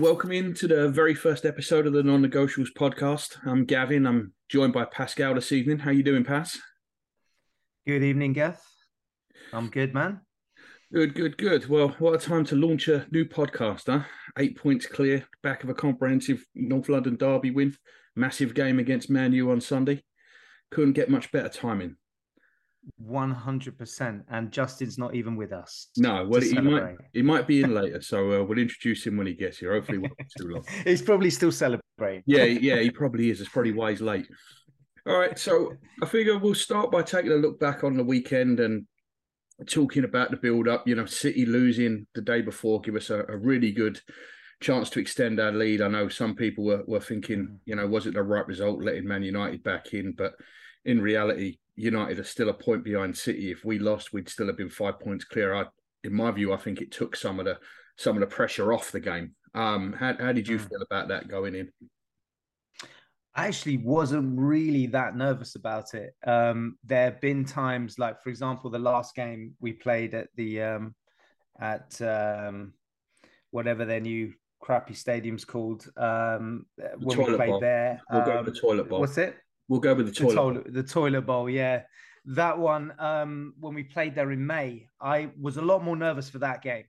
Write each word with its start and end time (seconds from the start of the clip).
welcome 0.00 0.32
into 0.32 0.66
the 0.66 0.88
very 0.88 1.14
first 1.14 1.44
episode 1.44 1.86
of 1.86 1.92
the 1.92 2.02
Non-Negotiables 2.02 2.72
podcast. 2.74 3.36
I'm 3.46 3.66
Gavin. 3.66 4.06
I'm 4.06 4.32
joined 4.48 4.72
by 4.72 4.86
Pascal 4.86 5.34
this 5.34 5.52
evening. 5.52 5.78
How 5.78 5.90
you 5.90 6.02
doing, 6.02 6.24
Pas? 6.24 6.58
Good 7.86 8.02
evening, 8.02 8.32
Gav. 8.32 8.58
I'm 9.52 9.68
good, 9.68 9.92
man. 9.92 10.22
Good, 10.90 11.14
good, 11.14 11.36
good. 11.36 11.68
Well, 11.68 11.90
what 11.98 12.14
a 12.14 12.18
time 12.18 12.46
to 12.46 12.56
launch 12.56 12.88
a 12.88 13.06
new 13.10 13.26
podcast, 13.26 13.88
huh? 13.88 14.04
Eight 14.38 14.56
points 14.56 14.86
clear, 14.86 15.26
back 15.42 15.64
of 15.64 15.68
a 15.68 15.74
comprehensive 15.74 16.46
North 16.54 16.88
London 16.88 17.16
derby 17.16 17.50
win, 17.50 17.76
massive 18.16 18.54
game 18.54 18.78
against 18.78 19.10
Man 19.10 19.34
U 19.34 19.50
on 19.50 19.60
Sunday. 19.60 20.02
Couldn't 20.70 20.94
get 20.94 21.10
much 21.10 21.30
better 21.30 21.50
timing. 21.50 21.96
One 22.96 23.30
hundred 23.30 23.76
percent, 23.76 24.22
and 24.30 24.50
Justin's 24.50 24.96
not 24.96 25.14
even 25.14 25.36
with 25.36 25.52
us. 25.52 25.88
No, 25.98 26.26
well, 26.26 26.40
he 26.40 26.58
might 26.60 26.96
he 27.12 27.22
might 27.22 27.46
be 27.46 27.62
in 27.62 27.74
later, 27.80 28.00
so 28.00 28.40
uh, 28.40 28.44
we'll 28.44 28.58
introduce 28.58 29.06
him 29.06 29.16
when 29.16 29.26
he 29.26 29.34
gets 29.34 29.58
here. 29.58 29.72
Hopefully, 29.72 29.98
won't 29.98 30.14
too 30.38 30.48
long. 30.48 30.64
he's 30.84 31.02
probably 31.02 31.30
still 31.30 31.52
celebrating. 31.52 32.22
Yeah, 32.26 32.44
yeah, 32.44 32.80
he 32.80 32.90
probably 32.90 33.30
is. 33.30 33.40
It's 33.40 33.50
probably 33.50 33.72
why 33.72 33.90
he's 33.90 34.00
late. 34.00 34.26
All 35.06 35.18
right, 35.18 35.38
so 35.38 35.72
I 36.02 36.06
figure 36.06 36.38
we'll 36.38 36.54
start 36.54 36.90
by 36.90 37.02
taking 37.02 37.32
a 37.32 37.36
look 37.36 37.60
back 37.60 37.84
on 37.84 37.96
the 37.96 38.04
weekend 38.04 38.60
and 38.60 38.86
talking 39.66 40.04
about 40.04 40.30
the 40.30 40.38
build 40.38 40.66
up. 40.66 40.88
You 40.88 40.94
know, 40.94 41.06
City 41.06 41.44
losing 41.44 42.06
the 42.14 42.22
day 42.22 42.40
before 42.40 42.80
give 42.80 42.96
us 42.96 43.10
a, 43.10 43.24
a 43.28 43.36
really 43.36 43.72
good 43.72 44.00
chance 44.60 44.90
to 44.90 45.00
extend 45.00 45.40
our 45.40 45.52
lead. 45.52 45.80
I 45.80 45.88
know 45.88 46.08
some 46.08 46.34
people 46.34 46.64
were, 46.64 46.84
were 46.86 47.00
thinking, 47.00 47.38
mm. 47.38 47.56
you 47.64 47.76
know, 47.76 47.86
was 47.86 48.06
it 48.06 48.14
the 48.14 48.22
right 48.22 48.46
result 48.46 48.82
letting 48.82 49.06
Man 49.06 49.22
United 49.22 49.62
back 49.62 49.92
in? 49.92 50.12
But 50.12 50.34
in 50.84 51.00
reality, 51.00 51.58
United 51.76 52.18
are 52.18 52.24
still 52.24 52.48
a 52.48 52.54
point 52.54 52.84
behind 52.84 53.16
City. 53.16 53.50
If 53.50 53.64
we 53.64 53.78
lost, 53.78 54.12
we'd 54.12 54.28
still 54.28 54.46
have 54.46 54.56
been 54.56 54.70
five 54.70 55.00
points 55.00 55.24
clear. 55.24 55.54
I, 55.54 55.64
in 56.04 56.14
my 56.14 56.30
view, 56.30 56.52
I 56.52 56.56
think 56.56 56.80
it 56.80 56.92
took 56.92 57.16
some 57.16 57.38
of 57.38 57.46
the 57.46 57.58
some 57.96 58.16
of 58.16 58.20
the 58.20 58.26
pressure 58.26 58.72
off 58.72 58.92
the 58.92 59.00
game. 59.00 59.34
Um, 59.54 59.92
how, 59.92 60.14
how 60.18 60.32
did 60.32 60.48
you 60.48 60.58
mm. 60.58 60.68
feel 60.68 60.82
about 60.82 61.08
that 61.08 61.28
going 61.28 61.54
in? 61.54 61.70
I 63.34 63.46
actually 63.46 63.76
wasn't 63.76 64.38
really 64.38 64.86
that 64.88 65.16
nervous 65.16 65.54
about 65.54 65.94
it. 65.94 66.14
Um, 66.26 66.76
there 66.84 67.04
have 67.04 67.20
been 67.20 67.44
times, 67.44 67.98
like 67.98 68.22
for 68.22 68.30
example, 68.30 68.70
the 68.70 68.78
last 68.78 69.14
game 69.14 69.54
we 69.60 69.72
played 69.72 70.14
at 70.14 70.28
the 70.36 70.62
um, 70.62 70.94
at 71.60 72.00
um, 72.02 72.72
whatever 73.50 73.84
their 73.84 74.00
new 74.00 74.32
crappy 74.60 74.94
stadium's 74.94 75.44
called. 75.44 75.86
Um, 75.96 76.66
the 76.76 76.90
when 76.98 77.18
we 77.18 77.36
played 77.36 77.50
bowl. 77.50 77.60
there, 77.60 78.00
we'll 78.10 78.24
go 78.24 78.42
with 78.42 78.54
the 78.54 78.60
toilet 78.60 78.88
bowl. 78.88 79.00
What's 79.00 79.18
it? 79.18 79.36
We'll 79.70 79.78
go 79.78 79.94
with 79.94 80.06
the 80.06 80.12
toilet. 80.12 80.30
The 80.30 80.36
toilet, 80.36 80.74
the 80.74 80.82
toilet 80.82 81.20
bowl, 81.22 81.48
yeah. 81.48 81.82
That 82.24 82.58
one, 82.58 82.92
um, 82.98 83.54
when 83.60 83.72
we 83.72 83.84
played 83.84 84.16
there 84.16 84.32
in 84.32 84.44
May, 84.44 84.88
I 85.00 85.30
was 85.40 85.58
a 85.58 85.62
lot 85.62 85.84
more 85.84 85.94
nervous 85.94 86.28
for 86.28 86.40
that 86.40 86.60
game. 86.60 86.86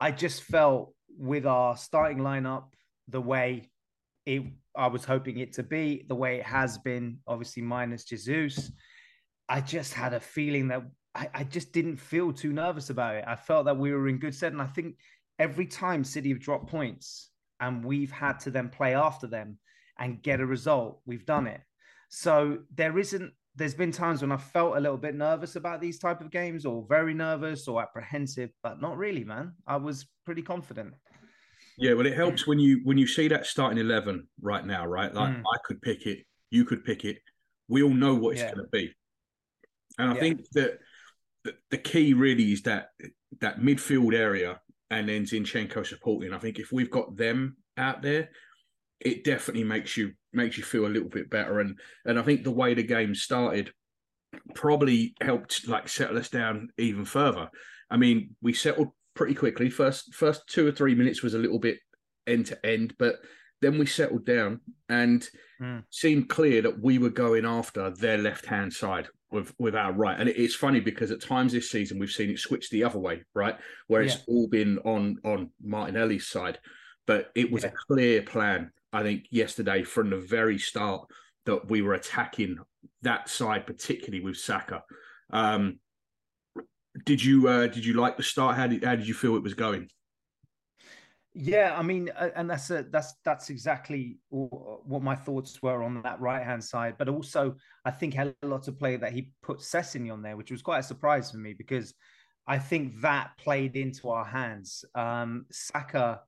I 0.00 0.10
just 0.10 0.42
felt 0.42 0.94
with 1.18 1.44
our 1.44 1.76
starting 1.76 2.20
lineup, 2.20 2.64
the 3.08 3.20
way 3.20 3.70
it 4.24 4.44
I 4.74 4.86
was 4.86 5.04
hoping 5.04 5.40
it 5.40 5.52
to 5.54 5.62
be, 5.62 6.06
the 6.08 6.14
way 6.14 6.38
it 6.38 6.46
has 6.46 6.78
been, 6.78 7.18
obviously 7.26 7.62
minus 7.62 8.04
Jesus. 8.04 8.72
I 9.50 9.60
just 9.60 9.92
had 9.92 10.14
a 10.14 10.20
feeling 10.20 10.68
that 10.68 10.82
I, 11.14 11.28
I, 11.34 11.44
just 11.44 11.72
didn't 11.72 11.96
feel 11.96 12.32
too 12.32 12.52
nervous 12.52 12.88
about 12.88 13.16
it. 13.16 13.24
I 13.26 13.36
felt 13.36 13.66
that 13.66 13.76
we 13.76 13.92
were 13.92 14.08
in 14.08 14.18
good 14.18 14.34
stead. 14.34 14.52
And 14.52 14.62
I 14.62 14.68
think 14.68 14.96
every 15.38 15.66
time 15.66 16.04
City 16.04 16.30
have 16.30 16.40
dropped 16.40 16.68
points 16.68 17.30
and 17.58 17.84
we've 17.84 18.12
had 18.12 18.38
to 18.40 18.50
then 18.50 18.68
play 18.70 18.94
after 18.94 19.26
them 19.26 19.58
and 19.98 20.22
get 20.22 20.40
a 20.40 20.46
result, 20.46 21.00
we've 21.04 21.26
done 21.26 21.46
it. 21.46 21.60
So 22.10 22.58
there 22.74 22.98
isn't. 22.98 23.32
There's 23.56 23.74
been 23.74 23.90
times 23.90 24.22
when 24.22 24.30
I 24.30 24.36
felt 24.36 24.76
a 24.76 24.80
little 24.80 24.96
bit 24.96 25.14
nervous 25.14 25.56
about 25.56 25.80
these 25.80 25.98
type 25.98 26.20
of 26.20 26.30
games, 26.30 26.66
or 26.66 26.84
very 26.88 27.14
nervous, 27.14 27.66
or 27.66 27.82
apprehensive, 27.82 28.50
but 28.62 28.80
not 28.80 28.96
really, 28.96 29.24
man. 29.24 29.54
I 29.66 29.76
was 29.76 30.06
pretty 30.26 30.42
confident. 30.42 30.94
Yeah, 31.78 31.94
well, 31.94 32.06
it 32.06 32.14
helps 32.14 32.46
when 32.46 32.58
you 32.58 32.80
when 32.84 32.98
you 32.98 33.06
see 33.06 33.28
that 33.28 33.46
starting 33.46 33.78
eleven 33.78 34.28
right 34.40 34.64
now, 34.64 34.86
right? 34.86 35.12
Like 35.12 35.34
mm. 35.34 35.40
I 35.40 35.58
could 35.64 35.80
pick 35.80 36.06
it, 36.06 36.26
you 36.50 36.64
could 36.64 36.84
pick 36.84 37.04
it. 37.04 37.18
We 37.68 37.82
all 37.82 37.94
know 37.94 38.14
what 38.14 38.32
it's 38.32 38.42
yeah. 38.42 38.54
going 38.54 38.64
to 38.64 38.70
be, 38.70 38.92
and 39.98 40.10
I 40.10 40.14
yeah. 40.14 40.20
think 40.20 40.50
that 40.52 40.78
the, 41.44 41.54
the 41.70 41.78
key 41.78 42.12
really 42.12 42.52
is 42.52 42.62
that 42.62 42.88
that 43.40 43.60
midfield 43.60 44.14
area 44.14 44.60
and 44.90 45.08
then 45.08 45.24
Zinchenko 45.24 45.86
supporting. 45.86 46.32
I 46.32 46.38
think 46.38 46.58
if 46.58 46.72
we've 46.72 46.90
got 46.90 47.16
them 47.16 47.56
out 47.76 48.02
there, 48.02 48.30
it 49.00 49.24
definitely 49.24 49.64
makes 49.64 49.96
you 49.96 50.12
makes 50.32 50.56
you 50.56 50.64
feel 50.64 50.86
a 50.86 50.88
little 50.88 51.08
bit 51.08 51.30
better. 51.30 51.60
And 51.60 51.78
and 52.04 52.18
I 52.18 52.22
think 52.22 52.44
the 52.44 52.50
way 52.50 52.74
the 52.74 52.82
game 52.82 53.14
started 53.14 53.72
probably 54.54 55.14
helped 55.20 55.66
like 55.66 55.88
settle 55.88 56.18
us 56.18 56.28
down 56.28 56.68
even 56.78 57.04
further. 57.04 57.50
I 57.90 57.96
mean, 57.96 58.36
we 58.40 58.52
settled 58.52 58.88
pretty 59.14 59.34
quickly. 59.34 59.70
First 59.70 60.14
first 60.14 60.42
two 60.48 60.66
or 60.66 60.72
three 60.72 60.94
minutes 60.94 61.22
was 61.22 61.34
a 61.34 61.38
little 61.38 61.58
bit 61.58 61.78
end 62.26 62.46
to 62.46 62.66
end, 62.66 62.94
but 62.98 63.16
then 63.60 63.78
we 63.78 63.86
settled 63.86 64.24
down 64.24 64.60
and 64.88 65.28
mm. 65.60 65.84
seemed 65.90 66.28
clear 66.28 66.62
that 66.62 66.80
we 66.80 66.98
were 66.98 67.10
going 67.10 67.44
after 67.44 67.90
their 67.90 68.18
left 68.18 68.46
hand 68.46 68.72
side 68.72 69.08
with 69.30 69.54
with 69.58 69.74
our 69.74 69.92
right. 69.92 70.18
And 70.18 70.28
it's 70.28 70.54
funny 70.54 70.80
because 70.80 71.10
at 71.10 71.22
times 71.22 71.52
this 71.52 71.70
season 71.70 71.98
we've 71.98 72.10
seen 72.10 72.30
it 72.30 72.38
switch 72.38 72.70
the 72.70 72.84
other 72.84 72.98
way, 72.98 73.22
right? 73.34 73.56
Where 73.86 74.02
it's 74.02 74.18
all 74.26 74.48
been 74.48 74.78
on 74.84 75.18
on 75.24 75.50
Martinelli's 75.62 76.26
side. 76.26 76.58
But 77.06 77.30
it 77.34 77.50
was 77.50 77.64
yeah. 77.64 77.70
a 77.70 77.72
clear 77.72 78.22
plan 78.22 78.70
I 78.92 79.02
think 79.02 79.26
yesterday 79.30 79.82
from 79.82 80.10
the 80.10 80.18
very 80.18 80.58
start 80.58 81.08
that 81.46 81.68
we 81.68 81.82
were 81.82 81.94
attacking 81.94 82.58
that 83.02 83.28
side, 83.28 83.66
particularly 83.66 84.24
with 84.24 84.36
Saka. 84.36 84.82
Um, 85.32 85.78
did 87.04 87.22
you 87.22 87.48
uh, 87.48 87.66
did 87.66 87.84
you 87.84 87.94
like 87.94 88.16
the 88.16 88.22
start? 88.22 88.56
How 88.56 88.66
did 88.66 88.84
how 88.84 88.96
did 88.96 89.06
you 89.06 89.14
feel 89.14 89.36
it 89.36 89.42
was 89.42 89.54
going? 89.54 89.88
Yeah, 91.32 91.76
I 91.78 91.82
mean, 91.82 92.10
and 92.34 92.50
that's 92.50 92.70
a, 92.70 92.82
that's 92.90 93.14
that's 93.24 93.50
exactly 93.50 94.18
what 94.30 95.02
my 95.02 95.14
thoughts 95.14 95.62
were 95.62 95.84
on 95.84 96.02
that 96.02 96.20
right 96.20 96.44
hand 96.44 96.62
side. 96.62 96.96
But 96.98 97.08
also, 97.08 97.54
I 97.84 97.92
think 97.92 98.14
had 98.14 98.34
a 98.42 98.46
lot 98.46 98.66
of 98.66 98.78
play 98.78 98.96
that 98.96 99.12
he 99.12 99.32
put 99.40 99.58
Szczesny 99.58 100.12
on 100.12 100.22
there, 100.22 100.36
which 100.36 100.50
was 100.50 100.62
quite 100.62 100.80
a 100.80 100.82
surprise 100.82 101.30
for 101.30 101.38
me 101.38 101.54
because 101.54 101.94
I 102.48 102.58
think 102.58 103.00
that 103.02 103.30
played 103.38 103.76
into 103.76 104.08
our 104.10 104.24
hands. 104.24 104.84
Um, 104.96 105.46
Saka 105.52 106.20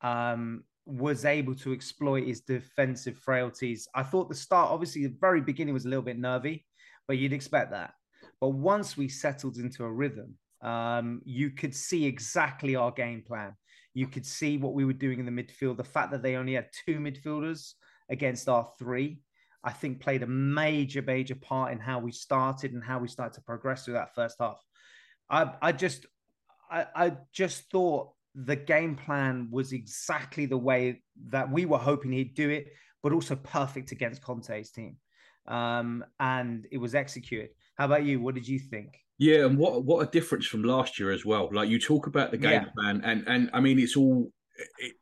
um, 0.00 0.64
was 0.86 1.24
able 1.24 1.54
to 1.56 1.72
exploit 1.72 2.26
his 2.26 2.40
defensive 2.40 3.18
frailties. 3.18 3.88
I 3.94 4.04
thought 4.04 4.28
the 4.28 4.34
start, 4.36 4.70
obviously, 4.70 5.06
the 5.06 5.16
very 5.20 5.40
beginning 5.40 5.74
was 5.74 5.84
a 5.84 5.88
little 5.88 6.04
bit 6.04 6.18
nervy, 6.18 6.64
but 7.08 7.18
you'd 7.18 7.32
expect 7.32 7.72
that. 7.72 7.92
But 8.40 8.50
once 8.50 8.96
we 8.96 9.08
settled 9.08 9.56
into 9.56 9.84
a 9.84 9.92
rhythm, 9.92 10.36
um, 10.62 11.22
you 11.24 11.50
could 11.50 11.74
see 11.74 12.06
exactly 12.06 12.76
our 12.76 12.92
game 12.92 13.22
plan. 13.26 13.54
You 13.94 14.06
could 14.06 14.24
see 14.24 14.58
what 14.58 14.74
we 14.74 14.84
were 14.84 14.92
doing 14.92 15.18
in 15.18 15.26
the 15.26 15.32
midfield. 15.32 15.76
The 15.76 15.84
fact 15.84 16.12
that 16.12 16.22
they 16.22 16.36
only 16.36 16.54
had 16.54 16.68
two 16.84 16.98
midfielders 16.98 17.72
against 18.08 18.48
our 18.48 18.68
three, 18.78 19.20
I 19.64 19.72
think, 19.72 20.00
played 20.00 20.22
a 20.22 20.26
major, 20.26 21.02
major 21.02 21.34
part 21.34 21.72
in 21.72 21.80
how 21.80 21.98
we 21.98 22.12
started 22.12 22.72
and 22.72 22.84
how 22.84 22.98
we 22.98 23.08
started 23.08 23.34
to 23.34 23.40
progress 23.40 23.84
through 23.84 23.94
that 23.94 24.14
first 24.14 24.36
half. 24.38 24.62
I, 25.28 25.52
I 25.60 25.72
just, 25.72 26.06
I, 26.70 26.86
I 26.94 27.12
just 27.32 27.70
thought 27.72 28.10
the 28.44 28.56
game 28.56 28.94
plan 28.94 29.48
was 29.50 29.72
exactly 29.72 30.46
the 30.46 30.58
way 30.58 31.00
that 31.30 31.50
we 31.50 31.64
were 31.64 31.78
hoping 31.78 32.12
he'd 32.12 32.34
do 32.34 32.50
it, 32.50 32.68
but 33.02 33.12
also 33.12 33.34
perfect 33.36 33.92
against 33.92 34.22
Conte's 34.22 34.70
team. 34.70 34.96
Um, 35.48 36.04
and 36.20 36.66
it 36.70 36.78
was 36.78 36.94
executed. 36.94 37.50
How 37.76 37.86
about 37.86 38.04
you? 38.04 38.20
What 38.20 38.34
did 38.34 38.46
you 38.46 38.58
think? 38.58 38.98
Yeah, 39.18 39.46
and 39.46 39.56
what 39.56 39.84
what 39.84 40.06
a 40.06 40.10
difference 40.10 40.46
from 40.46 40.62
last 40.62 40.98
year 40.98 41.10
as 41.10 41.24
well. 41.24 41.48
Like 41.50 41.70
you 41.70 41.78
talk 41.78 42.06
about 42.06 42.30
the 42.30 42.36
game 42.36 42.62
yeah. 42.62 42.64
plan, 42.76 43.00
and 43.02 43.24
and 43.26 43.50
I 43.54 43.60
mean 43.60 43.78
it's 43.78 43.96
all 43.96 44.30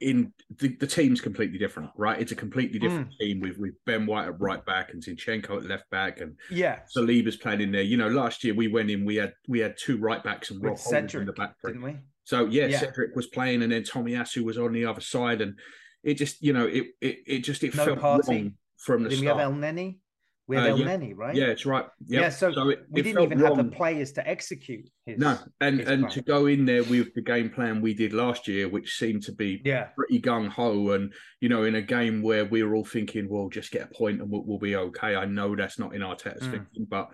in 0.01 0.33
the, 0.59 0.69
the 0.77 0.87
team's 0.87 1.21
completely 1.21 1.59
different, 1.59 1.91
right? 1.97 2.21
It's 2.21 2.31
a 2.31 2.37
completely 2.37 2.79
different 2.79 3.09
mm. 3.09 3.19
team 3.19 3.41
with 3.41 3.59
with 3.59 3.73
Ben 3.87 4.07
White 4.07 4.27
at 4.27 4.41
right 4.41 4.65
back 4.65 4.93
and 4.93 5.03
Zinchenko 5.03 5.57
at 5.57 5.65
left 5.65 5.91
back, 5.91 6.21
and 6.21 6.37
yeah, 6.51 6.81
Saliba's 6.97 7.37
playing 7.37 7.63
in 7.63 7.73
there. 7.73 7.83
You 7.83 7.97
know, 7.97 8.09
last 8.09 8.45
year 8.45 8.55
we 8.55 8.69
went 8.69 8.91
in, 8.91 9.05
we 9.05 9.17
had 9.17 9.33
we 9.49 9.59
had 9.59 9.77
two 9.77 9.97
right 9.97 10.23
backs 10.23 10.51
and 10.51 10.63
Rob 10.63 10.79
Cedric, 10.79 11.23
in 11.23 11.27
the 11.27 11.33
back, 11.33 11.57
didn't 11.65 11.83
we? 11.83 11.97
So 12.25 12.47
yeah, 12.47 12.67
yeah, 12.67 12.81
Cedric 12.81 13.15
was 13.15 13.27
playing, 13.27 13.63
and 13.63 13.73
then 13.73 13.83
Tomiyasu 13.83 14.43
was 14.43 14.59
on 14.59 14.73
the 14.73 14.87
other 14.87 15.01
side, 15.01 15.41
and 15.41 15.59
it 16.03 16.15
just 16.15 16.43
you 16.43 16.53
know 16.53 16.67
it 16.67 16.87
it, 17.01 17.19
it 17.27 17.39
just 17.41 17.63
it 17.63 17.75
no 17.75 17.85
felt 17.85 18.01
party. 18.01 18.33
wrong 18.33 18.55
from 18.79 19.03
the 19.03 19.11
Did 19.11 19.19
start. 19.19 19.37
We 19.37 19.43
have 19.43 19.53
El 19.53 19.59
Elneny. 19.59 19.99
We 20.47 20.57
have 20.57 20.67
uh, 20.67 20.77
Elneny, 20.77 21.09
yeah. 21.09 21.15
right? 21.17 21.35
Yeah, 21.35 21.45
it's 21.47 21.65
right. 21.65 21.87
Yep. 22.07 22.23
Yeah, 22.23 22.29
so, 22.29 22.53
so 22.53 22.69
it, 22.69 22.81
we 22.91 23.01
it 23.01 23.05
didn't 23.05 23.23
even 23.23 23.39
wrong. 23.41 23.57
have 23.57 23.65
the 23.65 23.75
players 23.75 24.13
to 24.13 24.29
execute. 24.29 24.91
His, 25.07 25.19
no, 25.19 25.39
and 25.61 25.81
and 25.81 26.03
plan. 26.03 26.13
to 26.13 26.23
go 26.23 26.47
in 26.47 26.67
there 26.67 26.85
with 26.85 27.15
the 27.15 27.23
game 27.23 27.49
plan 27.49 27.81
we 27.81 27.95
did 27.95 28.13
last 28.13 28.47
year, 28.47 28.69
which 28.69 28.97
seemed 28.97 29.23
to 29.25 29.33
be 29.33 29.63
yeah. 29.65 29.89
pretty 29.97 30.21
gung 30.21 30.49
ho, 30.49 30.91
and 30.91 31.13
you 31.41 31.49
know, 31.49 31.65
in 31.65 31.75
a 31.77 31.83
game 31.83 32.23
where 32.23 32.45
we 32.45 32.63
were 32.63 32.75
all 32.75 32.85
thinking, 32.85 33.27
well, 33.29 33.49
just 33.49 33.71
get 33.71 33.91
a 33.91 33.95
point 33.95 34.21
and 34.21 34.31
we'll, 34.31 34.45
we'll 34.45 34.59
be 34.59 34.77
okay. 34.77 35.17
I 35.17 35.25
know 35.25 35.57
that's 35.57 35.79
not 35.79 35.95
in 35.95 36.03
Arteta's 36.03 36.47
mm. 36.47 36.51
thinking, 36.51 36.87
but 36.89 37.09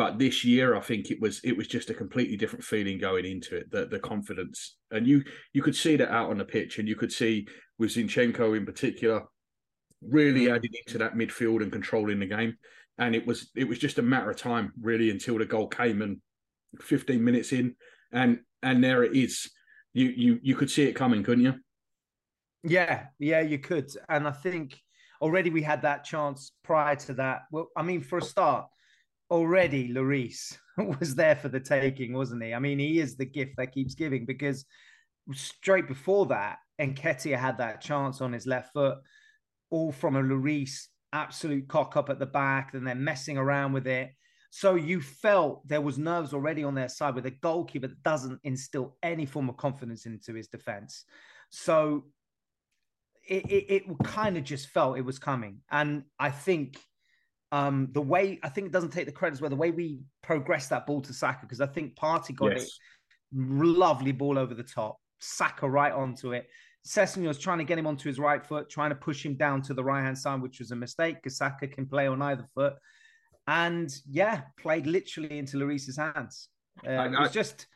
but 0.00 0.18
this 0.18 0.46
year 0.46 0.74
I 0.74 0.80
think 0.80 1.10
it 1.10 1.20
was 1.20 1.42
it 1.44 1.54
was 1.54 1.66
just 1.66 1.90
a 1.90 1.94
completely 1.94 2.34
different 2.34 2.64
feeling 2.64 2.96
going 2.96 3.26
into 3.26 3.54
it. 3.54 3.70
The 3.70 3.84
the 3.84 3.98
confidence, 3.98 4.76
and 4.90 5.06
you 5.06 5.22
you 5.52 5.60
could 5.60 5.76
see 5.76 5.96
that 5.96 6.10
out 6.10 6.30
on 6.30 6.38
the 6.38 6.44
pitch, 6.46 6.78
and 6.78 6.88
you 6.88 6.96
could 6.96 7.12
see 7.12 7.46
with 7.78 7.90
Zinchenko 7.90 8.56
in 8.56 8.64
particular 8.64 9.24
really 10.00 10.46
mm. 10.46 10.56
adding 10.56 10.70
into 10.86 10.96
that 10.96 11.16
midfield 11.16 11.62
and 11.62 11.70
controlling 11.70 12.18
the 12.18 12.24
game. 12.24 12.56
And 12.96 13.14
it 13.14 13.26
was 13.26 13.50
it 13.54 13.68
was 13.68 13.78
just 13.78 13.98
a 13.98 14.02
matter 14.02 14.30
of 14.30 14.38
time 14.38 14.72
really 14.80 15.10
until 15.10 15.36
the 15.36 15.44
goal 15.44 15.68
came, 15.68 16.00
and 16.00 16.16
15 16.80 17.22
minutes 17.22 17.52
in, 17.52 17.76
and 18.10 18.38
and 18.62 18.82
there 18.82 19.04
it 19.04 19.14
is. 19.14 19.50
You 19.92 20.06
you 20.06 20.38
you 20.40 20.56
could 20.56 20.70
see 20.70 20.84
it 20.84 20.94
coming, 20.94 21.22
couldn't 21.22 21.44
you? 21.44 21.56
Yeah, 22.62 23.08
yeah, 23.18 23.42
you 23.42 23.58
could. 23.58 23.90
And 24.08 24.26
I 24.26 24.32
think 24.32 24.80
already 25.20 25.50
we 25.50 25.60
had 25.60 25.82
that 25.82 26.04
chance 26.04 26.52
prior 26.64 26.96
to 26.96 27.12
that. 27.20 27.42
Well, 27.52 27.68
I 27.76 27.82
mean, 27.82 28.00
for 28.00 28.16
a 28.16 28.22
start, 28.22 28.64
already 29.30 29.88
Lloris 29.88 30.56
was 31.00 31.14
there 31.14 31.36
for 31.36 31.48
the 31.48 31.60
taking, 31.60 32.12
wasn't 32.12 32.42
he? 32.42 32.54
I 32.54 32.58
mean, 32.58 32.78
he 32.78 33.00
is 33.00 33.16
the 33.16 33.24
gift 33.24 33.52
that 33.56 33.72
keeps 33.72 33.94
giving 33.94 34.26
because 34.26 34.64
straight 35.32 35.86
before 35.86 36.26
that, 36.26 36.58
Nketiah 36.80 37.38
had 37.38 37.58
that 37.58 37.80
chance 37.80 38.20
on 38.20 38.32
his 38.32 38.46
left 38.46 38.72
foot, 38.72 38.98
all 39.70 39.92
from 39.92 40.16
a 40.16 40.22
Lloris 40.22 40.86
absolute 41.12 41.68
cock 41.68 41.96
up 41.96 42.10
at 42.10 42.18
the 42.18 42.26
back, 42.26 42.74
and 42.74 42.86
then 42.86 43.04
messing 43.04 43.36
around 43.36 43.72
with 43.72 43.86
it. 43.86 44.10
So 44.50 44.74
you 44.74 45.00
felt 45.00 45.66
there 45.68 45.80
was 45.80 45.96
nerves 45.96 46.34
already 46.34 46.64
on 46.64 46.74
their 46.74 46.88
side 46.88 47.14
with 47.14 47.26
a 47.26 47.30
goalkeeper 47.30 47.86
that 47.86 48.02
doesn't 48.02 48.40
instill 48.42 48.96
any 49.02 49.24
form 49.24 49.48
of 49.48 49.56
confidence 49.56 50.06
into 50.06 50.34
his 50.34 50.48
defense. 50.48 51.04
So 51.50 52.06
it, 53.28 53.44
it, 53.46 53.72
it 53.72 53.84
kind 54.02 54.36
of 54.36 54.42
just 54.42 54.68
felt 54.70 54.98
it 54.98 55.04
was 55.04 55.20
coming. 55.20 55.58
And 55.70 56.02
I 56.18 56.30
think 56.30 56.80
um, 57.52 57.88
the 57.92 58.00
way 58.00 58.38
I 58.42 58.48
think 58.48 58.68
it 58.68 58.72
doesn't 58.72 58.90
take 58.90 59.06
the 59.06 59.12
credit 59.12 59.34
as 59.34 59.40
well. 59.40 59.50
the 59.50 59.56
way 59.56 59.70
we 59.70 60.00
progressed 60.22 60.70
that 60.70 60.86
ball 60.86 61.00
to 61.02 61.12
Saka, 61.12 61.40
because 61.42 61.60
I 61.60 61.66
think 61.66 61.96
Partey 61.96 62.34
got 62.34 62.52
yes. 62.52 62.64
it 62.64 62.70
lovely 63.32 64.12
ball 64.12 64.38
over 64.38 64.54
the 64.54 64.62
top, 64.62 64.98
Saka 65.18 65.68
right 65.68 65.92
onto 65.92 66.32
it. 66.32 66.46
Sessegnon 66.86 67.26
was 67.28 67.38
trying 67.38 67.58
to 67.58 67.64
get 67.64 67.78
him 67.78 67.86
onto 67.86 68.08
his 68.08 68.18
right 68.18 68.44
foot, 68.44 68.70
trying 68.70 68.90
to 68.90 68.96
push 68.96 69.24
him 69.24 69.34
down 69.34 69.60
to 69.62 69.74
the 69.74 69.84
right 69.84 70.02
hand 70.02 70.16
side, 70.16 70.40
which 70.40 70.60
was 70.60 70.70
a 70.70 70.76
mistake 70.76 71.16
because 71.16 71.36
Saka 71.36 71.66
can 71.68 71.86
play 71.86 72.06
on 72.06 72.22
either 72.22 72.46
foot. 72.54 72.74
And 73.46 73.92
yeah, 74.08 74.42
played 74.58 74.86
literally 74.86 75.38
into 75.38 75.58
Lloris's 75.58 75.96
hands. 75.96 76.48
Uh, 76.86 76.92
I, 76.92 77.06
I, 77.06 77.06
it 77.06 77.20
was 77.20 77.32
just 77.32 77.66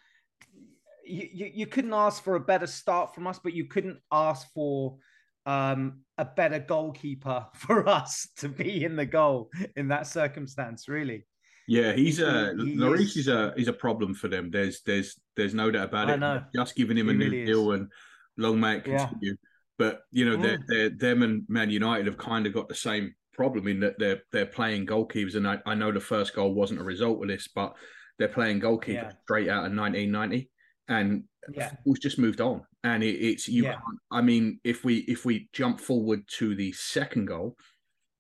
you, 1.05 1.29
you, 1.33 1.51
you 1.53 1.67
couldn't 1.67 1.93
ask 1.93 2.23
for 2.23 2.37
a 2.37 2.41
better 2.41 2.67
start 2.67 3.15
from 3.15 3.27
us, 3.27 3.39
but 3.43 3.53
you 3.53 3.67
couldn't 3.67 3.99
ask 4.11 4.47
for 4.55 4.97
um, 5.47 6.01
a 6.19 6.25
better 6.25 6.59
goalkeeper 6.59 7.47
for 7.55 7.89
us 7.89 8.29
to 8.39 8.49
be 8.49 8.85
in 8.85 8.97
the 8.97 9.07
goal 9.07 9.51
in 9.77 9.89
that 9.89 10.07
circumstance, 10.07 10.89
really. 10.89 11.27
Yeah, 11.67 11.95
he's 11.95 12.21
a 12.21 12.55
he, 12.59 12.77
Lloris 12.77 13.17
is 13.17 13.29
a 13.29 13.55
is 13.57 13.69
a 13.69 13.73
problem 13.73 14.15
for 14.15 14.29
them. 14.29 14.51
There's 14.51 14.83
there's 14.83 15.19
there's 15.35 15.55
no 15.55 15.71
doubt 15.71 15.89
about 15.89 16.11
it. 16.11 16.19
Know. 16.19 16.43
Just 16.55 16.77
giving 16.77 16.99
him 16.99 17.09
he 17.09 17.15
a 17.15 17.17
new 17.17 17.25
really 17.25 17.45
deal 17.47 17.73
and 17.73 17.91
long 18.37 18.61
may 18.61 18.77
it 18.77 18.85
continue. 18.85 19.31
Yeah. 19.31 19.33
But 19.79 20.01
you 20.11 20.29
know, 20.29 20.37
mm. 20.37 20.43
they're, 20.43 20.59
they're, 20.69 20.91
them 20.91 21.23
and 21.23 21.43
Man 21.49 21.71
United 21.71 22.07
have 22.07 22.19
kind 22.19 22.47
of 22.47 22.53
got 22.53 22.69
the 22.69 22.75
same 22.75 23.15
problem 23.33 23.67
in 23.67 23.81
that 23.81 23.99
they're 23.99 24.21
they're 24.31 24.45
playing 24.45 24.85
goalkeepers, 24.85 25.37
and 25.37 25.49
I, 25.49 25.59
I 25.65 25.75
know 25.75 25.91
the 25.91 26.01
first 26.01 26.35
goal 26.35 26.53
wasn't 26.53 26.81
a 26.81 26.85
result 26.85 27.23
of 27.23 27.29
this, 27.29 27.49
but 27.49 27.75
they're 28.19 28.29
playing 28.29 28.61
goalkeepers 28.61 28.89
yeah. 28.95 29.13
straight 29.25 29.49
out 29.49 29.67
of 29.67 29.75
1990 29.75 30.51
and 30.89 31.25
yeah. 31.53 31.71
football's 31.71 31.99
just 31.99 32.19
moved 32.19 32.41
on. 32.41 32.63
And 32.85 33.03
it, 33.03 33.17
it's 33.17 33.49
you. 33.49 33.65
Yeah. 33.65 33.79
I 34.13 34.21
mean, 34.21 34.61
if 34.63 34.85
we 34.85 34.99
if 34.99 35.25
we 35.25 35.49
jump 35.53 35.81
forward 35.81 36.23
to 36.39 36.55
the 36.55 36.71
second 36.73 37.27
goal, 37.27 37.57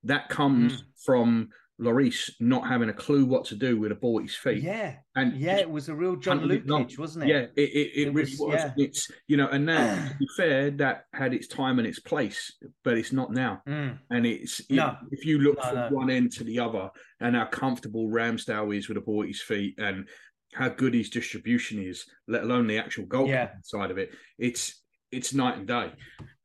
that 0.03 0.29
comes 0.29 0.83
mm. 0.83 0.85
from 1.05 1.51
Lloris 1.81 2.31
not 2.39 2.69
having 2.69 2.89
a 2.89 2.93
clue 2.93 3.25
what 3.25 3.45
to 3.47 3.57
do 3.57 3.79
with 3.79 3.91
a 3.91 3.97
ball 3.97 4.19
at 4.21 4.27
his 4.27 4.37
feet. 4.37 4.63
Yeah, 4.63 4.95
and 5.17 5.37
yeah, 5.37 5.57
it 5.57 5.69
was 5.69 5.89
a 5.89 5.95
real 5.95 6.15
John 6.15 6.41
Lukic, 6.41 6.99
wasn't 6.99 7.25
it? 7.25 7.29
Yeah, 7.29 7.47
it, 7.57 7.71
it, 7.71 7.91
it, 7.95 8.09
it 8.09 8.15
really 8.15 8.31
was. 8.31 8.41
was. 8.41 8.55
Yeah. 8.55 8.73
It's 8.77 9.11
you 9.27 9.37
know, 9.37 9.49
and 9.49 9.67
now 9.67 9.95
to 10.09 10.15
be 10.19 10.27
fair, 10.37 10.71
that 10.73 11.07
had 11.13 11.35
its 11.35 11.49
time 11.49 11.79
and 11.79 11.89
its 11.89 11.99
place, 11.99 12.53
but 12.85 12.97
it's 12.97 13.13
not 13.13 13.33
now. 13.33 13.61
Mm. 13.69 13.99
And 14.11 14.25
it's 14.25 14.63
no. 14.71 14.97
if 15.11 15.27
you 15.27 15.39
look 15.39 15.57
no, 15.57 15.63
from 15.63 15.75
no. 15.75 15.89
one 15.91 16.11
end 16.11 16.33
to 16.33 16.45
the 16.45 16.61
other, 16.61 16.91
and 17.21 17.35
how 17.35 17.47
comfortable 17.47 18.09
Ramsdale 18.09 18.77
is 18.77 18.89
with 18.89 18.97
a 18.97 19.03
ball 19.03 19.23
at 19.23 19.29
his 19.29 19.43
feet, 19.43 19.75
and 19.79 20.09
how 20.55 20.69
good 20.69 20.95
his 20.95 21.11
distribution 21.11 21.83
is, 21.83 22.07
let 22.29 22.45
alone 22.45 22.67
the 22.67 22.79
actual 22.79 23.05
goal 23.07 23.29
yeah. 23.29 23.51
side 23.63 23.91
of 23.91 23.99
it. 23.99 24.11
It's 24.39 24.83
it's 25.11 25.35
night 25.35 25.59
and 25.59 25.67
day. 25.67 25.93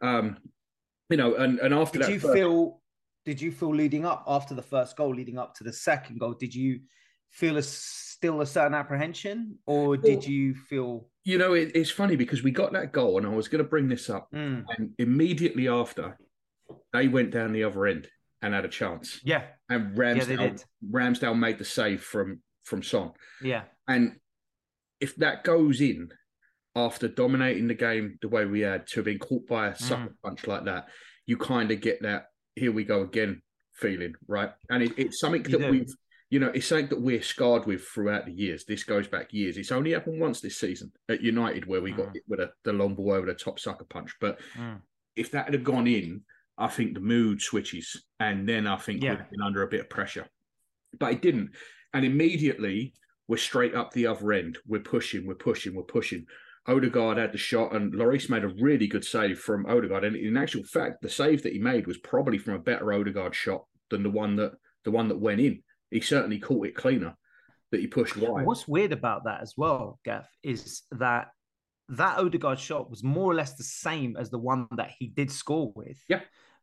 Um, 0.01 0.37
you 1.09 1.17
know, 1.17 1.35
and 1.35 1.59
and 1.59 1.73
after 1.73 1.99
did 1.99 2.07
that, 2.07 2.13
you 2.13 2.19
first... 2.19 2.33
feel? 2.33 2.81
Did 3.25 3.41
you 3.41 3.51
feel 3.51 3.75
leading 3.75 4.05
up 4.05 4.23
after 4.27 4.55
the 4.55 4.61
first 4.61 4.97
goal, 4.97 5.13
leading 5.13 5.37
up 5.37 5.53
to 5.55 5.63
the 5.63 5.73
second 5.73 6.19
goal? 6.19 6.33
Did 6.33 6.55
you 6.55 6.81
feel 7.29 7.57
a 7.57 7.61
still 7.61 8.41
a 8.41 8.45
certain 8.45 8.73
apprehension, 8.73 9.57
or 9.65 9.97
did 9.97 10.25
you 10.25 10.55
feel? 10.55 11.07
You 11.23 11.37
know, 11.37 11.53
it, 11.53 11.71
it's 11.75 11.91
funny 11.91 12.15
because 12.15 12.43
we 12.43 12.51
got 12.51 12.73
that 12.73 12.91
goal, 12.91 13.17
and 13.17 13.27
I 13.27 13.29
was 13.29 13.47
going 13.47 13.63
to 13.63 13.69
bring 13.69 13.87
this 13.87 14.09
up, 14.09 14.29
mm. 14.33 14.63
and 14.77 14.91
immediately 14.97 15.67
after, 15.67 16.17
they 16.91 17.07
went 17.07 17.31
down 17.31 17.53
the 17.53 17.63
other 17.63 17.85
end 17.85 18.07
and 18.41 18.53
had 18.53 18.65
a 18.65 18.69
chance. 18.69 19.19
Yeah, 19.23 19.43
and 19.69 19.95
Ramsdale 19.95 20.59
yeah, 20.59 20.89
Ramsdale 20.91 21.37
made 21.37 21.59
the 21.59 21.65
save 21.65 22.01
from 22.01 22.41
from 22.63 22.81
Son. 22.83 23.11
Yeah, 23.43 23.63
and 23.89 24.15
if 25.01 25.15
that 25.17 25.43
goes 25.43 25.81
in 25.81 26.09
after 26.75 27.07
dominating 27.07 27.67
the 27.67 27.73
game 27.73 28.17
the 28.21 28.29
way 28.29 28.45
we 28.45 28.61
had 28.61 28.87
to 28.87 28.97
have 28.97 29.05
been 29.05 29.19
caught 29.19 29.47
by 29.47 29.67
a 29.67 29.75
sucker 29.75 30.09
mm. 30.09 30.21
punch 30.23 30.47
like 30.47 30.65
that, 30.65 30.87
you 31.25 31.35
kind 31.35 31.71
of 31.71 31.81
get 31.81 32.01
that 32.03 32.27
here 32.55 32.71
we 32.71 32.83
go 32.83 33.01
again 33.01 33.41
feeling, 33.73 34.13
right? 34.27 34.51
And 34.69 34.83
it, 34.83 34.93
it's 34.97 35.19
something 35.19 35.43
that 35.43 35.71
we've, 35.71 35.89
you 36.29 36.39
know, 36.39 36.49
it's 36.49 36.67
something 36.67 36.89
that 36.89 37.01
we're 37.01 37.21
scarred 37.21 37.65
with 37.65 37.83
throughout 37.83 38.25
the 38.25 38.31
years. 38.31 38.65
This 38.65 38.83
goes 38.83 39.07
back 39.07 39.33
years. 39.33 39.57
It's 39.57 39.71
only 39.71 39.93
happened 39.93 40.21
once 40.21 40.41
this 40.41 40.57
season 40.57 40.91
at 41.09 41.21
United 41.21 41.65
where 41.65 41.81
we 41.81 41.91
mm. 41.91 41.97
got 41.97 42.13
hit 42.13 42.23
with 42.27 42.39
a, 42.39 42.51
the 42.63 42.73
long 42.73 42.95
ball 42.95 43.13
over 43.13 43.25
the 43.25 43.33
top 43.33 43.59
sucker 43.59 43.85
punch. 43.85 44.13
But 44.21 44.39
mm. 44.55 44.79
if 45.15 45.31
that 45.31 45.49
had 45.49 45.63
gone 45.63 45.87
in, 45.87 46.21
I 46.57 46.67
think 46.67 46.93
the 46.93 46.99
mood 46.99 47.41
switches, 47.41 48.03
and 48.19 48.47
then 48.47 48.67
I 48.67 48.75
think 48.75 49.01
yeah. 49.01 49.11
we've 49.11 49.29
been 49.31 49.41
under 49.41 49.63
a 49.63 49.67
bit 49.67 49.79
of 49.79 49.89
pressure. 49.89 50.27
But 50.99 51.13
it 51.13 51.21
didn't, 51.21 51.51
and 51.93 52.03
immediately 52.03 52.93
we're 53.29 53.37
straight 53.37 53.75
up 53.75 53.93
the 53.93 54.07
other 54.07 54.33
end. 54.33 54.57
We're 54.67 54.81
pushing, 54.81 55.25
we're 55.25 55.35
pushing, 55.35 55.75
we're 55.75 55.83
pushing. 55.83 56.25
Odegaard 56.67 57.19
had 57.19 57.31
the 57.31 57.37
shot, 57.37 57.73
and 57.73 57.93
Lloris 57.93 58.29
made 58.29 58.43
a 58.43 58.49
really 58.59 58.87
good 58.87 59.05
save 59.05 59.39
from 59.39 59.67
Odegaard. 59.67 60.03
And 60.03 60.15
in 60.15 60.35
actual 60.35 60.63
fact, 60.63 61.03
the 61.03 61.09
save 61.09 61.43
that 61.43 61.53
he 61.53 61.59
made 61.59 61.85
was 61.85 61.99
probably 61.99 62.39
from 62.39 62.55
a 62.55 62.59
better 62.59 62.91
Odegaard 62.91 63.35
shot 63.35 63.65
than 63.91 64.01
the 64.01 64.09
one 64.09 64.35
that 64.37 64.53
the 64.83 64.91
one 64.91 65.07
that 65.09 65.19
went 65.19 65.39
in. 65.39 65.61
He 65.91 66.01
certainly 66.01 66.39
caught 66.39 66.67
it 66.67 66.75
cleaner 66.75 67.15
that 67.71 67.79
he 67.79 67.87
pushed 67.87 68.17
wide. 68.17 68.47
What's 68.47 68.67
weird 68.67 68.91
about 68.91 69.25
that 69.25 69.41
as 69.41 69.53
well, 69.55 69.99
Gaff, 70.03 70.27
is 70.43 70.81
that 70.93 71.27
that 71.89 72.17
Odegaard 72.17 72.59
shot 72.59 72.89
was 72.89 73.03
more 73.03 73.31
or 73.31 73.35
less 73.35 73.53
the 73.53 73.63
same 73.63 74.17
as 74.17 74.31
the 74.31 74.39
one 74.39 74.67
that 74.75 74.91
he 74.97 75.07
did 75.07 75.31
score 75.31 75.71
with. 75.75 75.97
Yeah. 76.07 76.21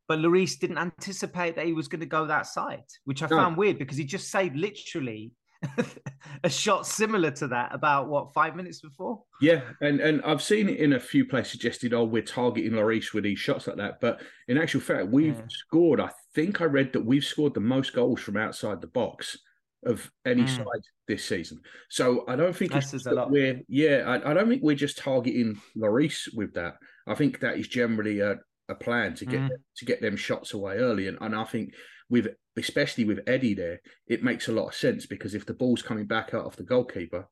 But 0.08 0.18
Lloris 0.18 0.58
didn't 0.58 0.78
anticipate 0.78 1.54
that 1.56 1.66
he 1.66 1.72
was 1.72 1.86
going 1.86 2.00
to 2.00 2.06
go 2.06 2.26
that 2.26 2.46
side, 2.46 2.84
which 3.04 3.22
I 3.22 3.28
no. 3.28 3.36
found 3.36 3.56
weird 3.56 3.78
because 3.78 3.96
he 3.96 4.04
just 4.04 4.30
saved 4.30 4.56
literally 4.56 5.32
a 6.44 6.50
shot 6.50 6.86
similar 6.86 7.30
to 7.32 7.48
that 7.48 7.74
about 7.74 8.08
what 8.08 8.32
five 8.32 8.56
minutes 8.56 8.80
before. 8.80 9.22
Yeah, 9.40 9.62
and 9.80 10.00
and 10.00 10.22
I've 10.22 10.42
seen 10.42 10.68
it 10.68 10.78
in 10.78 10.94
a 10.94 11.00
few 11.00 11.24
places 11.24 11.52
suggested, 11.52 11.94
oh, 11.94 12.04
we're 12.04 12.22
targeting 12.22 12.72
Lloris 12.72 13.12
with 13.12 13.24
these 13.24 13.38
shots 13.38 13.66
like 13.66 13.76
that. 13.76 14.00
But 14.00 14.20
in 14.48 14.58
actual 14.58 14.80
fact, 14.80 15.08
we've 15.08 15.36
yeah. 15.36 15.46
scored. 15.48 16.00
I 16.00 16.10
think 16.34 16.60
I 16.60 16.64
read 16.64 16.92
that 16.92 17.04
we've 17.04 17.24
scored 17.24 17.54
the 17.54 17.60
most 17.60 17.94
goals 17.94 18.20
from 18.20 18.36
outside 18.36 18.80
the 18.80 18.86
box 18.88 19.38
of 19.84 20.10
any 20.24 20.42
mm. 20.42 20.56
side 20.56 20.82
this 21.06 21.24
season. 21.24 21.60
So 21.88 22.24
I 22.28 22.36
don't 22.36 22.54
think 22.54 22.72
that 22.72 23.26
we're 23.30 23.60
yeah, 23.68 24.02
I, 24.06 24.30
I, 24.30 24.34
don't 24.34 24.48
think 24.48 24.62
we're 24.62 24.74
just 24.74 24.98
targeting 24.98 25.60
Lloris 25.76 26.28
with 26.34 26.54
that. 26.54 26.74
I 27.06 27.14
think 27.14 27.40
that 27.40 27.58
is 27.58 27.68
generally 27.68 28.20
a, 28.20 28.36
a 28.68 28.74
plan 28.74 29.14
to 29.14 29.26
get 29.26 29.40
mm. 29.40 29.50
to 29.76 29.84
get 29.84 30.00
them 30.00 30.16
shots 30.16 30.54
away 30.54 30.76
early, 30.76 31.08
and, 31.08 31.18
and 31.20 31.34
I 31.34 31.44
think 31.44 31.72
with 32.08 32.28
especially 32.56 33.04
with 33.04 33.20
Eddie 33.26 33.54
there, 33.54 33.80
it 34.06 34.22
makes 34.22 34.48
a 34.48 34.52
lot 34.52 34.68
of 34.68 34.74
sense 34.74 35.06
because 35.06 35.34
if 35.34 35.46
the 35.46 35.54
ball's 35.54 35.82
coming 35.82 36.06
back 36.06 36.32
out 36.34 36.44
of 36.44 36.56
the 36.56 36.62
goalkeeper, 36.62 37.28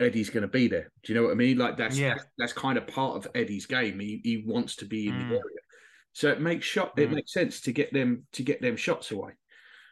Eddie's 0.00 0.30
going 0.30 0.42
to 0.42 0.48
be 0.48 0.68
there. 0.68 0.90
Do 1.02 1.12
you 1.12 1.18
know 1.18 1.26
what 1.26 1.32
I 1.32 1.36
mean? 1.36 1.58
Like 1.58 1.76
that's 1.76 1.98
yeah. 1.98 2.16
that's, 2.38 2.52
kind 2.52 2.76
of 2.76 2.86
part 2.86 3.16
of 3.16 3.28
Eddie's 3.34 3.66
game. 3.66 4.00
He 4.00 4.20
he 4.24 4.44
wants 4.46 4.76
to 4.76 4.84
be 4.84 5.08
in 5.08 5.14
mm. 5.14 5.28
the 5.28 5.34
area, 5.36 5.60
so 6.12 6.30
it 6.30 6.40
makes 6.40 6.66
shot. 6.66 6.96
Mm. 6.96 7.02
It 7.02 7.12
makes 7.12 7.32
sense 7.32 7.60
to 7.62 7.72
get 7.72 7.92
them 7.92 8.26
to 8.32 8.42
get 8.42 8.60
them 8.60 8.76
shots 8.76 9.10
away. 9.10 9.32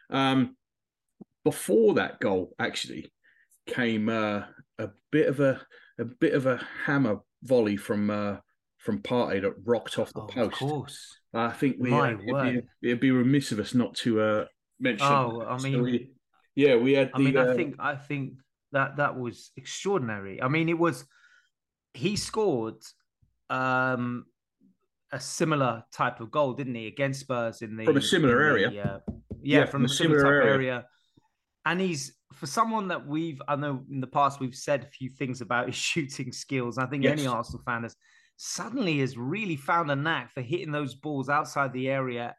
Um, 0.09 0.55
before 1.43 1.95
that 1.95 2.19
goal 2.19 2.53
actually 2.59 3.11
came 3.65 4.09
uh, 4.09 4.43
a 4.77 4.89
bit 5.11 5.27
of 5.27 5.39
a 5.39 5.61
a 5.97 6.05
bit 6.05 6.33
of 6.33 6.45
a 6.45 6.61
hammer 6.85 7.19
volley 7.41 7.77
from 7.77 8.09
uh, 8.09 8.37
from 8.77 9.01
Partey 9.01 9.41
that 9.41 9.55
rocked 9.63 9.97
off 9.97 10.13
the 10.13 10.21
oh, 10.21 10.27
post. 10.27 10.61
Of 10.61 10.69
course. 10.69 11.17
I 11.33 11.51
think 11.51 11.77
we 11.79 11.91
uh, 11.91 12.11
it'd, 12.11 12.19
be, 12.19 12.61
it'd, 12.87 12.99
be, 12.99 13.11
remiss 13.11 13.51
of 13.51 13.59
us 13.59 13.73
not 13.73 13.95
to 13.95 14.21
uh, 14.21 14.45
mention. 14.79 15.07
Oh, 15.07 15.43
I 15.47 15.57
mean, 15.57 15.73
so 15.73 15.81
we, 15.81 16.11
yeah, 16.55 16.75
we 16.75 16.93
had. 16.93 17.09
The, 17.09 17.15
I 17.15 17.19
mean, 17.19 17.37
uh, 17.37 17.51
I 17.51 17.55
think 17.55 17.75
I 17.79 17.95
think 17.95 18.33
that 18.71 18.97
that 18.97 19.17
was 19.17 19.51
extraordinary. 19.57 20.41
I 20.41 20.47
mean, 20.47 20.69
it 20.69 20.77
was 20.77 21.05
he 21.93 22.15
scored 22.15 22.75
um, 23.49 24.25
a 25.11 25.19
similar 25.19 25.83
type 25.91 26.19
of 26.19 26.29
goal, 26.29 26.53
didn't 26.53 26.75
he, 26.75 26.87
against 26.87 27.21
Spurs 27.21 27.61
in 27.61 27.77
the 27.77 27.85
from 27.85 27.97
a 27.97 28.01
similar 28.01 28.39
area? 28.41 28.69
The, 28.69 28.79
uh, 28.81 28.99
yeah, 29.41 29.59
yeah, 29.59 29.65
from, 29.65 29.71
from 29.71 29.85
a 29.85 29.89
similar, 29.89 30.19
similar 30.19 30.41
area. 30.41 30.53
area. 30.53 30.85
And 31.65 31.79
he's 31.79 32.13
for 32.33 32.47
someone 32.47 32.89
that 32.89 33.07
we've 33.07 33.41
I 33.47 33.55
know 33.55 33.83
in 33.89 34.01
the 34.01 34.07
past 34.07 34.39
we've 34.39 34.55
said 34.55 34.83
a 34.83 34.87
few 34.87 35.09
things 35.09 35.41
about 35.41 35.67
his 35.67 35.75
shooting 35.89 36.31
skills. 36.31 36.77
I 36.77 36.85
think 36.85 37.03
yes. 37.03 37.13
any 37.13 37.27
Arsenal 37.27 37.61
fan 37.65 37.83
has 37.83 37.95
suddenly 38.37 38.99
has 38.99 39.17
really 39.17 39.55
found 39.55 39.91
a 39.91 39.95
knack 39.95 40.33
for 40.33 40.41
hitting 40.41 40.71
those 40.71 40.95
balls 40.95 41.29
outside 41.29 41.71
the 41.73 41.89
area 41.89 42.35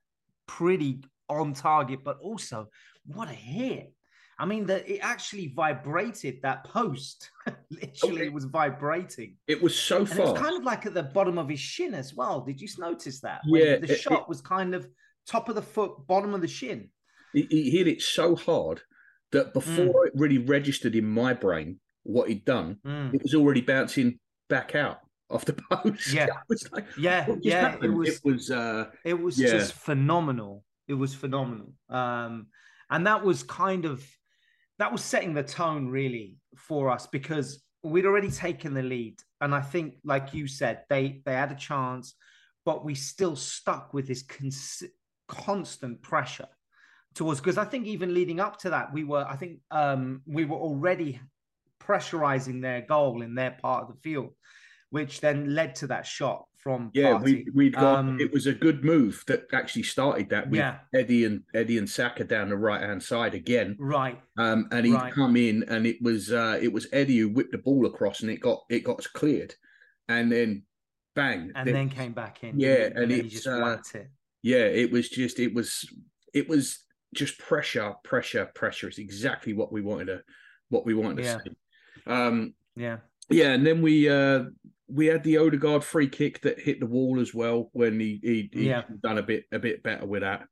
pretty 0.47 1.03
on 1.29 1.53
target, 1.53 2.01
but 2.05 2.19
also 2.21 2.69
what 3.07 3.29
a 3.29 3.35
hit. 3.35 3.93
I 4.39 4.47
mean, 4.47 4.67
that 4.67 4.89
it 4.89 4.99
actually 4.99 5.53
vibrated 5.55 6.41
that 6.43 6.65
post. 6.65 7.31
Literally, 7.71 8.17
okay. 8.17 8.27
it 8.27 8.33
was 8.33 8.45
vibrating. 8.45 9.37
It 9.47 9.63
was 9.63 9.79
so 9.79 10.05
far. 10.05 10.19
It 10.19 10.33
was 10.33 10.41
kind 10.41 10.57
of 10.57 10.65
like 10.65 10.87
at 10.87 10.95
the 10.95 11.05
bottom 11.05 11.39
of 11.39 11.49
his 11.49 11.61
shin 11.61 11.95
as 11.95 12.15
well. 12.15 12.41
Did 12.41 12.61
you 12.61 12.69
notice 12.79 13.21
that? 13.21 13.43
When 13.47 13.65
yeah, 13.65 13.77
the 13.77 13.93
it, 13.93 14.01
shot 14.01 14.23
it, 14.23 14.29
was 14.29 14.41
kind 14.41 14.75
of 14.75 14.89
top 15.27 15.49
of 15.49 15.55
the 15.55 15.63
foot, 15.63 16.07
bottom 16.09 16.35
of 16.35 16.41
the 16.41 16.49
shin. 16.49 16.91
He, 17.33 17.47
he 17.49 17.71
hit 17.71 17.87
it 17.87 18.03
so 18.03 18.35
hard 18.35 18.81
that 19.31 19.53
before 19.53 20.05
mm. 20.05 20.07
it 20.07 20.13
really 20.15 20.39
registered 20.39 20.97
in 20.97 21.07
my 21.07 21.33
brain 21.33 21.79
what 22.03 22.29
he'd 22.29 22.45
done, 22.45 22.79
mm. 22.85 23.15
it 23.15 23.23
was 23.23 23.35
already 23.35 23.61
bouncing 23.61 24.19
back 24.49 24.75
out 24.75 24.99
off 25.31 25.45
the 25.45 25.55
post. 25.55 26.13
Yeah, 26.13 26.27
like, 26.73 26.87
yeah, 26.99 27.27
yeah. 27.41 27.71
Happened? 27.71 27.85
It 27.85 27.97
was. 27.97 28.09
It 28.09 28.25
was. 28.25 28.51
Uh, 28.51 28.87
it 29.05 29.21
was 29.21 29.39
yeah. 29.39 29.51
just 29.51 29.73
phenomenal. 29.73 30.65
It 30.89 30.95
was 30.95 31.15
phenomenal. 31.15 31.73
Um, 31.89 32.47
and 32.91 33.07
that 33.07 33.25
was 33.25 33.43
kind 33.43 33.85
of 33.85 34.05
that 34.79 34.93
was 34.93 35.03
setting 35.03 35.35
the 35.35 35.43
tone 35.43 35.89
really 35.89 36.37
for 36.57 36.91
us 36.91 37.07
because 37.07 37.63
we'd 37.83 38.07
already 38.07 38.31
taken 38.31 38.75
the 38.75 38.83
lead, 38.83 39.21
and 39.41 39.55
I 39.55 39.61
think, 39.61 39.97
like 40.05 40.35
you 40.35 40.47
said, 40.47 40.83
they 40.89 41.23
they 41.25 41.35
had 41.35 41.53
a 41.53 41.57
chance, 41.57 42.15
but 42.65 42.85
we 42.85 42.95
still 42.95 43.37
stuck 43.37 43.95
with 43.95 44.07
this 44.07 44.23
cons- 44.23 44.83
constant 45.29 46.03
pressure 46.03 46.49
towards 47.15 47.41
because 47.41 47.59
I 47.59 47.65
think 47.65 47.87
even 47.87 48.13
leading 48.13 48.41
up 48.41 48.59
to 48.61 48.71
that, 48.71 48.93
we 48.93 49.05
were 49.05 49.25
I 49.29 49.37
think 49.37 49.61
um, 49.71 50.23
we 50.27 50.45
were 50.45 50.57
already 50.57 51.21
pressurizing 51.81 52.63
their 52.63 52.81
goal 52.83 53.23
in 53.23 53.35
their 53.35 53.57
part 53.61 53.83
of 53.83 53.89
the 53.89 54.01
field 54.01 54.31
which 54.95 55.21
then 55.21 55.57
led 55.57 55.75
to 55.75 55.89
that 55.89 56.07
shot 56.07 56.47
from 56.57 56.89
yeah 56.95 57.15
we 57.19 57.45
we'd 57.53 57.75
got 57.75 57.99
um, 57.99 58.17
it 58.21 58.33
was 58.33 58.47
a 58.47 58.55
good 58.55 58.85
move 58.85 59.25
that 59.27 59.43
actually 59.53 59.83
started 59.83 60.31
that 60.31 60.49
with 60.49 60.61
yeah. 60.61 60.79
Eddie 60.95 61.25
and 61.25 61.43
Eddie 61.53 61.79
and 61.79 61.91
Saka 61.91 62.23
down 62.23 62.49
the 62.49 62.57
right 62.57 62.81
hand 62.81 63.03
side 63.03 63.35
again. 63.35 63.77
Right. 63.81 64.19
Um 64.39 64.69
and 64.71 64.87
he 64.87 64.93
right. 64.93 65.13
come 65.13 65.37
in 65.37 65.65
and 65.65 65.85
it 65.85 66.01
was 66.01 66.33
uh 66.33 66.61
it 66.63 66.73
was 66.73 66.87
Eddie 66.93 67.19
who 67.19 67.29
whipped 67.29 67.51
the 67.51 67.59
ball 67.59 67.87
across 67.87 68.21
and 68.21 68.31
it 68.31 68.41
got 68.41 68.61
it 68.71 68.85
got 68.85 69.05
cleared. 69.15 69.55
And 70.09 70.31
then 70.31 70.63
bang 71.17 71.51
and 71.57 71.67
then, 71.67 71.75
then 71.75 71.89
came 71.89 72.13
back 72.13 72.45
in 72.45 72.59
yeah 72.59 72.85
and, 72.85 72.99
and 72.99 73.13
it 73.13 73.29
just 73.29 73.49
uh, 73.49 73.79
it. 73.95 74.09
yeah 74.43 74.65
it 74.65 74.93
was 74.93 75.09
just 75.09 75.41
it 75.41 75.53
was 75.53 75.85
it 76.33 76.49
was 76.49 76.85
just 77.15 77.37
pressure 77.39 77.95
pressure 78.05 78.47
pressure. 78.55 78.87
It's 78.87 78.99
exactly 78.99 79.55
what 79.55 79.73
we 79.73 79.83
wanted 79.83 80.07
to 80.07 80.23
what 80.69 80.87
we 80.87 80.95
wanted 80.95 81.17
to 81.17 81.25
yeah. 81.25 81.39
see. 81.45 81.57
Um 82.07 82.55
yeah. 82.77 82.99
yeah 83.29 83.51
and 83.53 83.67
then 83.67 83.83
we 83.83 84.09
uh 84.09 84.45
we 84.89 85.07
had 85.07 85.23
the 85.23 85.39
Odegaard 85.39 85.85
free 85.85 86.09
kick 86.09 86.41
that 86.43 86.61
hit 86.61 86.81
the 86.81 86.87
wall 86.87 87.21
as 87.21 87.35
well 87.35 87.71
when 87.73 87.99
he 87.99 88.21
he, 88.23 88.51
he 88.53 88.69
yeah. 88.69 88.83
done 89.03 89.19
a 89.19 89.23
bit 89.23 89.45
a 89.53 89.59
bit 89.59 89.83
better 89.83 90.07
with 90.07 90.23
that. 90.23 90.47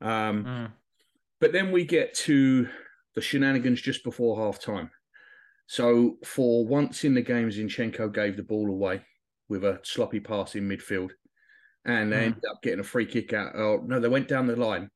Um, 0.00 0.44
mm. 0.44 0.72
But 1.40 1.52
then 1.52 1.72
we 1.72 1.84
get 1.84 2.14
to 2.14 2.68
the 3.14 3.20
shenanigans 3.20 3.80
just 3.80 4.04
before 4.04 4.36
half 4.36 4.60
time. 4.60 4.90
So 5.66 6.16
for 6.24 6.66
once 6.66 7.04
in 7.04 7.14
the 7.14 7.22
game, 7.22 7.48
Zinchenko 7.48 8.12
gave 8.12 8.36
the 8.36 8.42
ball 8.42 8.68
away 8.68 9.02
with 9.48 9.64
a 9.64 9.80
sloppy 9.82 10.20
pass 10.20 10.54
in 10.54 10.68
midfield, 10.68 11.10
and 11.84 12.12
they 12.12 12.16
mm. 12.16 12.22
ended 12.26 12.44
up 12.50 12.62
getting 12.62 12.80
a 12.80 12.84
free 12.84 13.06
kick 13.06 13.32
out. 13.32 13.54
Oh 13.54 13.82
no, 13.86 14.00
they 14.00 14.08
went 14.08 14.28
down 14.28 14.46
the 14.46 14.56
line, 14.56 14.90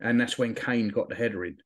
and 0.00 0.20
that's 0.20 0.38
when 0.38 0.54
Kane 0.54 0.88
got 0.88 1.08
the 1.08 1.14
header 1.14 1.44
in 1.44 1.56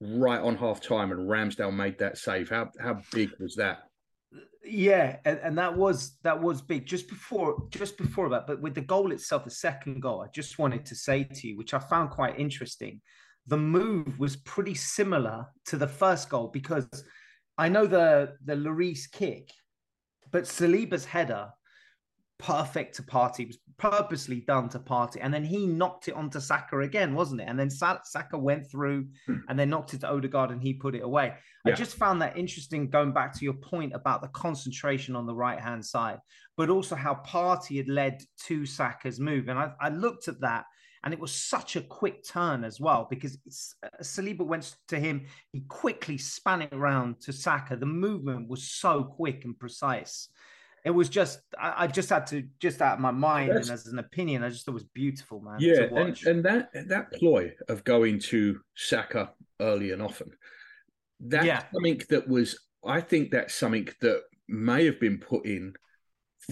right 0.00 0.40
on 0.40 0.56
half 0.56 0.80
time, 0.80 1.10
and 1.10 1.28
Ramsdale 1.28 1.74
made 1.74 1.98
that 1.98 2.18
save. 2.18 2.48
How 2.48 2.70
how 2.80 3.00
big 3.12 3.30
was 3.40 3.56
that? 3.56 3.85
Yeah, 4.68 5.18
and, 5.24 5.38
and 5.42 5.58
that 5.58 5.76
was 5.76 6.18
that 6.24 6.40
was 6.40 6.60
big 6.60 6.86
just 6.86 7.08
before 7.08 7.68
just 7.70 7.96
before 7.96 8.28
that. 8.30 8.46
But 8.46 8.60
with 8.60 8.74
the 8.74 8.80
goal 8.80 9.12
itself, 9.12 9.44
the 9.44 9.50
second 9.50 10.00
goal, 10.00 10.22
I 10.22 10.28
just 10.34 10.58
wanted 10.58 10.84
to 10.86 10.94
say 10.94 11.24
to 11.24 11.48
you, 11.48 11.56
which 11.56 11.72
I 11.74 11.78
found 11.78 12.10
quite 12.10 12.38
interesting. 12.38 13.00
The 13.46 13.56
move 13.56 14.18
was 14.18 14.36
pretty 14.36 14.74
similar 14.74 15.46
to 15.66 15.76
the 15.76 15.86
first 15.86 16.28
goal 16.28 16.48
because 16.52 16.88
I 17.56 17.68
know 17.68 17.86
the 17.86 18.34
the 18.44 18.54
Lloris 18.54 19.10
kick, 19.10 19.50
but 20.32 20.44
Saliba's 20.44 21.04
header 21.04 21.48
perfect 22.38 22.96
to 22.96 23.02
Partey. 23.02 23.40
It 23.40 23.48
was 23.48 23.58
purposely 23.78 24.40
done 24.40 24.68
to 24.70 24.78
Partey. 24.78 25.18
And 25.20 25.32
then 25.32 25.44
he 25.44 25.66
knocked 25.66 26.08
it 26.08 26.14
onto 26.14 26.40
Saka 26.40 26.80
again, 26.80 27.14
wasn't 27.14 27.40
it? 27.40 27.48
And 27.48 27.58
then 27.58 27.70
Saka 27.70 28.38
went 28.38 28.70
through 28.70 29.06
hmm. 29.26 29.38
and 29.48 29.58
then 29.58 29.70
knocked 29.70 29.94
it 29.94 30.00
to 30.00 30.08
Odegaard 30.08 30.50
and 30.50 30.62
he 30.62 30.74
put 30.74 30.94
it 30.94 31.02
away. 31.02 31.34
Yeah. 31.64 31.72
I 31.72 31.76
just 31.76 31.96
found 31.96 32.22
that 32.22 32.36
interesting 32.36 32.88
going 32.88 33.12
back 33.12 33.34
to 33.34 33.44
your 33.44 33.54
point 33.54 33.92
about 33.94 34.22
the 34.22 34.28
concentration 34.28 35.16
on 35.16 35.26
the 35.26 35.34
right 35.34 35.60
hand 35.60 35.84
side, 35.84 36.18
but 36.56 36.70
also 36.70 36.94
how 36.94 37.20
Partey 37.26 37.78
had 37.78 37.88
led 37.88 38.22
to 38.46 38.66
Saka's 38.66 39.20
move. 39.20 39.48
And 39.48 39.58
I, 39.58 39.72
I 39.80 39.88
looked 39.88 40.28
at 40.28 40.40
that. 40.40 40.64
And 41.04 41.14
it 41.14 41.20
was 41.20 41.32
such 41.32 41.76
a 41.76 41.82
quick 41.82 42.26
turn 42.26 42.64
as 42.64 42.80
well 42.80 43.06
because 43.08 43.38
uh, 43.84 43.88
Saliba 44.02 44.44
went 44.44 44.74
to 44.88 44.98
him. 44.98 45.26
He 45.52 45.60
quickly 45.68 46.18
span 46.18 46.62
it 46.62 46.72
around 46.72 47.20
to 47.20 47.32
Saka. 47.32 47.76
The 47.76 47.86
movement 47.86 48.48
was 48.48 48.64
so 48.64 49.04
quick 49.04 49.44
and 49.44 49.56
precise 49.56 50.30
it 50.86 50.94
was 50.94 51.08
just 51.08 51.40
I, 51.60 51.74
I, 51.78 51.86
just 51.88 52.08
had 52.10 52.28
to 52.28 52.44
just 52.60 52.80
out 52.80 52.94
of 52.94 53.00
my 53.00 53.10
mind 53.10 53.50
That's, 53.50 53.68
and 53.68 53.74
as 53.74 53.86
an 53.88 53.98
opinion, 53.98 54.44
I 54.44 54.50
just 54.50 54.64
thought 54.64 54.70
it 54.70 54.74
was 54.74 54.84
beautiful, 54.84 55.40
man. 55.40 55.56
Yeah, 55.58 55.88
and, 55.92 56.16
and 56.24 56.44
that 56.44 56.68
that 56.88 57.12
ploy 57.12 57.52
of 57.68 57.82
going 57.82 58.20
to 58.30 58.60
Saka 58.76 59.32
early 59.60 59.90
and 59.90 60.00
often, 60.00 60.30
that's 61.18 61.44
yeah. 61.44 61.64
something 61.74 62.00
that 62.10 62.28
was 62.28 62.56
I 62.86 63.00
think 63.00 63.32
that's 63.32 63.52
something 63.52 63.88
that 64.00 64.22
may 64.48 64.84
have 64.84 65.00
been 65.00 65.18
put 65.18 65.44
in 65.44 65.74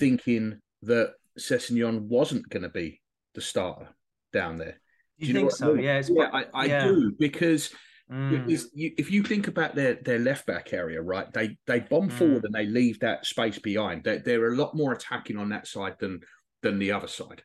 thinking 0.00 0.58
that 0.82 1.12
Sessegnon 1.38 2.00
wasn't 2.08 2.48
going 2.48 2.64
to 2.64 2.68
be 2.68 3.00
the 3.36 3.40
starter 3.40 3.88
down 4.32 4.58
there. 4.58 4.80
Do 5.20 5.26
you, 5.26 5.32
you 5.32 5.38
think 5.38 5.52
so? 5.52 5.70
I 5.70 5.74
mean? 5.74 5.84
Yeah, 5.84 6.02
yeah, 6.08 6.30
I, 6.32 6.44
I 6.52 6.64
yeah. 6.64 6.84
do 6.86 7.12
because 7.20 7.72
Mm. 8.12 8.48
You, 8.74 8.92
if 8.96 9.10
you 9.10 9.22
think 9.22 9.48
about 9.48 9.74
their, 9.74 9.94
their 9.94 10.18
left 10.18 10.46
back 10.46 10.72
area, 10.72 11.00
right, 11.00 11.32
they 11.32 11.56
they 11.66 11.80
bomb 11.80 12.10
mm. 12.10 12.12
forward 12.12 12.44
and 12.44 12.54
they 12.54 12.66
leave 12.66 13.00
that 13.00 13.24
space 13.24 13.58
behind. 13.58 14.04
They're, 14.04 14.18
they're 14.18 14.52
a 14.52 14.56
lot 14.56 14.76
more 14.76 14.92
attacking 14.92 15.38
on 15.38 15.48
that 15.50 15.66
side 15.66 15.96
than 15.98 16.20
than 16.62 16.78
the 16.78 16.92
other 16.92 17.08
side. 17.08 17.42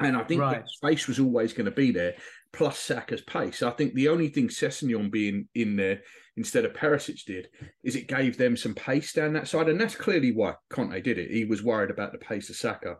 And 0.00 0.16
I 0.16 0.22
think 0.22 0.40
right. 0.40 0.62
space 0.68 1.08
was 1.08 1.18
always 1.18 1.52
going 1.52 1.64
to 1.64 1.72
be 1.72 1.90
there, 1.90 2.14
plus 2.52 2.78
Saka's 2.78 3.22
pace. 3.22 3.62
I 3.62 3.70
think 3.70 3.94
the 3.94 4.08
only 4.08 4.28
thing 4.28 4.48
Sessegnon 4.48 5.10
being 5.10 5.48
in 5.54 5.74
there 5.74 6.02
instead 6.36 6.64
of 6.64 6.72
Perisic 6.72 7.24
did 7.24 7.48
is 7.82 7.96
it 7.96 8.06
gave 8.06 8.38
them 8.38 8.56
some 8.56 8.74
pace 8.74 9.12
down 9.12 9.32
that 9.32 9.48
side. 9.48 9.68
And 9.68 9.80
that's 9.80 9.96
clearly 9.96 10.30
why 10.30 10.54
Conte 10.70 11.00
did 11.00 11.18
it. 11.18 11.32
He 11.32 11.44
was 11.46 11.64
worried 11.64 11.90
about 11.90 12.12
the 12.12 12.18
pace 12.18 12.48
of 12.48 12.54
Saka 12.54 12.98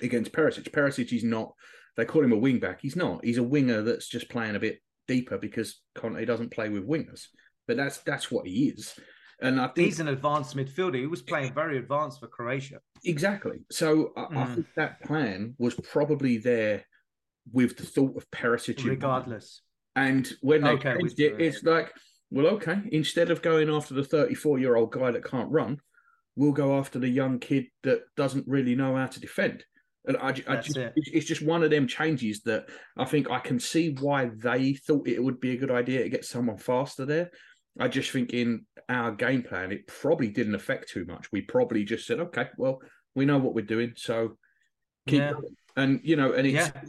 against 0.00 0.30
Perisic. 0.30 0.70
Perisic 0.70 1.12
is 1.12 1.24
not, 1.24 1.54
they 1.96 2.04
call 2.04 2.22
him 2.22 2.32
a 2.32 2.38
wing 2.38 2.60
back. 2.60 2.78
He's 2.80 2.94
not. 2.94 3.24
He's 3.24 3.38
a 3.38 3.42
winger 3.42 3.82
that's 3.82 4.06
just 4.08 4.30
playing 4.30 4.54
a 4.54 4.60
bit 4.60 4.78
deeper 5.08 5.38
because 5.38 5.80
Conte 5.94 6.24
doesn't 6.24 6.52
play 6.52 6.68
with 6.68 6.86
wingers. 6.86 7.26
But 7.66 7.76
that's 7.76 7.98
that's 7.98 8.30
what 8.30 8.46
he 8.46 8.68
is. 8.68 8.94
And 9.40 9.60
I 9.60 9.68
think 9.68 9.86
he's 9.86 10.00
an 10.00 10.08
advanced 10.08 10.56
midfielder. 10.56 10.96
He 10.96 11.06
was 11.06 11.22
playing 11.22 11.54
very 11.54 11.78
advanced 11.78 12.20
for 12.20 12.26
Croatia. 12.26 12.80
Exactly. 13.04 13.58
So 13.70 14.12
I, 14.16 14.20
mm. 14.22 14.36
I 14.36 14.54
think 14.54 14.66
that 14.76 15.02
plan 15.02 15.54
was 15.58 15.74
probably 15.74 16.38
there 16.38 16.84
with 17.52 17.76
the 17.76 17.84
thought 17.84 18.16
of 18.16 18.30
Perisic. 18.30 18.84
Regardless. 18.84 19.62
And 19.94 20.28
when 20.40 20.62
they 20.62 20.70
okay, 20.70 20.96
changed 20.98 21.20
it, 21.20 21.40
it's 21.40 21.62
like, 21.62 21.92
well, 22.30 22.46
okay, 22.54 22.78
instead 22.92 23.30
of 23.30 23.42
going 23.42 23.70
after 23.70 23.94
the 23.94 24.04
34 24.04 24.58
year 24.58 24.76
old 24.76 24.92
guy 24.92 25.10
that 25.10 25.24
can't 25.24 25.50
run, 25.50 25.80
we'll 26.36 26.52
go 26.52 26.78
after 26.78 26.98
the 26.98 27.08
young 27.08 27.38
kid 27.38 27.66
that 27.82 28.02
doesn't 28.16 28.46
really 28.46 28.74
know 28.74 28.96
how 28.96 29.06
to 29.06 29.20
defend. 29.20 29.64
And 30.08 30.16
I, 30.16 30.28
I 30.28 30.56
just, 30.56 30.76
it. 30.76 30.94
it's 30.96 31.26
just 31.26 31.42
one 31.42 31.62
of 31.62 31.70
them 31.70 31.86
changes 31.86 32.40
that 32.42 32.68
I 32.96 33.04
think 33.04 33.30
I 33.30 33.38
can 33.38 33.60
see 33.60 33.94
why 34.00 34.30
they 34.34 34.72
thought 34.72 35.06
it 35.06 35.22
would 35.22 35.38
be 35.38 35.52
a 35.52 35.56
good 35.56 35.70
idea 35.70 36.02
to 36.02 36.08
get 36.08 36.24
someone 36.24 36.56
faster 36.56 37.04
there. 37.04 37.30
I 37.78 37.88
just 37.88 38.10
think 38.10 38.32
in 38.32 38.64
our 38.88 39.12
game 39.12 39.42
plan, 39.42 39.70
it 39.70 39.86
probably 39.86 40.28
didn't 40.28 40.54
affect 40.54 40.88
too 40.88 41.04
much. 41.04 41.30
We 41.30 41.42
probably 41.42 41.84
just 41.84 42.06
said, 42.06 42.20
okay, 42.20 42.48
well, 42.56 42.80
we 43.14 43.26
know 43.26 43.38
what 43.38 43.54
we're 43.54 43.66
doing, 43.66 43.92
so 43.96 44.38
keep 45.06 45.20
yeah. 45.20 45.32
going. 45.32 45.56
And 45.76 46.00
you 46.02 46.16
know, 46.16 46.32
and 46.32 46.46
it's 46.46 46.72
yeah. 46.74 46.82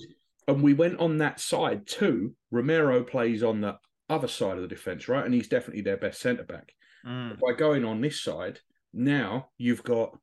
and 0.48 0.64
we 0.64 0.74
went 0.74 1.00
on 1.00 1.18
that 1.18 1.40
side 1.40 1.86
too. 1.86 2.34
Romero 2.50 3.04
plays 3.04 3.44
on 3.44 3.62
the 3.62 3.78
other 4.10 4.28
side 4.28 4.56
of 4.56 4.62
the 4.62 4.68
defense, 4.68 5.08
right? 5.08 5.26
And 5.26 5.34
he's 5.34 5.48
definitely 5.48 5.82
their 5.82 5.98
best 5.98 6.22
centre 6.22 6.44
back. 6.44 6.74
Mm. 7.06 7.38
By 7.40 7.54
going 7.54 7.86
on 7.86 8.02
this 8.02 8.22
side, 8.22 8.60
now 8.94 9.50
you've 9.58 9.84
got 9.84 10.18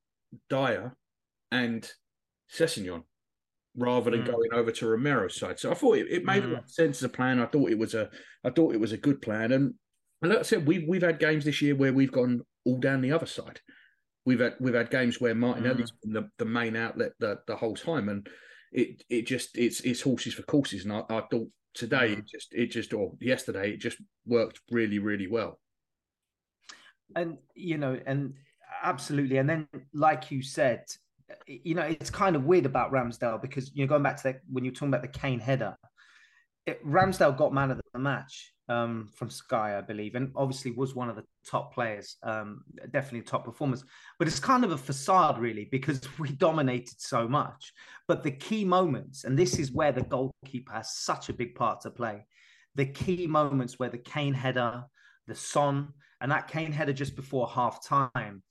Dier 0.51 0.97
and 1.53 1.89
Sessegnon 2.53 3.03
rather 3.77 4.11
than 4.11 4.23
mm. 4.23 4.27
going 4.27 4.53
over 4.53 4.71
to 4.71 4.87
Romero's 4.87 5.37
side. 5.37 5.59
So 5.59 5.71
I 5.71 5.75
thought 5.75 5.99
it, 5.99 6.07
it 6.11 6.25
made 6.25 6.43
mm. 6.43 6.47
a 6.47 6.55
lot 6.55 6.65
of 6.65 6.71
sense 6.71 6.99
as 6.99 7.05
a 7.05 7.09
plan. 7.09 7.41
I 7.41 7.47
thought 7.47 7.71
it 7.71 7.79
was 7.79 7.95
a 7.95 8.11
I 8.45 8.51
thought 8.51 8.75
it 8.75 8.81
was 8.81 8.93
a 8.93 8.99
good 8.99 9.21
plan. 9.21 9.53
And 9.53 9.75
and 10.23 10.31
like 10.31 10.41
I 10.41 10.43
said, 10.43 10.67
we've 10.67 10.89
we've 10.89 11.03
had 11.03 11.19
games 11.19 11.45
this 11.45 11.61
year 11.61 11.75
where 11.75 11.93
we've 11.93 12.13
gone 12.13 12.43
all 12.65 12.79
down 12.79 13.03
the 13.03 13.13
other 13.13 13.27
side. 13.27 13.61
We've 14.25 14.41
had 14.41 14.55
we've 14.61 14.75
had 14.75 14.91
games 14.91 15.21
where 15.21 15.35
Martinelli's 15.35 15.93
mm. 15.93 15.97
been 16.03 16.13
the, 16.15 16.29
the 16.39 16.45
main 16.45 16.75
outlet 16.75 17.13
the, 17.21 17.39
the 17.47 17.57
whole 17.57 17.75
time, 17.75 18.09
and 18.09 18.27
it 18.73 19.03
it 19.09 19.27
just 19.27 19.57
it's 19.57 19.81
it's 19.81 20.03
horses 20.03 20.35
for 20.35 20.43
courses. 20.43 20.85
And 20.85 20.93
I, 20.93 21.01
I 21.09 21.23
thought 21.31 21.49
today 21.75 22.15
mm. 22.15 22.19
it 22.19 22.27
just 22.27 22.55
it 22.55 22.71
just 22.71 22.93
or 22.93 23.13
yesterday 23.21 23.73
it 23.73 23.81
just 23.81 23.99
worked 24.27 24.61
really 24.71 24.99
really 24.99 25.29
well. 25.29 25.61
And 27.15 27.39
you 27.55 27.79
know, 27.79 28.01
and 28.07 28.35
absolutely, 28.83 29.37
and 29.37 29.49
then 29.49 29.69
like 29.93 30.31
you 30.33 30.43
said, 30.43 30.85
you 31.47 31.75
know, 31.75 31.83
it's 31.83 32.11
kind 32.11 32.37
of 32.37 32.45
weird 32.45 32.67
about 32.67 32.93
Ramsdale 32.93 33.41
because 33.41 33.71
you 33.75 33.85
know, 33.85 33.89
going 33.89 34.03
back 34.03 34.17
to 34.19 34.23
that 34.25 34.41
when 34.51 34.65
you're 34.65 34.73
talking 34.73 34.89
about 34.89 35.03
the 35.03 35.09
Kane 35.09 35.41
header, 35.41 35.77
it, 36.67 36.85
Ramsdale 36.85 37.37
got 37.37 37.53
man 37.53 37.71
of 37.71 37.81
the 37.93 37.99
match, 37.99 38.53
um, 38.69 39.09
from 39.15 39.31
Sky, 39.31 39.79
I 39.79 39.81
believe, 39.81 40.15
and 40.15 40.33
obviously 40.35 40.73
was 40.73 40.95
one 40.95 41.09
of 41.09 41.17
the 41.17 41.25
top 41.49 41.73
players, 41.73 42.17
um, 42.23 42.63
definitely 42.91 43.23
top 43.23 43.45
performers. 43.45 43.85
But 44.19 44.29
it's 44.29 44.41
kind 44.41 44.65
of 44.65 44.73
a 44.73 44.79
facade, 44.79 45.39
really, 45.39 45.69
because 45.71 46.01
we 46.19 46.31
dominated 46.31 47.01
so 47.01 47.29
much. 47.29 47.73
But 48.09 48.23
the 48.23 48.33
key 48.33 48.65
moments, 48.65 49.25
and 49.25 49.39
this 49.39 49.59
is 49.59 49.73
where 49.73 49.93
the 49.93 50.03
goalkeeper 50.03 50.73
has 50.73 50.97
such 50.97 51.29
a 51.29 51.35
big 51.35 51.55
part 51.55 51.81
to 51.83 51.91
play. 51.91 52.27
The 52.75 52.87
key 52.87 53.27
moments 53.27 53.79
where 53.79 53.89
the 53.89 53.99
Kane 53.99 54.35
header, 54.35 54.85
the 55.27 55.35
Son, 55.35 55.93
and 56.21 56.31
that 56.33 56.49
Kane 56.49 56.73
header 56.73 56.93
just 56.93 57.17
before 57.17 57.49
half 57.49 57.85
time. 57.85 58.43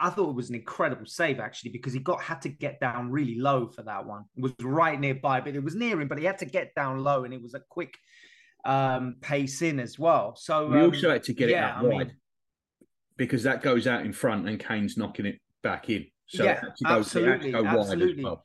I 0.00 0.10
thought 0.10 0.30
it 0.30 0.34
was 0.36 0.50
an 0.50 0.56
incredible 0.56 1.06
save 1.06 1.40
actually 1.40 1.70
because 1.70 1.92
he 1.92 2.00
got 2.00 2.20
had 2.20 2.42
to 2.42 2.48
get 2.48 2.80
down 2.80 3.10
really 3.10 3.38
low 3.38 3.68
for 3.68 3.82
that 3.82 4.04
one. 4.04 4.24
It 4.36 4.42
was 4.42 4.52
right 4.60 4.98
nearby, 4.98 5.40
but 5.40 5.54
it 5.54 5.64
was 5.64 5.74
near 5.74 6.00
him, 6.00 6.08
but 6.08 6.18
he 6.18 6.24
had 6.24 6.38
to 6.38 6.46
get 6.46 6.74
down 6.74 7.02
low, 7.02 7.24
and 7.24 7.32
it 7.32 7.42
was 7.42 7.54
a 7.54 7.60
quick 7.68 7.96
um, 8.64 9.16
pace 9.20 9.62
in 9.62 9.80
as 9.80 9.98
well. 9.98 10.36
So 10.36 10.68
we 10.68 10.78
um, 10.80 10.86
also 10.86 11.10
had 11.10 11.22
to 11.24 11.32
get 11.32 11.48
yeah, 11.48 11.68
it 11.68 11.70
out 11.70 11.84
I 11.84 11.88
wide 11.88 12.06
mean, 12.08 12.16
because 13.16 13.42
that 13.44 13.62
goes 13.62 13.86
out 13.86 14.04
in 14.04 14.12
front 14.12 14.48
and 14.48 14.58
Kane's 14.58 14.96
knocking 14.96 15.26
it 15.26 15.40
back 15.62 15.88
in. 15.90 16.06
So 16.26 16.44
yeah, 16.44 16.60
absolutely, 16.84 17.54
absolutely. 17.54 18.24
Well. 18.24 18.44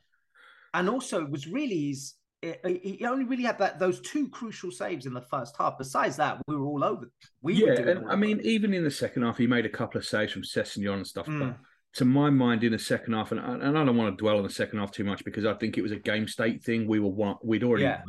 And 0.73 0.89
also, 0.89 1.23
it 1.23 1.29
was 1.29 1.47
really 1.47 1.87
his. 1.87 2.13
He 2.41 3.05
only 3.05 3.25
really 3.25 3.43
had 3.43 3.57
that 3.59 3.79
those 3.79 3.99
two 4.01 4.29
crucial 4.29 4.69
saves 4.69 5.05
in 5.05 5.13
the 5.13 5.21
first 5.21 5.55
half. 5.57 5.77
Besides 5.77 6.17
that, 6.17 6.41
we 6.47 6.55
were 6.55 6.65
all 6.65 6.83
over. 6.83 7.09
We 7.41 7.53
yeah, 7.53 7.73
and 7.73 8.09
I 8.09 8.15
mean, 8.15 8.39
even 8.43 8.73
in 8.73 8.83
the 8.83 8.91
second 8.91 9.23
half, 9.23 9.37
he 9.37 9.47
made 9.47 9.65
a 9.65 9.69
couple 9.69 9.97
of 9.97 10.05
saves 10.05 10.33
from 10.33 10.43
Sessegnon 10.43 10.95
and 10.95 11.07
stuff. 11.07 11.25
Mm. 11.25 11.39
But 11.39 11.57
to 11.95 12.05
my 12.05 12.29
mind, 12.29 12.63
in 12.63 12.73
the 12.73 12.79
second 12.79 13.13
half, 13.13 13.31
and, 13.31 13.39
and 13.39 13.77
I 13.77 13.85
don't 13.85 13.95
want 13.95 14.15
to 14.15 14.21
dwell 14.21 14.37
on 14.37 14.43
the 14.43 14.49
second 14.49 14.79
half 14.79 14.91
too 14.91 15.05
much 15.05 15.23
because 15.23 15.45
I 15.45 15.53
think 15.53 15.77
it 15.77 15.81
was 15.81 15.93
a 15.93 15.99
game 15.99 16.27
state 16.27 16.61
thing. 16.63 16.87
We 16.87 16.99
were 16.99 17.09
one, 17.09 17.37
we'd 17.41 17.63
already 17.63 17.85
yeah. 17.85 18.01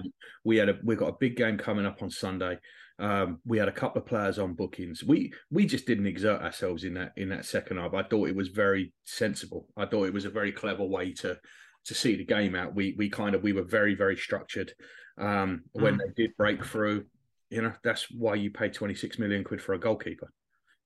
we 0.45 0.56
had 0.56 0.68
a 0.68 0.78
we 0.83 0.97
got 0.97 1.09
a 1.09 1.16
big 1.18 1.37
game 1.37 1.56
coming 1.56 1.87
up 1.87 2.02
on 2.02 2.11
Sunday. 2.11 2.59
Um, 2.99 3.40
we 3.45 3.59
had 3.59 3.68
a 3.68 3.73
couple 3.73 4.00
of 4.00 4.09
players 4.09 4.38
on 4.38 4.54
bookings. 4.54 5.04
We 5.04 5.33
we 5.50 5.66
just 5.66 5.87
didn't 5.87 6.06
exert 6.06 6.42
ourselves 6.42 6.85
in 6.85 6.95
that 6.95 7.12
in 7.16 7.28
that 7.28 7.45
second 7.45 7.76
half. 7.76 7.95
I 7.95 8.02
thought 8.02 8.28
it 8.28 8.37
was 8.37 8.49
very 8.49 8.92
sensible. 9.04 9.68
I 9.76 9.87
thought 9.87 10.04
it 10.04 10.14
was 10.14 10.25
a 10.25 10.30
very 10.30 10.50
clever 10.50 10.85
way 10.85 11.12
to 11.14 11.38
to 11.86 11.94
see 11.94 12.16
the 12.16 12.24
game 12.24 12.54
out. 12.54 12.74
We 12.74 12.94
we 12.96 13.08
kind 13.08 13.34
of 13.34 13.42
we 13.42 13.52
were 13.52 13.62
very 13.62 13.94
very 13.94 14.16
structured. 14.16 14.72
Um, 15.18 15.62
when 15.72 15.94
mm. 15.94 15.98
they 15.98 16.24
did 16.24 16.36
break 16.36 16.64
through, 16.64 17.06
you 17.50 17.62
know 17.62 17.72
that's 17.82 18.10
why 18.10 18.34
you 18.34 18.50
pay 18.50 18.68
twenty 18.68 18.94
six 18.94 19.18
million 19.18 19.44
quid 19.44 19.62
for 19.62 19.74
a 19.74 19.78
goalkeeper. 19.78 20.30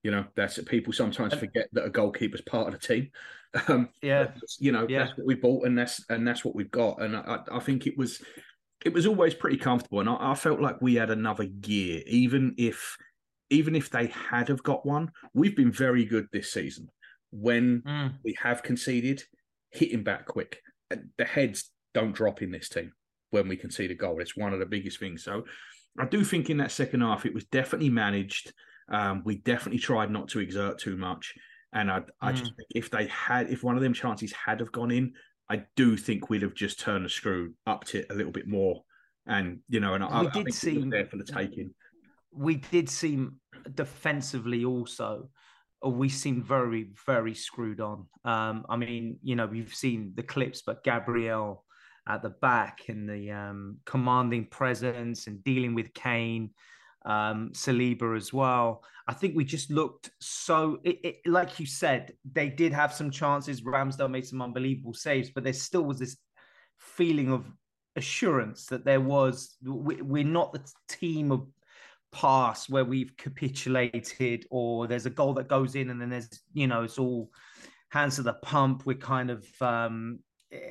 You 0.02 0.11
know, 0.11 0.25
that's 0.35 0.59
people 0.62 0.95
sometimes 0.95 1.35
forget 1.35 1.69
that 1.73 1.85
a 1.85 1.90
goalkeeper's 1.90 2.40
part 2.40 2.73
of 2.73 2.80
the 2.80 2.87
team. 2.87 3.11
Um, 3.66 3.88
yeah, 4.00 4.30
you 4.61 4.71
know, 4.71 4.87
yeah. 4.88 5.07
that's 5.07 5.19
what 5.19 5.26
we 5.26 5.35
bought, 5.35 5.66
and 5.66 5.76
that's 5.76 6.04
and 6.09 6.25
that's 6.25 6.45
what 6.45 6.54
we've 6.54 6.71
got. 6.71 7.02
And 7.02 7.16
I, 7.16 7.40
I 7.50 7.59
think 7.59 7.88
it 7.88 7.99
was 7.99 8.23
it 8.85 8.95
was 8.95 9.09
always 9.09 9.35
pretty 9.35 9.57
comfortable, 9.57 9.99
and 9.99 10.09
I, 10.09 10.16
I, 10.21 10.35
felt 10.37 10.61
like 10.61 10.80
we 10.80 10.95
had 10.95 11.11
another 11.11 11.47
gear, 11.47 12.00
even 12.07 12.54
if 12.59 12.97
even 13.50 13.75
if 13.75 13.90
they 13.90 14.07
had 14.07 14.47
have 14.49 14.62
got 14.62 14.87
one. 14.87 15.11
We've 15.35 15.57
been 15.57 15.73
very 15.73 16.04
good 16.04 16.28
this 16.33 16.52
season 16.52 16.90
when 17.33 17.83
mm. 17.83 18.14
we 18.25 18.37
have 18.40 18.62
conceded, 18.62 19.25
hitting 19.71 20.04
back 20.04 20.26
quick. 20.26 20.62
The 20.91 21.25
heads 21.25 21.71
don't 21.95 22.15
drop 22.15 22.43
in 22.43 22.51
this 22.51 22.69
team 22.69 22.93
when 23.31 23.49
we 23.49 23.57
concede 23.57 23.91
a 23.91 23.95
goal. 23.95 24.21
It's 24.21 24.37
one 24.37 24.53
of 24.53 24.59
the 24.59 24.67
biggest 24.67 24.99
things. 24.99 25.25
So 25.25 25.45
I 25.99 26.07
do 26.07 26.25
think 26.25 26.51
in 26.51 26.57
that 26.59 26.73
second 26.73 27.01
half 27.01 27.27
it 27.27 27.35
was 27.35 27.45
definitely 27.45 27.91
managed. 27.91 28.53
Um, 28.91 29.23
we 29.25 29.37
definitely 29.37 29.79
tried 29.79 30.11
not 30.11 30.29
to 30.29 30.41
exert 30.41 30.79
too 30.79 30.97
much. 30.97 31.35
And 31.73 31.91
I, 31.91 32.01
I 32.21 32.33
mm. 32.33 32.37
just 32.37 32.57
think 32.57 32.69
if 32.75 32.91
they 32.91 33.07
had, 33.07 33.51
if 33.51 33.63
one 33.63 33.77
of 33.77 33.83
them 33.83 33.93
chances 33.93 34.33
had 34.33 34.59
have 34.61 34.73
gone 34.73 34.91
in, 34.91 35.13
I 35.49 35.63
do 35.77 35.97
think 35.97 36.29
we'd 36.29 36.43
have 36.43 36.55
just 36.55 36.81
turned 36.81 37.05
the 37.05 37.09
screw, 37.09 37.55
upped 37.67 37.95
it 37.95 38.07
a 38.11 38.15
little 38.15 38.33
bit 38.33 38.49
more. 38.49 38.83
And, 39.27 39.61
you 39.69 39.79
know, 39.81 39.95
and 39.95 40.03
I, 40.03 40.23
we 40.23 40.31
did 40.31 40.47
I 40.49 40.51
seem 40.51 40.91
there 40.91 41.07
for 41.07 41.17
the 41.17 41.25
taking. 41.25 41.73
We 42.33 42.57
did 42.57 42.89
seem 42.89 43.37
defensively 43.75 44.65
also, 44.65 45.29
we 45.85 46.09
seemed 46.09 46.45
very, 46.45 46.91
very 47.07 47.35
screwed 47.35 47.81
on. 47.81 48.07
Um, 48.25 48.67
I 48.69 48.76
mean, 48.76 49.19
you 49.23 49.37
know, 49.37 49.47
we've 49.47 49.75
seen 49.75 50.13
the 50.15 50.23
clips, 50.23 50.63
but 50.63 50.85
Gabriel 50.85 51.65
at 52.09 52.23
the 52.23 52.31
back 52.31 52.89
and 52.89 53.09
the 53.09 53.31
um, 53.31 53.78
commanding 53.87 54.47
presence 54.47 55.26
and 55.26 55.43
dealing 55.45 55.75
with 55.75 55.95
Kane 55.95 56.50
um, 57.04 57.50
Saliba 57.54 58.17
as 58.17 58.33
well. 58.33 58.85
I 59.07 59.15
think 59.15 59.35
we 59.35 59.45
just 59.45 59.71
looked 59.71 60.11
so, 60.21 60.81
it, 60.85 60.99
it, 61.02 61.17
like 61.26 61.59
you 61.59 61.67
said, 61.67 62.13
they 62.31 62.49
did 62.49 62.73
have 62.73 62.93
some 62.93 63.11
chances. 63.11 63.63
Ramsdale 63.63 64.11
made 64.11 64.26
some 64.26 64.43
unbelievable 64.43 64.95
saves, 64.95 65.31
but 65.31 65.45
there 65.45 65.52
still 65.52 65.83
was 65.83 65.99
this 65.99 66.17
feeling 66.78 67.33
of 67.33 67.45
assurance 67.97 68.67
that 68.67 68.85
there 68.85 69.00
was, 69.00 69.57
we, 69.65 70.00
we're 70.02 70.25
not 70.25 70.52
the 70.52 70.63
team 70.89 71.33
of 71.33 71.47
past 72.13 72.71
where 72.71 72.85
we've 72.85 73.17
capitulated 73.17 74.47
or 74.51 74.87
there's 74.87 75.07
a 75.07 75.11
goal 75.11 75.35
that 75.35 75.49
goes 75.49 75.75
in 75.75 75.91
and 75.91 76.01
then 76.01 76.11
there's, 76.11 76.29
you 76.53 76.67
know, 76.67 76.83
it's 76.83 76.99
all 76.99 77.31
hands 77.91 78.17
to 78.17 78.23
the 78.23 78.35
pump. 78.35 78.85
We're 78.87 78.97
kind 78.97 79.31
of, 79.31 79.47
um, 79.61 80.21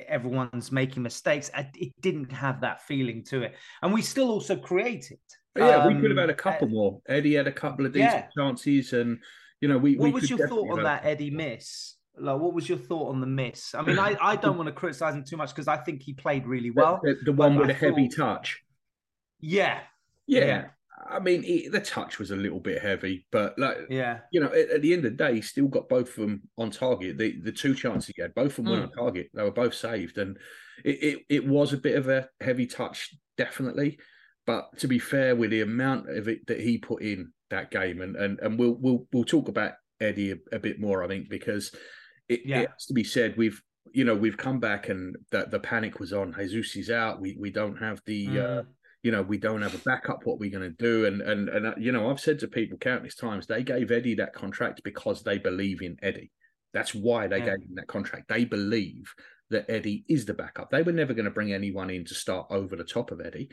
everyone's 0.08 0.70
making 0.70 1.02
mistakes. 1.02 1.50
It 1.56 1.92
didn't 2.00 2.32
have 2.32 2.60
that 2.62 2.82
feeling 2.82 3.24
to 3.24 3.42
it. 3.42 3.54
And 3.82 3.92
we 3.92 4.02
still 4.02 4.30
also 4.30 4.56
created. 4.56 5.18
Yeah, 5.56 5.78
um, 5.78 5.94
we 5.94 6.00
could 6.00 6.10
have 6.10 6.18
had 6.18 6.30
a 6.30 6.32
um, 6.32 6.38
couple 6.38 6.68
uh, 6.68 6.70
more. 6.70 7.00
Eddie 7.08 7.34
had 7.34 7.46
a 7.46 7.52
couple 7.52 7.84
of 7.84 7.92
decent 7.92 8.12
yeah. 8.12 8.28
chances, 8.36 8.92
and 8.92 9.18
you 9.60 9.68
know, 9.68 9.78
we. 9.78 9.96
What 9.96 10.06
we 10.06 10.12
was 10.12 10.30
your 10.30 10.46
thought 10.46 10.70
on 10.70 10.84
that 10.84 11.04
Eddie 11.04 11.30
miss? 11.30 11.96
Like, 12.16 12.38
what 12.38 12.54
was 12.54 12.68
your 12.68 12.78
thought 12.78 13.08
on 13.08 13.20
the 13.20 13.26
miss? 13.26 13.74
I 13.74 13.82
mean, 13.82 13.98
I, 13.98 14.16
I 14.20 14.36
don't 14.36 14.56
want 14.56 14.68
to 14.68 14.72
criticize 14.72 15.14
him 15.14 15.24
too 15.24 15.36
much 15.36 15.50
because 15.50 15.68
I 15.68 15.78
think 15.78 16.02
he 16.02 16.12
played 16.12 16.46
really 16.46 16.70
well. 16.70 17.00
The, 17.02 17.16
the 17.24 17.32
one 17.32 17.56
with 17.56 17.70
a 17.70 17.74
heavy 17.74 18.08
touch. 18.08 18.60
Yeah. 19.40 19.80
Yeah. 20.26 20.44
yeah. 20.44 20.64
I 21.08 21.18
mean, 21.18 21.42
he, 21.42 21.68
the 21.68 21.80
touch 21.80 22.18
was 22.18 22.30
a 22.30 22.36
little 22.36 22.60
bit 22.60 22.82
heavy, 22.82 23.26
but 23.32 23.58
like, 23.58 23.78
yeah, 23.88 24.20
you 24.32 24.40
know, 24.40 24.48
at, 24.48 24.70
at, 24.70 24.82
the 24.82 24.92
end 24.92 25.04
of 25.04 25.16
the 25.16 25.24
day, 25.24 25.34
he 25.34 25.40
still 25.40 25.68
got 25.68 25.88
both 25.88 26.10
of 26.10 26.16
them 26.16 26.42
on 26.58 26.70
target. 26.70 27.18
The 27.18 27.40
the 27.40 27.52
two 27.52 27.74
chances 27.74 28.12
he 28.14 28.20
had, 28.20 28.34
both 28.34 28.58
of 28.58 28.64
them 28.64 28.66
mm. 28.66 28.76
were 28.78 28.82
on 28.84 28.92
target. 28.92 29.30
They 29.32 29.42
were 29.42 29.50
both 29.50 29.74
saved, 29.74 30.18
and 30.18 30.36
it, 30.84 31.02
it, 31.02 31.18
it 31.28 31.46
was 31.46 31.72
a 31.72 31.78
bit 31.78 31.96
of 31.96 32.08
a 32.08 32.28
heavy 32.40 32.66
touch, 32.66 33.14
definitely. 33.36 33.98
But 34.46 34.78
to 34.78 34.88
be 34.88 34.98
fair, 34.98 35.36
with 35.36 35.50
the 35.50 35.60
amount 35.62 36.10
of 36.10 36.28
it 36.28 36.46
that 36.46 36.60
he 36.60 36.78
put 36.78 37.02
in 37.02 37.32
that 37.50 37.70
game, 37.70 38.00
and 38.00 38.16
and, 38.16 38.38
and 38.40 38.58
we'll 38.58 38.76
we'll 38.80 39.06
we'll 39.12 39.24
talk 39.24 39.48
about 39.48 39.72
Eddie 40.00 40.32
a, 40.32 40.36
a 40.52 40.58
bit 40.58 40.80
more, 40.80 41.02
I 41.02 41.08
think, 41.08 41.28
because 41.28 41.74
it, 42.28 42.40
yeah. 42.44 42.60
it, 42.60 42.70
has 42.70 42.86
to 42.86 42.94
be 42.94 43.04
said 43.04 43.36
we've 43.36 43.60
you 43.92 44.04
know 44.04 44.14
we've 44.14 44.36
come 44.36 44.60
back 44.60 44.88
and 44.88 45.16
that 45.32 45.50
the 45.50 45.60
panic 45.60 45.98
was 45.98 46.12
on. 46.12 46.34
Jesus 46.38 46.76
is 46.76 46.90
out. 46.90 47.20
We 47.20 47.36
we 47.38 47.50
don't 47.50 47.76
have 47.76 48.00
the. 48.06 48.26
Mm. 48.26 48.58
Uh, 48.58 48.62
you 49.02 49.10
know, 49.10 49.22
we 49.22 49.38
don't 49.38 49.62
have 49.62 49.74
a 49.74 49.78
backup. 49.78 50.20
What 50.24 50.38
we're 50.38 50.50
going 50.50 50.70
to 50.70 50.76
do, 50.76 51.06
and 51.06 51.22
and 51.22 51.48
and 51.48 51.66
uh, 51.66 51.74
you 51.78 51.92
know, 51.92 52.10
I've 52.10 52.20
said 52.20 52.38
to 52.40 52.48
people 52.48 52.78
countless 52.78 53.14
times, 53.14 53.46
they 53.46 53.62
gave 53.62 53.90
Eddie 53.90 54.16
that 54.16 54.34
contract 54.34 54.82
because 54.84 55.22
they 55.22 55.38
believe 55.38 55.82
in 55.82 55.96
Eddie. 56.02 56.30
That's 56.72 56.94
why 56.94 57.26
they 57.26 57.38
yeah. 57.38 57.46
gave 57.46 57.62
him 57.62 57.74
that 57.76 57.88
contract. 57.88 58.28
They 58.28 58.44
believe 58.44 59.12
that 59.50 59.68
Eddie 59.68 60.04
is 60.08 60.26
the 60.26 60.34
backup. 60.34 60.70
They 60.70 60.82
were 60.82 60.92
never 60.92 61.14
going 61.14 61.24
to 61.24 61.30
bring 61.30 61.52
anyone 61.52 61.90
in 61.90 62.04
to 62.06 62.14
start 62.14 62.46
over 62.50 62.76
the 62.76 62.84
top 62.84 63.10
of 63.10 63.20
Eddie 63.20 63.48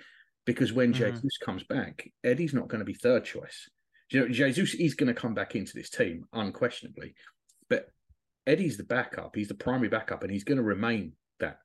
because 0.46 0.72
when 0.72 0.94
mm. 0.94 0.98
Jesus 0.98 1.38
comes 1.44 1.64
back, 1.64 2.10
Eddie's 2.24 2.54
not 2.54 2.68
going 2.68 2.80
to 2.80 2.86
be 2.86 2.94
third 2.94 3.26
choice. 3.26 3.70
You 4.12 4.22
know, 4.22 4.28
Jesus 4.30 4.74
is 4.76 4.94
going 4.94 5.14
to 5.14 5.20
come 5.20 5.34
back 5.34 5.56
into 5.56 5.74
this 5.76 5.90
team 5.90 6.26
unquestionably, 6.32 7.16
but 7.70 7.88
Eddie's 8.46 8.78
the 8.78 8.84
backup. 8.84 9.36
He's 9.36 9.50
the 9.50 9.56
primary 9.56 9.90
backup, 9.90 10.24
and 10.24 10.32
he's 10.32 10.46
going 10.46 10.58
to 10.58 10.64
remain 10.64 11.14
that. 11.40 11.58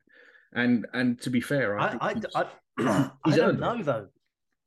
And 0.52 0.86
and 0.92 1.20
to 1.22 1.30
be 1.30 1.40
fair, 1.40 1.78
I 1.78 1.96
I, 2.00 2.08
I, 2.08 2.14
I, 2.34 2.46
I 2.88 3.36
don't 3.36 3.60
know 3.60 3.82
though. 3.82 4.08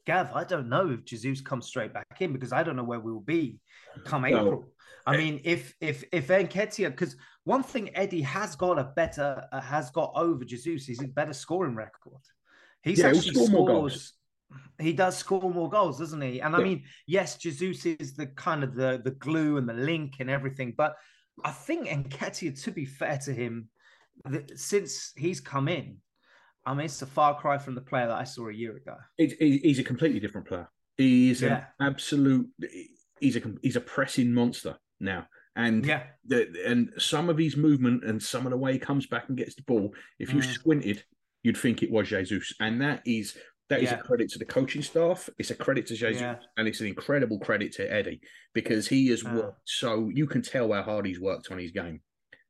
Gav, 0.05 0.31
I 0.33 0.43
don't 0.43 0.69
know 0.69 0.91
if 0.91 1.03
Jesus 1.03 1.41
comes 1.41 1.65
straight 1.65 1.93
back 1.93 2.05
in 2.19 2.31
because 2.31 2.53
I 2.53 2.61
don't 2.61 2.75
know 2.75 2.83
where 2.83 2.99
we'll 2.99 3.19
be 3.19 3.59
come 4.05 4.25
April. 4.25 4.65
I 5.07 5.17
mean, 5.17 5.41
if 5.43 5.73
if 5.81 6.03
if 6.11 6.27
Nketiah, 6.27 6.89
because 6.89 7.15
one 7.43 7.63
thing 7.63 7.95
Eddie 7.95 8.21
has 8.21 8.55
got 8.55 8.79
a 8.79 8.83
better 8.83 9.43
uh, 9.51 9.61
has 9.61 9.89
got 9.91 10.11
over 10.15 10.43
Jesus 10.43 10.89
is 10.89 11.01
a 11.01 11.07
better 11.07 11.33
scoring 11.33 11.75
record. 11.75 12.21
He's 12.83 12.99
yeah, 12.99 13.07
actually 13.07 13.45
scores. 13.45 14.13
He 14.79 14.93
does 14.93 15.17
score 15.17 15.51
more 15.51 15.69
goals, 15.69 15.97
doesn't 15.99 16.21
he? 16.21 16.39
And 16.39 16.53
yeah. 16.53 16.59
I 16.59 16.63
mean, 16.63 16.83
yes, 17.07 17.37
Jesus 17.37 17.85
is 17.85 18.15
the 18.15 18.27
kind 18.27 18.63
of 18.63 18.75
the 18.75 19.01
the 19.03 19.11
glue 19.11 19.57
and 19.57 19.67
the 19.67 19.73
link 19.73 20.15
and 20.19 20.29
everything, 20.29 20.73
but 20.77 20.95
I 21.43 21.51
think 21.51 21.87
Nketiah, 21.87 22.61
to 22.63 22.71
be 22.71 22.85
fair 22.85 23.17
to 23.25 23.33
him, 23.33 23.69
since 24.55 25.11
he's 25.15 25.39
come 25.39 25.67
in, 25.67 25.97
I 26.65 26.73
mean, 26.73 26.85
it's 26.85 27.01
a 27.01 27.05
far 27.05 27.39
cry 27.39 27.57
from 27.57 27.75
the 27.75 27.81
player 27.81 28.07
that 28.07 28.17
I 28.17 28.23
saw 28.23 28.49
a 28.49 28.53
year 28.53 28.75
ago. 28.75 28.95
It, 29.17 29.33
it, 29.39 29.61
he's 29.61 29.79
a 29.79 29.83
completely 29.83 30.19
different 30.19 30.47
player. 30.47 30.69
He's 30.97 31.41
yeah. 31.41 31.65
an 31.79 31.87
absolute. 31.87 32.47
He's 33.19 33.35
a 33.35 33.41
he's 33.61 33.75
a 33.75 33.81
pressing 33.81 34.33
monster 34.33 34.77
now. 34.99 35.27
And 35.55 35.85
yeah, 35.85 36.03
the, 36.25 36.49
and 36.65 36.89
some 36.97 37.29
of 37.29 37.37
his 37.37 37.55
movement 37.55 38.03
and 38.03 38.21
some 38.21 38.45
of 38.45 38.51
the 38.51 38.57
way 38.57 38.73
he 38.73 38.79
comes 38.79 39.07
back 39.07 39.29
and 39.29 39.37
gets 39.37 39.55
the 39.55 39.61
ball, 39.63 39.93
if 40.19 40.33
you 40.33 40.41
mm. 40.41 40.53
squinted, 40.53 41.03
you'd 41.43 41.57
think 41.57 41.81
it 41.81 41.91
was 41.91 42.09
Jesus, 42.09 42.53
and 42.59 42.81
that 42.81 43.01
is 43.05 43.37
that 43.69 43.81
is 43.81 43.89
yeah. 43.89 43.99
a 43.99 44.03
credit 44.03 44.29
to 44.31 44.39
the 44.39 44.45
coaching 44.45 44.81
staff. 44.81 45.29
It's 45.37 45.51
a 45.51 45.55
credit 45.55 45.87
to 45.87 45.95
Jesus, 45.95 46.21
yeah. 46.21 46.35
and 46.57 46.67
it's 46.67 46.81
an 46.81 46.87
incredible 46.87 47.39
credit 47.39 47.71
to 47.73 47.91
Eddie 47.91 48.19
because 48.53 48.87
he 48.87 49.07
has 49.07 49.25
uh. 49.25 49.29
worked 49.33 49.61
so 49.65 50.09
you 50.13 50.27
can 50.27 50.41
tell 50.41 50.73
how 50.73 50.83
hard 50.83 51.05
he's 51.05 51.21
worked 51.21 51.51
on 51.51 51.57
his 51.57 51.71
game 51.71 52.01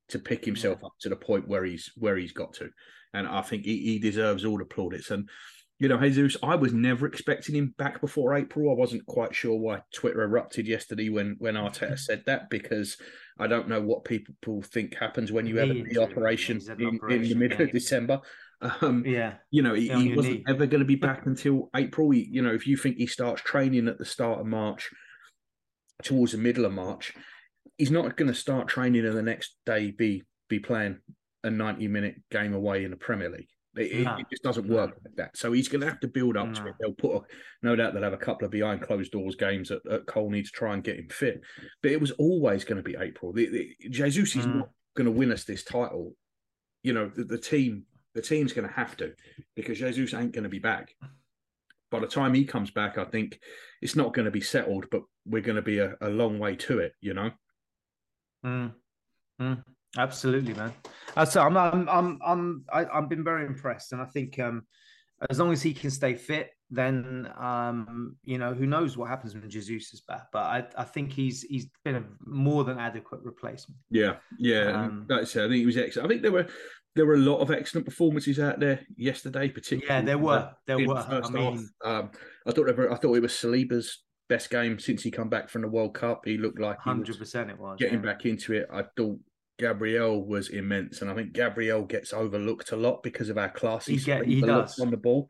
to 0.10 0.20
pick 0.20 0.44
himself 0.44 0.80
yeah. 0.82 0.88
up 0.88 0.94
to 1.02 1.10
the 1.10 1.16
point 1.16 1.48
where 1.48 1.64
he's 1.64 1.92
where 1.98 2.18
he's 2.18 2.34
got 2.34 2.54
to, 2.54 2.70
and 3.16 3.28
I 3.28 3.42
think 3.42 3.66
he, 3.66 3.78
he 3.80 4.00
deserves 4.00 4.46
all 4.46 4.58
the 4.58 4.66
plaudits. 4.66 5.12
And 5.12 5.30
you 5.78 5.90
know, 5.90 5.98
Jesus, 5.98 6.38
I 6.42 6.56
was 6.56 6.74
never 6.74 7.06
expecting 7.06 7.56
him 7.56 7.76
back 7.78 8.00
before 8.00 8.36
April. 8.36 8.72
I 8.72 8.76
wasn't 8.76 9.06
quite 9.08 9.36
sure 9.36 9.58
why 9.58 9.82
Twitter 9.94 10.22
erupted 10.22 10.68
yesterday 10.68 11.10
when 11.10 11.36
when 11.40 11.56
Arteta 11.56 12.00
said 12.00 12.24
that 12.28 12.50
because 12.50 12.98
I 13.38 13.48
don't 13.48 13.68
know 13.68 13.82
what 13.82 14.06
people 14.06 14.62
think 14.62 14.96
happens 14.96 15.32
when 15.34 15.46
you 15.46 15.58
have 15.58 15.68
the 15.68 15.98
operation, 15.98 16.62
in, 16.80 16.96
operation, 16.96 17.24
in, 17.24 17.30
the 17.30 17.36
middle 17.36 17.60
yeah. 17.60 17.66
of 17.66 17.72
December. 17.74 18.22
Um, 18.62 19.04
yeah, 19.06 19.34
you 19.52 19.62
know, 19.62 19.74
he, 19.74 19.90
he 19.90 20.16
wasn't 20.16 20.36
knee. 20.36 20.44
ever 20.48 20.66
going 20.66 20.80
to 20.80 20.86
be 20.86 20.96
back 20.96 21.26
until 21.26 21.70
April. 21.76 22.12
He, 22.12 22.26
you 22.32 22.42
know, 22.42 22.54
if 22.54 22.66
you 22.66 22.78
think 22.78 22.96
he 22.96 23.08
starts 23.08 23.42
training 23.42 23.90
at 23.90 23.98
the 23.98 24.06
start 24.06 24.40
of 24.40 24.46
March, 24.46 24.90
towards 26.04 26.32
the 26.32 26.38
middle 26.38 26.66
of 26.66 26.72
March, 26.72 27.14
he's 27.78 27.92
not 27.92 28.16
going 28.16 28.28
to 28.28 28.34
start 28.34 28.68
training 28.68 29.06
and 29.06 29.18
the 29.18 29.22
next 29.22 29.58
day 29.66 29.92
be 29.92 30.24
be 30.48 30.60
playing 30.60 31.00
a 31.46 31.50
ninety 31.50 31.88
minute 31.88 32.16
game 32.32 32.54
away 32.54 32.84
in 32.84 32.92
the 32.92 32.98
Premier 32.98 33.30
League. 33.30 33.48
It, 33.78 34.06
no. 34.06 34.16
it, 34.18 34.28
just 34.30 34.44
doesn't 34.44 34.70
work 34.70 34.92
like 35.04 35.16
that. 35.18 35.38
So 35.38 35.52
he's 35.52 35.68
going 35.68 35.82
to 35.82 35.88
have 35.88 36.00
to 36.00 36.08
build 36.08 36.38
up 36.38 36.48
no. 36.48 36.54
to 36.54 36.68
it. 36.68 36.76
They'll 36.80 36.94
put, 36.94 37.16
a, 37.16 37.20
no 37.62 37.76
doubt, 37.76 37.94
they'll 37.94 38.04
have 38.04 38.14
a 38.14 38.18
couple 38.18 38.46
of 38.46 38.52
behind 38.52 38.82
closed 38.82 39.12
doors 39.12 39.36
games 39.36 39.70
at, 39.70 39.86
at 39.92 40.06
Colney 40.06 40.44
to 40.44 40.50
try 40.50 40.74
and 40.74 40.84
get 40.84 40.98
him 40.98 41.10
fit. 41.10 41.42
But 41.82 41.92
it 41.92 42.00
was 42.00 42.12
always 42.12 42.64
going 42.64 42.78
to 42.78 42.84
be 42.84 42.96
April. 42.98 43.34
The, 43.34 43.50
the, 43.50 43.90
Jesus 43.90 44.36
is 44.38 44.46
mm. 44.46 44.56
not 44.56 44.70
going 44.96 45.06
to 45.06 45.12
win 45.12 45.32
us 45.32 45.44
this 45.44 45.64
title. 45.64 46.14
You 46.84 46.94
know, 46.94 47.12
the, 47.14 47.26
the 47.26 47.38
team, 47.38 47.84
the 48.14 48.22
team's 48.22 48.54
going 48.54 48.68
to 48.68 48.74
have 48.74 48.96
to 48.98 49.14
because 49.58 49.78
Jesus 49.78 50.14
ain't 50.14 50.32
going 50.32 50.44
to 50.44 50.50
be 50.50 50.60
back. 50.60 50.96
By 51.92 52.00
the 52.00 52.08
time 52.08 52.34
he 52.34 52.46
comes 52.46 52.72
back, 52.72 52.98
I 52.98 53.04
think 53.04 53.40
it's 53.82 53.96
not 53.96 54.14
going 54.14 54.26
to 54.26 54.32
be 54.32 54.42
settled, 54.42 54.86
but 54.90 55.02
we're 55.26 55.42
going 55.42 55.58
to 55.58 55.62
be 55.62 55.80
a, 55.80 55.96
a 56.00 56.10
long 56.10 56.40
way 56.40 56.56
to 56.56 56.80
it. 56.80 56.94
You 57.02 57.14
know. 57.14 57.32
Mm. 58.46 58.74
Mm. 59.42 59.64
Absolutely, 59.98 60.54
man. 60.54 60.74
Uh, 61.16 61.26
so 61.26 61.42
I'm, 61.42 61.56
I'm, 61.58 61.88
I'm, 61.90 62.20
I'm, 62.26 62.66
I, 62.72 62.86
I've 62.86 63.10
been 63.10 63.24
very 63.24 63.46
impressed, 63.46 63.94
and 63.94 64.02
I 64.02 64.06
think 64.06 64.40
um, 64.40 64.64
as 65.30 65.40
long 65.40 65.52
as 65.54 65.62
he 65.62 65.74
can 65.74 65.90
stay 65.90 66.16
fit, 66.16 66.52
then 66.72 67.32
um, 67.38 68.16
you 68.24 68.38
know 68.38 68.54
who 68.54 68.66
knows 68.66 68.98
what 68.98 69.08
happens 69.10 69.34
when 69.34 69.50
Jesus 69.50 69.94
is 69.94 70.02
back. 70.02 70.28
But 70.32 70.44
I, 70.44 70.64
I 70.78 70.84
think 70.84 71.12
he's 71.12 71.44
he's 71.44 71.68
been 71.84 71.96
a 71.96 72.04
more 72.26 72.64
than 72.64 72.80
adequate 72.80 73.22
replacement. 73.24 73.80
Yeah, 73.90 74.16
yeah, 74.38 74.84
um, 74.84 75.06
that's 75.08 75.36
it. 75.36 75.46
I 75.46 75.48
think 75.48 75.60
he 75.60 75.66
was 75.66 75.78
excellent. 75.78 76.08
I 76.08 76.10
think 76.10 76.22
there 76.22 76.32
were 76.32 76.48
there 76.96 77.06
were 77.06 77.16
a 77.16 77.20
lot 77.20 77.40
of 77.40 77.52
excellent 77.52 77.86
performances 77.86 78.40
out 78.40 78.60
there 78.60 78.82
yesterday, 78.98 79.50
particularly. 79.50 80.02
Yeah, 80.02 80.06
there 80.06 80.18
were. 80.18 80.52
There 80.66 80.80
were. 80.80 80.98
I 80.98 81.30
mean, 81.30 81.70
um, 81.84 82.12
I 82.46 82.52
thought 82.52 82.70
I 82.70 82.96
thought 82.96 83.16
it 83.16 83.22
was 83.22 83.34
Saliba's 83.34 84.04
best 84.28 84.50
game 84.50 84.80
since 84.80 85.04
he 85.04 85.12
come 85.12 85.30
back 85.30 85.50
from 85.50 85.62
the 85.62 85.68
World 85.68 85.94
Cup. 85.94 86.24
He 86.26 86.38
looked 86.38 86.60
like 86.60 86.80
hundred 86.80 87.20
percent. 87.20 87.50
It 87.52 87.60
was 87.60 87.78
getting 87.80 88.00
yeah. 88.04 88.12
back 88.12 88.26
into 88.26 88.54
it. 88.54 88.68
I 88.74 88.84
thought 88.98 89.20
Gabriel 89.58 90.26
was 90.26 90.50
immense, 90.50 91.02
and 91.02 91.10
I 91.10 91.16
think 91.16 91.34
Gabriel 91.34 91.84
gets 91.84 92.14
overlooked 92.14 92.72
a 92.72 92.76
lot 92.76 93.04
because 93.04 93.30
of 93.30 93.38
our 93.38 93.50
classy 93.50 93.96
he, 93.96 94.04
get, 94.04 94.26
he 94.26 94.42
does. 94.42 94.80
on 94.80 94.92
the 94.92 94.98
ball. 94.98 95.30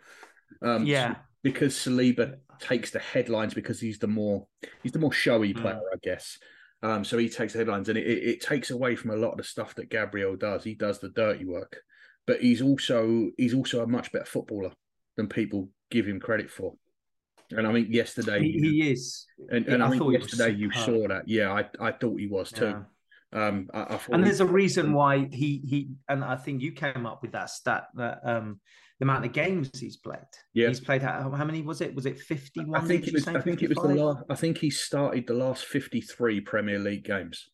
Um, 0.62 0.86
yeah, 0.86 1.16
because 1.44 1.76
Saliba 1.76 2.38
takes 2.60 2.92
the 2.92 3.00
headlines 3.00 3.54
because 3.54 3.80
he's 3.80 4.00
the 4.00 4.08
more 4.08 4.48
he's 4.82 4.94
the 4.94 5.00
more 5.00 5.14
showy 5.14 5.52
hmm. 5.52 5.62
player, 5.62 5.76
mm. 5.76 5.94
I 5.94 5.98
guess. 6.02 6.40
Um, 6.82 7.04
so 7.04 7.18
he 7.18 7.30
takes 7.30 7.54
the 7.54 7.60
headlines, 7.60 7.90
and 7.90 7.98
it, 7.98 8.06
it, 8.06 8.24
it, 8.24 8.42
takes 8.42 8.70
away 8.70 8.96
from 8.96 9.12
a 9.12 9.16
lot 9.16 9.32
of 9.32 9.38
the 9.38 9.44
stuff 9.44 9.76
that 9.76 9.90
Gabriel 9.90 10.36
does. 10.36 10.64
He 10.64 10.76
does 10.76 11.00
the 11.00 11.10
dirty 11.10 11.46
work, 11.46 11.82
but 12.28 12.42
he's 12.42 12.62
also 12.62 13.32
he's 13.38 13.54
also 13.54 13.82
a 13.82 13.88
much 13.88 14.12
better 14.12 14.26
footballer 14.26 14.72
than 15.18 15.28
people 15.28 15.70
give 15.90 16.08
him 16.08 16.20
credit 16.20 16.50
for. 16.50 16.74
And 17.52 17.68
I 17.68 17.74
think 17.74 17.90
yesterday 17.90 18.42
he, 18.42 18.52
he 18.54 18.92
is, 18.92 19.26
and, 19.50 19.68
and 19.68 19.84
I, 19.84 19.88
I 19.88 19.90
think 19.92 20.14
yesterday 20.14 20.56
you 20.56 20.72
saw 20.72 21.08
that. 21.08 21.28
Yeah, 21.28 21.52
I, 21.52 21.66
I 21.80 21.92
thought 21.92 22.20
he 22.20 22.28
was 22.28 22.52
too. 22.52 22.66
Yeah. 22.66 22.82
Um, 23.34 23.70
I, 23.74 23.82
I 23.82 24.00
and 24.12 24.24
there's 24.24 24.40
a 24.40 24.46
reason 24.46 24.94
why 24.94 25.28
he 25.32 25.62
he 25.66 25.90
and 26.08 26.24
I 26.24 26.36
think 26.36 26.62
you 26.62 26.72
came 26.72 27.06
up 27.06 27.22
with 27.22 27.34
that 27.34 27.50
stat 27.50 27.88
that 27.96 28.20
um, 28.24 28.60
the 29.00 29.06
amount 29.06 29.26
of 29.26 29.34
games 29.34 29.78
he's 29.78 29.98
played. 29.98 30.20
Yeah, 30.54 30.70
he's 30.70 30.80
played 30.80 31.02
how, 31.02 31.30
how 31.30 31.46
many 31.46 31.62
was 31.62 31.82
it? 31.82 31.94
Was 31.94 32.06
it 32.06 32.20
fifty 32.20 32.64
one? 32.64 32.82
I 32.82 32.88
think 32.88 33.08
it 33.08 33.14
was. 33.14 33.28
I 33.28 33.42
think 33.42 33.60
55? 33.60 33.64
it 33.64 33.70
was 33.70 33.88
the 33.98 34.04
last. 34.04 34.24
I 34.30 34.36
think 34.36 34.58
he 34.58 34.70
started 34.70 35.28
the 35.28 35.34
last 35.34 35.66
fifty 35.66 36.02
three 36.02 36.40
Premier 36.40 36.80
League 36.80 37.04
games. 37.04 37.50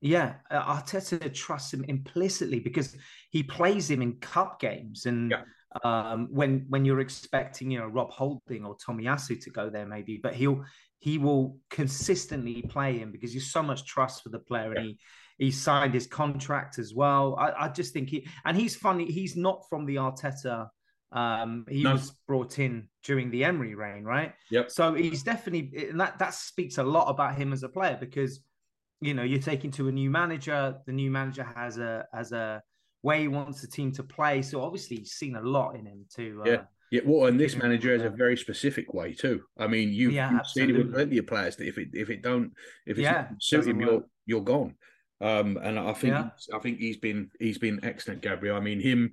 Yeah, 0.00 0.34
uh, 0.50 0.76
Arteta 0.76 1.32
trusts 1.34 1.74
him 1.74 1.84
implicitly 1.88 2.60
because 2.60 2.96
he 3.30 3.42
plays 3.42 3.90
him 3.90 4.00
in 4.02 4.14
cup 4.20 4.60
games, 4.60 5.06
and 5.06 5.32
yeah. 5.32 5.42
um, 5.82 6.28
when 6.30 6.66
when 6.68 6.84
you're 6.84 7.00
expecting, 7.00 7.72
you 7.72 7.80
know, 7.80 7.88
Rob 7.88 8.10
Holding 8.10 8.64
or 8.64 8.76
Tomiyasu 8.76 9.40
to 9.42 9.50
go 9.50 9.68
there, 9.70 9.86
maybe, 9.86 10.20
but 10.22 10.34
he'll 10.34 10.64
he 11.00 11.18
will 11.18 11.58
consistently 11.70 12.62
play 12.62 12.98
him 12.98 13.12
because 13.12 13.32
he's 13.32 13.52
so 13.52 13.62
much 13.62 13.86
trust 13.86 14.22
for 14.22 14.30
the 14.30 14.38
player 14.38 14.72
yeah. 14.72 14.80
and 14.80 14.88
he 14.88 14.98
he 15.38 15.52
signed 15.52 15.94
his 15.94 16.06
contract 16.06 16.80
as 16.80 16.92
well. 16.92 17.36
I, 17.38 17.66
I, 17.66 17.68
just 17.68 17.92
think 17.92 18.10
he 18.10 18.26
and 18.44 18.56
he's 18.56 18.74
funny. 18.74 19.04
He's 19.04 19.36
not 19.36 19.64
from 19.68 19.86
the 19.86 19.94
Arteta. 19.96 20.68
Um, 21.12 21.64
he 21.68 21.84
no. 21.84 21.92
was 21.92 22.10
brought 22.26 22.58
in 22.58 22.88
during 23.04 23.30
the 23.30 23.44
Emery 23.44 23.76
reign, 23.76 24.02
right? 24.02 24.34
Yep. 24.50 24.70
So 24.72 24.94
he's 24.94 25.22
definitely 25.22 25.88
and 25.90 26.00
that 26.00 26.18
that 26.18 26.34
speaks 26.34 26.78
a 26.78 26.82
lot 26.82 27.08
about 27.08 27.36
him 27.36 27.52
as 27.52 27.62
a 27.62 27.68
player 27.68 27.96
because 27.98 28.40
you 29.00 29.14
know 29.14 29.22
you're 29.22 29.40
taking 29.40 29.70
to 29.72 29.86
a 29.86 29.92
new 29.92 30.10
manager. 30.10 30.76
The 30.86 30.92
new 30.92 31.10
manager 31.10 31.44
has 31.44 31.78
a 31.78 32.06
has 32.12 32.32
a 32.32 32.60
way 33.02 33.20
he 33.20 33.28
wants 33.28 33.60
the 33.60 33.68
team 33.68 33.92
to 33.92 34.02
play. 34.02 34.42
So 34.42 34.60
obviously 34.60 34.96
he's 34.96 35.12
seen 35.12 35.36
a 35.36 35.40
lot 35.40 35.76
in 35.76 35.86
him 35.86 36.04
to 36.16 36.42
uh, 36.44 36.50
yeah. 36.50 36.62
Yeah, 36.90 37.02
well, 37.04 37.26
and 37.26 37.38
this 37.38 37.56
manager 37.56 37.92
has 37.92 38.02
a 38.02 38.10
very 38.10 38.36
specific 38.36 38.94
way 38.94 39.12
too. 39.12 39.42
I 39.58 39.66
mean, 39.66 39.92
you, 39.92 40.10
yeah, 40.10 40.32
you've 40.32 40.46
seen 40.46 40.70
it 40.70 40.78
with 40.78 40.94
plenty 40.94 41.18
of 41.18 41.26
players 41.26 41.56
that 41.56 41.68
if 41.68 41.76
it 41.76 41.88
if 41.92 42.08
it 42.08 42.22
don't 42.22 42.52
if 42.86 42.96
it's 42.96 43.00
yeah, 43.00 43.28
suit 43.40 43.66
him, 43.66 43.80
you're 43.80 44.04
you're 44.26 44.42
gone. 44.42 44.74
Um, 45.20 45.58
and 45.62 45.78
I 45.78 45.92
think 45.92 46.14
yeah. 46.14 46.30
I 46.54 46.58
think 46.60 46.78
he's 46.78 46.96
been 46.96 47.30
he's 47.38 47.58
been 47.58 47.80
excellent, 47.82 48.22
Gabriel. 48.22 48.56
I 48.56 48.60
mean, 48.60 48.80
him, 48.80 49.10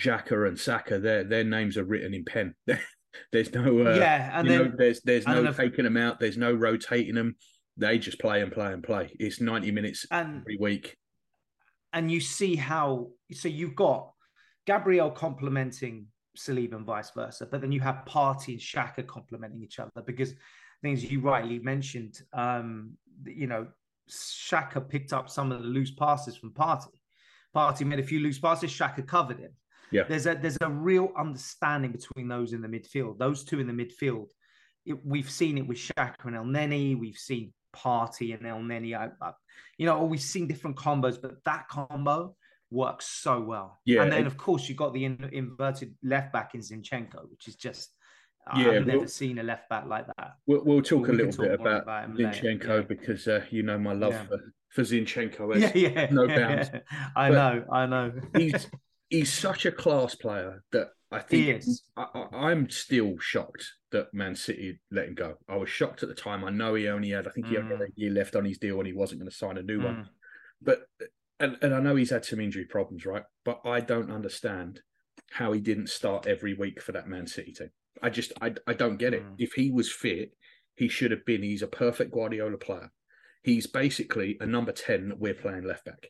Xhaka, 0.00 0.48
and 0.48 0.58
Saka, 0.58 0.98
their 0.98 1.24
their 1.24 1.44
names 1.44 1.76
are 1.76 1.84
written 1.84 2.14
in 2.14 2.24
pen. 2.24 2.54
there's 3.32 3.52
no 3.52 3.86
uh, 3.86 3.94
yeah, 3.96 4.38
and 4.38 4.48
then, 4.48 4.58
know, 4.58 4.72
there's 4.76 5.00
there's 5.02 5.26
no 5.26 5.52
taking 5.52 5.84
them 5.84 5.96
out. 5.96 6.20
There's 6.20 6.38
no 6.38 6.52
rotating 6.52 7.14
them. 7.14 7.36
They 7.76 7.98
just 7.98 8.20
play 8.20 8.40
and 8.40 8.52
play 8.52 8.72
and 8.72 8.82
play. 8.82 9.10
It's 9.18 9.40
ninety 9.40 9.70
minutes 9.70 10.06
and, 10.10 10.40
every 10.40 10.56
week. 10.58 10.96
And 11.92 12.10
you 12.10 12.20
see 12.20 12.56
how 12.56 13.08
so 13.32 13.48
you've 13.48 13.76
got 13.76 14.12
Gabriel 14.66 15.10
complementing 15.10 16.06
Saliba 16.38 16.74
and 16.74 16.86
vice 16.86 17.10
versa. 17.10 17.46
But 17.50 17.60
then 17.60 17.72
you 17.72 17.80
have 17.80 18.04
Partey 18.06 18.48
and 18.48 18.60
Xhaka 18.60 19.06
complementing 19.06 19.62
each 19.62 19.78
other 19.78 20.02
because 20.06 20.34
things 20.82 21.04
you 21.04 21.20
rightly 21.20 21.58
mentioned, 21.58 22.22
um, 22.32 22.92
you 23.24 23.46
know, 23.46 23.66
Xhaka 24.10 24.88
picked 24.88 25.12
up 25.12 25.28
some 25.28 25.52
of 25.52 25.62
the 25.62 25.68
loose 25.68 25.90
passes 25.90 26.36
from 26.36 26.52
Partey. 26.52 26.94
Partey 27.54 27.86
made 27.86 27.98
a 27.98 28.04
few 28.04 28.20
loose 28.20 28.38
passes, 28.38 28.70
Xhaka 28.70 29.06
covered 29.06 29.38
him. 29.38 29.52
Yeah. 29.90 30.04
There's 30.08 30.26
a 30.26 30.34
there's 30.34 30.58
a 30.60 30.68
real 30.68 31.10
understanding 31.16 31.92
between 31.92 32.28
those 32.28 32.52
in 32.52 32.60
the 32.60 32.68
midfield. 32.68 33.18
Those 33.18 33.42
two 33.44 33.58
in 33.58 33.66
the 33.66 33.72
midfield. 33.72 34.28
It, 34.84 35.04
we've 35.04 35.30
seen 35.30 35.58
it 35.58 35.66
with 35.66 35.78
Xhaka 35.78 36.24
and 36.24 36.36
Elneny. 36.36 36.98
We've 36.98 37.16
seen 37.16 37.52
Partey 37.74 38.34
and 38.34 38.42
Elneny. 38.42 38.96
I, 38.96 39.08
I, 39.24 39.32
you 39.78 39.86
know, 39.86 40.04
we've 40.04 40.20
seen 40.20 40.46
different 40.46 40.76
combos, 40.76 41.20
but 41.20 41.42
that 41.44 41.68
combo 41.68 42.34
works 42.70 43.06
so 43.06 43.40
well. 43.40 43.78
Yeah, 43.84 44.02
and 44.02 44.12
then 44.12 44.26
of 44.26 44.36
course 44.36 44.68
you 44.68 44.74
got 44.74 44.92
the 44.92 45.04
in, 45.04 45.28
inverted 45.32 45.94
left 46.02 46.32
back 46.32 46.54
in 46.54 46.60
Zinchenko, 46.60 47.30
which 47.30 47.48
is 47.48 47.56
just 47.56 47.90
yeah, 48.56 48.70
I've 48.70 48.86
never 48.86 49.00
we'll, 49.00 49.08
seen 49.08 49.38
a 49.38 49.42
left 49.42 49.68
back 49.68 49.86
like 49.86 50.06
that. 50.18 50.32
We'll, 50.46 50.64
we'll 50.64 50.82
talk 50.82 51.06
we 51.06 51.14
a 51.14 51.16
little 51.16 51.44
bit 51.44 51.60
about, 51.60 51.82
about 51.82 52.14
Zinchenko 52.14 52.80
yeah. 52.80 52.80
because 52.82 53.28
uh, 53.28 53.44
you 53.50 53.62
know 53.62 53.78
my 53.78 53.92
love 53.92 54.12
yeah. 54.12 54.24
for, 54.24 54.54
for 54.70 54.82
Zinchenko. 54.82 55.56
Yeah, 55.58 55.72
yeah, 55.74 56.06
no 56.10 56.26
bounds. 56.28 56.70
I 57.16 57.30
but 57.30 57.34
know, 57.34 57.64
I 57.70 57.86
know. 57.86 58.12
he's 58.36 58.66
he's 59.08 59.32
such 59.32 59.66
a 59.66 59.72
class 59.72 60.14
player 60.14 60.62
that 60.72 60.88
I 61.10 61.20
think 61.20 61.62
I, 61.96 62.52
am 62.52 62.68
still 62.68 63.16
shocked 63.18 63.66
that 63.92 64.12
Man 64.12 64.34
City 64.34 64.78
let 64.90 65.08
him 65.08 65.14
go. 65.14 65.34
I 65.48 65.56
was 65.56 65.70
shocked 65.70 66.02
at 66.02 66.08
the 66.08 66.14
time. 66.14 66.44
I 66.44 66.50
know 66.50 66.74
he 66.74 66.88
only 66.88 67.10
had, 67.10 67.26
I 67.26 67.30
think 67.30 67.46
he 67.46 67.54
mm. 67.54 67.60
only 67.60 67.76
had 67.76 67.82
a 67.82 67.92
year 67.96 68.10
left 68.10 68.36
on 68.36 68.44
his 68.44 68.58
deal 68.58 68.78
and 68.78 68.86
he 68.86 68.92
wasn't 68.92 69.20
going 69.20 69.30
to 69.30 69.36
sign 69.36 69.56
a 69.56 69.62
new 69.62 69.78
mm. 69.78 69.84
one. 69.84 70.08
But 70.60 70.82
and, 71.40 71.56
and 71.62 71.74
I 71.74 71.80
know 71.80 71.96
he's 71.96 72.10
had 72.10 72.24
some 72.24 72.40
injury 72.40 72.64
problems, 72.64 73.06
right? 73.06 73.24
But 73.44 73.60
I 73.64 73.80
don't 73.80 74.10
understand 74.10 74.80
how 75.30 75.52
he 75.52 75.60
didn't 75.60 75.88
start 75.88 76.26
every 76.26 76.54
week 76.54 76.80
for 76.80 76.92
that 76.92 77.08
Man 77.08 77.26
City 77.26 77.52
team. 77.52 77.70
I 78.02 78.10
just 78.10 78.32
I, 78.40 78.54
I 78.66 78.74
don't 78.74 78.96
get 78.96 79.14
it. 79.14 79.24
Mm. 79.24 79.34
If 79.38 79.52
he 79.52 79.70
was 79.70 79.90
fit, 79.90 80.32
he 80.74 80.88
should 80.88 81.10
have 81.10 81.24
been. 81.24 81.42
He's 81.42 81.62
a 81.62 81.66
perfect 81.68 82.12
Guardiola 82.12 82.56
player. 82.56 82.90
He's 83.42 83.66
basically 83.66 84.36
a 84.40 84.46
number 84.46 84.72
ten 84.72 85.08
that 85.08 85.18
we're 85.18 85.34
playing 85.34 85.64
left 85.64 85.84
back, 85.84 86.08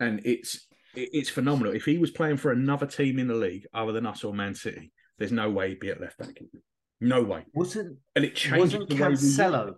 and 0.00 0.20
it's 0.24 0.66
it's 0.94 1.30
phenomenal. 1.30 1.74
If 1.74 1.84
he 1.84 1.98
was 1.98 2.10
playing 2.10 2.38
for 2.38 2.52
another 2.52 2.86
team 2.86 3.18
in 3.18 3.28
the 3.28 3.34
league 3.34 3.66
other 3.74 3.92
than 3.92 4.06
us 4.06 4.24
or 4.24 4.34
Man 4.34 4.54
City, 4.54 4.92
there's 5.18 5.32
no 5.32 5.50
way 5.50 5.70
he'd 5.70 5.80
be 5.80 5.90
at 5.90 6.00
left 6.00 6.18
back. 6.18 6.38
No 7.00 7.22
way. 7.22 7.44
Wasn't 7.54 7.98
and 8.16 8.24
it 8.24 8.34
changed 8.34 8.58
wasn't 8.58 8.90
Cancelo? 8.90 9.74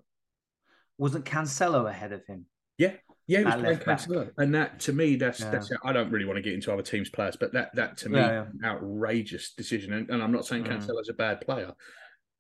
Wasn't 0.99 1.25
Cancelo 1.25 1.89
ahead 1.89 2.13
of 2.13 2.25
him? 2.27 2.47
Yeah, 2.79 2.93
yeah, 3.27 3.39
he 3.39 3.45
was 3.45 3.55
playing 3.55 4.31
and 4.39 4.55
that 4.55 4.81
to 4.81 4.93
me, 4.93 5.17
that's 5.17 5.41
yeah. 5.41 5.51
that's. 5.51 5.71
I 5.85 5.93
don't 5.93 6.11
really 6.11 6.25
want 6.25 6.37
to 6.37 6.43
get 6.43 6.55
into 6.55 6.73
other 6.73 6.83
teams' 6.83 7.11
players, 7.11 7.37
but 7.37 7.53
that 7.53 7.75
that 7.77 7.97
to 7.99 8.09
me, 8.09 8.19
yeah, 8.19 8.47
yeah. 8.61 8.71
outrageous 8.71 9.53
decision. 9.53 9.93
And, 9.93 10.11
and, 10.11 10.23
I'm 10.23 10.33
not 10.33 10.47
saying 10.47 10.65
mm. 10.65 10.69
Cancelo's 10.69 11.09
a 11.09 11.15
bad 11.15 11.41
player, 11.41 11.73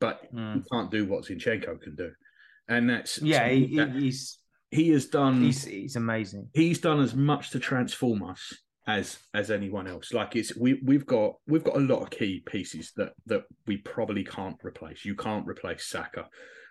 but 0.00 0.32
mm. 0.34 0.54
he 0.54 0.62
can't 0.72 0.90
do 0.90 1.06
what 1.06 1.24
Zinchenko 1.24 1.80
can 1.80 1.94
do, 1.94 2.10
and 2.68 2.90
that's 2.90 3.22
yeah, 3.22 3.48
he, 3.48 3.76
that, 3.76 3.92
he's 3.92 4.38
he 4.70 4.90
has 4.90 5.06
done. 5.06 5.42
He's, 5.42 5.64
he's 5.64 5.96
amazing. 5.96 6.48
He's 6.54 6.80
done 6.80 7.00
as 7.00 7.14
much 7.14 7.50
to 7.50 7.60
transform 7.60 8.22
us 8.22 8.52
as 8.86 9.18
as 9.34 9.50
anyone 9.50 9.86
else. 9.86 10.12
Like 10.12 10.36
it's 10.36 10.56
we 10.56 10.80
we've 10.84 11.06
got 11.06 11.34
we've 11.46 11.64
got 11.64 11.76
a 11.76 11.80
lot 11.80 12.02
of 12.02 12.10
key 12.10 12.42
pieces 12.46 12.92
that 12.96 13.12
that 13.26 13.44
we 13.66 13.78
probably 13.78 14.24
can't 14.24 14.56
replace. 14.64 15.04
You 15.04 15.14
can't 15.14 15.46
replace 15.46 15.86
Saka. 15.86 16.28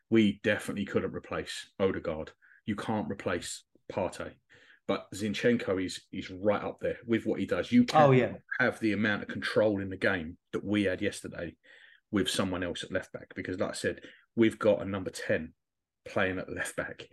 We 0.10 0.40
definitely 0.44 0.86
couldn't 0.86 1.14
replace 1.14 1.70
Odegaard. 1.80 2.32
You 2.66 2.76
can't 2.76 3.10
replace 3.10 3.64
Partey. 3.92 4.32
But 4.88 5.06
Zinchenko 5.14 5.84
is 5.84 6.02
is 6.12 6.32
right 6.32 6.64
up 6.64 6.80
there 6.82 6.98
with 7.06 7.26
what 7.26 7.40
he 7.40 7.46
does. 7.46 7.72
You 7.72 7.84
can't 7.84 8.10
oh, 8.10 8.12
yeah. 8.12 8.34
have 8.60 8.80
the 8.80 8.94
amount 8.94 9.22
of 9.22 9.28
control 9.28 9.82
in 9.82 9.90
the 9.90 9.98
game 9.98 10.38
that 10.54 10.66
we 10.66 10.84
had 10.84 11.02
yesterday 11.02 11.56
with 12.12 12.30
someone 12.30 12.64
else 12.64 12.84
at 12.84 12.92
left 12.92 13.14
back 13.14 13.34
because, 13.36 13.60
like 13.60 13.70
I 13.70 13.74
said, 13.74 14.02
we've 14.36 14.58
got 14.58 14.82
a 14.82 14.86
number 14.86 15.12
ten 15.12 15.54
playing 16.08 16.40
at 16.40 16.52
left 16.52 16.76
back 16.76 17.08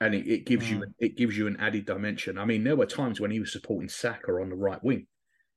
and 0.00 0.14
it, 0.14 0.26
it 0.26 0.46
gives 0.46 0.66
mm. 0.66 0.70
you 0.70 0.84
it 0.98 1.16
gives 1.16 1.36
you 1.36 1.46
an 1.46 1.56
added 1.58 1.86
dimension. 1.86 2.38
I 2.38 2.44
mean, 2.44 2.64
there 2.64 2.76
were 2.76 2.86
times 2.86 3.20
when 3.20 3.30
he 3.30 3.40
was 3.40 3.52
supporting 3.52 3.88
Saka 3.88 4.32
on 4.32 4.50
the 4.50 4.56
right 4.56 4.82
wing 4.82 5.06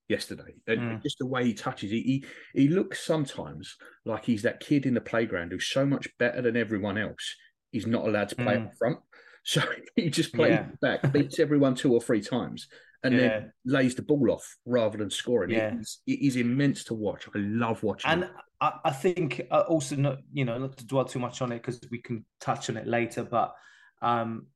yesterday, 0.08 0.56
and 0.68 0.80
mm. 0.80 1.04
just 1.04 1.18
the 1.20 1.28
way 1.28 1.46
he 1.46 1.54
touches, 1.54 1.92
he, 1.92 2.02
he 2.02 2.26
he 2.62 2.68
looks 2.70 3.06
sometimes 3.06 3.76
like 4.06 4.26
he's 4.26 4.44
that 4.44 4.60
kid 4.60 4.86
in 4.86 4.94
the 4.94 5.02
playground 5.02 5.52
who's 5.52 5.70
so 5.70 5.86
much 5.86 6.08
better 6.18 6.42
than 6.42 6.56
everyone 6.56 6.98
else. 6.98 7.36
He's 7.72 7.86
not 7.88 8.08
allowed 8.08 8.30
to 8.30 8.36
play 8.36 8.56
mm. 8.56 8.68
up 8.68 8.74
front, 8.78 9.00
so 9.44 9.62
he 9.96 10.10
just 10.10 10.34
plays 10.34 10.52
yeah. 10.52 10.68
back, 10.82 11.12
beats 11.12 11.40
everyone 11.40 11.76
two 11.76 11.94
or 11.94 12.02
three 12.02 12.22
times, 12.22 12.68
and 13.04 13.14
yeah. 13.14 13.20
then 13.20 13.54
lays 13.66 13.96
the 13.96 14.02
ball 14.02 14.32
off 14.32 14.58
rather 14.66 14.98
than 14.98 15.10
scoring. 15.10 15.52
Yeah. 15.52 15.74
It 15.74 15.80
is, 15.82 16.00
it 16.08 16.22
is 16.22 16.36
immense 16.36 16.84
to 16.86 16.94
watch. 16.94 17.28
I 17.34 17.40
love 17.40 17.82
watching. 17.84 18.12
And 18.12 18.30
I, 18.62 18.74
I 18.86 18.92
think 18.92 19.42
uh, 19.52 19.64
also 19.68 19.96
not 19.96 20.20
you 20.34 20.46
know 20.46 20.58
not 20.58 20.78
to 20.78 20.86
dwell 20.86 21.06
too 21.06 21.20
much 21.20 21.42
on 21.42 21.52
it 21.52 21.64
because 21.64 21.80
we 21.92 22.00
can 22.00 22.26
touch 22.40 22.70
on 22.70 22.78
it 22.78 22.88
later, 22.88 23.24
but 23.24 23.54
um, 24.02 24.48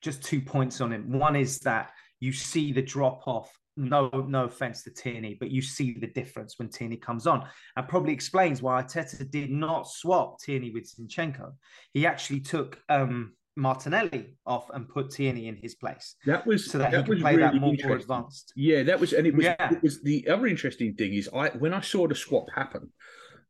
just 0.00 0.22
two 0.22 0.40
points 0.40 0.80
on 0.80 0.92
it. 0.92 1.04
One 1.04 1.36
is 1.36 1.58
that 1.60 1.92
you 2.20 2.32
see 2.32 2.72
the 2.72 2.82
drop 2.82 3.26
off. 3.26 3.50
No, 3.76 4.10
no 4.28 4.44
offense 4.44 4.82
to 4.82 4.90
Tierney, 4.90 5.38
but 5.40 5.50
you 5.50 5.62
see 5.62 5.96
the 5.98 6.08
difference 6.08 6.58
when 6.58 6.68
Tierney 6.68 6.96
comes 6.96 7.26
on, 7.26 7.48
and 7.76 7.88
probably 7.88 8.12
explains 8.12 8.60
why 8.60 8.82
Arteta 8.82 9.30
did 9.30 9.50
not 9.50 9.88
swap 9.88 10.38
Tierney 10.38 10.70
with 10.70 10.92
Zinchenko. 10.92 11.52
He 11.94 12.04
actually 12.04 12.40
took 12.40 12.78
um, 12.90 13.32
Martinelli 13.60 14.36
off 14.46 14.70
and 14.70 14.88
put 14.88 15.10
Tierney 15.10 15.46
in 15.46 15.56
his 15.56 15.74
place. 15.74 16.16
That 16.24 16.46
was 16.46 16.70
so 16.70 16.78
that, 16.78 16.92
that 16.92 17.04
he 17.04 17.12
could 17.12 17.20
play 17.20 17.36
really 17.36 17.52
that 17.52 17.60
more, 17.60 17.74
more, 17.84 17.96
advanced. 17.96 18.52
Yeah, 18.56 18.82
that 18.84 18.98
was, 18.98 19.12
and 19.12 19.26
it 19.26 19.36
was. 19.36 19.44
Yeah. 19.44 19.72
It 19.72 19.82
was 19.82 20.02
the 20.02 20.26
other 20.28 20.46
interesting 20.46 20.94
thing 20.94 21.12
is 21.12 21.28
I 21.34 21.50
when 21.50 21.74
I 21.74 21.82
saw 21.82 22.08
the 22.08 22.14
swap 22.14 22.46
happen, 22.54 22.90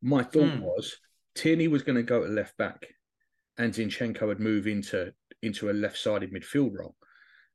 my 0.03 0.25
thought 0.25 0.51
mm. 0.51 0.63
was 0.63 0.97
Tierney 1.37 1.69
was 1.69 1.83
going 1.83 1.97
to 1.97 2.03
go 2.03 2.25
to 2.25 2.29
left 2.29 2.57
back, 2.57 2.87
and 3.57 3.73
Zinchenko 3.73 4.27
would 4.27 4.41
move 4.41 4.67
into 4.67 5.13
into 5.43 5.71
a 5.71 5.73
left-sided 5.73 6.33
midfield 6.33 6.77
role, 6.77 6.97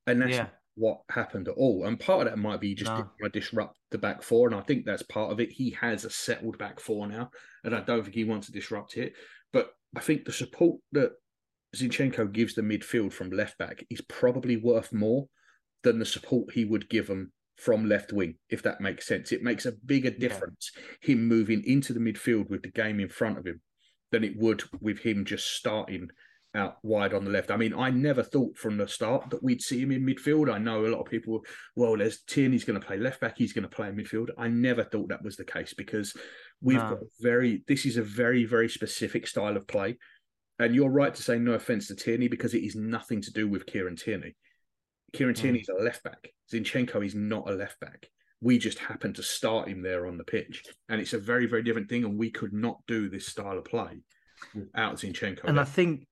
and 0.07 0.21
that's 0.21 0.31
yeah. 0.31 0.47
what 0.75 1.01
happened 1.09 1.49
at 1.49 1.55
all. 1.55 1.85
And 1.85 1.99
part 1.99 2.25
of 2.25 2.31
that 2.31 2.39
might 2.39 2.61
be 2.61 2.73
just 2.73 2.89
no. 2.89 3.11
to 3.21 3.29
disrupt 3.29 3.77
the 3.91 3.97
back 3.97 4.23
four, 4.23 4.47
and 4.47 4.55
I 4.55 4.61
think 4.61 4.85
that's 4.85 5.03
part 5.03 5.31
of 5.33 5.41
it. 5.41 5.51
He 5.51 5.71
has 5.81 6.05
a 6.05 6.09
settled 6.09 6.57
back 6.57 6.79
four 6.79 7.05
now, 7.05 7.31
and 7.65 7.75
I 7.75 7.81
don't 7.81 8.03
think 8.03 8.15
he 8.15 8.23
wants 8.23 8.47
to 8.47 8.53
disrupt 8.53 8.95
it. 8.95 9.13
But 9.51 9.71
I 9.95 9.99
think 9.99 10.23
the 10.23 10.31
support 10.31 10.79
that 10.93 11.11
Zinchenko 11.75 12.31
gives 12.31 12.55
the 12.55 12.61
midfield 12.61 13.13
from 13.13 13.29
left 13.29 13.57
back 13.57 13.85
is 13.89 14.01
probably 14.01 14.57
worth 14.57 14.93
more 14.93 15.27
than 15.83 15.99
the 15.99 16.05
support 16.05 16.53
he 16.53 16.65
would 16.65 16.89
give 16.89 17.07
them 17.07 17.31
from 17.57 17.87
left 17.87 18.11
wing, 18.11 18.35
if 18.49 18.61
that 18.63 18.81
makes 18.81 19.07
sense. 19.07 19.31
It 19.31 19.43
makes 19.43 19.65
a 19.65 19.71
bigger 19.71 20.11
difference 20.11 20.71
yeah. 20.75 21.13
him 21.13 21.27
moving 21.27 21.63
into 21.65 21.93
the 21.93 21.99
midfield 21.99 22.49
with 22.49 22.63
the 22.63 22.71
game 22.71 22.99
in 22.99 23.09
front 23.09 23.37
of 23.37 23.45
him 23.45 23.61
than 24.11 24.23
it 24.23 24.33
would 24.37 24.63
with 24.81 24.99
him 24.99 25.25
just 25.25 25.55
starting 25.55 26.09
out 26.55 26.77
wide 26.83 27.13
on 27.13 27.25
the 27.25 27.31
left. 27.31 27.51
I 27.51 27.57
mean, 27.57 27.73
I 27.73 27.89
never 27.91 28.23
thought 28.23 28.57
from 28.57 28.77
the 28.77 28.87
start 28.87 29.29
that 29.29 29.43
we'd 29.43 29.61
see 29.61 29.81
him 29.81 29.91
in 29.91 30.05
midfield. 30.05 30.51
I 30.51 30.57
know 30.57 30.85
a 30.85 30.87
lot 30.87 31.01
of 31.01 31.11
people, 31.11 31.41
well, 31.75 31.97
there's 31.97 32.21
Tierney's 32.21 32.63
going 32.63 32.79
to 32.79 32.85
play 32.85 32.97
left 32.97 33.19
back, 33.19 33.37
he's 33.37 33.53
going 33.53 33.67
to 33.67 33.75
play 33.75 33.89
in 33.89 33.95
midfield. 33.95 34.29
I 34.37 34.47
never 34.47 34.83
thought 34.83 35.09
that 35.09 35.23
was 35.23 35.35
the 35.35 35.43
case 35.43 35.73
because 35.73 36.13
we've 36.61 36.77
no. 36.77 36.91
got 36.91 36.99
very, 37.19 37.63
this 37.67 37.85
is 37.85 37.97
a 37.97 38.03
very, 38.03 38.45
very 38.45 38.69
specific 38.69 39.27
style 39.27 39.57
of 39.57 39.67
play. 39.67 39.97
And 40.59 40.73
you're 40.73 40.89
right 40.89 41.13
to 41.13 41.21
say 41.21 41.37
no 41.37 41.53
offense 41.53 41.87
to 41.87 41.95
Tierney 41.95 42.27
because 42.27 42.53
it 42.53 42.63
is 42.63 42.75
nothing 42.75 43.21
to 43.21 43.31
do 43.31 43.47
with 43.47 43.65
Kieran 43.65 43.95
Tierney. 43.95 44.35
Kieran 45.13 45.35
mm. 45.35 45.39
Tierney's 45.39 45.69
a 45.69 45.81
left 45.81 46.03
back. 46.03 46.29
Zinchenko 46.53 47.05
is 47.05 47.15
not 47.15 47.49
a 47.49 47.53
left 47.53 47.79
back. 47.79 48.07
We 48.41 48.57
just 48.57 48.79
happen 48.79 49.13
to 49.13 49.23
start 49.23 49.67
him 49.67 49.81
there 49.81 50.07
on 50.07 50.17
the 50.17 50.23
pitch. 50.23 50.63
And 50.89 51.01
it's 51.01 51.13
a 51.13 51.19
very, 51.19 51.45
very 51.45 51.63
different 51.63 51.89
thing. 51.89 52.05
And 52.05 52.17
we 52.17 52.31
could 52.31 52.53
not 52.53 52.79
do 52.87 53.09
this 53.09 53.27
style 53.27 53.57
of 53.57 53.65
play 53.65 54.01
without 54.53 54.95
Zinchenko. 54.95 55.45
And. 55.45 55.59
I 55.59 55.63
think 55.63 56.05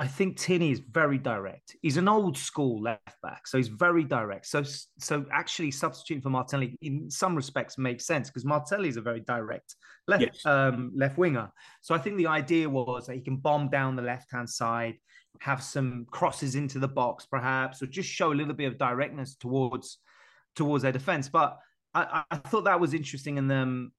I 0.00 0.06
think 0.06 0.38
Tierney 0.38 0.70
is 0.70 0.80
very 0.90 1.18
direct. 1.18 1.76
He's 1.82 1.98
an 1.98 2.08
old 2.08 2.38
school 2.38 2.80
left 2.80 3.20
back, 3.22 3.46
so 3.46 3.58
he's 3.58 3.68
very 3.68 4.04
direct. 4.04 4.46
So, 4.46 4.62
so 4.98 5.26
actually 5.30 5.70
substituting 5.70 6.22
for 6.22 6.30
Martinelli 6.30 6.78
in 6.80 7.10
some 7.10 7.36
respects 7.36 7.76
makes 7.76 8.06
sense 8.06 8.30
because 8.30 8.46
Martinelli 8.46 8.88
is 8.88 8.96
a 8.96 9.02
very 9.02 9.20
direct 9.20 9.76
left 10.08 10.22
yes. 10.22 10.46
um, 10.46 10.92
left 10.96 11.18
winger. 11.18 11.50
So 11.82 11.94
I 11.94 11.98
think 11.98 12.16
the 12.16 12.26
idea 12.26 12.70
was 12.70 13.06
that 13.06 13.14
he 13.14 13.20
can 13.20 13.36
bomb 13.36 13.68
down 13.68 13.94
the 13.94 14.02
left 14.02 14.32
hand 14.32 14.48
side, 14.48 14.94
have 15.40 15.62
some 15.62 16.06
crosses 16.10 16.54
into 16.54 16.78
the 16.78 16.88
box, 16.88 17.26
perhaps, 17.26 17.82
or 17.82 17.86
just 17.86 18.08
show 18.08 18.32
a 18.32 18.34
little 18.34 18.54
bit 18.54 18.66
of 18.66 18.78
directness 18.78 19.36
towards 19.36 19.98
towards 20.56 20.82
their 20.82 20.92
defense. 20.92 21.28
But 21.28 21.58
I, 21.94 22.22
I 22.30 22.36
thought 22.36 22.64
that 22.64 22.80
was 22.80 22.94
interesting. 22.94 23.36
And 23.36 23.50
then 23.50 23.90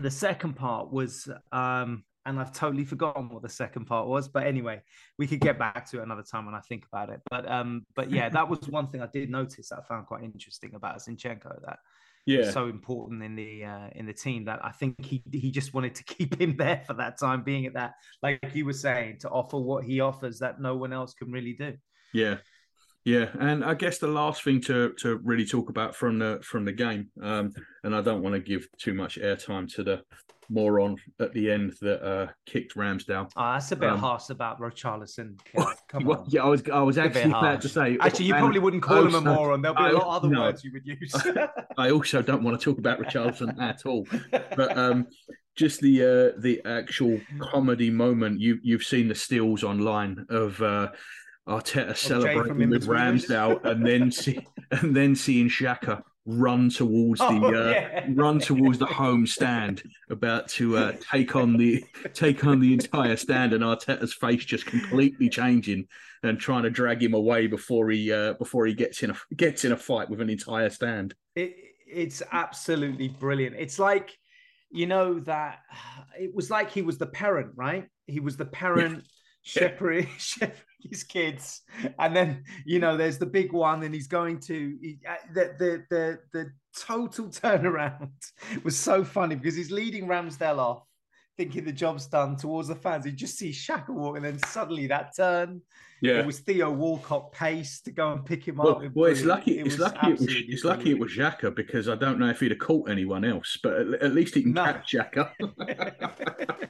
the 0.00 0.10
second 0.10 0.54
part 0.54 0.90
was 0.90 1.28
um, 1.52 2.04
and 2.26 2.38
I've 2.38 2.52
totally 2.52 2.84
forgotten 2.84 3.28
what 3.28 3.42
the 3.42 3.48
second 3.48 3.86
part 3.86 4.06
was. 4.06 4.28
But 4.28 4.46
anyway, 4.46 4.82
we 5.18 5.26
could 5.26 5.40
get 5.40 5.58
back 5.58 5.88
to 5.90 6.00
it 6.00 6.02
another 6.02 6.22
time 6.22 6.44
when 6.44 6.54
I 6.54 6.60
think 6.60 6.84
about 6.92 7.08
it. 7.08 7.20
But 7.30 7.50
um, 7.50 7.86
but 7.94 8.10
yeah, 8.10 8.28
that 8.28 8.48
was 8.48 8.60
one 8.68 8.88
thing 8.88 9.00
I 9.00 9.08
did 9.12 9.30
notice 9.30 9.68
that 9.70 9.78
I 9.78 9.82
found 9.82 10.06
quite 10.06 10.24
interesting 10.24 10.74
about 10.74 10.98
Zinchenko 10.98 11.62
that 11.64 11.78
yeah 12.26 12.50
so 12.50 12.66
important 12.66 13.22
in 13.22 13.36
the 13.36 13.64
uh, 13.64 13.88
in 13.94 14.04
the 14.04 14.12
team 14.12 14.44
that 14.46 14.62
I 14.64 14.72
think 14.72 15.02
he 15.04 15.22
he 15.32 15.50
just 15.50 15.72
wanted 15.72 15.94
to 15.94 16.04
keep 16.14 16.40
him 16.40 16.56
there 16.56 16.82
for 16.86 16.94
that 16.94 17.18
time 17.18 17.42
being 17.42 17.66
at 17.66 17.74
that 17.74 17.94
like 18.22 18.40
you 18.52 18.66
were 18.66 18.72
saying 18.72 19.18
to 19.20 19.30
offer 19.30 19.58
what 19.58 19.84
he 19.84 20.00
offers 20.00 20.40
that 20.40 20.60
no 20.60 20.76
one 20.76 20.92
else 20.92 21.14
can 21.14 21.30
really 21.30 21.54
do. 21.54 21.74
Yeah. 22.12 22.38
Yeah, 23.04 23.28
and 23.38 23.64
I 23.64 23.74
guess 23.74 23.98
the 23.98 24.08
last 24.08 24.42
thing 24.42 24.60
to 24.62 24.92
to 24.98 25.20
really 25.22 25.46
talk 25.46 25.70
about 25.70 25.94
from 25.94 26.18
the 26.18 26.40
from 26.42 26.64
the 26.64 26.72
game, 26.72 27.08
um, 27.22 27.52
and 27.84 27.94
I 27.94 28.00
don't 28.00 28.20
want 28.20 28.34
to 28.34 28.40
give 28.40 28.66
too 28.78 28.94
much 28.94 29.16
airtime 29.16 29.72
to 29.74 29.84
the 29.84 30.02
moron 30.48 30.96
at 31.20 31.32
the 31.32 31.50
end 31.50 31.74
that 31.80 32.04
uh, 32.04 32.28
kicked 32.46 32.74
Ramsdale. 32.74 33.30
Oh, 33.36 33.52
that's 33.52 33.72
a 33.72 33.76
bit 33.76 33.90
um, 33.90 33.98
harsh 33.98 34.30
about 34.30 34.60
Richarlison. 34.60 35.38
Yeah, 35.54 35.64
come 35.88 36.08
on. 36.08 36.24
Yeah, 36.28 36.44
I 36.44 36.48
was 36.48 36.62
I 36.72 36.80
was 36.80 36.98
actually 36.98 37.30
glad 37.30 37.60
to 37.62 37.68
say. 37.68 37.96
Actually, 38.00 38.26
you 38.26 38.34
probably 38.34 38.58
wouldn't 38.58 38.82
call 38.82 39.04
also, 39.04 39.18
him 39.18 39.26
a 39.26 39.34
moron. 39.34 39.62
There'll 39.62 39.76
be 39.76 39.82
I, 39.82 39.90
a 39.90 39.92
lot 39.92 40.02
of 40.02 40.24
other 40.24 40.28
no, 40.28 40.40
words 40.42 40.64
you 40.64 40.72
would 40.72 40.86
use. 40.86 41.14
I 41.78 41.90
also 41.90 42.22
don't 42.22 42.42
want 42.42 42.58
to 42.58 42.64
talk 42.64 42.78
about 42.78 42.98
Richarlison 42.98 43.58
at 43.60 43.86
all. 43.86 44.06
But 44.30 44.76
um, 44.76 45.06
just 45.56 45.80
the 45.80 46.02
uh, 46.02 46.40
the 46.40 46.62
actual 46.64 47.20
comedy 47.40 47.90
moment 47.90 48.40
you 48.40 48.58
you've 48.62 48.84
seen 48.84 49.08
the 49.08 49.14
stills 49.14 49.64
online 49.64 50.26
of. 50.28 50.60
Uh, 50.60 50.88
Arteta 51.48 51.96
celebrating 51.96 52.70
with 52.70 52.88
Ramsdale, 52.88 53.64
and 53.64 53.86
then 53.86 54.10
see, 54.10 54.44
and 54.72 54.96
then 54.96 55.14
seeing 55.14 55.48
Xhaka 55.48 56.02
run 56.26 56.68
towards 56.68 57.20
the 57.20 57.26
oh, 57.26 57.46
uh, 57.46 57.70
yeah. 57.70 58.06
run 58.14 58.40
towards 58.40 58.78
the 58.78 58.86
home 58.86 59.26
stand, 59.26 59.82
about 60.10 60.48
to 60.48 60.76
uh, 60.76 60.92
take 61.12 61.36
on 61.36 61.56
the 61.56 61.84
take 62.12 62.44
on 62.44 62.60
the 62.60 62.72
entire 62.72 63.16
stand, 63.16 63.52
and 63.52 63.62
Arteta's 63.62 64.12
face 64.12 64.44
just 64.44 64.66
completely 64.66 65.28
changing 65.28 65.86
and 66.22 66.38
trying 66.38 66.64
to 66.64 66.70
drag 66.70 67.02
him 67.02 67.14
away 67.14 67.46
before 67.46 67.90
he 67.90 68.12
uh, 68.12 68.34
before 68.34 68.66
he 68.66 68.74
gets 68.74 69.02
in 69.02 69.10
a 69.10 69.16
gets 69.34 69.64
in 69.64 69.72
a 69.72 69.76
fight 69.76 70.10
with 70.10 70.20
an 70.20 70.28
entire 70.28 70.70
stand. 70.70 71.14
It, 71.34 71.54
it's 71.86 72.22
absolutely 72.32 73.08
brilliant. 73.08 73.56
It's 73.56 73.78
like 73.78 74.18
you 74.70 74.86
know 74.86 75.20
that 75.20 75.60
it 76.18 76.34
was 76.34 76.50
like 76.50 76.70
he 76.70 76.82
was 76.82 76.98
the 76.98 77.06
parent, 77.06 77.52
right? 77.54 77.86
He 78.06 78.20
was 78.20 78.36
the 78.36 78.46
parent 78.46 79.04
shepherding, 79.42 80.08
shepherding 80.18 80.56
his 80.90 81.04
kids, 81.04 81.62
and 81.98 82.14
then 82.14 82.44
you 82.64 82.78
know 82.78 82.96
there's 82.96 83.18
the 83.18 83.26
big 83.26 83.52
one, 83.52 83.82
and 83.82 83.94
he's 83.94 84.06
going 84.06 84.40
to 84.40 84.76
he, 84.80 84.98
uh, 85.08 85.14
the, 85.32 85.54
the 85.58 85.84
the 85.90 86.18
the 86.32 86.52
total 86.78 87.26
turnaround 87.26 88.10
was 88.62 88.78
so 88.78 89.04
funny 89.04 89.34
because 89.34 89.56
he's 89.56 89.70
leading 89.70 90.06
Ramsdale 90.06 90.58
off, 90.58 90.82
thinking 91.36 91.64
the 91.64 91.72
job's 91.72 92.06
done 92.06 92.36
towards 92.36 92.68
the 92.68 92.74
fans. 92.74 93.04
He 93.04 93.12
just 93.12 93.38
sees 93.38 93.58
Xhaka 93.58 93.90
walk, 93.90 94.16
and 94.16 94.24
then 94.24 94.38
suddenly 94.38 94.86
that 94.88 95.16
turn. 95.16 95.62
Yeah, 96.02 96.18
it 96.18 96.26
was 96.26 96.40
Theo 96.40 96.70
Walcott 96.70 97.32
pace 97.32 97.80
to 97.80 97.90
go 97.90 98.12
and 98.12 98.24
pick 98.24 98.46
him 98.46 98.56
well, 98.56 98.84
up. 98.84 98.94
Well, 98.94 99.10
it's 99.10 99.24
lucky. 99.24 99.60
It 99.60 99.66
it's 99.66 99.78
lucky. 99.78 100.10
It 100.10 100.20
was, 100.20 100.28
it's 100.28 100.64
lucky 100.64 100.90
it 100.90 100.98
was 100.98 101.12
Xhaka 101.12 101.54
because 101.54 101.88
I 101.88 101.94
don't 101.94 102.18
know 102.18 102.28
if 102.28 102.40
he'd 102.40 102.50
have 102.50 102.60
caught 102.60 102.90
anyone 102.90 103.24
else, 103.24 103.58
but 103.62 103.72
at, 103.74 104.02
at 104.02 104.14
least 104.14 104.34
he 104.34 104.42
can 104.42 104.52
no. 104.52 104.64
catch 104.64 104.92
Xhaka. 104.92 105.30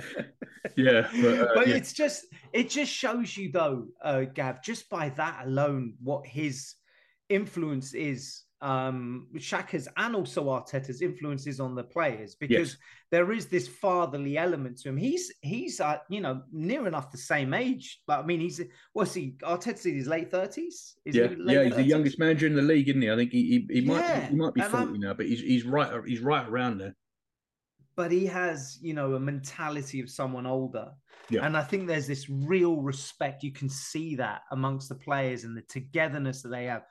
yeah, 0.76 1.08
but, 1.22 1.40
uh, 1.40 1.48
but 1.54 1.68
yeah. 1.68 1.76
it's 1.76 1.92
just 1.92 2.26
it 2.52 2.70
just 2.70 2.92
shows 2.92 3.36
you 3.36 3.50
though, 3.52 3.86
uh, 4.02 4.22
Gav, 4.22 4.62
just 4.62 4.88
by 4.88 5.10
that 5.10 5.42
alone, 5.44 5.94
what 6.02 6.26
his 6.26 6.74
influence 7.28 7.94
is 7.94 8.42
um, 8.62 9.26
Xhaka's 9.34 9.88
and 9.96 10.14
also 10.14 10.44
Arteta's 10.44 11.00
influences 11.00 11.60
on 11.60 11.74
the 11.74 11.82
players 11.82 12.34
because 12.34 12.72
yes. 12.72 12.76
there 13.10 13.32
is 13.32 13.46
this 13.46 13.66
fatherly 13.66 14.36
element 14.36 14.78
to 14.80 14.90
him. 14.90 14.96
He's 14.96 15.32
he's 15.40 15.80
uh, 15.80 15.98
you 16.10 16.20
know 16.20 16.42
near 16.52 16.86
enough 16.86 17.10
the 17.10 17.18
same 17.18 17.54
age, 17.54 18.02
but 18.06 18.20
I 18.20 18.26
mean 18.26 18.40
he's 18.40 18.60
what's 18.92 19.14
he? 19.14 19.36
Arteta's 19.42 19.86
in 19.86 19.96
his 19.96 20.06
late 20.06 20.30
thirties. 20.30 20.96
Yeah, 21.06 21.28
he 21.28 21.36
yeah, 21.46 21.64
he's 21.64 21.72
30s? 21.72 21.76
the 21.76 21.82
youngest 21.84 22.18
manager 22.18 22.46
in 22.46 22.54
the 22.54 22.62
league, 22.62 22.88
isn't 22.88 23.00
he? 23.00 23.10
I 23.10 23.16
think 23.16 23.32
he 23.32 23.66
he, 23.68 23.80
he 23.80 23.86
might 23.86 24.00
yeah. 24.00 24.28
he 24.28 24.36
might 24.36 24.54
be 24.54 24.60
and 24.60 24.70
40 24.70 24.84
I'm, 24.84 25.00
now, 25.00 25.14
but 25.14 25.26
he's 25.26 25.40
he's 25.40 25.64
right 25.64 25.90
he's 26.06 26.20
right 26.20 26.46
around 26.46 26.78
there. 26.78 26.94
But 28.00 28.12
he 28.12 28.26
has 28.26 28.78
you 28.80 28.94
know 28.94 29.14
a 29.14 29.20
mentality 29.20 30.00
of 30.00 30.08
someone 30.08 30.46
older. 30.46 30.88
Yeah. 31.28 31.46
And 31.46 31.56
I 31.56 31.62
think 31.62 31.86
there's 31.86 32.06
this 32.08 32.28
real 32.28 32.76
respect. 32.82 33.44
You 33.44 33.52
can 33.52 33.68
see 33.68 34.16
that 34.16 34.42
amongst 34.50 34.88
the 34.88 34.96
players 34.96 35.44
and 35.44 35.56
the 35.56 35.62
togetherness 35.62 36.42
that 36.42 36.48
they 36.48 36.64
have 36.64 36.82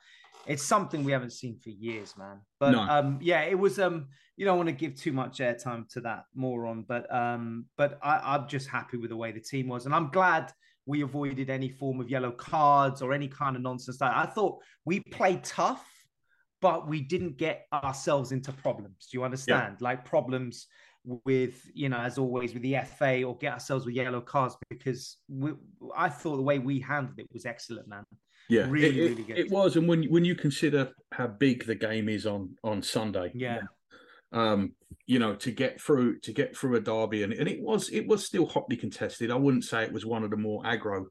it's 0.46 0.62
something 0.62 1.04
we 1.04 1.12
haven't 1.12 1.32
seen 1.32 1.56
for 1.56 1.70
years, 1.70 2.16
man. 2.16 2.40
But 2.58 2.72
no. 2.72 2.80
um, 2.80 3.18
yeah, 3.20 3.42
it 3.42 3.58
was 3.58 3.78
um, 3.78 4.08
you 4.36 4.44
don't 4.44 4.56
want 4.56 4.68
to 4.68 4.74
give 4.74 4.96
too 4.96 5.12
much 5.12 5.38
airtime 5.38 5.88
to 5.90 6.00
that 6.02 6.24
moron, 6.34 6.84
but 6.86 7.12
um, 7.14 7.66
but 7.76 7.98
I, 8.02 8.34
I'm 8.34 8.48
just 8.48 8.68
happy 8.68 8.96
with 8.96 9.10
the 9.10 9.16
way 9.16 9.32
the 9.32 9.40
team 9.40 9.68
was, 9.68 9.86
and 9.86 9.94
I'm 9.94 10.10
glad 10.10 10.52
we 10.86 11.02
avoided 11.02 11.50
any 11.50 11.68
form 11.68 12.00
of 12.00 12.08
yellow 12.08 12.32
cards 12.32 13.02
or 13.02 13.12
any 13.12 13.28
kind 13.28 13.56
of 13.56 13.62
nonsense. 13.62 13.98
That 13.98 14.16
I 14.16 14.26
thought 14.26 14.58
we 14.84 15.00
played 15.00 15.44
tough, 15.44 15.86
but 16.60 16.88
we 16.88 17.00
didn't 17.00 17.36
get 17.36 17.66
ourselves 17.72 18.32
into 18.32 18.52
problems. 18.52 19.08
Do 19.10 19.18
you 19.18 19.24
understand? 19.24 19.76
Yeah. 19.80 19.84
Like 19.84 20.04
problems 20.04 20.66
with 21.04 21.62
you 21.72 21.88
know 21.88 21.98
as 21.98 22.18
always 22.18 22.52
with 22.52 22.62
the 22.62 22.76
FA 22.98 23.22
or 23.22 23.36
get 23.38 23.54
ourselves 23.54 23.86
with 23.86 23.94
yellow 23.94 24.20
cards 24.20 24.56
because 24.68 25.16
we, 25.28 25.52
I 25.96 26.08
thought 26.08 26.36
the 26.36 26.42
way 26.42 26.58
we 26.58 26.80
handled 26.80 27.18
it 27.18 27.26
was 27.32 27.46
excellent, 27.46 27.88
man. 27.88 28.04
Yeah, 28.48 28.66
really, 28.68 29.00
it, 29.00 29.10
really 29.10 29.22
good. 29.22 29.38
It 29.38 29.50
was, 29.50 29.76
and 29.76 29.88
when 29.88 30.04
when 30.04 30.24
you 30.24 30.34
consider 30.34 30.90
how 31.12 31.28
big 31.28 31.66
the 31.66 31.74
game 31.74 32.08
is 32.08 32.26
on 32.26 32.56
on 32.64 32.82
Sunday, 32.82 33.30
yeah, 33.34 33.60
um, 34.32 34.72
you 35.06 35.18
know, 35.18 35.34
to 35.36 35.50
get 35.50 35.80
through 35.80 36.18
to 36.20 36.32
get 36.32 36.56
through 36.56 36.76
a 36.76 36.80
derby, 36.80 37.22
and, 37.22 37.32
and 37.32 37.48
it 37.48 37.60
was 37.60 37.88
it 37.90 38.06
was 38.06 38.26
still 38.26 38.46
hotly 38.46 38.76
contested. 38.76 39.30
I 39.30 39.36
wouldn't 39.36 39.64
say 39.64 39.82
it 39.82 39.92
was 39.92 40.04
one 40.06 40.24
of 40.24 40.30
the 40.30 40.36
more 40.36 40.62
aggro 40.64 41.06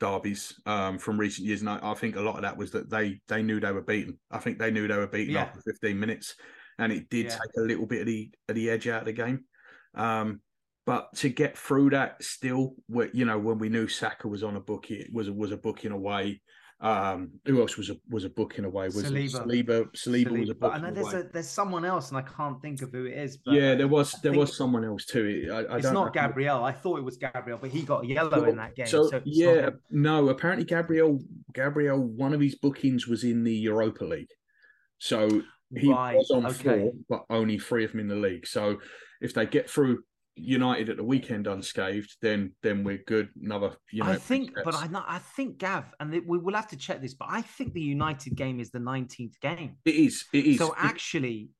derbies 0.00 0.54
um, 0.66 0.98
from 0.98 1.18
recent 1.18 1.46
years, 1.46 1.60
and 1.60 1.70
I, 1.70 1.78
I, 1.82 1.94
think 1.94 2.16
a 2.16 2.20
lot 2.20 2.36
of 2.36 2.42
that 2.42 2.56
was 2.56 2.70
that 2.72 2.90
they 2.90 3.20
they 3.28 3.42
knew 3.42 3.60
they 3.60 3.72
were 3.72 3.82
beaten. 3.82 4.18
I 4.30 4.38
think 4.38 4.58
they 4.58 4.70
knew 4.70 4.88
they 4.88 4.96
were 4.96 5.06
beaten 5.06 5.34
yeah. 5.34 5.42
after 5.42 5.60
15 5.60 5.98
minutes, 5.98 6.34
and 6.78 6.92
it 6.92 7.08
did 7.10 7.26
yeah. 7.26 7.30
take 7.30 7.56
a 7.58 7.60
little 7.60 7.86
bit 7.86 8.00
of 8.00 8.06
the 8.06 8.30
of 8.48 8.54
the 8.54 8.70
edge 8.70 8.88
out 8.88 9.00
of 9.00 9.06
the 9.06 9.12
game. 9.12 9.44
Um, 9.94 10.40
but 10.84 11.14
to 11.16 11.28
get 11.28 11.56
through 11.56 11.90
that 11.90 12.22
still, 12.22 12.74
you 13.12 13.24
know, 13.24 13.38
when 13.38 13.58
we 13.58 13.68
knew 13.68 13.86
Saka 13.86 14.26
was 14.26 14.42
on 14.42 14.56
a 14.56 14.60
bookie, 14.60 14.96
it 14.96 15.12
was 15.12 15.30
was 15.30 15.52
a 15.52 15.56
booking 15.56 15.92
away. 15.92 16.40
Um, 16.80 17.34
who 17.44 17.60
else 17.60 17.76
was 17.76 17.90
a 17.90 17.96
was 18.10 18.24
a 18.24 18.28
booking 18.28 18.64
away? 18.64 18.86
Was 18.86 19.04
Saliba. 19.04 19.30
Saliba, 19.30 19.64
Saliba, 19.64 19.92
Saliba 19.92 20.40
was 20.40 20.50
a 20.50 20.54
booking 20.56 20.84
I 20.84 20.88
know 20.88 20.92
there's 20.92 21.12
away. 21.12 21.20
a, 21.20 21.32
there's 21.32 21.48
someone 21.48 21.84
else, 21.84 22.08
and 22.08 22.18
I 22.18 22.22
can't 22.22 22.60
think 22.60 22.82
of 22.82 22.90
who 22.90 23.04
it 23.04 23.16
is. 23.16 23.38
yeah, 23.46 23.76
there 23.76 23.86
was 23.86 24.10
there 24.24 24.32
was 24.32 24.56
someone 24.56 24.84
else 24.84 25.04
too. 25.04 25.48
I, 25.52 25.74
I 25.74 25.76
it's 25.76 25.92
not 25.92 26.12
Gabriel. 26.12 26.64
I 26.64 26.72
thought 26.72 26.98
it 26.98 27.04
was 27.04 27.16
Gabriel, 27.16 27.58
but 27.60 27.70
he 27.70 27.82
got 27.82 28.02
a 28.02 28.08
yellow 28.08 28.40
well, 28.40 28.50
in 28.50 28.56
that 28.56 28.74
game. 28.74 28.88
So, 28.88 29.08
so 29.08 29.20
yeah, 29.24 29.70
no. 29.92 30.28
Apparently, 30.30 30.64
Gabriel 30.64 31.20
Gabriel 31.54 32.00
one 32.00 32.34
of 32.34 32.40
his 32.40 32.56
bookings 32.56 33.06
was 33.06 33.22
in 33.22 33.44
the 33.44 33.54
Europa 33.54 34.04
League, 34.04 34.32
so 34.98 35.42
he 35.76 35.92
right. 35.92 36.16
was 36.16 36.30
on 36.30 36.46
okay. 36.46 36.80
four, 36.80 36.92
but 37.08 37.24
only 37.30 37.58
three 37.58 37.84
of 37.84 37.92
them 37.92 38.00
in 38.00 38.08
the 38.08 38.16
league. 38.16 38.46
So 38.46 38.78
if 39.20 39.34
they 39.34 39.46
get 39.46 39.70
through 39.70 40.02
United 40.34 40.88
at 40.88 40.96
the 40.96 41.04
weekend 41.04 41.46
unscathed, 41.46 42.16
then 42.22 42.52
then 42.62 42.84
we're 42.84 43.02
good. 43.06 43.28
Another, 43.40 43.76
you 43.90 44.02
know. 44.02 44.10
I 44.10 44.16
think, 44.16 44.52
but 44.64 44.74
I 44.74 44.88
I 44.92 45.18
think 45.18 45.58
Gav, 45.58 45.84
and 46.00 46.10
we 46.26 46.38
will 46.38 46.54
have 46.54 46.68
to 46.68 46.76
check 46.76 47.02
this, 47.02 47.14
but 47.14 47.28
I 47.30 47.42
think 47.42 47.74
the 47.74 47.82
United 47.82 48.34
game 48.34 48.58
is 48.60 48.70
the 48.70 48.80
nineteenth 48.80 49.38
game. 49.40 49.76
It 49.84 49.94
is. 49.94 50.24
It 50.32 50.46
is. 50.46 50.58
So 50.58 50.74
actually, 50.76 51.50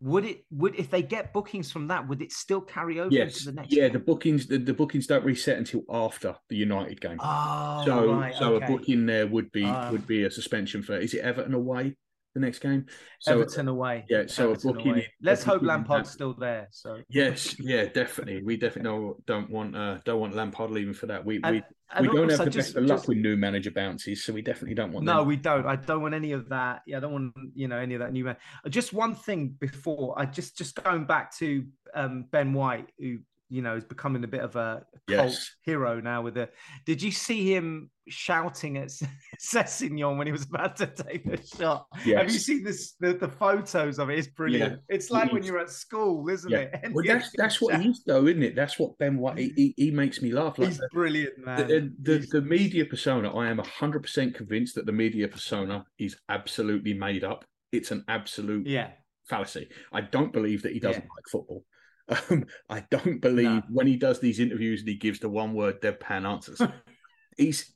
would 0.00 0.24
it 0.24 0.44
would 0.50 0.76
if 0.76 0.90
they 0.90 1.02
get 1.02 1.32
bookings 1.32 1.72
from 1.72 1.88
that, 1.88 2.06
would 2.06 2.20
it 2.20 2.32
still 2.32 2.60
carry 2.60 3.00
over 3.00 3.12
yes. 3.12 3.38
to 3.38 3.46
the 3.46 3.52
next? 3.52 3.72
Yeah, 3.72 3.84
game? 3.84 3.92
the 3.94 3.98
bookings 3.98 4.46
the, 4.46 4.58
the, 4.58 4.74
bookings 4.74 5.06
don't 5.06 5.24
reset 5.24 5.56
until 5.56 5.82
after 5.90 6.36
the 6.50 6.56
United 6.56 7.00
game. 7.00 7.18
Oh, 7.20 7.82
so 7.84 8.12
right, 8.12 8.34
so 8.34 8.54
okay. 8.54 8.66
a 8.66 8.68
booking 8.68 9.06
there 9.06 9.26
would 9.26 9.50
be 9.52 9.64
um, 9.64 9.90
would 9.92 10.06
be 10.06 10.24
a 10.24 10.30
suspension 10.30 10.82
for. 10.82 10.98
Is 10.98 11.14
it 11.14 11.20
Everton 11.20 11.54
away? 11.54 11.96
The 12.38 12.46
next 12.46 12.60
game. 12.60 12.86
So, 13.20 13.32
Everton 13.32 13.68
away. 13.68 14.04
Yeah, 14.08 14.24
so 14.26 14.50
Everton 14.50 14.70
a 14.70 14.72
booking. 14.72 14.92
Away. 14.92 15.12
Let's 15.22 15.44
hope 15.44 15.62
Lampard's 15.62 16.10
still 16.10 16.34
there. 16.34 16.68
So 16.70 16.98
yes, 17.08 17.58
yeah, 17.58 17.86
definitely. 17.86 18.42
We 18.42 18.56
definitely 18.56 19.14
don't, 19.26 19.50
want 19.50 19.76
uh, 19.76 19.98
don't 20.04 20.20
want 20.20 20.34
Lampard 20.34 20.70
leaving 20.70 20.94
for 20.94 21.06
that. 21.06 21.24
We 21.24 21.40
and, 21.42 21.56
we, 21.56 21.62
and 21.92 22.08
we 22.08 22.16
don't 22.16 22.30
have 22.30 22.38
the 22.44 22.50
just, 22.50 22.74
best 22.74 22.76
of 22.76 22.84
luck 22.84 23.08
with 23.08 23.18
new 23.18 23.36
manager 23.36 23.70
bounces, 23.70 24.24
so 24.24 24.32
we 24.32 24.42
definitely 24.42 24.74
don't 24.74 24.92
want. 24.92 25.04
No, 25.04 25.18
them. 25.18 25.28
we 25.28 25.36
don't. 25.36 25.66
I 25.66 25.76
don't 25.76 26.02
want 26.02 26.14
any 26.14 26.32
of 26.32 26.48
that. 26.50 26.82
Yeah, 26.86 26.98
I 26.98 27.00
don't 27.00 27.12
want 27.12 27.32
you 27.54 27.68
know 27.68 27.78
any 27.78 27.94
of 27.94 28.00
that 28.00 28.12
new 28.12 28.24
man. 28.24 28.36
Just 28.68 28.92
one 28.92 29.14
thing 29.14 29.56
before 29.58 30.14
I 30.18 30.26
just 30.26 30.56
just 30.56 30.82
going 30.82 31.04
back 31.04 31.36
to 31.38 31.64
um, 31.94 32.26
Ben 32.30 32.52
White, 32.52 32.88
who 32.98 33.18
you 33.50 33.62
know, 33.62 33.76
is 33.76 33.84
becoming 33.84 34.24
a 34.24 34.28
bit 34.28 34.40
of 34.40 34.56
a 34.56 34.84
cult 35.08 35.30
yes. 35.30 35.50
hero 35.62 36.00
now. 36.00 36.22
With 36.22 36.34
the, 36.34 36.48
did 36.84 37.00
you 37.00 37.10
see 37.10 37.54
him 37.54 37.90
shouting 38.08 38.76
at 38.76 38.90
Sessegnon 39.40 40.18
when 40.18 40.26
he 40.26 40.32
was 40.32 40.44
about 40.44 40.76
to 40.76 40.86
take 40.86 41.24
the 41.24 41.38
shot? 41.56 41.86
Yes. 42.04 42.18
Have 42.18 42.32
you 42.32 42.38
seen 42.38 42.62
this? 42.64 42.94
The, 43.00 43.14
the 43.14 43.28
photos 43.28 43.98
of 43.98 44.10
it? 44.10 44.14
it 44.14 44.18
is 44.18 44.28
brilliant. 44.28 44.72
Yeah. 44.72 44.94
It's 44.94 45.10
like 45.10 45.32
when 45.32 45.42
you're 45.42 45.58
at 45.58 45.70
school, 45.70 46.28
isn't 46.28 46.50
yeah. 46.50 46.58
it? 46.58 46.80
And 46.84 46.94
well, 46.94 47.04
that's 47.06 47.30
that's 47.36 47.60
what 47.60 47.80
he 47.80 47.88
is, 47.88 48.02
though, 48.06 48.26
isn't 48.26 48.42
it? 48.42 48.54
That's 48.54 48.78
what 48.78 48.96
Ben 48.98 49.18
White. 49.18 49.38
He, 49.38 49.74
he 49.76 49.90
makes 49.90 50.22
me 50.22 50.32
laugh. 50.32 50.58
Like 50.58 50.68
He's 50.68 50.80
brilliant, 50.92 51.44
man. 51.44 51.66
The, 51.66 51.92
the, 52.02 52.26
the 52.30 52.42
media 52.42 52.84
persona. 52.84 53.34
I 53.36 53.48
am 53.48 53.58
hundred 53.58 54.02
percent 54.02 54.34
convinced 54.34 54.74
that 54.76 54.86
the 54.86 54.92
media 54.92 55.28
persona 55.28 55.84
is 55.98 56.16
absolutely 56.28 56.94
made 56.94 57.24
up. 57.24 57.44
It's 57.72 57.90
an 57.90 58.04
absolute 58.08 58.66
yeah 58.66 58.90
fallacy. 59.28 59.68
I 59.92 60.00
don't 60.00 60.32
believe 60.32 60.62
that 60.62 60.72
he 60.72 60.80
doesn't 60.80 61.02
yeah. 61.02 61.08
like 61.16 61.24
football. 61.30 61.64
Um, 62.08 62.46
I 62.70 62.84
don't 62.90 63.20
believe 63.20 63.46
no. 63.46 63.62
when 63.70 63.86
he 63.86 63.96
does 63.96 64.20
these 64.20 64.40
interviews 64.40 64.80
and 64.80 64.88
he 64.88 64.96
gives 64.96 65.20
the 65.20 65.28
one 65.28 65.52
word 65.52 65.80
deadpan 65.82 66.26
answers. 66.26 66.60
he's 67.36 67.74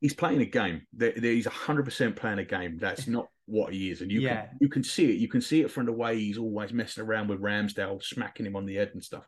he's 0.00 0.14
playing 0.14 0.40
a 0.40 0.46
game. 0.46 0.82
He's 0.98 1.46
hundred 1.46 1.84
percent 1.84 2.16
playing 2.16 2.38
a 2.38 2.44
game. 2.44 2.78
That's 2.78 3.06
not 3.06 3.26
what 3.46 3.72
he 3.72 3.90
is, 3.90 4.00
and 4.00 4.10
you 4.10 4.20
yeah. 4.20 4.46
can 4.46 4.58
you 4.60 4.68
can 4.68 4.84
see 4.84 5.10
it. 5.10 5.18
You 5.18 5.28
can 5.28 5.40
see 5.40 5.60
it 5.60 5.70
from 5.70 5.86
the 5.86 5.92
way 5.92 6.18
he's 6.18 6.38
always 6.38 6.72
messing 6.72 7.04
around 7.04 7.28
with 7.28 7.40
Ramsdale, 7.40 8.02
smacking 8.02 8.46
him 8.46 8.56
on 8.56 8.66
the 8.66 8.76
head 8.76 8.90
and 8.94 9.04
stuff. 9.04 9.24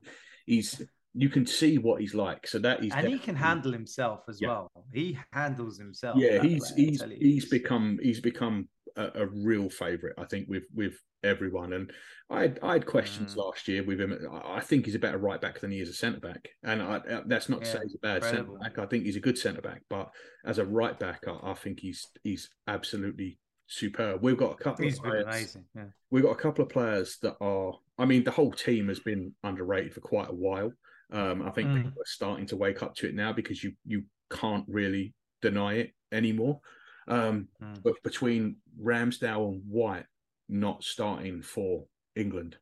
He's 0.46 0.82
you 1.14 1.30
can 1.30 1.46
see 1.46 1.78
what 1.78 2.00
he's 2.00 2.14
like. 2.14 2.46
So 2.46 2.58
that 2.58 2.84
is, 2.84 2.92
and 2.94 3.08
he 3.08 3.18
can 3.18 3.34
handle 3.34 3.72
himself 3.72 4.24
as 4.28 4.40
yeah. 4.40 4.48
well. 4.48 4.70
He 4.92 5.18
handles 5.32 5.78
himself. 5.78 6.18
Yeah, 6.18 6.42
he's 6.42 6.68
he's 6.74 7.02
he's 7.18 7.46
become 7.46 7.98
he's 8.02 8.20
become 8.20 8.68
a, 8.96 9.22
a 9.22 9.26
real 9.26 9.68
favourite. 9.68 10.14
I 10.18 10.24
think 10.24 10.48
with 10.48 10.64
with 10.74 10.94
everyone. 11.26 11.72
And 11.72 11.90
I 12.30 12.42
had, 12.42 12.58
I 12.62 12.72
had 12.74 12.86
questions 12.86 13.34
mm. 13.34 13.38
last 13.38 13.68
year 13.68 13.84
with 13.84 14.00
him. 14.00 14.16
I 14.44 14.60
think 14.60 14.86
he's 14.86 14.94
a 14.94 15.00
better 15.00 15.18
right 15.18 15.40
back 15.40 15.60
than 15.60 15.70
he 15.70 15.80
is 15.80 15.88
a 15.88 15.94
centre 15.94 16.20
back, 16.20 16.48
and 16.62 16.82
I, 16.82 16.96
uh, 16.96 17.22
that's 17.26 17.48
not 17.48 17.60
to 17.60 17.66
say 17.66 17.78
he's 17.82 17.94
a 17.94 17.98
bad 17.98 18.24
centre 18.24 18.52
back. 18.60 18.78
I 18.78 18.86
think 18.86 19.04
he's 19.04 19.16
a 19.16 19.20
good 19.20 19.38
centre 19.38 19.62
back, 19.62 19.82
but 19.90 20.10
as 20.44 20.58
a 20.58 20.64
right 20.64 20.98
back, 20.98 21.24
I, 21.28 21.50
I, 21.50 21.54
think 21.54 21.80
he's 21.80 22.06
he's 22.22 22.48
absolutely 22.66 23.38
superb. 23.66 24.22
We've 24.22 24.36
got 24.36 24.52
a 24.52 24.62
couple 24.62 24.84
he's 24.84 24.98
of 24.98 25.04
players. 25.04 25.56
Yeah. 25.74 25.84
We've 26.10 26.24
got 26.24 26.32
a 26.32 26.42
couple 26.42 26.64
of 26.64 26.70
players 26.70 27.18
that 27.22 27.36
are. 27.40 27.72
I 27.98 28.04
mean, 28.04 28.24
the 28.24 28.30
whole 28.30 28.52
team 28.52 28.88
has 28.88 29.00
been 29.00 29.34
underrated 29.42 29.94
for 29.94 30.00
quite 30.00 30.28
a 30.28 30.34
while. 30.34 30.72
Um, 31.12 31.42
I 31.42 31.50
think 31.50 31.68
mm. 31.68 31.76
people 31.76 32.02
are 32.02 32.06
starting 32.06 32.46
to 32.46 32.56
wake 32.56 32.82
up 32.82 32.94
to 32.96 33.08
it 33.08 33.14
now 33.14 33.32
because 33.32 33.62
you 33.62 33.72
you 33.84 34.04
can't 34.30 34.64
really 34.68 35.14
deny 35.42 35.74
it 35.74 35.92
anymore. 36.12 36.60
Um, 37.08 37.48
mm. 37.62 37.82
But 37.82 38.02
between 38.02 38.56
Ramsdale 38.82 39.52
and 39.52 39.62
White, 39.68 40.06
not 40.48 40.84
starting 40.84 41.42
for 41.42 41.84
England. 42.14 42.56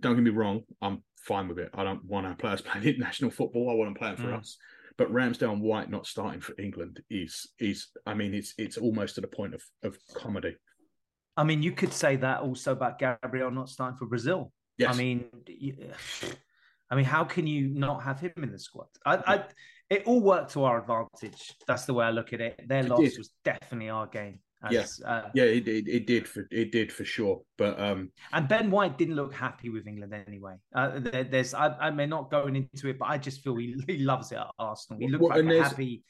Don't 0.00 0.14
get 0.14 0.22
me 0.22 0.30
wrong, 0.30 0.62
I'm 0.80 1.02
fine 1.16 1.48
with 1.48 1.58
it. 1.58 1.70
I 1.74 1.84
don't 1.84 2.04
want 2.04 2.26
our 2.26 2.34
players 2.34 2.60
playing 2.62 2.86
international 2.86 3.30
football. 3.30 3.70
I 3.70 3.74
want 3.74 3.88
them 3.88 3.94
playing 3.94 4.16
for 4.16 4.34
mm. 4.34 4.38
us. 4.38 4.56
But 4.96 5.12
Ramsdale 5.12 5.52
and 5.52 5.62
White 5.62 5.90
not 5.90 6.06
starting 6.06 6.40
for 6.40 6.54
England 6.58 7.00
is 7.08 7.48
is 7.60 7.86
I 8.04 8.14
mean 8.14 8.34
it's 8.34 8.54
it's 8.58 8.76
almost 8.76 9.14
to 9.14 9.20
the 9.20 9.28
point 9.28 9.54
of 9.54 9.62
of 9.84 9.96
comedy. 10.14 10.56
I 11.36 11.44
mean, 11.44 11.62
you 11.62 11.70
could 11.70 11.92
say 11.92 12.16
that 12.16 12.40
also 12.40 12.72
about 12.72 12.98
Gabriel 12.98 13.52
not 13.52 13.68
starting 13.68 13.96
for 13.96 14.06
Brazil. 14.06 14.50
Yes. 14.76 14.92
I 14.92 14.98
mean, 14.98 15.26
I 16.90 16.96
mean, 16.96 17.04
how 17.04 17.22
can 17.22 17.46
you 17.46 17.68
not 17.68 18.02
have 18.02 18.18
him 18.18 18.32
in 18.38 18.50
the 18.50 18.58
squad? 18.58 18.88
I, 19.06 19.16
I 19.16 19.44
it 19.90 20.04
all 20.06 20.20
worked 20.20 20.52
to 20.52 20.64
our 20.64 20.80
advantage. 20.80 21.54
That's 21.66 21.86
the 21.86 21.94
way 21.94 22.06
I 22.06 22.10
look 22.10 22.32
at 22.32 22.40
it. 22.40 22.60
Their 22.66 22.80
it 22.80 22.88
loss 22.88 23.00
did. 23.00 23.18
was 23.18 23.30
definitely 23.44 23.88
our 23.88 24.06
game. 24.06 24.40
As, 24.62 24.72
yeah, 24.72 25.08
uh, 25.08 25.28
yeah, 25.34 25.44
it, 25.44 25.68
it, 25.68 25.88
it, 25.88 26.06
did 26.06 26.26
for 26.26 26.48
it 26.50 26.72
did 26.72 26.92
for 26.92 27.04
sure. 27.04 27.42
But 27.56 27.78
um, 27.78 28.10
and 28.32 28.48
Ben 28.48 28.72
White 28.72 28.98
didn't 28.98 29.14
look 29.14 29.32
happy 29.32 29.70
with 29.70 29.86
England 29.86 30.12
anyway. 30.26 30.54
Uh, 30.74 30.98
there, 30.98 31.22
there's 31.22 31.54
I, 31.54 31.68
I 31.78 31.90
may 31.90 32.06
not 32.06 32.28
going 32.28 32.56
into 32.56 32.88
it, 32.88 32.98
but 32.98 33.08
I 33.08 33.18
just 33.18 33.42
feel 33.42 33.54
he, 33.54 33.76
he 33.86 33.98
loves 33.98 34.32
it 34.32 34.38
at 34.38 34.48
Arsenal. 34.58 34.98
He 35.00 35.08
looks 35.08 35.22
well, 35.22 35.44
like 35.44 35.54
a 35.54 35.62
happy. 35.62 36.02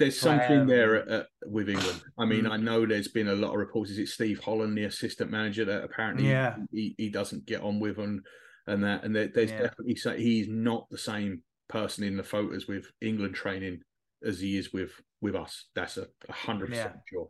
There's 0.00 0.18
something 0.18 0.66
there 0.66 1.08
at, 1.08 1.26
with 1.46 1.68
England. 1.68 2.02
I 2.18 2.24
mean, 2.24 2.46
mm. 2.46 2.50
I 2.50 2.56
know 2.56 2.84
there's 2.84 3.08
been 3.08 3.28
a 3.28 3.34
lot 3.34 3.52
of 3.52 3.58
reports. 3.58 3.92
Is 3.92 3.98
it 3.98 4.08
Steve 4.08 4.40
Holland, 4.40 4.76
the 4.76 4.84
assistant 4.84 5.30
manager, 5.30 5.64
that 5.64 5.84
apparently 5.84 6.28
yeah. 6.28 6.56
he, 6.72 6.96
he 6.98 7.10
doesn't 7.10 7.46
get 7.46 7.62
on 7.62 7.78
with 7.78 7.98
and 7.98 8.20
and 8.66 8.82
that 8.82 9.04
and 9.04 9.14
there, 9.14 9.28
there's 9.28 9.52
yeah. 9.52 9.68
definitely 9.68 9.94
he's 10.16 10.48
not 10.48 10.88
the 10.90 10.98
same 10.98 11.42
person 11.68 12.04
in 12.04 12.16
the 12.16 12.22
photos 12.22 12.66
with 12.68 12.90
England 13.00 13.34
training 13.34 13.80
as 14.24 14.40
he 14.40 14.56
is 14.56 14.72
with 14.72 14.92
with 15.20 15.34
us. 15.34 15.66
That's 15.74 15.96
a 15.96 16.06
hundred 16.30 16.70
percent 16.70 16.94
sure. 17.08 17.28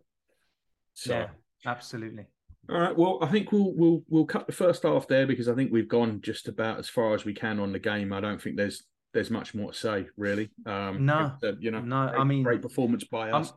So, 0.94 1.12
yeah, 1.12 1.28
absolutely. 1.66 2.26
All 2.70 2.80
right. 2.80 2.96
Well, 2.96 3.18
I 3.20 3.26
think 3.26 3.52
we'll 3.52 3.72
we'll 3.74 4.02
we'll 4.08 4.24
cut 4.24 4.46
the 4.46 4.52
first 4.52 4.84
half 4.84 5.06
there 5.06 5.26
because 5.26 5.48
I 5.48 5.54
think 5.54 5.72
we've 5.72 5.88
gone 5.88 6.20
just 6.22 6.48
about 6.48 6.78
as 6.78 6.88
far 6.88 7.14
as 7.14 7.24
we 7.24 7.34
can 7.34 7.60
on 7.60 7.72
the 7.72 7.78
game. 7.78 8.12
I 8.12 8.20
don't 8.20 8.40
think 8.40 8.56
there's 8.56 8.84
there's 9.12 9.30
much 9.30 9.54
more 9.54 9.72
to 9.72 9.78
say 9.78 10.06
really. 10.16 10.50
Um, 10.66 11.04
no, 11.04 11.32
you 11.60 11.70
know, 11.70 11.80
no. 11.80 12.08
Great, 12.08 12.20
I 12.20 12.24
mean, 12.24 12.42
great 12.42 12.62
performance 12.62 13.04
by 13.04 13.30
us. 13.30 13.52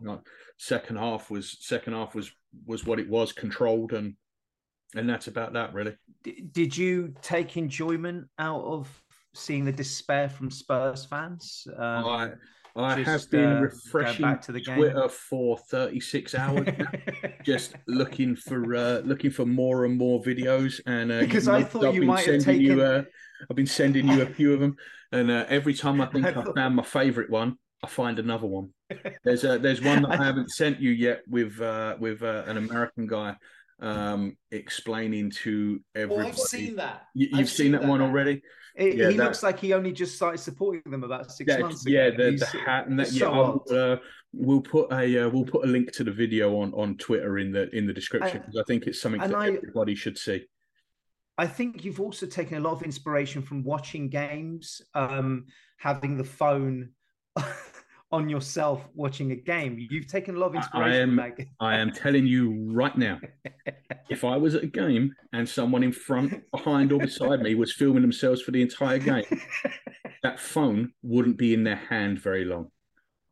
second 0.58 0.98
half 0.98 1.30
was 1.32 1.58
second 1.62 1.94
half 1.94 2.16
was 2.16 2.32
was 2.66 2.86
what 2.86 3.00
it 3.00 3.10
was, 3.10 3.32
controlled, 3.32 3.94
and 3.94 4.16
and 4.96 5.10
that's 5.10 5.28
about 5.28 5.54
that 5.54 5.74
really. 5.74 5.96
Did 6.52 6.76
you 6.76 7.14
take 7.22 7.56
enjoyment 7.56 8.28
out 8.38 8.64
of 8.64 9.04
seeing 9.38 9.66
the 9.66 9.72
despair 9.72 10.30
from 10.30 10.50
Spurs 10.52 11.06
fans? 11.06 11.68
Um, 11.78 12.06
I 12.06 12.32
I 12.78 13.02
have 13.02 13.30
been 13.32 13.58
uh, 13.58 13.62
refreshing 13.62 14.22
back 14.22 14.42
to 14.44 14.52
the 14.52 14.62
Twitter 14.62 14.94
game. 14.94 15.10
for 15.10 15.58
36 15.58 16.36
hours, 16.36 16.68
just 17.44 17.76
looking 17.88 18.36
for 18.36 18.76
uh, 18.76 19.00
looking 19.00 19.32
for 19.32 19.46
more 19.46 19.86
and 19.86 19.98
more 19.98 20.22
videos. 20.22 20.80
And 20.86 21.12
uh, 21.12 21.22
because 21.22 21.48
I 21.48 21.64
thought 21.64 21.86
I've 21.86 21.96
you 21.96 22.04
might 22.04 22.26
have 22.26 22.44
taken. 22.44 22.62
You, 22.62 22.82
uh, 22.82 23.04
I've 23.50 23.56
been 23.56 23.66
sending 23.66 24.08
you 24.08 24.22
a 24.22 24.28
few 24.28 24.54
of 24.54 24.60
them, 24.60 24.76
and 25.12 25.32
uh, 25.32 25.46
every 25.50 25.74
time 25.74 26.02
I 26.02 26.06
think 26.12 26.26
I 26.26 26.32
have 26.32 26.50
found 26.56 26.76
my 26.76 26.84
favourite 26.84 27.32
one, 27.32 27.58
I 27.84 27.88
find 27.88 28.20
another 28.20 28.46
one. 28.48 28.70
There's 29.24 29.44
a, 29.44 29.58
there's 29.58 29.82
one 29.82 30.04
that 30.04 30.12
I 30.20 30.24
haven't 30.24 30.52
sent 30.52 30.80
you 30.80 30.92
yet 30.92 31.22
with 31.28 31.60
uh, 31.60 31.96
with 32.00 32.22
uh, 32.22 32.44
an 32.46 32.58
American 32.58 33.08
guy 33.08 33.36
um, 33.80 34.38
explaining 34.52 35.32
to 35.44 35.82
everybody. 35.96 36.28
Oh, 36.28 36.30
I've 36.30 36.38
seen 36.38 36.76
that. 36.76 37.04
You, 37.16 37.30
have 37.36 37.50
seen, 37.50 37.56
seen, 37.66 37.72
that, 37.74 37.82
that 37.82 37.88
one 37.88 38.02
already. 38.02 38.42
It, 38.78 38.96
yeah, 38.96 39.10
he 39.10 39.18
that, 39.18 39.24
looks 39.24 39.42
like 39.42 39.60
he 39.60 39.74
only 39.74 39.92
just 39.92 40.16
started 40.16 40.38
supporting 40.38 40.84
them 40.92 41.04
about 41.04 41.32
six 41.32 41.52
yeah, 41.52 41.60
months 41.60 41.86
ago. 41.86 41.96
Yeah, 41.96 42.12
the, 42.12 42.38
the 42.38 42.60
hat 42.60 42.88
and 42.88 43.00
that. 43.00 43.08
So 43.08 43.64
yeah, 43.72 43.76
uh, 43.76 43.98
we'll 44.34 44.62
put 44.62 44.92
a 44.92 45.26
uh, 45.26 45.30
we'll 45.30 45.46
put 45.46 45.66
a 45.66 45.68
link 45.68 45.92
to 45.94 46.04
the 46.04 46.12
video 46.12 46.60
on 46.60 46.74
on 46.76 46.96
Twitter 46.98 47.40
in 47.40 47.52
the 47.52 47.76
in 47.76 47.88
the 47.88 47.94
description 47.94 48.40
because 48.40 48.56
I, 48.56 48.62
I, 48.62 48.64
think 48.68 48.86
it's 48.86 49.02
something 49.02 49.20
that 49.20 49.34
I, 49.34 49.48
everybody 49.48 49.96
should 49.96 50.18
see. 50.18 50.46
I 51.40 51.48
think 51.48 51.86
you've 51.86 52.00
also 52.00 52.28
taken 52.28 52.58
a 52.58 52.60
lot 52.60 52.74
of 52.74 52.84
inspiration 52.84 53.42
from 53.42 53.64
watching 53.64 54.10
games, 54.10 54.82
um, 54.94 55.46
having 55.78 56.16
the 56.16 56.24
phone 56.24 56.90
on 58.12 58.30
yourself 58.30 58.88
watching 58.94 59.32
a 59.32 59.36
game. 59.36 59.78
You've 59.90 60.08
taken 60.08 60.36
a 60.36 60.40
lot 60.40 60.48
of 60.48 60.56
inspiration. 60.56 61.20
I 61.20 61.28
am, 61.28 61.36
I 61.60 61.78
am 61.78 61.92
telling 61.92 62.26
you 62.26 62.72
right 62.72 62.98
now, 62.98 63.20
if 64.10 64.24
I 64.24 64.38
was 64.38 64.56
at 64.56 64.64
a 64.64 64.68
game 64.68 65.14
and 65.34 65.48
someone 65.48 65.84
in 65.84 65.92
front, 65.92 66.44
behind, 66.52 66.92
or 66.92 67.00
beside 67.00 67.42
me 67.42 67.56
was 67.56 67.74
filming 67.74 68.02
themselves 68.02 68.42
for 68.42 68.52
the 68.52 68.62
entire 68.62 69.00
game, 69.00 69.26
that 70.24 70.40
phone 70.40 70.94
wouldn't 71.02 71.38
be 71.38 71.54
in 71.54 71.64
their 71.64 71.76
hand 71.76 72.20
very 72.20 72.46
long. 72.46 72.70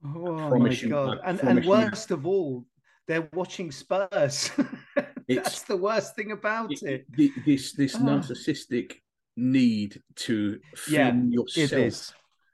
Oh 0.04 0.58
my 0.60 0.76
god! 0.76 1.20
and 1.26 1.40
and 1.42 1.66
worst 1.66 2.10
you. 2.10 2.16
of 2.16 2.28
all, 2.28 2.66
they're 3.08 3.28
watching 3.34 3.72
Spurs. 3.72 4.52
That's 5.28 5.64
the 5.64 5.78
worst 5.78 6.16
thing 6.16 6.32
about 6.32 6.72
it. 6.72 7.06
it. 7.18 7.46
This 7.46 7.74
this 7.74 7.96
oh. 7.96 8.00
narcissistic 8.00 8.94
need 9.36 10.02
to 10.16 10.60
film 10.76 11.32
yeah, 11.32 11.42
yourself. 11.42 11.72
It 11.72 11.86
is. 11.86 12.14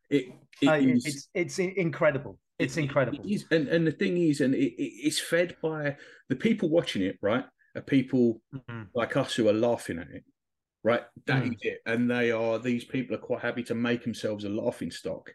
It 0.10 0.26
it 0.62 0.68
uh, 0.68 0.74
is, 0.74 1.06
it's 1.06 1.28
it's 1.34 1.60
incredible. 1.60 2.40
It's 2.60 2.78
it, 2.78 2.84
incredible. 2.84 3.20
It 3.26 3.30
is, 3.30 3.46
and 3.52 3.68
and 3.68 3.86
the 3.86 3.92
thing 3.92 4.18
is, 4.18 4.42
and 4.42 4.56
it, 4.56 4.74
it's 4.78 5.20
fed 5.20 5.58
by 5.62 5.98
the 6.30 6.36
people 6.36 6.70
watching 6.70 7.02
it, 7.02 7.18
right? 7.22 7.44
Are 7.76 7.82
people 7.82 8.42
mm-hmm. 8.54 8.84
like 8.94 9.16
us 9.16 9.36
who 9.36 9.48
are 9.48 9.54
laughing 9.54 10.00
at 10.00 10.10
it, 10.10 10.24
right? 10.84 11.04
That 11.28 11.44
mm. 11.44 11.54
is 11.54 11.60
it. 11.62 11.80
And 11.86 12.10
they 12.10 12.32
are 12.32 12.60
these 12.60 12.86
people 12.86 13.16
are 13.16 13.20
quite 13.20 13.42
happy 13.42 13.64
to 13.64 13.76
make 13.76 14.04
themselves 14.04 14.44
a 14.44 14.50
laughing 14.50 14.92
stock 14.92 15.32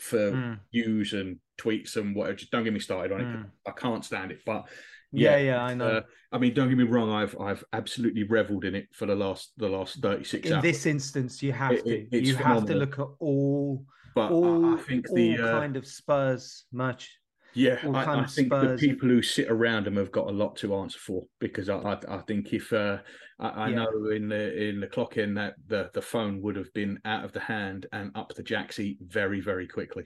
for 0.00 0.32
mm. 0.32 0.58
views 0.72 1.12
and 1.12 1.38
tweets 1.58 1.96
and 1.96 2.14
whatever. 2.14 2.36
Just 2.36 2.50
don't 2.50 2.64
get 2.64 2.72
me 2.72 2.80
started 2.80 3.12
on 3.12 3.20
mm. 3.20 3.44
it. 3.44 3.50
I 3.66 3.72
can't 3.72 4.04
stand 4.04 4.30
it. 4.30 4.40
But 4.46 4.68
yeah, 5.12 5.36
yeah, 5.36 5.42
yeah 5.44 5.62
I 5.62 5.74
know. 5.74 5.88
Uh, 5.88 6.00
I 6.32 6.38
mean, 6.38 6.54
don't 6.54 6.68
get 6.68 6.78
me 6.78 6.84
wrong. 6.84 7.10
I've 7.10 7.36
I've 7.40 7.64
absolutely 7.72 8.24
revelled 8.24 8.64
in 8.64 8.74
it 8.74 8.88
for 8.92 9.06
the 9.06 9.14
last 9.14 9.52
the 9.56 9.68
last 9.68 10.00
thirty 10.00 10.24
six. 10.24 10.48
In 10.48 10.54
hours. 10.54 10.62
this 10.62 10.86
instance, 10.86 11.42
you 11.42 11.52
have 11.52 11.72
it, 11.72 11.84
to. 11.84 12.16
It, 12.16 12.24
you 12.24 12.34
phenomenal. 12.34 12.60
have 12.60 12.68
to 12.68 12.74
look 12.74 12.98
at 12.98 13.08
all 13.18 13.84
but 14.16 14.32
all, 14.32 14.74
I 14.74 14.78
think 14.78 15.06
the 15.12 15.36
uh, 15.38 15.60
kind 15.60 15.76
of 15.76 15.86
Spurs 15.86 16.64
match. 16.72 17.18
Yeah, 17.56 17.78
I, 17.94 18.20
I 18.20 18.26
think 18.26 18.50
the 18.50 18.76
people 18.78 19.08
who 19.08 19.22
sit 19.22 19.50
around 19.50 19.86
them 19.86 19.96
have 19.96 20.12
got 20.12 20.28
a 20.28 20.30
lot 20.32 20.56
to 20.56 20.74
answer 20.76 20.98
for 20.98 21.24
because 21.38 21.70
I, 21.70 21.78
I, 21.78 21.98
I 22.08 22.18
think 22.18 22.52
if 22.52 22.70
uh, 22.70 22.98
I, 23.38 23.48
I 23.48 23.68
yeah. 23.68 23.76
know 23.76 24.10
in 24.10 24.28
the 24.28 24.68
in 24.68 24.80
the 24.80 24.86
clock 24.86 25.16
in 25.16 25.34
that 25.34 25.54
the 25.66 25.90
the 25.94 26.02
phone 26.02 26.42
would 26.42 26.54
have 26.56 26.72
been 26.74 27.00
out 27.06 27.24
of 27.24 27.32
the 27.32 27.40
hand 27.40 27.86
and 27.92 28.10
up 28.14 28.34
the 28.34 28.42
jack 28.42 28.72
seat 28.72 28.98
very 29.00 29.40
very 29.40 29.66
quickly. 29.66 30.04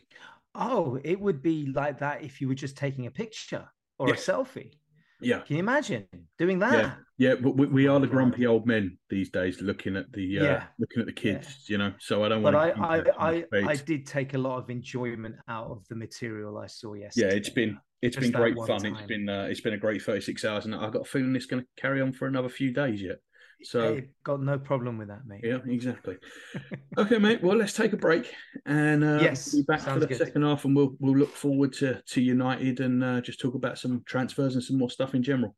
Oh, 0.55 1.01
it 1.03 1.20
would 1.20 1.42
be 1.42 1.66
like 1.74 1.98
that 1.98 2.22
if 2.22 2.40
you 2.40 2.46
were 2.46 2.55
just 2.55 2.76
taking 2.76 3.07
a 3.07 3.11
picture 3.11 3.68
or 3.98 4.11
a 4.11 4.16
selfie. 4.16 4.72
Yeah. 5.21 5.41
Can 5.41 5.57
you 5.57 5.61
imagine 5.61 6.07
doing 6.39 6.59
that? 6.61 6.73
Yeah, 6.73 6.93
yeah 7.18 7.35
but 7.35 7.57
we, 7.57 7.66
we 7.66 7.87
are 7.87 8.01
the 8.01 8.07
grumpy 8.07 8.47
old 8.47 8.66
men 8.66 8.99
these 9.09 9.31
days, 9.31 9.61
looking 9.61 9.97
at 9.97 10.12
the 10.12 10.39
uh, 10.39 10.45
yeah. 10.45 10.64
looking 10.79 11.01
at 11.01 11.07
the 11.07 11.12
kids. 11.12 11.64
Yeah. 11.66 11.73
You 11.73 11.79
know, 11.79 11.93
so 11.99 12.25
I 12.25 12.29
don't. 12.29 12.43
But 12.43 12.55
I 12.55 12.71
I 12.71 13.03
I, 13.18 13.45
I, 13.53 13.77
did 13.77 14.07
take 14.07 14.35
a 14.35 14.39
lot 14.39 14.59
of 14.59 14.71
enjoyment 14.71 15.37
out 15.49 15.71
of 15.71 15.87
the 15.89 15.97
material 15.97 16.59
I 16.59 16.66
saw 16.66 16.95
yesterday. 16.95 17.29
Yeah, 17.29 17.35
it's 17.35 17.51
been 17.51 17.79
it's 18.03 18.16
Just 18.16 18.33
been 18.33 18.41
great 18.41 18.57
fun. 18.57 18.81
Time. 18.81 18.97
It's 18.97 19.07
been 19.07 19.29
uh, 19.29 19.47
it's 19.51 19.61
been 19.61 19.75
a 19.75 19.79
great 19.79 20.03
thirty 20.03 20.23
six 20.23 20.45
hours, 20.45 20.64
and 20.64 20.75
I've 20.75 20.93
got 20.93 21.03
a 21.03 21.05
feeling 21.05 21.37
it's 21.37 21.47
going 21.47 21.62
to 21.62 21.68
carry 21.77 22.01
on 22.01 22.12
for 22.12 22.27
another 22.27 22.49
few 22.49 22.73
days 22.73 23.03
yet. 23.03 23.18
So 23.63 23.95
hey, 23.95 24.09
got 24.25 24.41
no 24.41 24.59
problem 24.59 24.99
with 24.99 25.09
that, 25.09 25.27
mate. 25.27 25.41
Yeah, 25.43 25.59
exactly. 25.67 26.17
okay, 26.99 27.19
mate. 27.19 27.43
Well, 27.43 27.57
let's 27.57 27.73
take 27.73 27.93
a 27.93 27.97
break 27.97 28.33
and 28.67 29.05
uh, 29.05 29.19
yes, 29.21 29.55
be 29.55 29.63
back 29.63 29.81
for 29.81 30.01
the 30.01 30.07
good. 30.07 30.17
second 30.19 30.43
half, 30.43 30.65
and 30.65 30.75
we'll 30.75 30.97
we'll 30.99 31.17
look 31.17 31.35
forward 31.35 31.73
to 31.75 32.01
to 32.01 32.21
United 32.21 32.81
and 32.81 33.05
uh, 33.05 33.21
just 33.21 33.41
talk 33.41 33.55
about 33.55 33.79
some 33.79 34.03
transfers 34.07 34.55
and 34.55 34.65
some 34.65 34.79
more 34.79 34.91
stuff 34.91 35.15
in 35.15 35.23
general. 35.23 35.55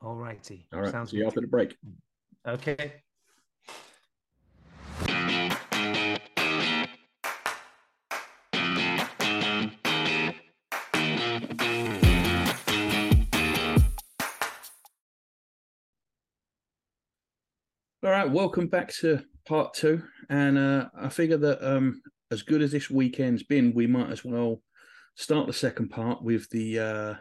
All 0.00 0.16
righty. 0.16 0.66
All 0.72 0.80
right. 0.80 0.90
Sounds 0.90 1.10
See 1.10 1.16
good. 1.16 1.22
you 1.22 1.26
after 1.26 1.40
the 1.40 1.46
break. 1.46 1.76
Okay. 2.46 3.02
All 18.04 18.10
right, 18.10 18.30
welcome 18.30 18.66
back 18.66 18.92
to 18.96 19.22
part 19.46 19.72
two. 19.72 20.02
And 20.28 20.58
uh, 20.58 20.88
I 20.94 21.08
figure 21.08 21.38
that 21.38 21.66
um, 21.66 22.02
as 22.30 22.42
good 22.42 22.60
as 22.60 22.70
this 22.70 22.90
weekend's 22.90 23.44
been, 23.44 23.72
we 23.72 23.86
might 23.86 24.10
as 24.10 24.22
well 24.22 24.60
start 25.14 25.46
the 25.46 25.54
second 25.54 25.88
part 25.88 26.22
with 26.22 26.50
the 26.50 26.78
uh, 26.78 27.14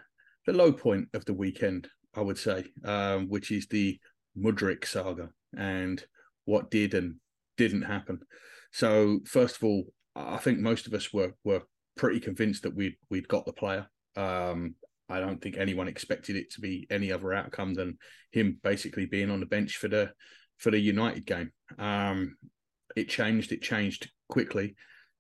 the 0.46 0.52
low 0.52 0.74
point 0.74 1.08
of 1.14 1.24
the 1.24 1.34
weekend, 1.34 1.88
I 2.14 2.20
would 2.20 2.38
say, 2.38 2.66
um, 2.84 3.30
which 3.30 3.50
is 3.50 3.66
the 3.68 3.98
Mudryk 4.38 4.86
saga 4.86 5.30
and 5.58 6.04
what 6.44 6.70
did 6.70 6.96
and 6.96 7.16
didn't 7.56 7.84
happen. 7.84 8.20
So, 8.74 9.22
first 9.26 9.56
of 9.56 9.64
all, 9.64 9.86
I 10.18 10.36
think 10.36 10.60
most 10.60 10.86
of 10.86 10.94
us 10.94 11.14
were 11.14 11.34
were 11.46 11.62
pretty 11.96 12.20
convinced 12.20 12.64
that 12.64 12.76
we'd 12.76 12.98
we'd 13.10 13.30
got 13.30 13.46
the 13.46 13.54
player. 13.54 13.88
Um, 14.18 14.76
I 15.08 15.22
don't 15.22 15.42
think 15.42 15.56
anyone 15.56 15.88
expected 15.88 16.36
it 16.36 16.52
to 16.52 16.60
be 16.60 16.88
any 16.90 17.10
other 17.10 17.34
outcome 17.34 17.74
than 17.74 18.00
him 18.32 18.60
basically 18.64 19.06
being 19.06 19.32
on 19.32 19.40
the 19.40 19.46
bench 19.46 19.78
for 19.78 19.88
the 19.88 20.12
for 20.64 20.72
the 20.72 20.80
United 20.80 21.26
game. 21.26 21.52
Um, 21.78 22.38
it 22.96 23.10
changed. 23.10 23.52
It 23.52 23.62
changed 23.62 24.10
quickly. 24.30 24.76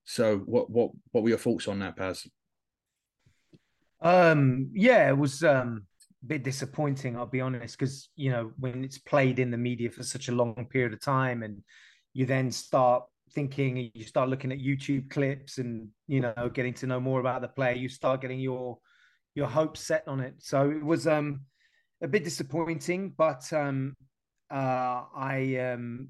So, 0.05 0.37
what 0.37 0.69
what 0.69 0.91
what 1.11 1.23
were 1.23 1.29
your 1.29 1.37
thoughts 1.37 1.67
on 1.67 1.79
that, 1.79 1.97
Paz? 1.97 2.25
Um, 4.01 4.71
yeah, 4.73 5.09
it 5.09 5.17
was 5.17 5.43
um, 5.43 5.85
a 6.23 6.27
bit 6.27 6.43
disappointing. 6.43 7.17
I'll 7.17 7.25
be 7.25 7.41
honest, 7.41 7.77
because 7.77 8.09
you 8.15 8.31
know 8.31 8.51
when 8.57 8.83
it's 8.83 8.97
played 8.97 9.39
in 9.39 9.51
the 9.51 9.57
media 9.57 9.91
for 9.91 10.03
such 10.03 10.29
a 10.29 10.33
long 10.33 10.67
period 10.71 10.93
of 10.93 11.01
time, 11.01 11.43
and 11.43 11.61
you 12.13 12.25
then 12.25 12.49
start 12.49 13.03
thinking, 13.33 13.91
you 13.93 14.03
start 14.03 14.29
looking 14.29 14.51
at 14.51 14.59
YouTube 14.59 15.09
clips, 15.09 15.57
and 15.57 15.89
you 16.07 16.21
know 16.21 16.49
getting 16.53 16.73
to 16.75 16.87
know 16.87 17.01
more 17.01 17.19
about 17.19 17.41
the 17.41 17.47
player, 17.49 17.75
you 17.75 17.89
start 17.89 18.21
getting 18.21 18.39
your 18.39 18.77
your 19.35 19.47
hopes 19.47 19.81
set 19.81 20.07
on 20.07 20.21
it. 20.21 20.35
So 20.39 20.69
it 20.69 20.83
was 20.83 21.05
um, 21.07 21.41
a 22.01 22.07
bit 22.07 22.23
disappointing, 22.23 23.13
but 23.17 23.51
um, 23.51 23.95
uh, 24.53 25.05
I 25.15 25.57
um, 25.57 26.09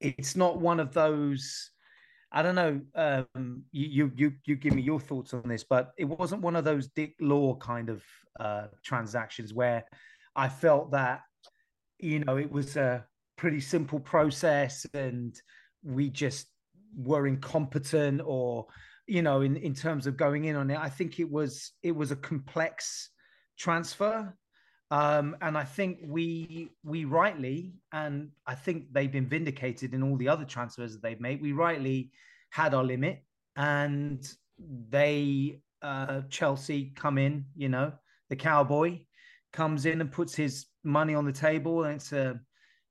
it's 0.00 0.34
not 0.34 0.58
one 0.58 0.80
of 0.80 0.94
those. 0.94 1.70
I 2.32 2.40
don't 2.40 2.54
know. 2.54 2.80
Um, 2.94 3.64
you 3.70 4.10
you 4.16 4.32
you 4.46 4.56
give 4.56 4.72
me 4.72 4.80
your 4.80 4.98
thoughts 4.98 5.34
on 5.34 5.46
this, 5.46 5.62
but 5.62 5.90
it 5.98 6.06
wasn't 6.06 6.40
one 6.40 6.56
of 6.56 6.64
those 6.64 6.88
Dick 6.88 7.14
Law 7.20 7.54
kind 7.56 7.90
of 7.90 8.02
uh, 8.40 8.68
transactions 8.82 9.52
where 9.52 9.84
I 10.34 10.48
felt 10.48 10.92
that 10.92 11.20
you 11.98 12.20
know 12.20 12.38
it 12.38 12.50
was 12.50 12.76
a 12.76 13.04
pretty 13.36 13.60
simple 13.60 14.00
process 14.00 14.86
and 14.94 15.38
we 15.84 16.08
just 16.08 16.46
were 16.96 17.26
incompetent 17.26 18.22
or 18.24 18.66
you 19.06 19.20
know 19.20 19.42
in 19.42 19.56
in 19.56 19.74
terms 19.74 20.06
of 20.06 20.16
going 20.16 20.46
in 20.46 20.56
on 20.56 20.70
it. 20.70 20.78
I 20.78 20.88
think 20.88 21.20
it 21.20 21.30
was 21.30 21.72
it 21.82 21.92
was 21.92 22.10
a 22.10 22.16
complex 22.16 23.10
transfer 23.58 24.34
um, 24.92 25.38
and 25.40 25.56
I 25.56 25.64
think 25.64 26.00
we 26.06 26.68
we 26.84 27.06
rightly, 27.06 27.72
and 27.92 28.30
I 28.46 28.54
think 28.54 28.92
they've 28.92 29.10
been 29.10 29.26
vindicated 29.26 29.94
in 29.94 30.02
all 30.02 30.18
the 30.18 30.28
other 30.28 30.44
transfers 30.44 30.92
that 30.92 31.02
they've 31.02 31.18
made. 31.18 31.40
We 31.40 31.52
rightly 31.52 32.10
had 32.50 32.74
our 32.74 32.84
limit, 32.84 33.24
and 33.56 34.22
they 34.90 35.60
uh, 35.80 36.20
Chelsea 36.28 36.92
come 36.94 37.16
in. 37.16 37.46
You 37.56 37.70
know, 37.70 37.92
the 38.28 38.36
cowboy 38.36 38.98
comes 39.54 39.86
in 39.86 40.02
and 40.02 40.12
puts 40.12 40.34
his 40.34 40.66
money 40.84 41.14
on 41.14 41.24
the 41.24 41.32
table, 41.32 41.84
and 41.84 41.94
it's 41.94 42.12
a 42.12 42.38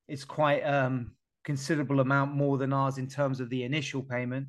it's 0.08 0.26
quite 0.26 0.62
um 0.62 1.12
considerable 1.44 2.00
amount 2.00 2.34
more 2.34 2.58
than 2.58 2.74
ours 2.74 2.98
in 2.98 3.08
terms 3.08 3.40
of 3.40 3.52
the 3.52 3.64
initial 3.64 4.02
payment. 4.02 4.48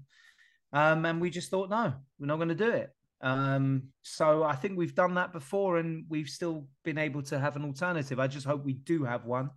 Um, 0.72 1.04
and 1.04 1.20
we 1.20 1.28
just 1.28 1.50
thought, 1.50 1.68
no, 1.68 1.92
we're 2.18 2.28
not 2.28 2.36
going 2.36 2.48
to 2.48 2.54
do 2.54 2.70
it. 2.70 2.94
Um, 3.22 3.84
so 4.02 4.42
I 4.42 4.56
think 4.56 4.76
we've 4.76 4.94
done 4.94 5.14
that 5.14 5.32
before, 5.32 5.78
and 5.78 6.04
we've 6.08 6.28
still 6.28 6.66
been 6.84 6.98
able 6.98 7.22
to 7.24 7.38
have 7.38 7.56
an 7.56 7.64
alternative. 7.64 8.18
I 8.18 8.26
just 8.26 8.46
hope 8.46 8.64
we 8.64 8.74
do 8.74 9.04
have 9.04 9.24
one, 9.24 9.50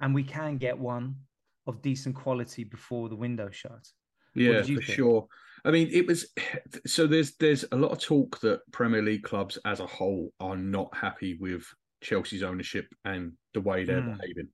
and 0.00 0.14
we 0.14 0.22
can 0.22 0.58
get 0.58 0.78
one 0.78 1.16
of 1.66 1.82
decent 1.82 2.14
quality 2.14 2.64
before 2.64 3.08
the 3.08 3.16
window 3.16 3.50
shuts. 3.50 3.94
Yeah, 4.34 4.60
for 4.60 4.66
think? 4.66 4.82
sure. 4.82 5.26
I 5.64 5.70
mean, 5.70 5.88
it 5.92 6.06
was 6.06 6.26
so. 6.86 7.06
There's 7.06 7.36
there's 7.36 7.64
a 7.72 7.76
lot 7.76 7.92
of 7.92 8.00
talk 8.00 8.38
that 8.40 8.60
Premier 8.72 9.02
League 9.02 9.22
clubs 9.22 9.58
as 9.64 9.80
a 9.80 9.86
whole 9.86 10.32
are 10.38 10.56
not 10.56 10.94
happy 10.94 11.38
with 11.40 11.64
Chelsea's 12.02 12.42
ownership 12.42 12.86
and 13.04 13.32
the 13.54 13.60
way 13.60 13.84
they're 13.84 14.02
mm. 14.02 14.16
behaving. 14.18 14.48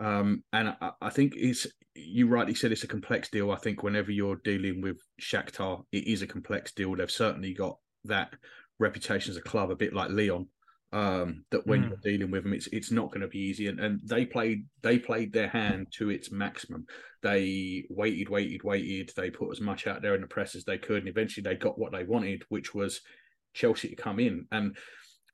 Um, 0.00 0.42
and 0.52 0.74
I, 0.80 0.92
I, 1.02 1.10
think 1.10 1.34
it's 1.36 1.66
you 1.94 2.26
rightly 2.26 2.54
said 2.54 2.72
it's 2.72 2.84
a 2.84 2.88
complex 2.88 3.28
deal. 3.28 3.50
I 3.50 3.56
think 3.56 3.82
whenever 3.82 4.10
you're 4.10 4.40
dealing 4.42 4.80
with 4.80 4.96
Shakhtar, 5.20 5.84
it 5.92 6.06
is 6.06 6.22
a 6.22 6.26
complex 6.26 6.72
deal. 6.72 6.96
They've 6.96 7.10
certainly 7.10 7.52
got 7.52 7.76
that 8.04 8.34
reputation 8.78 9.30
as 9.30 9.36
a 9.36 9.42
club, 9.42 9.70
a 9.70 9.76
bit 9.76 9.92
like 9.92 10.10
Lyon. 10.10 10.48
Um, 10.92 11.44
that 11.50 11.66
when 11.68 11.84
mm. 11.84 11.88
you're 11.90 11.98
dealing 12.02 12.32
with 12.32 12.42
them, 12.42 12.54
it's 12.54 12.66
it's 12.68 12.90
not 12.90 13.08
going 13.10 13.20
to 13.20 13.28
be 13.28 13.38
easy. 13.38 13.68
And, 13.68 13.78
and 13.78 14.00
they 14.04 14.24
played 14.24 14.66
they 14.82 14.98
played 14.98 15.32
their 15.32 15.48
hand 15.48 15.88
to 15.98 16.08
its 16.10 16.32
maximum. 16.32 16.86
They 17.22 17.84
waited, 17.90 18.30
waited, 18.30 18.64
waited. 18.64 19.12
They 19.14 19.30
put 19.30 19.52
as 19.52 19.60
much 19.60 19.86
out 19.86 20.00
there 20.02 20.14
in 20.14 20.22
the 20.22 20.26
press 20.26 20.56
as 20.56 20.64
they 20.64 20.78
could, 20.78 21.00
and 21.00 21.08
eventually 21.08 21.42
they 21.42 21.54
got 21.56 21.78
what 21.78 21.92
they 21.92 22.04
wanted, 22.04 22.42
which 22.48 22.74
was 22.74 23.02
Chelsea 23.52 23.88
to 23.88 23.96
come 23.96 24.18
in. 24.18 24.46
And 24.50 24.76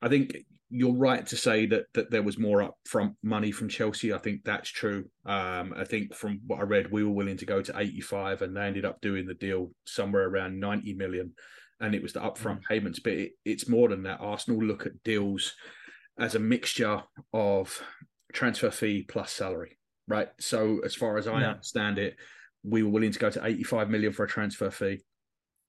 I 0.01 0.09
think 0.09 0.35
you're 0.69 0.95
right 0.95 1.25
to 1.25 1.37
say 1.37 1.65
that 1.67 1.85
that 1.93 2.11
there 2.11 2.23
was 2.23 2.37
more 2.37 2.69
upfront 2.69 3.15
money 3.23 3.51
from 3.51 3.69
Chelsea. 3.69 4.13
I 4.13 4.17
think 4.17 4.43
that's 4.43 4.69
true. 4.69 5.05
Um, 5.25 5.73
I 5.75 5.85
think 5.85 6.13
from 6.13 6.41
what 6.45 6.59
I 6.59 6.63
read, 6.63 6.91
we 6.91 7.03
were 7.03 7.11
willing 7.11 7.37
to 7.37 7.45
go 7.45 7.61
to 7.61 7.77
85, 7.77 8.41
and 8.41 8.55
they 8.55 8.65
ended 8.65 8.85
up 8.85 8.99
doing 9.01 9.25
the 9.25 9.33
deal 9.33 9.71
somewhere 9.85 10.27
around 10.27 10.59
90 10.59 10.93
million, 10.95 11.33
and 11.79 11.95
it 11.95 12.03
was 12.03 12.13
the 12.13 12.19
upfront 12.19 12.59
mm. 12.59 12.63
payments. 12.69 12.99
But 12.99 13.13
it, 13.13 13.31
it's 13.45 13.69
more 13.69 13.87
than 13.87 14.03
that. 14.03 14.19
Arsenal 14.19 14.61
look 14.61 14.85
at 14.85 15.03
deals 15.03 15.53
as 16.19 16.35
a 16.35 16.39
mixture 16.39 17.01
of 17.33 17.81
transfer 18.33 18.71
fee 18.71 19.03
plus 19.07 19.31
salary, 19.31 19.77
right? 20.07 20.29
So 20.39 20.79
as 20.83 20.95
far 20.95 21.17
as 21.17 21.27
I 21.27 21.41
yeah. 21.41 21.51
understand 21.51 21.97
it, 21.97 22.15
we 22.63 22.83
were 22.83 22.89
willing 22.89 23.11
to 23.11 23.19
go 23.19 23.29
to 23.29 23.45
85 23.45 23.89
million 23.89 24.11
for 24.11 24.25
a 24.25 24.27
transfer 24.27 24.69
fee. 24.69 24.99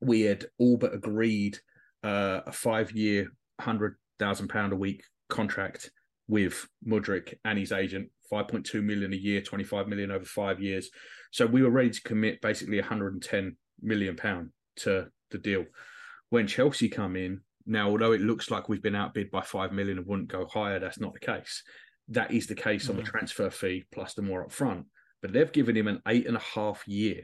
We 0.01 0.23
had 0.23 0.47
all 0.59 0.77
but 0.77 0.95
agreed 0.95 1.59
uh, 2.03 2.41
a 2.47 2.53
five-year, 2.53 3.29
hundred 3.61 3.97
thousand 4.19 4.49
pound 4.49 4.73
a 4.73 4.77
week 4.77 5.03
contract 5.29 5.91
with 6.29 6.69
Mudryk 6.87 7.35
and 7.45 7.59
his 7.59 7.73
agent, 7.73 8.11
5.2 8.31 8.83
million 8.83 9.13
a 9.13 9.17
year, 9.17 9.41
25 9.41 9.89
million 9.89 10.11
over 10.11 10.25
five 10.25 10.61
years. 10.61 10.91
So 11.33 11.47
we 11.47 11.63
were 11.63 11.71
ready 11.71 11.91
to 11.91 12.03
commit 12.03 12.41
basically 12.43 12.79
110 12.79 13.57
million 13.83 14.17
pound 14.17 14.51
to 14.77 15.09
the 15.31 15.39
deal. 15.39 15.65
When 16.31 16.47
Chelsea 16.47 16.89
come 16.89 17.17
in, 17.17 17.41
now 17.67 17.91
although 17.91 18.13
it 18.13 18.21
looks 18.21 18.51
like 18.51 18.69
we've 18.69 18.83
been 18.83 18.95
outbid 18.95 19.31
by 19.31 19.43
five 19.43 19.73
million 19.73 19.99
and 19.99 20.07
wouldn't 20.07 20.29
go 20.29 20.47
higher, 20.47 20.79
that's 20.79 21.01
not 21.01 21.15
the 21.15 21.21
case. 21.21 21.63
That 22.09 22.33
is 22.33 22.47
the 22.47 22.55
case 22.55 22.85
mm-hmm. 22.85 22.93
on 22.93 22.97
the 22.99 23.03
mm. 23.03 23.11
transfer 23.11 23.51
fee 23.51 23.85
plus 23.93 24.15
the 24.15 24.23
more 24.23 24.47
upfront. 24.47 24.85
But 25.21 25.33
they've 25.33 25.51
given 25.51 25.77
him 25.77 25.89
an 25.89 26.01
eight 26.07 26.27
and 26.27 26.37
a 26.37 26.41
half 26.41 26.87
year, 26.87 27.23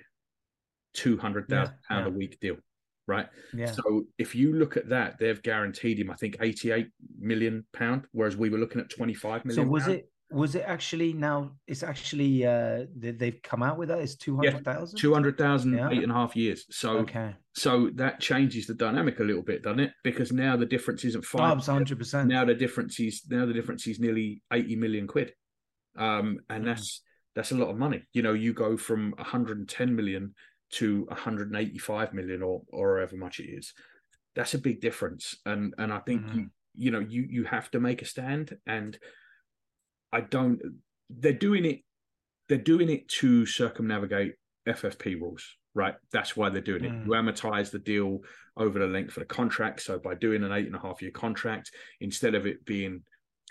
two 0.94 1.16
hundred 1.16 1.48
thousand 1.48 1.74
yeah, 1.74 1.94
pound 1.94 2.06
yeah. 2.06 2.12
a 2.12 2.16
week 2.16 2.40
deal 2.40 2.56
right? 3.06 3.28
Yeah. 3.52 3.72
So 3.72 4.04
if 4.18 4.34
you 4.34 4.54
look 4.54 4.76
at 4.76 4.88
that, 4.88 5.18
they've 5.18 5.42
guaranteed 5.42 5.98
him, 5.98 6.10
I 6.10 6.14
think, 6.14 6.36
eighty-eight 6.40 6.88
million 7.18 7.64
pound, 7.72 8.06
whereas 8.12 8.36
we 8.36 8.50
were 8.50 8.58
looking 8.58 8.80
at 8.80 8.90
twenty-five 8.90 9.44
million. 9.44 9.64
So 9.64 9.70
was 9.70 9.84
pound. 9.84 9.94
it? 9.96 10.10
Was 10.30 10.54
it 10.56 10.64
actually 10.66 11.12
now? 11.12 11.52
It's 11.68 11.82
actually 11.82 12.44
uh 12.46 12.86
they've 12.96 13.38
come 13.42 13.62
out 13.62 13.78
with 13.78 13.90
that. 13.90 13.98
It's 13.98 14.16
two 14.16 14.36
hundred 14.36 14.64
thousand. 14.64 14.96
Yeah, 14.96 15.02
two 15.02 15.12
hundred 15.12 15.38
thousand, 15.38 15.74
yeah. 15.74 15.90
eight 15.90 16.02
and 16.02 16.10
a 16.10 16.14
half 16.14 16.34
years. 16.34 16.64
So 16.70 16.98
okay. 16.98 17.36
So 17.52 17.90
that 17.96 18.20
changes 18.20 18.66
the 18.66 18.74
dynamic 18.74 19.20
a 19.20 19.22
little 19.22 19.42
bit, 19.42 19.62
doesn't 19.62 19.80
it? 19.80 19.92
Because 20.02 20.32
now 20.32 20.56
the 20.56 20.66
difference 20.66 21.04
isn't 21.04 21.24
five. 21.24 21.64
hundred 21.64 21.98
percent. 21.98 22.28
Now 22.28 22.44
the 22.44 22.54
difference 22.54 22.98
is 22.98 23.22
now 23.28 23.46
the 23.46 23.52
difference 23.52 23.86
is 23.86 24.00
nearly 24.00 24.42
eighty 24.52 24.74
million 24.74 25.06
quid, 25.06 25.34
um, 25.96 26.40
and 26.48 26.64
mm. 26.64 26.66
that's 26.66 27.02
that's 27.36 27.52
a 27.52 27.56
lot 27.56 27.68
of 27.68 27.76
money. 27.76 28.02
You 28.12 28.22
know, 28.22 28.32
you 28.32 28.54
go 28.54 28.76
from 28.76 29.12
one 29.16 29.26
hundred 29.26 29.58
and 29.58 29.68
ten 29.68 29.94
million 29.94 30.34
to 30.70 31.04
185 31.08 32.14
million 32.14 32.42
or 32.42 32.62
or 32.72 32.96
however 32.96 33.16
much 33.16 33.40
it 33.40 33.44
is 33.44 33.74
that's 34.34 34.54
a 34.54 34.58
big 34.58 34.80
difference. 34.80 35.36
And 35.46 35.74
and 35.78 35.92
i 35.92 35.98
think 36.00 36.22
mm-hmm. 36.22 36.38
you 36.38 36.50
you 36.74 36.90
know 36.90 37.00
you 37.00 37.26
you 37.28 37.44
have 37.44 37.70
to 37.72 37.80
make 37.80 38.02
a 38.02 38.06
stand. 38.06 38.56
And 38.66 38.98
i 40.12 40.20
don't 40.20 40.60
they're 41.10 41.32
doing 41.32 41.64
it 41.64 41.80
they're 42.48 42.58
doing 42.58 42.88
it 42.88 43.08
to 43.08 43.46
circumnavigate 43.46 44.34
ffp 44.66 45.20
rules 45.20 45.44
right? 45.76 45.94
That's 46.12 46.36
why 46.36 46.50
they're 46.50 46.62
doing 46.62 46.82
mm. 46.82 47.02
it 47.02 47.06
you 47.06 47.12
amortize 47.12 47.70
the 47.70 47.80
deal 47.80 48.20
over 48.56 48.78
the 48.78 48.86
length 48.86 49.16
of 49.16 49.22
the 49.22 49.24
contract. 49.24 49.82
So 49.82 49.98
by 49.98 50.14
doing 50.14 50.44
an 50.44 50.52
eight 50.52 50.66
and 50.66 50.76
a 50.76 50.78
half 50.78 51.02
year 51.02 51.10
contract 51.10 51.72
instead 52.00 52.36
of 52.36 52.46
it 52.46 52.64
being 52.64 53.02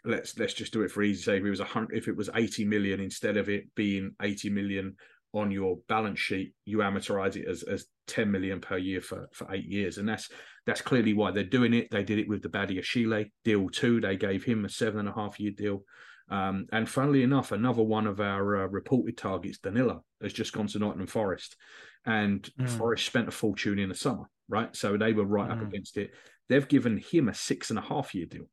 let's 0.05 0.37
let's 0.37 0.53
just 0.53 0.71
do 0.71 0.81
it 0.83 0.91
for 0.91 1.03
easy 1.03 1.21
say 1.21 1.37
if 1.37 1.43
it 1.43 1.49
was 1.49 1.59
a 1.59 1.65
hundred 1.65 1.97
if 1.97 2.07
it 2.07 2.15
was 2.15 2.29
80 2.33 2.65
million 2.65 2.99
instead 2.99 3.37
of 3.37 3.49
it 3.49 3.73
being 3.75 4.13
80 4.21 4.49
million 4.49 4.95
on 5.33 5.51
your 5.51 5.77
balance 5.87 6.19
sheet, 6.19 6.53
you 6.65 6.79
amortize 6.79 7.35
it 7.35 7.47
as, 7.47 7.63
as 7.63 7.85
10 8.07 8.31
million 8.31 8.61
per 8.61 8.77
year 8.77 9.01
for, 9.01 9.27
for 9.33 9.51
eight 9.53 9.65
years. 9.65 9.97
And 9.97 10.07
that's 10.07 10.29
that's 10.65 10.81
clearly 10.81 11.13
why 11.13 11.31
they're 11.31 11.43
doing 11.43 11.73
it. 11.73 11.89
They 11.91 12.03
did 12.03 12.19
it 12.19 12.29
with 12.29 12.41
the 12.41 12.49
Badiashile 12.49 13.29
deal 13.43 13.69
too. 13.69 13.99
They 13.99 14.15
gave 14.15 14.43
him 14.43 14.63
a 14.63 14.69
seven 14.69 15.01
and 15.01 15.09
a 15.09 15.13
half 15.13 15.39
year 15.39 15.51
deal. 15.51 15.83
Um, 16.29 16.67
and 16.71 16.87
funnily 16.87 17.23
enough, 17.23 17.51
another 17.51 17.83
one 17.83 18.07
of 18.07 18.21
our 18.21 18.63
uh, 18.63 18.67
reported 18.67 19.17
targets, 19.17 19.57
Danilo, 19.57 20.05
has 20.21 20.31
just 20.31 20.53
gone 20.53 20.67
to 20.67 20.79
Nottingham 20.79 21.07
Forest. 21.07 21.57
And 22.05 22.49
mm. 22.59 22.69
Forest 22.69 23.05
spent 23.05 23.27
a 23.27 23.31
fortune 23.31 23.77
in 23.77 23.89
the 23.89 23.95
summer, 23.95 24.29
right? 24.47 24.73
So 24.75 24.95
they 24.95 25.11
were 25.11 25.25
right 25.25 25.49
mm. 25.49 25.53
up 25.53 25.61
against 25.61 25.97
it. 25.97 26.11
They've 26.47 26.67
given 26.67 26.97
him 27.11 27.27
a 27.27 27.33
six 27.33 27.69
and 27.69 27.79
a 27.79 27.81
half 27.81 28.15
year 28.15 28.25
deal. 28.25 28.45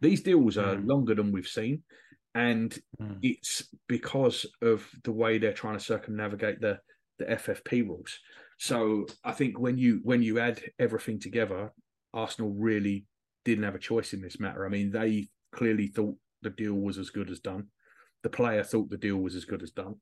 These 0.00 0.22
deals 0.22 0.56
are 0.56 0.76
mm. 0.76 0.86
longer 0.86 1.14
than 1.14 1.32
we've 1.32 1.46
seen 1.46 1.82
and 2.34 2.78
mm. 3.00 3.18
it's 3.22 3.68
because 3.88 4.46
of 4.62 4.86
the 5.04 5.12
way 5.12 5.38
they're 5.38 5.52
trying 5.52 5.78
to 5.78 5.84
circumnavigate 5.84 6.60
the 6.60 6.78
the 7.18 7.26
FFP 7.26 7.86
rules. 7.86 8.18
So 8.58 9.06
I 9.24 9.32
think 9.32 9.58
when 9.58 9.78
you 9.78 10.00
when 10.02 10.22
you 10.22 10.38
add 10.38 10.60
everything 10.78 11.18
together, 11.18 11.72
Arsenal 12.12 12.52
really 12.52 13.06
didn't 13.44 13.64
have 13.64 13.74
a 13.74 13.80
choice 13.80 14.12
in 14.12 14.20
this 14.20 14.40
matter. 14.40 14.66
I 14.66 14.68
mean, 14.68 14.90
they 14.90 15.28
clearly 15.52 15.88
thought 15.88 16.16
the 16.42 16.50
deal 16.50 16.74
was 16.74 16.98
as 16.98 17.10
good 17.10 17.30
as 17.30 17.40
done. 17.40 17.66
The 18.22 18.30
player 18.30 18.62
thought 18.62 18.90
the 18.90 18.96
deal 18.96 19.16
was 19.16 19.34
as 19.34 19.44
good 19.44 19.62
as 19.62 19.70
done. 19.70 19.96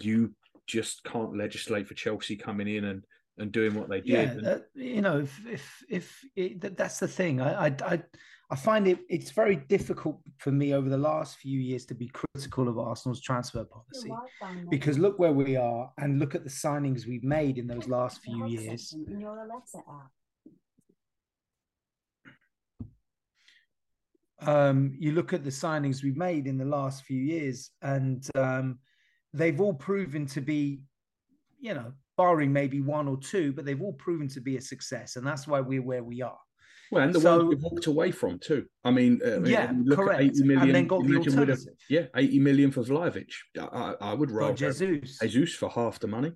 You 0.00 0.34
just 0.66 1.04
can't 1.04 1.36
legislate 1.36 1.86
for 1.86 1.94
Chelsea 1.94 2.36
coming 2.36 2.68
in 2.68 2.84
and 2.84 3.04
and 3.38 3.52
doing 3.52 3.74
what 3.74 3.88
they 3.88 4.00
did. 4.00 4.36
Yeah, 4.36 4.40
that, 4.42 4.62
you 4.74 5.02
know, 5.02 5.18
if 5.18 5.40
if 5.46 5.84
if 5.88 6.24
it, 6.34 6.76
that's 6.76 6.98
the 6.98 7.08
thing, 7.08 7.40
I 7.40 7.66
I. 7.66 7.76
I 7.84 8.02
I 8.48 8.54
find 8.54 8.86
it 8.86 9.00
it's 9.08 9.32
very 9.32 9.56
difficult 9.56 10.20
for 10.38 10.52
me 10.52 10.72
over 10.72 10.88
the 10.88 10.96
last 10.96 11.38
few 11.38 11.58
years 11.58 11.84
to 11.86 11.94
be 11.94 12.08
critical 12.08 12.68
of 12.68 12.78
Arsenal's 12.78 13.20
transfer 13.20 13.64
policy 13.64 14.12
because 14.70 14.98
look 14.98 15.18
where 15.18 15.32
we 15.32 15.56
are 15.56 15.90
and 15.98 16.20
look 16.20 16.36
at 16.36 16.44
the 16.44 16.50
signings 16.50 17.06
we've 17.06 17.24
made 17.24 17.58
in 17.58 17.66
those 17.66 17.88
last 17.88 18.20
few 18.22 18.46
years. 18.46 18.94
Um, 24.42 24.94
you 24.98 25.12
look 25.12 25.32
at 25.32 25.42
the 25.42 25.50
signings 25.50 26.04
we've 26.04 26.16
made 26.16 26.46
in 26.46 26.58
the 26.58 26.64
last 26.64 27.04
few 27.04 27.20
years, 27.20 27.70
and 27.82 28.24
um, 28.36 28.78
they've 29.32 29.60
all 29.60 29.74
proven 29.74 30.26
to 30.26 30.40
be, 30.40 30.82
you 31.58 31.74
know, 31.74 31.92
barring 32.16 32.52
maybe 32.52 32.80
one 32.80 33.08
or 33.08 33.16
two, 33.16 33.52
but 33.54 33.64
they've 33.64 33.80
all 33.80 33.94
proven 33.94 34.28
to 34.28 34.40
be 34.40 34.56
a 34.56 34.60
success, 34.60 35.16
and 35.16 35.26
that's 35.26 35.48
why 35.48 35.60
we're 35.60 35.82
where 35.82 36.04
we 36.04 36.22
are. 36.22 36.38
Well, 36.92 37.02
and 37.02 37.14
the 37.14 37.20
so, 37.20 37.38
ones 37.38 37.48
we 37.48 37.54
walked 37.56 37.86
away 37.86 38.10
from 38.10 38.38
too. 38.38 38.66
I 38.84 38.90
mean, 38.90 39.20
uh, 39.24 39.42
yeah, 39.42 39.72
correct. 39.90 40.20
80 40.20 40.42
million, 40.44 40.62
and 40.62 40.74
then 40.74 40.86
got 40.86 41.04
the 41.04 41.16
alternative. 41.16 41.58
Have, 41.58 41.74
yeah, 41.88 42.06
80 42.14 42.38
million 42.38 42.70
for 42.70 42.82
Vlahovic. 42.82 43.30
I, 43.58 43.94
I 44.00 44.14
would 44.14 44.30
rather 44.30 44.54
Jesus. 44.54 45.18
Jesus 45.18 45.54
for 45.54 45.68
half 45.68 45.98
the 45.98 46.06
money. 46.06 46.32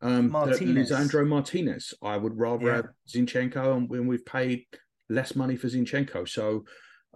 Um, 0.00 0.30
Martinez. 0.30 0.90
Lisandro 0.90 1.26
Martinez. 1.26 1.94
I 2.02 2.16
would 2.16 2.36
rather 2.36 2.66
yeah. 2.66 2.76
have 2.76 2.86
Zinchenko 3.08 3.76
and 3.76 3.88
when 3.88 4.06
we've 4.06 4.26
paid 4.26 4.66
less 5.08 5.36
money 5.36 5.56
for 5.56 5.68
Zinchenko. 5.68 6.28
So 6.28 6.64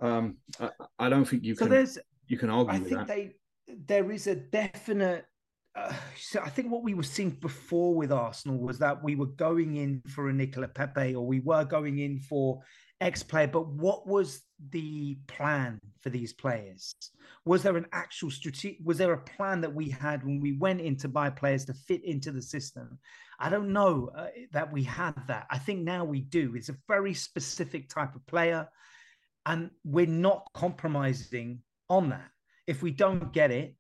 um, 0.01 0.37
I, 0.61 0.71
I, 0.99 1.09
don't 1.09 1.25
think 1.25 1.45
you 1.45 1.55
so 1.55 1.67
can 1.67 1.87
you 2.29 2.39
can 2.39 2.51
argue 2.51 2.73
I 2.73 2.79
think 2.79 2.91
that. 2.91 3.07
They, 3.09 3.35
there 3.87 4.11
is 4.11 4.27
a 4.27 4.35
definite 4.35 5.25
uh, 5.75 5.93
so 6.19 6.41
I 6.41 6.51
think 6.51 6.71
what 6.71 6.83
we 6.83 6.95
were 6.95 7.03
seeing 7.03 7.31
before 7.31 7.95
with 7.95 8.13
Arsenal 8.13 8.59
was 8.59 8.79
that 8.79 9.03
we 9.03 9.15
were 9.15 9.27
going 9.27 9.77
in 9.77 10.03
for 10.09 10.29
a 10.29 10.33
Nicola 10.33 10.69
Pepe 10.69 11.15
or 11.15 11.27
we 11.27 11.41
were 11.41 11.65
going 11.65 11.99
in 11.99 12.19
for 12.19 12.61
X 13.01 13.23
player, 13.23 13.49
but 13.49 13.67
what 13.67 14.07
was 14.07 14.43
the 14.71 15.17
plan 15.27 15.79
for 16.01 16.11
these 16.11 16.33
players? 16.33 16.95
Was 17.45 17.63
there 17.63 17.77
an 17.77 17.87
actual 17.93 18.31
strategic? 18.31 18.79
Was 18.85 18.99
there 18.99 19.13
a 19.13 19.19
plan 19.19 19.61
that 19.63 19.75
we 19.75 19.89
had 19.89 20.25
when 20.25 20.41
we 20.41 20.53
went 20.53 20.81
in 20.81 20.97
to 20.99 21.09
buy 21.09 21.31
players 21.31 21.65
to 21.65 21.75
fit 21.75 22.05
into 22.05 22.31
the 22.31 22.43
system? 22.43 22.99
I 23.41 23.49
don't 23.49 23.73
know 23.73 24.11
uh, 24.17 24.29
that 24.53 24.73
we 24.73 24.85
had 24.85 25.15
that. 25.27 25.47
I 25.51 25.59
think 25.59 25.81
now 25.81 26.05
we 26.05 26.21
do. 26.21 26.55
It's 26.55 26.69
a 26.69 26.77
very 26.87 27.15
specific 27.15 27.89
type 27.89 28.15
of 28.15 28.25
player, 28.27 28.69
and 29.47 29.71
we're 29.85 30.07
not 30.07 30.47
compromising 30.55 31.63
on 31.89 32.11
that. 32.11 32.31
If 32.69 32.83
we 32.83 32.93
don't 32.93 33.33
get 33.33 33.51
it, 33.51 33.75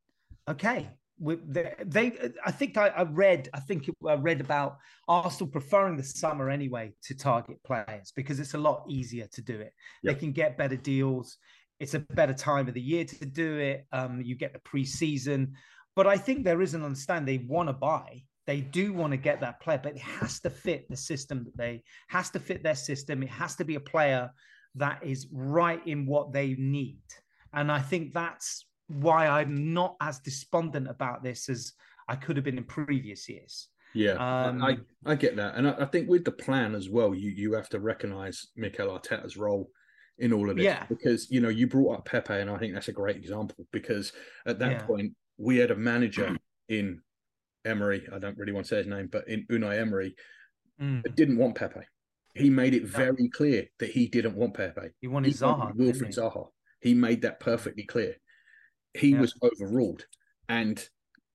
okay. 0.49 0.88
They, 1.20 1.74
they, 1.84 2.32
I 2.44 2.50
think 2.50 2.76
I, 2.76 2.88
I 2.88 3.02
read, 3.02 3.48
I 3.54 3.60
think 3.60 3.88
it, 3.88 3.94
I 4.06 4.14
read 4.14 4.40
about 4.40 4.78
Arsenal 5.08 5.50
preferring 5.50 5.96
the 5.96 6.02
summer 6.02 6.50
anyway 6.50 6.92
to 7.04 7.14
target 7.14 7.62
players 7.64 8.12
because 8.16 8.40
it's 8.40 8.54
a 8.54 8.58
lot 8.58 8.84
easier 8.88 9.28
to 9.32 9.42
do 9.42 9.60
it. 9.60 9.72
They 10.02 10.14
can 10.14 10.32
get 10.32 10.58
better 10.58 10.76
deals. 10.76 11.38
It's 11.78 11.94
a 11.94 12.00
better 12.00 12.34
time 12.34 12.68
of 12.68 12.74
the 12.74 12.80
year 12.80 13.04
to 13.04 13.24
do 13.24 13.58
it. 13.58 13.86
Um, 13.92 14.20
you 14.22 14.34
get 14.34 14.52
the 14.52 14.60
preseason, 14.60 15.52
but 15.94 16.06
I 16.06 16.16
think 16.16 16.44
there 16.44 16.62
is 16.62 16.74
an 16.74 16.84
understanding 16.84 17.26
they 17.26 17.44
want 17.46 17.68
to 17.68 17.72
buy 17.72 18.22
they 18.46 18.60
do 18.60 18.92
want 18.92 19.12
to 19.12 19.16
get 19.16 19.40
that 19.40 19.60
player, 19.60 19.80
but 19.82 19.94
it 19.94 20.00
has 20.00 20.40
to 20.40 20.50
fit 20.50 20.88
the 20.88 20.96
system 20.96 21.44
that 21.44 21.56
they 21.56 21.84
has 22.08 22.30
to 22.30 22.40
fit 22.40 22.62
their 22.62 22.74
system. 22.74 23.22
It 23.22 23.28
has 23.28 23.54
to 23.56 23.64
be 23.64 23.76
a 23.76 23.80
player 23.80 24.30
that 24.74 25.00
is 25.02 25.28
right 25.32 25.86
in 25.86 26.06
what 26.06 26.32
they 26.32 26.54
need. 26.58 27.02
And 27.52 27.70
I 27.70 27.80
think 27.80 28.14
that's 28.14 28.66
why 28.93 29.26
I'm 29.26 29.72
not 29.72 29.97
as 30.01 30.18
despondent 30.20 30.88
about 30.88 31.22
this 31.22 31.49
as 31.49 31.72
I 32.09 32.16
could 32.16 32.36
have 32.36 32.45
been 32.45 32.59
in 32.59 32.64
previous 32.64 33.28
years. 33.28 33.68
Yeah, 33.95 34.12
um, 34.12 34.62
I, 34.62 34.78
I 35.05 35.14
get 35.14 35.36
that, 35.36 35.55
and 35.57 35.68
I, 35.68 35.74
I, 35.80 35.84
think 35.84 36.09
with 36.09 36.24
the 36.24 36.32
plan 36.32 36.74
as 36.74 36.88
well, 36.88 37.14
you 37.14 37.30
you 37.30 37.53
have 37.53 37.68
to 37.70 37.80
recognise 37.80 38.49
Mikel 38.57 38.88
Arteta's 38.88 39.36
role 39.36 39.68
in 40.18 40.32
all 40.32 40.49
of 40.49 40.57
this. 40.57 40.64
Yeah, 40.64 40.86
because 40.88 41.30
you 41.30 41.43
know 41.43 41.51
you 41.51 41.66
brought 41.66 41.99
up 41.99 42.05
Pepe, 42.07 42.32
and 42.32 42.49
I 42.49 42.57
think 42.57 42.72
that's 42.72 42.88
a 42.88 42.93
great 42.93 43.16
example 43.16 43.66
because 43.70 44.12
at 44.47 44.59
that 44.61 44.70
yeah. 44.72 44.82
point 44.84 45.12
we 45.36 45.59
had 45.59 45.70
a 45.70 45.76
manager 45.76 46.38
in 46.70 47.03
Emery, 47.64 48.07
I 48.12 48.18
don't 48.18 48.36
really 48.36 48.53
want 48.53 48.66
to 48.66 48.70
say 48.70 48.78
his 48.78 48.86
name, 48.86 49.09
but 49.11 49.28
in 49.28 49.47
Unai 49.51 49.78
Emery, 49.78 50.14
mm. 50.80 51.03
didn't 51.14 51.36
want 51.36 51.55
Pepe. 51.55 51.80
He 52.34 52.49
made 52.49 52.74
it 52.74 52.84
very 52.84 53.28
clear 53.28 53.66
that 53.78 53.90
he 53.90 54.09
didn't 54.09 54.36
want 54.36 54.55
Pepe. 54.55 54.88
He 55.01 55.07
wanted 55.07 55.28
he 55.28 55.34
Zaha. 55.34 55.59
Wanted 55.59 55.76
Wilfried 55.76 56.16
Zaha. 56.16 56.47
He 56.80 56.95
made 56.95 57.22
that 57.22 57.40
perfectly 57.40 57.84
clear. 57.84 58.16
He 58.95 59.09
yeah. 59.11 59.20
was 59.20 59.34
overruled, 59.43 60.07
and 60.49 60.88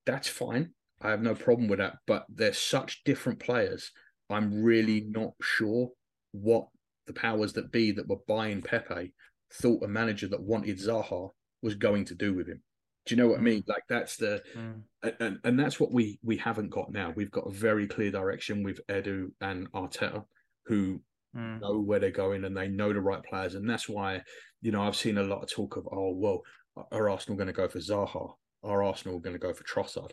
that's 0.06 0.28
fine. 0.28 0.72
I 1.02 1.10
have 1.10 1.22
no 1.22 1.36
problem 1.36 1.68
with 1.68 1.80
that. 1.80 1.98
But 2.06 2.26
they're 2.30 2.54
such 2.54 3.04
different 3.04 3.40
players. 3.40 3.92
I'm 4.30 4.64
really 4.64 5.06
not 5.10 5.34
sure 5.42 5.90
what 6.32 6.68
the 7.06 7.14
powers 7.14 7.54
that 7.54 7.72
be 7.72 7.92
that 7.92 8.08
were 8.08 8.20
buying 8.28 8.62
Pepe 8.62 9.14
thought 9.54 9.84
a 9.84 9.88
manager 9.88 10.28
that 10.28 10.42
wanted 10.42 10.78
Zaha 10.78 11.30
was 11.62 11.76
going 11.76 12.06
to 12.06 12.16
do 12.16 12.34
with 12.34 12.48
him. 12.48 12.62
Do 13.06 13.16
you 13.16 13.22
know 13.22 13.30
what 13.30 13.40
I 13.40 13.42
mean? 13.42 13.62
Mm. 13.62 13.70
Like 13.70 13.84
that's 13.88 14.18
the 14.18 14.42
mm. 14.56 14.82
and, 15.20 15.40
and 15.44 15.60
that's 15.60 15.80
what 15.80 15.94
we 15.94 16.20
we 16.24 16.36
haven't 16.38 16.70
got 16.70 16.92
now. 16.92 17.14
We've 17.16 17.32
got 17.32 17.48
a 17.48 17.52
very 17.52 17.88
clear 17.88 18.12
direction 18.12 18.64
with 18.64 18.86
Edu 18.88 19.32
and 19.40 19.72
Arteta 19.72 20.26
who 20.66 21.02
mm. 21.36 21.62
know 21.62 21.80
where 21.80 22.00
they're 22.00 22.12
going 22.12 22.44
and 22.44 22.56
they 22.56 22.68
know 22.68 22.92
the 22.92 23.00
right 23.00 23.24
players. 23.24 23.56
And 23.56 23.70
that's 23.70 23.88
why, 23.88 24.22
you 24.62 24.72
know, 24.72 24.82
I've 24.82 24.96
seen 24.96 25.18
a 25.18 25.24
lot 25.24 25.42
of 25.42 25.50
talk 25.50 25.78
of, 25.78 25.88
oh, 25.92 26.12
well, 26.16 26.42
are 26.92 27.10
Arsenal 27.10 27.38
going 27.38 27.48
to 27.48 27.54
go 27.54 27.68
for 27.68 27.80
Zaha? 27.80 28.34
Are 28.64 28.84
Arsenal 28.84 29.20
going 29.20 29.36
to 29.36 29.40
go 29.40 29.54
for 29.54 29.64
Trossard? 29.64 30.12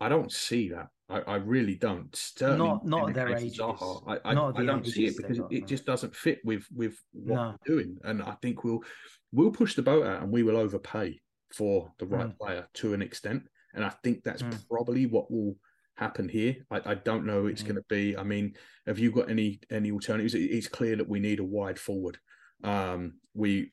I 0.00 0.08
don't 0.08 0.32
see 0.32 0.68
that. 0.68 0.88
I, 1.08 1.20
I 1.20 1.34
really 1.36 1.74
don't. 1.74 2.14
Certainly 2.14 2.66
not 2.66 2.86
not 2.86 3.14
their 3.14 3.36
age. 3.36 3.58
I, 3.60 3.72
I, 4.06 4.18
I 4.24 4.34
don't 4.34 4.86
see 4.86 5.06
it 5.06 5.16
because 5.16 5.40
it, 5.50 5.66
just 5.66 5.86
doesn't 5.86 6.14
fit 6.14 6.40
with 6.44 6.66
with 6.74 7.02
what 7.12 7.36
no. 7.36 7.42
we're 7.50 7.74
doing. 7.74 7.98
And 8.04 8.22
I 8.22 8.36
think 8.42 8.62
we'll 8.62 8.82
we'll 9.32 9.50
push 9.50 9.74
the 9.74 9.82
boat 9.82 10.06
out 10.06 10.22
and 10.22 10.30
we 10.30 10.42
will 10.42 10.56
overpay 10.56 11.20
for 11.52 11.92
the 11.98 12.06
right 12.06 12.28
mm. 12.28 12.38
player 12.38 12.68
to 12.74 12.94
an 12.94 13.02
extent. 13.02 13.44
And 13.74 13.84
I 13.84 13.90
think 14.04 14.22
that's 14.22 14.42
mm. 14.42 14.68
probably 14.68 15.06
what 15.06 15.30
will 15.30 15.56
happen 15.96 16.28
here. 16.28 16.56
I, 16.70 16.92
I 16.92 16.94
don't 16.94 17.26
know 17.26 17.46
it's 17.46 17.62
mm. 17.62 17.66
going 17.66 17.76
to 17.76 17.84
be. 17.88 18.16
I 18.16 18.22
mean, 18.22 18.54
have 18.86 18.98
you 18.98 19.10
got 19.10 19.30
any 19.30 19.60
any 19.70 19.90
alternatives? 19.90 20.34
It's 20.34 20.68
clear 20.68 20.96
that 20.96 21.08
we 21.08 21.20
need 21.20 21.40
a 21.40 21.44
wide 21.44 21.78
forward. 21.78 22.18
Um, 22.62 23.14
we, 23.34 23.72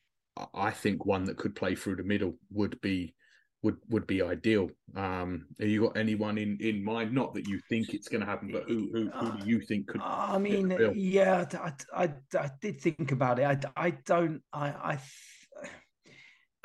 I 0.54 0.70
think, 0.70 1.06
one 1.06 1.24
that 1.24 1.36
could 1.36 1.54
play 1.54 1.74
through 1.74 1.96
the 1.96 2.02
middle 2.02 2.34
would 2.50 2.80
be 2.80 3.14
would 3.62 3.76
would 3.88 4.06
be 4.06 4.22
ideal. 4.22 4.70
Um, 4.94 5.46
have 5.58 5.68
you 5.68 5.82
got 5.82 5.96
anyone 5.96 6.38
in 6.38 6.58
in 6.60 6.84
mind? 6.84 7.12
Not 7.12 7.34
that 7.34 7.48
you 7.48 7.60
think 7.68 7.94
it's 7.94 8.08
going 8.08 8.20
to 8.20 8.26
happen, 8.26 8.50
but 8.52 8.64
who 8.68 8.90
who, 8.92 9.10
who 9.10 9.38
do 9.38 9.48
you 9.48 9.60
think 9.60 9.88
could? 9.88 10.00
I 10.02 10.38
mean, 10.38 10.76
yeah, 10.94 11.44
I, 11.54 11.72
I, 12.04 12.14
I 12.38 12.50
did 12.60 12.80
think 12.80 13.12
about 13.12 13.38
it. 13.38 13.44
I 13.44 13.58
I 13.86 13.90
don't 13.90 14.42
I 14.52 14.68
I 14.68 14.98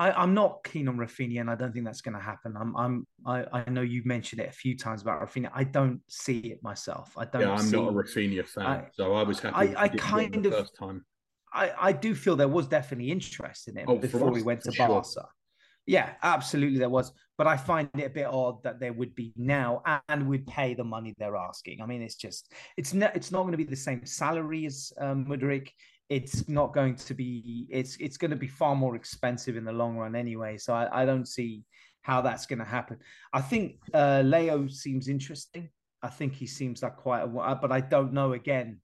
I, 0.01 0.23
am 0.23 0.33
not 0.33 0.63
keen 0.63 0.87
on 0.87 0.97
Raphinha, 0.97 1.41
and 1.41 1.49
I 1.49 1.53
don't 1.53 1.71
think 1.71 1.85
that's 1.85 2.01
going 2.01 2.15
to 2.15 2.21
happen. 2.21 2.55
I'm, 2.57 2.75
I'm, 2.75 3.07
I, 3.23 3.45
I, 3.53 3.69
know 3.69 3.81
you 3.81 4.01
mentioned 4.03 4.41
it 4.41 4.49
a 4.49 4.51
few 4.51 4.75
times 4.75 5.03
about 5.03 5.21
Raphinha. 5.21 5.51
I 5.53 5.63
don't 5.63 6.01
see 6.09 6.39
it 6.39 6.63
myself. 6.63 7.13
I 7.15 7.25
don't. 7.25 7.41
Yeah, 7.41 7.53
I'm 7.53 7.69
not 7.69 7.89
a 7.89 7.91
Raphinha 7.91 8.47
fan, 8.47 8.65
I, 8.65 8.87
so 8.93 9.13
I 9.13 9.21
was 9.21 9.39
happy. 9.39 9.75
I, 9.75 9.83
I 9.83 9.87
kind 9.89 10.43
of 10.43 10.53
first 10.53 10.75
time. 10.75 11.05
I, 11.53 11.71
I 11.79 11.91
do 11.91 12.15
feel 12.15 12.35
there 12.35 12.47
was 12.47 12.67
definitely 12.67 13.11
interest 13.11 13.67
in 13.67 13.77
him 13.77 13.85
oh, 13.87 13.97
before 13.97 14.31
we 14.31 14.41
went 14.41 14.61
to 14.61 14.71
Barca. 14.77 15.09
Sure. 15.13 15.29
Yeah, 15.87 16.11
absolutely, 16.21 16.77
there 16.77 16.89
was. 16.89 17.11
But 17.37 17.47
I 17.47 17.57
find 17.57 17.89
it 17.97 18.05
a 18.05 18.09
bit 18.09 18.27
odd 18.27 18.61
that 18.63 18.79
there 18.79 18.93
would 18.93 19.15
be 19.15 19.33
now 19.35 19.81
and 20.07 20.27
would 20.29 20.45
pay 20.45 20.75
the 20.75 20.83
money 20.83 21.15
they're 21.17 21.35
asking. 21.35 21.81
I 21.81 21.87
mean, 21.87 22.01
it's 22.01 22.15
just 22.15 22.53
it's 22.77 22.93
not 22.93 23.15
it's 23.15 23.31
not 23.31 23.41
going 23.41 23.53
to 23.53 23.57
be 23.57 23.63
the 23.63 23.75
same 23.75 24.05
salary 24.05 24.65
as 24.65 24.93
um, 24.99 25.25
Mudryk 25.25 25.69
it's 26.11 26.49
not 26.49 26.73
going 26.73 26.93
to 26.93 27.13
be 27.13 27.65
it's 27.69 27.95
it's 28.01 28.17
going 28.17 28.29
to 28.29 28.37
be 28.37 28.47
far 28.47 28.75
more 28.75 28.97
expensive 28.97 29.55
in 29.55 29.63
the 29.63 29.71
long 29.71 29.95
run 29.95 30.13
anyway 30.13 30.57
so 30.57 30.73
i, 30.73 31.03
I 31.03 31.05
don't 31.05 31.25
see 31.25 31.63
how 32.01 32.19
that's 32.21 32.45
going 32.45 32.59
to 32.59 32.65
happen 32.65 32.97
i 33.31 33.39
think 33.39 33.77
uh 33.93 34.21
Leão 34.21 34.69
seems 34.69 35.07
interesting 35.07 35.69
i 36.03 36.09
think 36.09 36.33
he 36.33 36.47
seems 36.47 36.83
like 36.83 36.97
quite 36.97 37.21
a 37.23 37.55
but 37.55 37.71
i 37.71 37.79
don't 37.79 38.11
know 38.11 38.33
again 38.33 38.81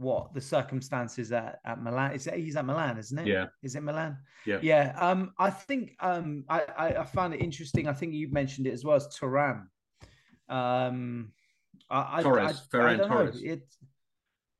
what 0.00 0.32
the 0.32 0.40
circumstances 0.40 1.30
at, 1.30 1.58
at 1.66 1.82
milan 1.82 2.12
is 2.12 2.28
he's 2.34 2.56
at 2.56 2.64
milan 2.64 2.96
isn't 2.98 3.18
it 3.18 3.26
yeah 3.26 3.46
is 3.62 3.74
it 3.76 3.82
milan 3.82 4.16
yeah 4.46 4.58
yeah 4.62 4.96
um 4.98 5.30
i 5.38 5.50
think 5.50 5.94
um 6.00 6.42
i 6.48 6.62
i, 6.76 6.86
I 6.88 7.04
found 7.04 7.34
it 7.34 7.40
interesting 7.40 7.86
i 7.86 7.92
think 7.92 8.14
you 8.14 8.30
mentioned 8.32 8.66
it 8.66 8.72
as 8.72 8.84
well 8.84 8.96
as 8.96 9.08
Thuram. 9.08 9.66
um 10.48 11.32
I, 11.90 12.22
Torres, 12.22 12.62
I, 12.72 12.78
I, 12.78 12.92
I 12.92 12.96
don't 12.96 13.08
Torres. 13.08 13.42
know. 13.42 13.52
It, 13.52 13.62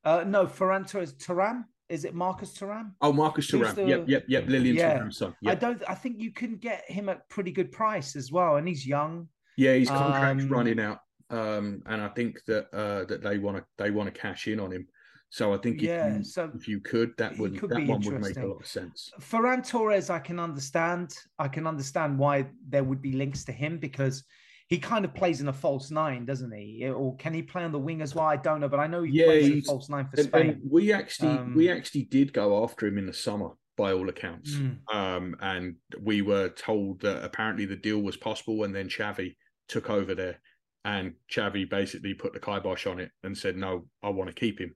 uh, 0.03 0.23
no, 0.27 0.45
Ferran 0.45 0.89
Torres, 0.89 1.13
Thuram. 1.13 1.65
Is 1.89 2.05
it 2.05 2.15
Marcus 2.15 2.57
Thuram? 2.57 2.91
Oh, 3.01 3.11
Marcus 3.11 3.51
Thuram. 3.51 3.75
The... 3.75 3.85
Yep, 3.85 4.03
yep, 4.07 4.25
yep. 4.27 4.47
Lilian 4.47 4.75
yeah. 4.75 4.97
Thuram's 4.97 5.17
son. 5.17 5.35
Yep. 5.41 5.51
I 5.51 5.55
don't. 5.59 5.83
I 5.89 5.95
think 5.95 6.19
you 6.19 6.31
can 6.31 6.55
get 6.55 6.89
him 6.89 7.09
at 7.09 7.27
pretty 7.29 7.51
good 7.51 7.71
price 7.71 8.15
as 8.15 8.31
well, 8.31 8.55
and 8.55 8.67
he's 8.67 8.87
young. 8.87 9.27
Yeah, 9.57 9.73
his 9.73 9.89
contract's 9.89 10.43
um, 10.45 10.49
running 10.49 10.79
out, 10.79 10.99
um, 11.29 11.83
and 11.85 12.01
I 12.01 12.07
think 12.09 12.39
that 12.47 12.73
uh, 12.73 13.05
that 13.05 13.21
they 13.21 13.37
want 13.37 13.57
to 13.57 13.65
they 13.77 13.91
want 13.91 14.13
to 14.13 14.19
cash 14.19 14.47
in 14.47 14.59
on 14.59 14.71
him. 14.71 14.87
So 15.31 15.53
I 15.53 15.57
think 15.57 15.81
yeah, 15.81 16.17
you, 16.17 16.23
so 16.25 16.51
if 16.53 16.67
you 16.67 16.81
could, 16.81 17.13
that 17.17 17.37
would 17.37 17.55
that 17.55 17.87
one 17.87 18.01
would 18.01 18.19
make 18.19 18.35
a 18.35 18.45
lot 18.45 18.59
of 18.59 18.67
sense. 18.67 19.11
Ferran 19.21 19.65
Torres, 19.65 20.09
I 20.09 20.19
can 20.19 20.39
understand. 20.39 21.15
I 21.39 21.47
can 21.47 21.65
understand 21.65 22.19
why 22.19 22.47
there 22.67 22.83
would 22.83 23.01
be 23.01 23.13
links 23.13 23.45
to 23.45 23.53
him 23.53 23.77
because 23.77 24.25
he 24.67 24.77
kind 24.77 25.05
of 25.05 25.13
plays 25.13 25.39
in 25.39 25.47
a 25.47 25.53
false 25.53 25.89
nine, 25.89 26.25
doesn't 26.25 26.51
he? 26.51 26.85
Or 26.89 27.15
can 27.15 27.33
he 27.33 27.41
play 27.41 27.63
on 27.63 27.71
the 27.71 27.79
wing 27.79 28.01
as 28.01 28.13
well? 28.13 28.25
I 28.25 28.35
don't 28.35 28.59
know, 28.59 28.67
but 28.67 28.81
I 28.81 28.87
know 28.87 29.03
he 29.03 29.13
yeah, 29.13 29.25
plays 29.27 29.49
in 29.49 29.59
a 29.59 29.61
false 29.61 29.87
nine 29.87 30.05
for 30.05 30.21
Spain. 30.21 30.61
We 30.69 30.91
actually 30.91 31.37
um, 31.37 31.55
we 31.55 31.69
actually 31.69 32.03
did 32.03 32.33
go 32.33 32.61
after 32.61 32.85
him 32.85 32.97
in 32.97 33.05
the 33.05 33.13
summer, 33.13 33.51
by 33.77 33.93
all 33.93 34.09
accounts. 34.09 34.51
Mm. 34.51 34.93
Um, 34.93 35.35
and 35.41 35.75
we 36.01 36.21
were 36.21 36.49
told 36.49 37.01
that 37.01 37.23
apparently 37.23 37.65
the 37.65 37.75
deal 37.77 37.99
was 37.99 38.17
possible, 38.17 38.63
and 38.63 38.75
then 38.75 38.89
Xavi 38.89 39.35
took 39.69 39.89
over 39.89 40.13
there, 40.13 40.39
and 40.83 41.13
Xavi 41.33 41.69
basically 41.69 42.13
put 42.13 42.33
the 42.33 42.39
kibosh 42.39 42.85
on 42.85 42.99
it 42.99 43.11
and 43.23 43.37
said, 43.37 43.55
"No, 43.55 43.87
I 44.03 44.09
want 44.09 44.29
to 44.29 44.35
keep 44.35 44.59
him." 44.59 44.75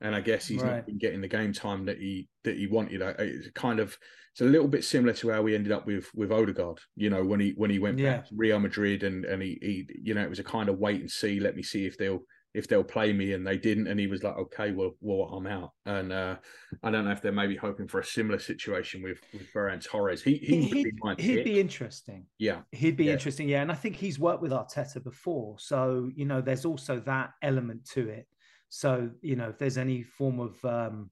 And 0.00 0.14
I 0.14 0.20
guess 0.20 0.46
he's 0.46 0.62
right. 0.62 0.76
not 0.76 0.86
been 0.86 0.98
getting 0.98 1.20
the 1.20 1.28
game 1.28 1.52
time 1.52 1.84
that 1.86 1.98
he 1.98 2.28
that 2.44 2.56
he 2.56 2.66
wanted. 2.66 3.02
It's 3.02 3.50
kind 3.50 3.80
of 3.80 3.96
it's 4.32 4.40
a 4.40 4.44
little 4.44 4.68
bit 4.68 4.84
similar 4.84 5.12
to 5.14 5.30
how 5.30 5.42
we 5.42 5.54
ended 5.54 5.72
up 5.72 5.86
with 5.86 6.08
with 6.14 6.30
Odegaard. 6.30 6.78
You 6.96 7.10
know, 7.10 7.24
when 7.24 7.40
he 7.40 7.54
when 7.56 7.70
he 7.70 7.78
went 7.78 7.98
yeah. 7.98 8.18
back 8.18 8.28
to 8.28 8.34
Real 8.36 8.60
Madrid 8.60 9.02
and 9.02 9.24
and 9.24 9.42
he, 9.42 9.58
he 9.60 9.88
you 10.02 10.14
know 10.14 10.22
it 10.22 10.30
was 10.30 10.38
a 10.38 10.44
kind 10.44 10.68
of 10.68 10.78
wait 10.78 11.00
and 11.00 11.10
see. 11.10 11.40
Let 11.40 11.56
me 11.56 11.62
see 11.62 11.86
if 11.86 11.98
they'll 11.98 12.22
if 12.54 12.66
they'll 12.66 12.84
play 12.84 13.12
me, 13.12 13.34
and 13.34 13.46
they 13.46 13.56
didn't. 13.58 13.86
And 13.86 14.00
he 14.00 14.06
was 14.06 14.22
like, 14.22 14.36
okay, 14.36 14.72
well, 14.72 14.92
well, 15.00 15.28
I'm 15.28 15.46
out. 15.46 15.72
And 15.86 16.12
uh, 16.12 16.36
I 16.82 16.90
don't 16.90 17.04
know 17.04 17.10
if 17.10 17.20
they're 17.20 17.32
maybe 17.32 17.56
hoping 17.56 17.86
for 17.86 18.00
a 18.00 18.04
similar 18.04 18.38
situation 18.38 19.02
with 19.02 19.20
with 19.32 19.52
Ferran 19.52 19.84
Torres. 19.84 20.22
He, 20.22 20.34
he 20.34 20.62
he'd, 20.62 20.72
be, 20.72 21.22
he'd 21.22 21.44
be 21.44 21.60
interesting. 21.60 22.26
Yeah, 22.38 22.60
he'd 22.72 22.96
be 22.96 23.06
yeah. 23.06 23.12
interesting. 23.12 23.48
Yeah, 23.48 23.62
and 23.62 23.70
I 23.72 23.74
think 23.74 23.96
he's 23.96 24.18
worked 24.18 24.42
with 24.42 24.52
Arteta 24.52 25.02
before, 25.02 25.56
so 25.58 26.10
you 26.14 26.24
know, 26.24 26.40
there's 26.40 26.64
also 26.64 27.00
that 27.00 27.30
element 27.42 27.84
to 27.92 28.08
it. 28.08 28.26
So 28.68 29.10
you 29.22 29.36
know, 29.36 29.50
if 29.50 29.58
there's 29.58 29.78
any 29.78 30.02
form 30.02 30.40
of 30.40 30.64
um, 30.64 31.10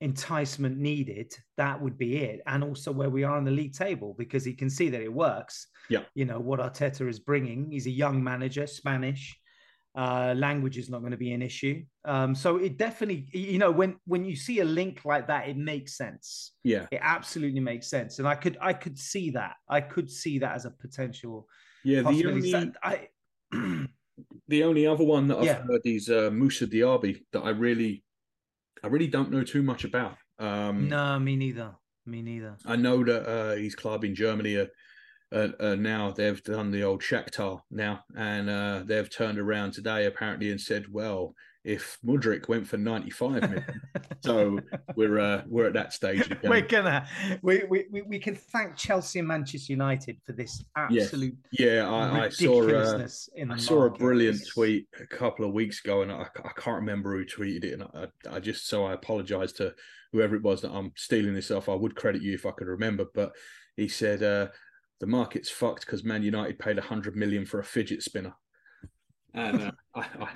enticement 0.00 0.78
needed, 0.78 1.32
that 1.56 1.80
would 1.80 1.98
be 1.98 2.18
it. 2.18 2.40
And 2.46 2.64
also 2.64 2.92
where 2.92 3.10
we 3.10 3.24
are 3.24 3.36
on 3.36 3.44
the 3.44 3.50
league 3.50 3.74
table, 3.74 4.14
because 4.18 4.44
he 4.44 4.54
can 4.54 4.70
see 4.70 4.88
that 4.90 5.00
it 5.00 5.12
works. 5.12 5.66
Yeah. 5.88 6.00
You 6.14 6.24
know, 6.24 6.40
what 6.40 6.60
Arteta 6.60 7.08
is 7.08 7.18
bringing. 7.18 7.70
He's 7.70 7.86
a 7.86 7.90
young 7.90 8.22
manager, 8.22 8.66
Spanish. 8.66 9.36
Uh, 9.96 10.34
language 10.36 10.78
is 10.78 10.88
not 10.88 11.00
going 11.00 11.10
to 11.10 11.16
be 11.16 11.32
an 11.32 11.42
issue. 11.42 11.82
Um, 12.04 12.32
so 12.34 12.58
it 12.58 12.78
definitely, 12.78 13.28
you 13.32 13.58
know, 13.58 13.72
when 13.72 13.96
when 14.06 14.24
you 14.24 14.36
see 14.36 14.60
a 14.60 14.64
link 14.64 15.04
like 15.04 15.26
that, 15.26 15.48
it 15.48 15.56
makes 15.56 15.96
sense. 15.96 16.52
Yeah. 16.62 16.86
It 16.92 17.00
absolutely 17.02 17.60
makes 17.60 17.90
sense. 17.90 18.20
And 18.20 18.28
I 18.28 18.36
could 18.36 18.56
I 18.60 18.72
could 18.72 18.96
see 18.96 19.30
that. 19.30 19.54
I 19.68 19.80
could 19.80 20.08
see 20.08 20.38
that 20.38 20.54
as 20.54 20.64
a 20.64 20.70
potential 20.70 21.48
yeah, 21.84 22.02
the 22.02 22.26
only, 22.26 22.72
I, 22.82 23.08
the 24.48 24.64
only 24.64 24.86
other 24.86 25.04
one 25.04 25.28
that 25.28 25.38
I've 25.38 25.44
yeah. 25.44 25.62
heard 25.62 25.82
is 25.84 26.08
uh, 26.08 26.30
Moussa 26.32 26.66
Diaby 26.66 27.22
that 27.32 27.40
I 27.40 27.50
really 27.50 28.02
I 28.82 28.86
really 28.88 29.08
don't 29.08 29.30
know 29.30 29.42
too 29.42 29.62
much 29.62 29.84
about. 29.84 30.16
Um, 30.38 30.88
no, 30.88 31.18
me 31.18 31.36
neither. 31.36 31.74
Me 32.06 32.22
neither. 32.22 32.56
I 32.64 32.76
know 32.76 33.04
that 33.04 33.28
uh, 33.28 33.56
his 33.56 33.74
club 33.74 34.04
in 34.04 34.14
Germany 34.14 34.56
are, 34.56 34.68
uh, 35.32 35.48
uh, 35.60 35.74
now 35.74 36.10
they've 36.10 36.42
done 36.42 36.70
the 36.70 36.82
old 36.82 37.02
Shakhtar 37.02 37.60
now, 37.70 38.04
and 38.16 38.48
uh, 38.48 38.82
they've 38.84 39.10
turned 39.10 39.38
around 39.38 39.72
today 39.72 40.06
apparently 40.06 40.50
and 40.50 40.60
said, 40.60 40.86
well, 40.90 41.34
if 41.64 41.98
Mudryk 42.04 42.48
went 42.48 42.66
for 42.66 42.78
95 42.78 43.42
million. 43.42 43.80
so 44.24 44.58
we're 44.96 45.18
uh, 45.18 45.42
we're 45.46 45.66
at 45.66 45.74
that 45.74 45.92
stage 45.92 46.26
again. 46.26 46.50
We're 46.50 46.66
gonna 46.66 47.06
we, 47.42 47.64
we 47.68 48.02
we 48.02 48.18
can 48.18 48.34
thank 48.34 48.76
Chelsea 48.76 49.18
and 49.18 49.28
Manchester 49.28 49.72
United 49.72 50.18
for 50.24 50.32
this 50.32 50.64
absolute 50.76 51.36
yes. 51.52 51.70
yeah. 51.70 51.90
I, 51.90 52.24
I 52.24 52.28
saw 52.30 52.68
uh, 52.68 53.06
I 53.50 53.56
saw 53.58 53.84
a 53.84 53.90
brilliant 53.90 54.46
tweet 54.48 54.86
a 55.00 55.06
couple 55.06 55.44
of 55.44 55.52
weeks 55.52 55.84
ago, 55.84 56.02
and 56.02 56.10
I, 56.10 56.26
I 56.44 56.52
can't 56.56 56.80
remember 56.80 57.16
who 57.16 57.24
tweeted 57.24 57.64
it, 57.64 57.74
and 57.74 57.82
I, 57.82 58.36
I 58.36 58.40
just 58.40 58.68
so 58.68 58.84
I 58.84 58.94
apologise 58.94 59.52
to 59.54 59.74
whoever 60.12 60.36
it 60.36 60.42
was 60.42 60.62
that 60.62 60.72
I'm 60.72 60.92
stealing 60.96 61.34
this 61.34 61.50
off. 61.50 61.68
I 61.68 61.74
would 61.74 61.94
credit 61.94 62.22
you 62.22 62.34
if 62.34 62.46
I 62.46 62.52
could 62.52 62.68
remember, 62.68 63.06
but 63.14 63.32
he 63.76 63.86
said 63.86 64.22
uh, 64.22 64.48
the 64.98 65.06
market's 65.06 65.50
fucked 65.50 65.86
because 65.86 66.04
Man 66.04 66.22
United 66.22 66.58
paid 66.58 66.76
100 66.76 67.16
million 67.16 67.44
for 67.44 67.60
a 67.60 67.64
fidget 67.64 68.02
spinner 68.02 68.34
and 69.34 69.62
uh, 69.62 69.70
I, 69.94 70.00
I, 70.00 70.28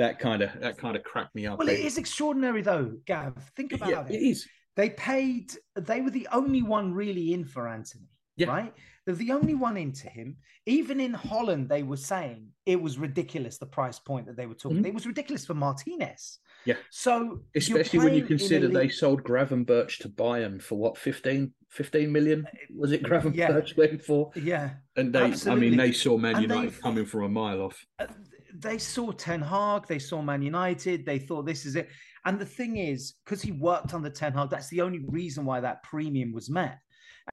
that 0.00 0.18
kind 0.18 0.42
of 0.42 0.50
that 0.60 0.78
kind 0.78 0.96
of 0.96 1.04
cracked 1.04 1.34
me 1.34 1.46
up. 1.46 1.58
Well, 1.58 1.68
it 1.68 1.80
is 1.80 1.98
extraordinary 1.98 2.62
though, 2.62 2.92
Gav. 3.06 3.36
Think 3.56 3.72
about 3.72 3.90
yeah, 3.90 4.04
it. 4.06 4.14
It 4.14 4.22
is. 4.22 4.46
They 4.76 4.90
paid. 4.90 5.52
They 5.76 6.00
were 6.00 6.10
the 6.10 6.28
only 6.32 6.62
one 6.62 6.94
really 6.94 7.34
in 7.34 7.44
for 7.44 7.68
Antony. 7.68 8.08
Yeah. 8.36 8.48
Right? 8.48 8.74
They're 9.04 9.14
the 9.14 9.32
only 9.32 9.54
one 9.54 9.76
into 9.76 10.08
him. 10.08 10.36
Even 10.66 11.00
in 11.00 11.12
Holland, 11.12 11.68
they 11.68 11.82
were 11.82 11.96
saying 11.96 12.48
it 12.64 12.80
was 12.80 12.98
ridiculous 12.98 13.58
the 13.58 13.66
price 13.66 13.98
point 13.98 14.26
that 14.26 14.36
they 14.36 14.46
were 14.46 14.54
talking. 14.54 14.78
Mm-hmm. 14.78 14.86
It 14.86 14.94
was 14.94 15.06
ridiculous 15.06 15.44
for 15.44 15.54
Martinez. 15.54 16.38
Yeah. 16.64 16.76
So 16.90 17.40
especially 17.54 17.98
when 17.98 18.14
you 18.14 18.24
consider 18.24 18.68
they 18.68 18.88
sold 18.88 19.22
Gravenberch 19.22 19.98
to 19.98 20.08
Bayern 20.08 20.62
for 20.62 20.76
what 20.76 20.96
15, 20.96 21.52
15 21.68 22.12
million 22.12 22.46
was 22.74 22.92
it 22.92 23.02
Gravenberch 23.02 23.34
yeah. 23.36 23.74
went 23.76 24.02
for? 24.02 24.30
Yeah. 24.34 24.70
And 24.96 25.12
they 25.12 25.24
absolutely. 25.24 25.66
I 25.66 25.70
mean 25.70 25.78
they 25.78 25.92
saw 25.92 26.16
Man 26.16 26.40
United 26.40 26.80
coming 26.80 27.06
from 27.06 27.24
a 27.24 27.28
mile 27.28 27.62
off. 27.62 27.86
They 28.54 28.78
saw 28.78 29.12
Ten 29.12 29.40
Hag, 29.40 29.86
they 29.86 29.98
saw 29.98 30.22
Man 30.22 30.42
United, 30.42 31.06
they 31.06 31.18
thought 31.18 31.46
this 31.46 31.66
is 31.66 31.76
it. 31.76 31.88
And 32.24 32.38
the 32.38 32.46
thing 32.46 32.76
is, 32.76 33.14
because 33.24 33.42
he 33.42 33.52
worked 33.52 33.94
under 33.94 34.10
Ten 34.10 34.32
Hag, 34.32 34.50
that's 34.50 34.68
the 34.68 34.82
only 34.82 35.00
reason 35.08 35.44
why 35.44 35.60
that 35.60 35.82
premium 35.82 36.32
was 36.32 36.50
met. 36.50 36.78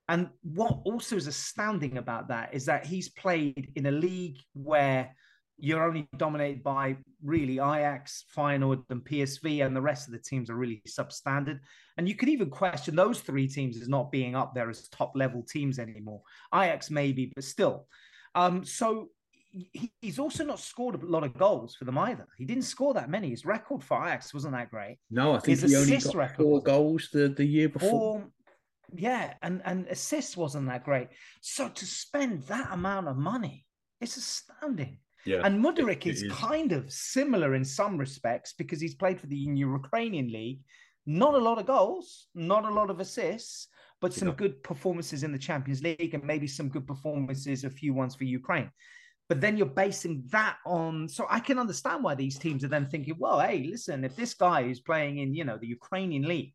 And 0.10 0.30
what 0.44 0.80
also 0.86 1.16
is 1.16 1.28
astounding 1.28 1.98
about 1.98 2.28
that 2.30 2.54
is 2.54 2.66
that 2.66 2.86
he's 2.86 3.10
played 3.10 3.72
in 3.76 3.88
a 3.88 3.92
league 3.92 4.38
where 4.54 5.14
you're 5.60 5.84
only 5.84 6.08
dominated 6.18 6.64
by 6.64 6.96
really 7.24 7.56
Ajax, 7.56 8.26
Feyenoord, 8.36 8.84
and 8.90 9.04
PSV, 9.04 9.66
and 9.66 9.76
the 9.76 9.82
rest 9.82 10.08
of 10.08 10.14
the 10.14 10.20
teams 10.20 10.50
are 10.50 10.56
really 10.56 10.82
substandard. 10.88 11.60
And 11.98 12.08
you 12.08 12.16
could 12.16 12.30
even 12.30 12.50
question 12.50 12.96
those 12.96 13.20
three 13.20 13.48
teams 13.48 13.82
as 13.82 13.90
not 13.90 14.12
being 14.12 14.36
up 14.36 14.54
there 14.54 14.70
as 14.70 14.88
top 14.90 15.14
level 15.16 15.42
teams 15.42 15.80
anymore. 15.80 16.22
Ajax 16.54 16.92
maybe, 16.92 17.32
but 17.34 17.44
still. 17.44 17.88
Um, 18.36 18.64
so 18.64 19.10
he's 20.02 20.20
also 20.20 20.44
not 20.44 20.60
scored 20.60 21.02
a 21.02 21.06
lot 21.06 21.24
of 21.24 21.38
goals 21.38 21.76
for 21.76 21.86
them 21.86 21.98
either. 21.98 22.28
He 22.38 22.46
didn't 22.46 22.64
score 22.64 22.94
that 22.94 23.10
many. 23.10 23.30
His 23.30 23.46
record 23.46 23.84
for 23.84 24.06
Ajax 24.06 24.34
wasn't 24.34 24.54
that 24.54 24.70
great. 24.70 24.98
No, 25.10 25.34
I 25.34 25.40
think 25.40 25.60
His 25.60 25.72
he 25.72 25.78
only 25.78 25.98
got 25.98 26.16
record, 26.16 26.44
four 26.44 26.62
goals 26.62 27.10
the, 27.12 27.30
the 27.30 27.46
year 27.46 27.70
before. 27.70 27.90
Four, 27.90 28.28
yeah, 28.96 29.34
and 29.42 29.62
and 29.66 29.88
assists 29.88 30.38
wasn't 30.38 30.68
that 30.68 30.84
great. 30.84 31.10
So 31.42 31.70
to 31.70 31.86
spend 31.86 32.44
that 32.44 32.70
amount 32.72 33.08
of 33.08 33.18
money, 33.18 33.66
it's 34.02 34.18
astounding. 34.18 35.00
Yeah, 35.26 35.42
and 35.44 35.64
Mudryk 35.64 36.06
is, 36.06 36.24
is, 36.24 36.32
kind 36.32 36.72
of 36.72 36.92
similar 36.92 37.56
in 37.56 37.66
some 37.66 37.98
respects 37.98 38.54
because 38.54 38.80
he's 38.80 38.96
played 38.96 39.20
for 39.20 39.28
the 39.28 39.36
Ukrainian 39.36 40.32
league. 40.32 40.60
Not 41.06 41.36
a 41.36 41.38
lot 41.38 41.58
of 41.58 41.66
goals, 41.66 42.28
not 42.36 42.66
a 42.66 42.74
lot 42.74 42.90
of 42.90 43.00
assists, 43.00 43.68
but 44.02 44.14
some 44.14 44.30
yeah. 44.30 44.34
good 44.36 44.64
performances 44.64 45.24
in 45.24 45.32
the 45.32 45.38
Champions 45.38 45.82
League 45.82 46.14
and 46.14 46.24
maybe 46.24 46.48
some 46.48 46.70
good 46.70 46.86
performances, 46.86 47.64
a 47.64 47.70
few 47.70 47.94
ones 47.94 48.16
for 48.16 48.26
Ukraine. 48.26 48.70
But 49.30 49.42
then 49.42 49.58
you're 49.58 49.66
basing 49.66 50.24
that 50.32 50.58
on. 50.66 51.10
So 51.10 51.26
I 51.30 51.40
can 51.40 51.60
understand 51.60 52.04
why 52.04 52.16
these 52.16 52.38
teams 52.38 52.64
are 52.64 52.70
then 52.70 52.88
thinking, 52.88 53.16
well, 53.20 53.40
hey, 53.40 53.68
listen, 53.70 54.04
if 54.04 54.16
this 54.16 54.34
guy 54.34 54.64
who's 54.64 54.80
playing 54.80 55.18
in, 55.18 55.34
you 55.34 55.44
know, 55.44 55.58
the 55.58 55.68
Ukrainian 55.68 56.24
league 56.24 56.54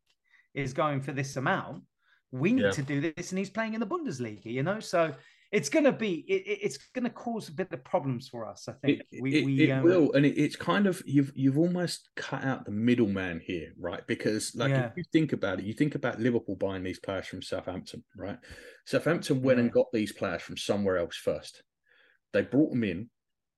is 0.54 0.72
going 0.72 1.00
for 1.02 1.12
this 1.12 1.36
amount, 1.36 1.82
we 2.30 2.52
need 2.52 2.62
yeah. 2.62 2.70
to 2.70 2.82
do 2.82 3.00
this, 3.00 3.30
and 3.30 3.38
he's 3.38 3.50
playing 3.50 3.74
in 3.74 3.80
the 3.80 3.86
Bundesliga, 3.86 4.46
you 4.46 4.62
know. 4.62 4.80
So 4.80 5.12
it's 5.52 5.68
going 5.68 5.84
to 5.84 5.92
be 5.92 6.24
it, 6.26 6.58
it's 6.62 6.78
going 6.94 7.04
to 7.04 7.10
cause 7.10 7.50
a 7.50 7.52
bit 7.52 7.70
of 7.72 7.84
problems 7.84 8.26
for 8.26 8.46
us. 8.46 8.68
I 8.68 8.72
think 8.72 9.02
it, 9.12 9.22
we, 9.22 9.34
it, 9.34 9.44
we, 9.44 9.62
it 9.64 9.70
um, 9.70 9.82
will, 9.82 10.12
and 10.14 10.24
it's 10.24 10.56
kind 10.56 10.86
of 10.86 11.02
you've 11.04 11.30
you've 11.34 11.58
almost 11.58 12.08
cut 12.16 12.42
out 12.42 12.64
the 12.64 12.70
middleman 12.70 13.40
here, 13.44 13.72
right? 13.78 14.04
Because 14.06 14.54
like 14.56 14.70
yeah. 14.70 14.86
if 14.86 14.92
you 14.96 15.04
think 15.12 15.34
about 15.34 15.58
it, 15.58 15.66
you 15.66 15.74
think 15.74 15.94
about 15.94 16.20
Liverpool 16.20 16.56
buying 16.56 16.82
these 16.82 16.98
players 16.98 17.26
from 17.26 17.42
Southampton, 17.42 18.02
right? 18.16 18.38
Southampton 18.86 19.42
went 19.42 19.58
yeah. 19.58 19.64
and 19.64 19.72
got 19.72 19.92
these 19.92 20.12
players 20.12 20.40
from 20.40 20.56
somewhere 20.56 20.96
else 20.96 21.16
first. 21.16 21.62
They 22.32 22.42
brought 22.42 22.70
them 22.70 22.84
in 22.84 23.10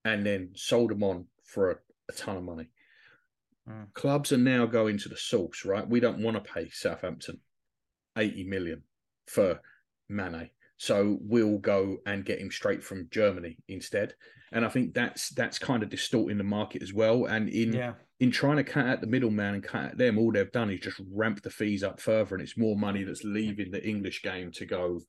and 0.05 0.25
then 0.25 0.51
sold 0.55 0.91
them 0.91 1.03
on 1.03 1.27
for 1.45 1.71
a, 1.71 1.77
a 2.09 2.13
ton 2.13 2.37
of 2.37 2.43
money. 2.43 2.69
Mm. 3.69 3.93
Clubs 3.95 4.33
are 4.33 4.39
now 4.39 4.67
going 4.67 4.99
to 4.99 5.09
the 5.09 5.17
source, 5.17 5.65
right? 5.65 5.89
We 5.89 6.01
don't 6.01 6.23
want 6.23 6.37
to 6.37 6.53
pay 6.53 6.69
Southampton 6.71 7.41
80 8.17 8.45
million 8.45 8.83
for 9.27 9.61
Mane. 10.09 10.51
So 10.77 11.19
we'll 11.23 11.59
go 11.59 11.99
and 12.05 12.25
get 12.25 12.41
him 12.41 12.51
straight 12.51 12.83
from 12.83 13.09
Germany 13.11 13.57
instead. 13.69 14.15
And 14.53 14.65
I 14.65 14.69
think 14.69 14.93
that's 14.93 15.31
that's 15.31 15.59
kind 15.59 15.83
of 15.83 15.89
distorting 15.89 16.37
the 16.39 16.45
market 16.45 16.83
as 16.83 16.93
well. 16.93 17.27
And 17.27 17.49
in 17.49 17.73
yeah. 17.73 17.95
in 18.21 18.31
trying 18.31 18.57
to 18.57 18.65
cut 18.65 18.87
out 18.87 19.01
the 19.01 19.07
middleman 19.07 19.55
and 19.55 19.63
cut 19.63 19.85
out 19.85 19.99
them, 19.99 20.19
all 20.19 20.33
they've 20.33 20.53
done 20.53 20.71
is 20.71 20.81
just 20.81 21.01
ramp 21.11 21.43
the 21.43 21.51
fees 21.51 21.83
up 21.83 22.01
further, 22.01 22.35
and 22.35 22.43
it's 22.43 22.59
more 22.59 22.77
money 22.77 23.03
that's 23.03 23.25
leaving 23.25 23.71
the 23.71 23.87
English 23.87 24.23
game 24.23 24.53
to 24.53 24.67
go 24.67 25.01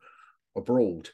abroad 0.55 1.09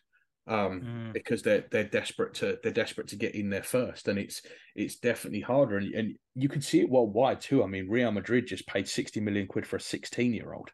um, 0.48 0.82
mm. 0.82 1.14
because 1.14 1.42
they're 1.42 1.66
they're 1.72 1.84
desperate 1.84 2.34
to 2.36 2.58
they're 2.64 2.72
desperate 2.72 3.08
to 3.10 3.16
get 3.16 3.36
in 3.36 3.50
there 3.50 3.64
first, 3.64 4.08
and 4.08 4.18
it's 4.18 4.42
it's 4.76 4.98
definitely 4.98 5.42
harder, 5.42 5.78
and, 5.78 5.94
and 5.94 6.16
you 6.36 6.50
can 6.50 6.62
see 6.62 6.82
it 6.82 6.90
worldwide 6.90 7.42
too. 7.42 7.64
I 7.64 7.68
mean, 7.68 7.90
Real 7.90 8.12
Madrid 8.12 8.48
just 8.48 8.68
paid 8.68 8.88
sixty 8.88 9.20
million 9.20 9.48
quid 9.48 9.68
for 9.68 9.76
a 9.76 9.82
sixteen 9.82 10.34
year 10.34 10.54
old 10.54 10.72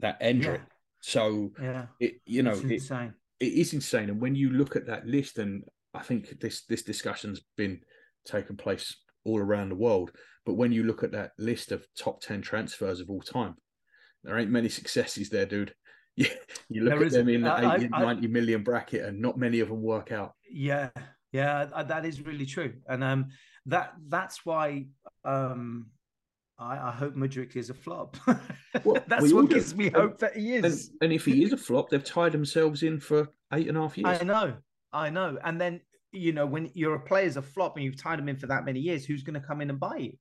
that 0.00 0.20
Endrick. 0.20 0.44
Yeah. 0.44 0.64
So 1.00 1.52
yeah, 1.60 1.86
it 2.00 2.14
you 2.26 2.42
know 2.42 2.60
it's 2.64 2.90
it, 2.90 3.12
it 3.40 3.52
is 3.52 3.72
insane. 3.72 4.10
And 4.10 4.20
when 4.20 4.34
you 4.34 4.50
look 4.50 4.76
at 4.76 4.86
that 4.86 5.06
list, 5.06 5.38
and 5.38 5.64
I 5.94 6.00
think 6.00 6.40
this 6.40 6.64
this 6.66 6.82
discussion's 6.82 7.40
been 7.56 7.80
taking 8.26 8.56
place 8.56 8.96
all 9.24 9.38
around 9.38 9.68
the 9.68 9.76
world, 9.76 10.10
but 10.44 10.54
when 10.54 10.72
you 10.72 10.84
look 10.84 11.02
at 11.02 11.12
that 11.12 11.32
list 11.38 11.72
of 11.72 11.86
top 11.96 12.20
ten 12.20 12.42
transfers 12.42 13.00
of 13.00 13.10
all 13.10 13.22
time, 13.22 13.54
there 14.22 14.38
ain't 14.38 14.50
many 14.50 14.68
successes 14.68 15.28
there, 15.28 15.46
dude. 15.46 15.74
You, 16.16 16.26
you 16.68 16.84
look 16.84 16.98
there 16.98 17.06
at 17.06 17.12
them 17.12 17.28
in 17.30 17.40
the 17.40 17.50
I, 17.50 17.76
80, 17.76 17.88
I, 17.90 18.02
90 18.02 18.26
million 18.28 18.62
bracket, 18.62 19.06
and 19.06 19.20
not 19.20 19.38
many 19.38 19.60
of 19.60 19.68
them 19.68 19.80
work 19.80 20.12
out. 20.12 20.34
Yeah, 20.50 20.90
yeah, 21.32 21.64
that 21.84 22.04
is 22.04 22.20
really 22.20 22.44
true, 22.44 22.74
and 22.86 23.02
um, 23.02 23.28
that 23.66 23.94
that's 24.08 24.44
why 24.44 24.88
um 25.24 25.86
I, 26.58 26.88
I 26.88 26.90
hope 26.92 27.14
Mudryk 27.14 27.56
is 27.56 27.70
a 27.70 27.74
flop. 27.74 28.16
Well, 28.84 29.04
That's 29.06 29.32
what 29.34 29.50
gives 29.50 29.74
me 29.74 29.90
hope 29.90 30.18
that 30.20 30.34
he 30.34 30.54
is. 30.54 30.88
And, 30.88 30.96
and, 31.02 31.12
if 31.12 31.26
he 31.26 31.44
is 31.44 31.52
a 31.52 31.58
flop, 31.58 31.90
they've 31.90 32.02
tied 32.02 32.32
themselves 32.32 32.82
in 32.82 33.00
for 33.00 33.28
eight 33.52 33.68
and 33.68 33.76
a 33.76 33.82
half 33.82 33.98
years. 33.98 34.18
I 34.18 34.24
know, 34.24 34.54
I 34.94 35.10
know. 35.10 35.36
And 35.44 35.60
then 35.60 35.82
you 36.10 36.32
know 36.32 36.46
when 36.46 36.70
you're 36.72 36.94
a 36.94 37.00
player's 37.00 37.36
a 37.36 37.42
flop 37.42 37.76
and 37.76 37.84
you've 37.84 38.00
tied 38.00 38.18
him 38.18 38.30
in 38.30 38.36
for 38.36 38.46
that 38.46 38.64
many 38.64 38.80
years, 38.80 39.04
who's 39.04 39.22
going 39.22 39.38
to 39.38 39.46
come 39.46 39.60
in 39.60 39.68
and 39.68 39.78
buy 39.78 39.96
you? 39.96 40.12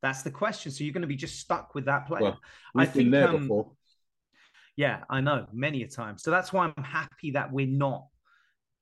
That's 0.00 0.22
the 0.22 0.30
question. 0.30 0.72
So 0.72 0.82
you're 0.82 0.94
going 0.94 1.02
to 1.02 1.08
be 1.08 1.16
just 1.16 1.40
stuck 1.40 1.74
with 1.74 1.84
that 1.84 2.06
player. 2.06 2.22
Well, 2.22 2.40
I 2.74 2.86
think. 2.86 3.10
There 3.10 3.28
um, 3.28 3.42
before. 3.42 3.72
Yeah, 4.76 5.04
I 5.10 5.20
know 5.20 5.46
many 5.52 5.82
a 5.82 5.88
time. 5.88 6.18
So 6.18 6.30
that's 6.30 6.52
why 6.52 6.72
I'm 6.76 6.84
happy 6.84 7.32
that 7.32 7.52
we're 7.52 7.66
not 7.66 8.06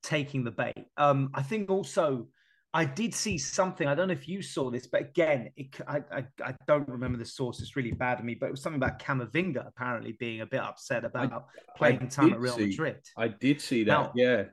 taking 0.03 0.43
the 0.43 0.51
bait. 0.51 0.85
Um, 0.97 1.29
I 1.33 1.41
think 1.41 1.69
also 1.69 2.27
I 2.73 2.85
did 2.85 3.15
see 3.15 3.37
something. 3.37 3.87
I 3.87 3.95
don't 3.95 4.09
know 4.09 4.13
if 4.13 4.27
you 4.27 4.41
saw 4.41 4.69
this, 4.69 4.85
but 4.85 5.01
again, 5.01 5.49
it, 5.57 5.75
I, 5.87 6.03
I, 6.11 6.25
I 6.45 6.55
don't 6.67 6.87
remember 6.87 7.17
the 7.17 7.25
source. 7.25 7.61
It's 7.61 7.75
really 7.75 7.91
bad 7.91 8.19
to 8.19 8.23
me, 8.23 8.35
but 8.35 8.47
it 8.47 8.51
was 8.51 8.61
something 8.61 8.81
about 8.81 8.99
Camavinga 8.99 9.67
apparently 9.67 10.13
being 10.19 10.41
a 10.41 10.45
bit 10.45 10.61
upset 10.61 11.03
about 11.03 11.33
I, 11.33 11.39
playing 11.75 12.03
I 12.03 12.05
time 12.05 12.33
at 12.33 12.39
Real 12.39 12.55
see, 12.55 12.67
Madrid. 12.67 12.97
I 13.17 13.29
did 13.29 13.59
see 13.59 13.83
that. 13.85 13.91
Now, 13.91 14.11
yeah, 14.13 14.43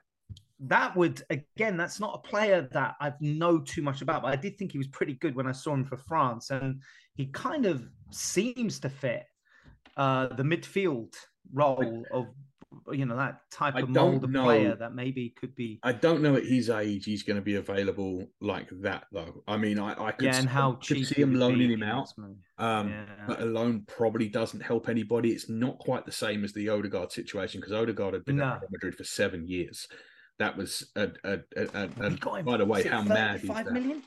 that 0.61 0.97
would 0.97 1.23
again. 1.29 1.77
That's 1.77 2.01
not 2.01 2.15
a 2.25 2.27
player 2.27 2.67
that 2.73 2.95
I 3.01 3.13
know 3.21 3.59
too 3.59 3.83
much 3.83 4.01
about, 4.01 4.23
but 4.23 4.33
I 4.33 4.37
did 4.37 4.57
think 4.57 4.73
he 4.73 4.79
was 4.79 4.89
pretty 4.89 5.15
good 5.15 5.35
when 5.35 5.47
I 5.47 5.53
saw 5.53 5.75
him 5.75 5.85
for 5.85 5.99
France, 5.99 6.51
and 6.51 6.81
he 7.17 7.27
kind 7.27 7.67
of 7.67 7.87
seems 8.11 8.81
to 8.81 8.89
fit 8.89 9.27
uh, 9.97 10.29
the 10.29 10.43
midfield 10.43 11.15
role 11.53 12.05
of 12.13 12.27
you 12.93 13.07
know 13.07 13.17
that 13.17 13.41
type 13.51 13.77
of 13.77 13.89
mold 13.89 14.23
of 14.23 14.33
player 14.33 14.75
that 14.75 14.95
maybe 14.95 15.35
could 15.41 15.55
be. 15.55 15.79
I 15.83 15.93
don't 15.93 16.23
know 16.23 16.37
at 16.37 16.45
his 16.45 16.69
age 16.69 17.05
he's 17.05 17.23
going 17.23 17.37
to 17.37 17.43
be 17.43 17.55
available 17.55 18.27
like 18.41 18.69
that 18.83 19.05
though. 19.13 19.43
I 19.49 19.57
mean, 19.57 19.79
I, 19.79 19.93
I 19.93 20.13
could, 20.13 20.27
yeah, 20.27 20.37
and 20.37 20.49
how 20.49 20.73
could 20.73 21.07
see 21.07 21.23
him 21.23 21.35
loaning 21.35 21.71
him 21.71 21.83
out. 21.83 22.13
Um, 22.59 22.91
yeah. 22.91 23.05
But 23.27 23.41
a 23.41 23.45
loan 23.45 23.85
probably 23.87 24.29
doesn't 24.29 24.61
help 24.61 24.89
anybody. 24.89 25.31
It's 25.31 25.49
not 25.49 25.79
quite 25.79 26.05
the 26.05 26.13
same 26.13 26.45
as 26.45 26.53
the 26.53 26.69
Odegaard 26.69 27.13
situation 27.13 27.61
because 27.61 27.73
Odegaard 27.73 28.15
had 28.15 28.25
been 28.25 28.37
no. 28.37 28.45
at 28.45 28.71
Madrid 28.71 28.95
for 28.95 29.05
seven 29.05 29.47
years. 29.47 29.87
That 30.39 30.57
was 30.57 30.91
a, 30.97 31.09
a, 31.25 31.39
a, 31.57 31.67
a, 31.75 31.89
a 32.01 32.43
by 32.43 32.59
the 32.59 32.67
way, 32.67 32.83
how 32.87 33.03
mad 33.03 33.43
is 33.43 33.49
that? 33.49 33.73
Million? 33.73 34.03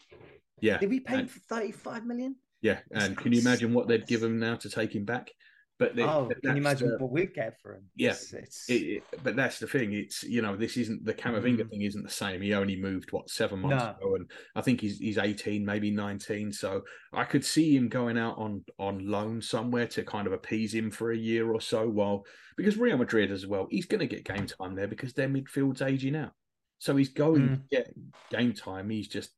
Yeah, 0.62 0.78
did 0.78 0.90
we 0.90 1.00
pay 1.00 1.20
and, 1.20 1.32
for 1.32 1.40
thirty-five 1.40 2.06
million? 2.06 2.36
Yeah, 2.62 2.80
and 2.92 3.18
can 3.18 3.32
you 3.32 3.40
imagine 3.40 3.74
what 3.74 3.88
they'd 3.88 4.06
give 4.06 4.22
him 4.22 4.38
now 4.40 4.56
to 4.58 4.70
take 4.70 4.94
him 4.94 5.06
back? 5.06 5.32
But 5.80 5.96
the, 5.96 6.04
oh, 6.04 6.30
can 6.44 6.58
you 6.58 6.62
imagine 6.62 6.90
the, 6.90 6.98
what 6.98 7.10
we'd 7.10 7.34
get 7.34 7.58
for 7.62 7.76
him? 7.76 7.84
Yeah, 7.96 8.10
it's, 8.10 8.34
it's... 8.34 8.70
It, 8.70 9.04
but 9.24 9.38
that's 9.38 9.60
the 9.60 9.68
thing. 9.68 9.94
It's 9.94 10.24
you 10.24 10.42
know 10.42 10.58
this 10.58 10.76
isn't 10.76 11.06
the 11.06 11.14
Camavinga 11.14 11.62
mm. 11.62 11.70
thing 11.70 11.84
isn't 11.84 12.04
the 12.04 12.10
same. 12.10 12.42
He 12.42 12.54
only 12.54 12.76
moved 12.76 13.14
what 13.14 13.30
seven 13.30 13.62
months 13.62 13.86
no. 13.86 13.92
ago, 13.92 14.16
and 14.16 14.30
I 14.58 14.62
think 14.62 14.82
he's 14.82 14.98
he's 14.98 15.18
eighteen, 15.18 15.66
maybe 15.66 15.90
nineteen. 15.90 16.52
So 16.52 16.82
I 17.14 17.24
could 17.24 17.46
see 17.46 17.78
him 17.78 17.88
going 17.88 18.18
out 18.18 18.38
on 18.38 18.66
on 18.78 19.10
loan 19.10 19.42
somewhere 19.42 19.88
to 19.88 20.04
kind 20.04 20.28
of 20.28 20.34
appease 20.34 20.74
him 20.74 20.92
for 20.92 21.14
a 21.14 21.18
year 21.18 21.50
or 21.50 21.62
so. 21.62 21.88
While 21.88 22.26
because 22.58 22.76
Real 22.76 22.98
Madrid 22.98 23.32
as 23.32 23.48
well, 23.48 23.68
he's 23.72 23.86
going 23.86 24.02
to 24.02 24.06
get 24.06 24.26
game 24.26 24.48
time 24.48 24.76
there 24.76 24.90
because 24.90 25.14
their 25.14 25.30
midfield's 25.30 25.82
aging 25.82 26.18
out. 26.18 26.34
So 26.80 26.98
he's 26.98 27.14
going 27.14 27.42
mm. 27.42 27.56
to 27.56 27.62
get 27.72 27.94
game 28.30 28.52
time. 28.52 28.90
He's 28.90 29.08
just 29.08 29.30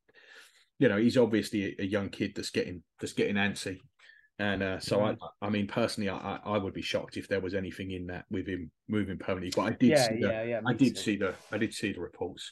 you 0.80 0.88
know 0.88 0.96
he's 0.96 1.16
obviously 1.16 1.76
a, 1.78 1.82
a 1.82 1.86
young 1.86 2.08
kid 2.08 2.32
that's 2.34 2.50
getting 2.50 2.82
that's 2.98 3.12
getting 3.12 3.36
antsy 3.36 3.78
and 4.38 4.62
uh, 4.62 4.80
so 4.80 5.02
I, 5.02 5.16
I 5.40 5.50
mean, 5.50 5.66
personally, 5.66 6.10
I, 6.10 6.38
I 6.44 6.58
would 6.58 6.74
be 6.74 6.82
shocked 6.82 7.16
if 7.16 7.28
there 7.28 7.40
was 7.40 7.54
anything 7.54 7.90
in 7.92 8.06
that 8.06 8.24
with 8.30 8.46
him 8.46 8.70
moving 8.88 9.18
permanently. 9.18 9.52
But 9.54 9.72
I 9.72 9.76
did 9.76 9.90
yeah, 9.90 10.08
see 10.08 10.14
the, 10.14 10.28
yeah, 10.28 10.42
yeah, 10.42 10.60
I 10.66 10.72
did 10.72 10.96
see 10.96 11.16
the, 11.16 11.34
I 11.52 11.58
did 11.58 11.74
see 11.74 11.92
the 11.92 12.00
reports. 12.00 12.50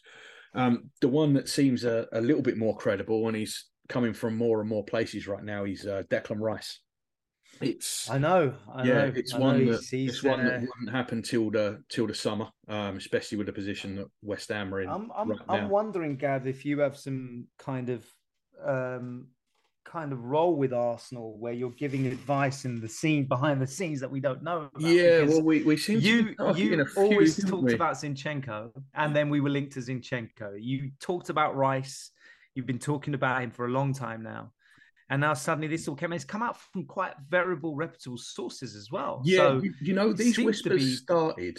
Um, 0.54 0.90
the 1.00 1.08
one 1.08 1.32
that 1.34 1.48
seems 1.48 1.84
a, 1.84 2.06
a, 2.12 2.20
little 2.20 2.42
bit 2.42 2.58
more 2.58 2.76
credible, 2.76 3.28
and 3.28 3.36
he's 3.36 3.66
coming 3.88 4.12
from 4.12 4.36
more 4.36 4.60
and 4.60 4.68
more 4.68 4.84
places 4.84 5.26
right 5.26 5.42
now. 5.42 5.64
He's 5.64 5.86
uh, 5.86 6.02
Declan 6.10 6.40
Rice. 6.40 6.80
It's 7.60 8.08
I 8.08 8.18
know, 8.18 8.54
I 8.72 8.84
yeah, 8.84 8.94
know, 8.94 9.12
it's 9.14 9.34
I 9.34 9.38
one 9.38 9.66
that 9.66 9.84
he's, 9.90 10.10
it's 10.10 10.22
one 10.22 10.44
that 10.44 10.60
wouldn't 10.60 10.90
happen 10.90 11.22
till 11.22 11.50
the 11.50 11.82
till 11.88 12.06
the 12.06 12.14
summer, 12.14 12.48
um, 12.68 12.96
especially 12.96 13.36
with 13.36 13.48
the 13.48 13.52
position 13.52 13.96
that 13.96 14.06
West 14.22 14.48
Ham 14.48 14.72
are 14.72 14.80
in. 14.80 14.88
I'm 14.88 15.10
I'm, 15.14 15.30
right 15.30 15.40
I'm 15.48 15.68
wondering, 15.68 16.16
Gav, 16.16 16.46
if 16.46 16.64
you 16.64 16.80
have 16.80 16.96
some 16.96 17.46
kind 17.58 17.90
of 17.90 18.06
um, 18.64 19.26
kind 19.84 20.12
of 20.12 20.24
role 20.24 20.56
with 20.56 20.72
Arsenal 20.72 21.36
where 21.38 21.52
you're 21.52 21.70
giving 21.70 22.06
advice 22.06 22.64
in 22.64 22.80
the 22.80 22.88
scene 22.88 23.26
behind 23.26 23.60
the 23.60 23.66
scenes 23.66 24.00
that 24.00 24.10
we 24.10 24.20
don't 24.20 24.42
know. 24.42 24.68
About. 24.74 24.80
Yeah, 24.80 25.24
well, 25.24 25.42
we, 25.42 25.62
we 25.62 25.76
seem 25.76 26.00
you 26.00 26.34
you 26.54 26.86
always 26.96 27.42
talked 27.44 27.64
we? 27.64 27.74
about 27.74 27.94
Zinchenko, 27.94 28.70
and 28.94 29.14
then 29.14 29.28
we 29.30 29.40
were 29.40 29.50
linked 29.50 29.72
to 29.72 29.80
Zinchenko. 29.80 30.56
You 30.58 30.90
talked 31.00 31.30
about 31.30 31.56
Rice. 31.56 32.10
You've 32.54 32.66
been 32.66 32.78
talking 32.78 33.14
about 33.14 33.42
him 33.42 33.50
for 33.50 33.66
a 33.66 33.70
long 33.70 33.92
time 33.94 34.22
now. 34.22 34.52
And 35.08 35.20
now 35.20 35.34
suddenly 35.34 35.66
this 35.66 35.88
all 35.88 35.96
came. 35.96 36.12
It's 36.12 36.24
come 36.24 36.42
out 36.42 36.56
from 36.72 36.84
quite 36.86 37.14
variable, 37.28 37.74
reputable 37.74 38.18
sources 38.18 38.76
as 38.76 38.90
well. 38.92 39.22
Yeah, 39.24 39.38
so 39.38 39.60
you, 39.62 39.74
you 39.80 39.94
know 39.94 40.12
these 40.12 40.38
whispers 40.38 40.84
be... 40.84 40.94
started 40.94 41.58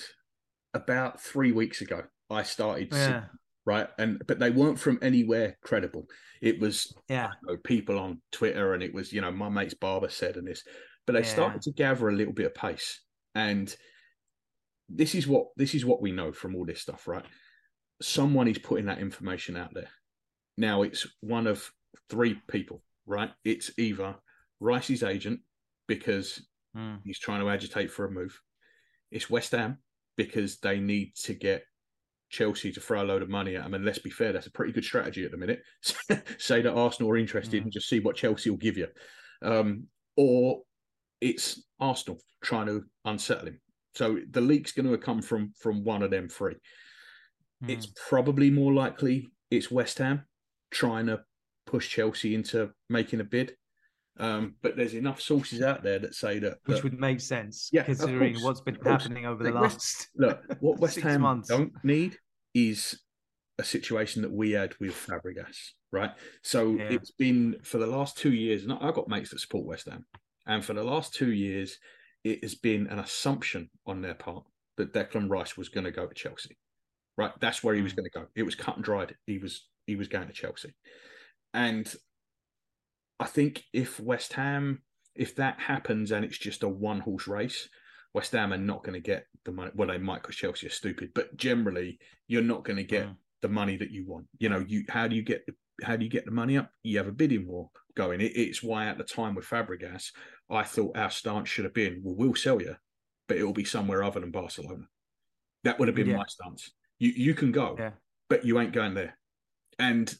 about 0.74 1.22
three 1.22 1.52
weeks 1.52 1.82
ago. 1.82 2.04
I 2.30 2.44
started 2.44 2.90
yeah 2.94 3.24
right? 3.66 3.88
And 3.98 4.22
but 4.28 4.40
they 4.40 4.50
weren't 4.50 4.80
from 4.80 5.00
anywhere 5.02 5.58
credible. 5.64 6.06
It 6.42 6.60
was 6.60 6.94
yeah 7.10 7.32
know, 7.44 7.58
people 7.58 8.00
on 8.00 8.22
Twitter, 8.32 8.74
and 8.74 8.84
it 8.84 8.94
was 8.94 9.14
you 9.14 9.22
know 9.22 9.32
my 9.32 9.50
mate's 9.50 9.74
barber 9.74 10.10
said 10.10 10.38
and 10.38 10.48
this, 10.48 10.64
but 11.06 11.14
they 11.14 11.22
yeah. 11.22 11.34
started 11.34 11.62
to 11.64 11.72
gather 11.72 12.10
a 12.10 12.16
little 12.16 12.34
bit 12.34 12.48
of 12.48 12.56
pace. 12.56 13.02
And 13.36 13.74
this 14.90 15.16
is 15.16 15.28
what 15.28 15.48
this 15.58 15.74
is 15.74 15.86
what 15.86 16.02
we 16.02 16.12
know 16.12 16.32
from 16.32 16.56
all 16.56 16.66
this 16.66 16.82
stuff, 16.82 17.08
right? 17.08 17.26
Someone 18.02 18.48
is 18.48 18.58
putting 18.58 18.88
that 18.88 19.00
information 19.00 19.56
out 19.56 19.74
there. 19.74 19.90
Now 20.58 20.82
it's 20.82 21.08
one 21.22 21.48
of 21.48 21.72
three 22.10 22.42
people, 22.50 22.82
right? 23.06 23.32
It's 23.44 23.72
either 23.78 24.16
Rice's 24.60 25.04
agent 25.04 25.42
because 25.88 26.46
mm. 26.76 27.00
he's 27.04 27.20
trying 27.20 27.42
to 27.42 27.50
agitate 27.50 27.92
for 27.92 28.06
a 28.06 28.12
move. 28.12 28.40
It's 29.12 29.30
West 29.30 29.52
Ham 29.52 29.78
because 30.18 30.60
they 30.60 30.80
need 30.80 31.16
to 31.16 31.34
get 31.34 31.64
Chelsea 32.32 32.72
to 32.72 32.80
throw 32.80 33.04
a 33.04 33.06
load 33.06 33.22
of 33.22 33.30
money 33.30 33.56
at 33.56 33.64
them. 33.64 33.74
And 33.74 33.86
let's 33.86 34.00
be 34.00 34.10
fair, 34.10 34.32
that's 34.32 34.48
a 34.48 34.52
pretty 34.52 34.74
good 34.74 34.86
strategy 34.86 35.26
at 35.26 35.32
the 35.32 35.38
minute. 35.38 35.62
Say 36.40 36.62
that 36.62 36.74
Arsenal 36.74 37.12
are 37.12 37.18
interested 37.18 37.60
mm. 37.60 37.64
and 37.64 37.72
just 37.72 37.90
see 37.90 38.00
what 38.00 38.16
Chelsea 38.16 38.50
will 38.50 38.58
give 38.58 38.78
you. 38.78 38.88
Um, 39.42 39.88
or 40.16 40.62
it's 41.20 41.62
Arsenal 41.80 42.20
trying 42.42 42.68
to 42.68 42.84
unsettle 43.06 43.48
him. 43.48 43.60
So 43.94 44.20
the 44.32 44.42
leak's 44.42 44.72
going 44.72 44.90
to 44.90 44.98
come 44.98 45.22
from 45.22 45.54
from 45.60 45.84
one 45.84 46.02
of 46.02 46.12
them 46.12 46.30
three. 46.30 46.56
Mm. 47.64 47.70
It's 47.70 47.88
probably 48.10 48.50
more 48.50 48.74
likely 48.74 49.28
it's 49.50 49.70
West 49.70 49.98
Ham 49.98 50.26
trying 50.72 51.08
to 51.08 51.22
push 51.66 51.90
Chelsea 51.90 52.34
into 52.34 52.72
making 52.90 53.20
a 53.20 53.26
bid. 53.26 53.56
Um, 54.20 54.56
but 54.62 54.76
there's 54.76 54.94
enough 54.94 55.22
sources 55.22 55.62
out 55.62 55.84
there 55.84 56.00
that 56.00 56.14
say 56.14 56.40
that, 56.40 56.58
which 56.66 56.78
that, 56.78 56.84
would 56.84 57.00
make 57.00 57.22
sense, 57.22 57.70
yeah, 57.72 57.84
considering 57.84 58.34
course, 58.34 58.44
what's 58.44 58.62
been 58.62 58.78
happening 58.84 59.26
over 59.26 59.44
the 59.44 59.52
last 59.52 60.10
look. 60.16 60.42
What 60.60 60.80
West 60.80 61.00
Ham 61.00 61.22
months. 61.22 61.48
don't 61.48 61.72
need 61.84 62.18
is 62.54 63.00
a 63.58 63.64
situation 63.64 64.22
that 64.24 64.32
we 64.32 64.52
had 64.52 64.76
with 64.80 64.94
Fabregas, 64.94 65.72
right? 65.92 66.12
So 66.44 66.76
yeah. 66.76 66.90
it's 66.90 67.12
been 67.12 67.56
for 67.64 67.78
the 67.78 67.88
last 67.88 68.18
two 68.18 68.34
years, 68.34 68.64
and 68.64 68.74
I've 68.74 68.94
got 68.94 69.08
mates 69.08 69.30
that 69.32 69.40
support 69.40 69.66
West 69.66 69.88
Ham, 69.90 70.06
and 70.46 70.64
for 70.64 70.74
the 70.74 70.84
last 70.84 71.14
two 71.14 71.32
years, 71.32 71.78
it 72.24 72.44
has 72.44 72.56
been 72.56 72.88
an 72.88 73.00
assumption 73.00 73.70
on 73.88 74.02
their 74.02 74.16
part 74.16 74.44
that 74.78 74.94
Declan 74.94 75.30
Rice 75.30 75.58
was 75.58 75.70
going 75.70 75.86
to 75.86 75.92
go 75.92 76.06
to 76.06 76.14
Chelsea, 76.14 76.58
right? 77.18 77.32
That's 77.40 77.64
where 77.64 77.76
he 77.76 77.82
was 77.82 77.94
mm. 77.94 77.98
going 77.98 78.10
to 78.12 78.20
go. 78.20 78.26
It 78.36 78.44
was 78.44 78.56
cut 78.56 78.76
and 78.76 78.84
dried. 78.84 79.16
He 79.26 79.38
was 79.38 79.68
he 79.88 79.96
was 79.96 80.08
going 80.08 80.28
to 80.28 80.34
Chelsea, 80.34 80.74
and 81.54 81.92
I 83.22 83.26
think 83.26 83.66
if 83.72 84.00
West 84.00 84.34
Ham, 84.34 84.82
if 85.14 85.36
that 85.36 85.60
happens 85.60 86.12
and 86.12 86.26
it's 86.26 86.40
just 86.40 86.64
a 86.64 86.68
one 86.68 87.00
horse 87.00 87.28
race, 87.28 87.70
West 88.16 88.32
Ham 88.32 88.52
are 88.52 88.58
not 88.58 88.84
going 88.84 88.96
to 88.96 89.00
get 89.00 89.28
the 89.46 89.52
money. 89.52 89.70
Well, 89.76 89.90
they 89.90 90.00
might 90.00 90.24
because 90.24 90.36
Chelsea 90.36 90.66
are 90.66 90.72
stupid, 90.72 91.12
but 91.14 91.38
generally, 91.38 92.00
you're 92.28 92.42
not 92.42 92.66
going 92.66 92.78
to 92.78 92.84
get 92.84 93.06
mm. 93.06 93.16
the 93.44 93.48
money 93.48 93.78
that 93.78 93.92
you 93.92 94.06
want. 94.08 94.26
You 94.40 94.50
know, 94.50 94.66
you 94.68 94.86
how 94.90 95.08
do 95.08 95.16
you 95.16 95.22
get 95.22 95.46
how 95.84 95.96
do 95.96 96.04
you 96.04 96.10
get 96.10 96.26
the 96.26 96.32
money 96.32 96.58
up? 96.58 96.72
You 96.82 96.98
have 96.98 97.08
a 97.08 97.12
bidding 97.12 97.48
war 97.48 97.70
going. 97.96 98.22
It, 98.22 98.36
it's 98.36 98.64
why 98.64 98.88
at 98.88 98.98
the 98.98 99.04
time 99.04 99.36
with 99.36 99.46
Fabregas, 99.46 100.12
I 100.50 100.64
thought 100.64 100.98
our 100.98 101.12
stance 101.12 101.48
should 101.48 101.66
have 101.66 101.76
been, 101.76 102.02
well, 102.04 102.16
we'll 102.16 102.34
sell 102.34 102.60
you, 102.60 102.76
but 103.28 103.38
it 103.38 103.44
will 103.44 103.54
be 103.54 103.66
somewhere 103.66 104.04
other 104.04 104.20
than 104.20 104.32
Barcelona. 104.32 104.88
That 105.64 105.78
would 105.78 105.88
have 105.88 105.96
been 105.96 106.08
yeah. 106.08 106.18
my 106.18 106.26
stance. 106.28 106.72
You 106.98 107.12
you 107.16 107.34
can 107.36 107.52
go, 107.52 107.76
yeah. 107.78 107.92
but 108.30 108.46
you 108.46 108.60
ain't 108.60 108.74
going 108.74 108.96
there. 108.96 109.16
And 109.78 110.12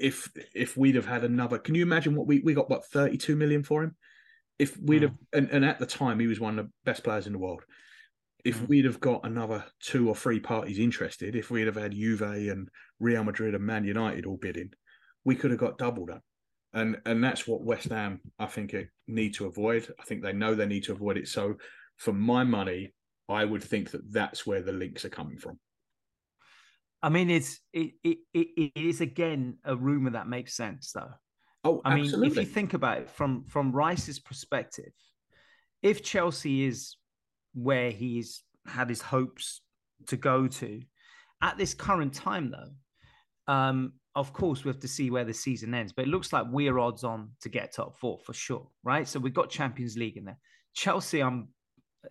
if 0.00 0.30
if 0.54 0.76
we'd 0.76 0.94
have 0.94 1.06
had 1.06 1.24
another, 1.24 1.58
can 1.58 1.74
you 1.74 1.82
imagine 1.82 2.14
what 2.14 2.26
we 2.26 2.40
we 2.40 2.54
got? 2.54 2.70
What 2.70 2.86
thirty 2.86 3.16
two 3.16 3.36
million 3.36 3.62
for 3.62 3.82
him? 3.82 3.96
If 4.58 4.76
we'd 4.78 5.02
mm. 5.02 5.04
have, 5.04 5.14
and, 5.32 5.50
and, 5.50 5.64
at 5.64 5.78
the 5.78 5.86
time 5.86 6.20
he 6.20 6.28
was 6.28 6.38
one 6.38 6.58
of 6.58 6.66
the 6.66 6.72
best 6.84 7.02
players 7.02 7.26
in 7.26 7.32
the 7.32 7.38
world. 7.38 7.62
If 8.44 8.60
mm. 8.60 8.68
we'd 8.68 8.84
have 8.84 9.00
got 9.00 9.24
another 9.24 9.64
two 9.80 10.08
or 10.08 10.14
three 10.14 10.38
parties 10.38 10.78
interested, 10.78 11.34
if 11.34 11.50
we'd 11.50 11.66
have 11.66 11.76
had 11.76 11.92
Juve 11.92 12.22
and 12.22 12.68
Real 13.00 13.24
Madrid 13.24 13.54
and 13.54 13.64
Man 13.64 13.84
United 13.84 14.26
all 14.26 14.36
bidding, 14.36 14.70
we 15.24 15.34
could 15.34 15.50
have 15.50 15.60
got 15.60 15.78
double 15.78 16.06
that. 16.06 16.20
And 16.72 17.00
and 17.06 17.22
that's 17.22 17.46
what 17.46 17.64
West 17.64 17.88
Ham 17.88 18.20
I 18.38 18.46
think 18.46 18.74
need 19.08 19.34
to 19.34 19.46
avoid. 19.46 19.88
I 19.98 20.04
think 20.04 20.22
they 20.22 20.32
know 20.32 20.54
they 20.54 20.66
need 20.66 20.84
to 20.84 20.92
avoid 20.92 21.16
it. 21.16 21.28
So 21.28 21.54
for 21.96 22.12
my 22.12 22.44
money, 22.44 22.92
I 23.28 23.44
would 23.44 23.62
think 23.62 23.90
that 23.92 24.12
that's 24.12 24.46
where 24.46 24.62
the 24.62 24.72
links 24.72 25.04
are 25.04 25.10
coming 25.10 25.38
from. 25.38 25.58
I 27.04 27.10
mean, 27.10 27.28
it's 27.28 27.60
it, 27.74 27.90
it 28.02 28.18
it 28.32 28.72
is 28.74 29.02
again 29.02 29.58
a 29.62 29.76
rumor 29.76 30.08
that 30.12 30.26
makes 30.26 30.56
sense, 30.56 30.90
though. 30.92 31.10
Oh, 31.62 31.82
I 31.84 31.92
absolutely. 31.92 32.20
mean, 32.20 32.30
if 32.30 32.36
you 32.38 32.50
think 32.50 32.72
about 32.72 32.98
it 32.98 33.10
from 33.10 33.44
from 33.44 33.72
Rice's 33.72 34.18
perspective, 34.18 34.90
if 35.82 36.02
Chelsea 36.02 36.64
is 36.64 36.96
where 37.52 37.90
he's 37.90 38.42
had 38.66 38.88
his 38.88 39.02
hopes 39.02 39.60
to 40.06 40.16
go 40.16 40.48
to, 40.48 40.80
at 41.42 41.58
this 41.58 41.74
current 41.74 42.14
time, 42.14 42.50
though, 42.50 43.52
um, 43.52 43.92
of 44.14 44.32
course 44.32 44.64
we 44.64 44.70
have 44.70 44.80
to 44.80 44.88
see 44.88 45.10
where 45.10 45.26
the 45.26 45.34
season 45.34 45.74
ends. 45.74 45.92
But 45.92 46.06
it 46.06 46.08
looks 46.08 46.32
like 46.32 46.46
we're 46.50 46.78
odds 46.78 47.04
on 47.04 47.32
to 47.42 47.50
get 47.50 47.74
top 47.74 47.98
four 47.98 48.18
for 48.18 48.32
sure, 48.32 48.66
right? 48.82 49.06
So 49.06 49.20
we've 49.20 49.34
got 49.34 49.50
Champions 49.50 49.98
League 49.98 50.16
in 50.16 50.24
there. 50.24 50.38
Chelsea, 50.72 51.20
um, 51.20 51.48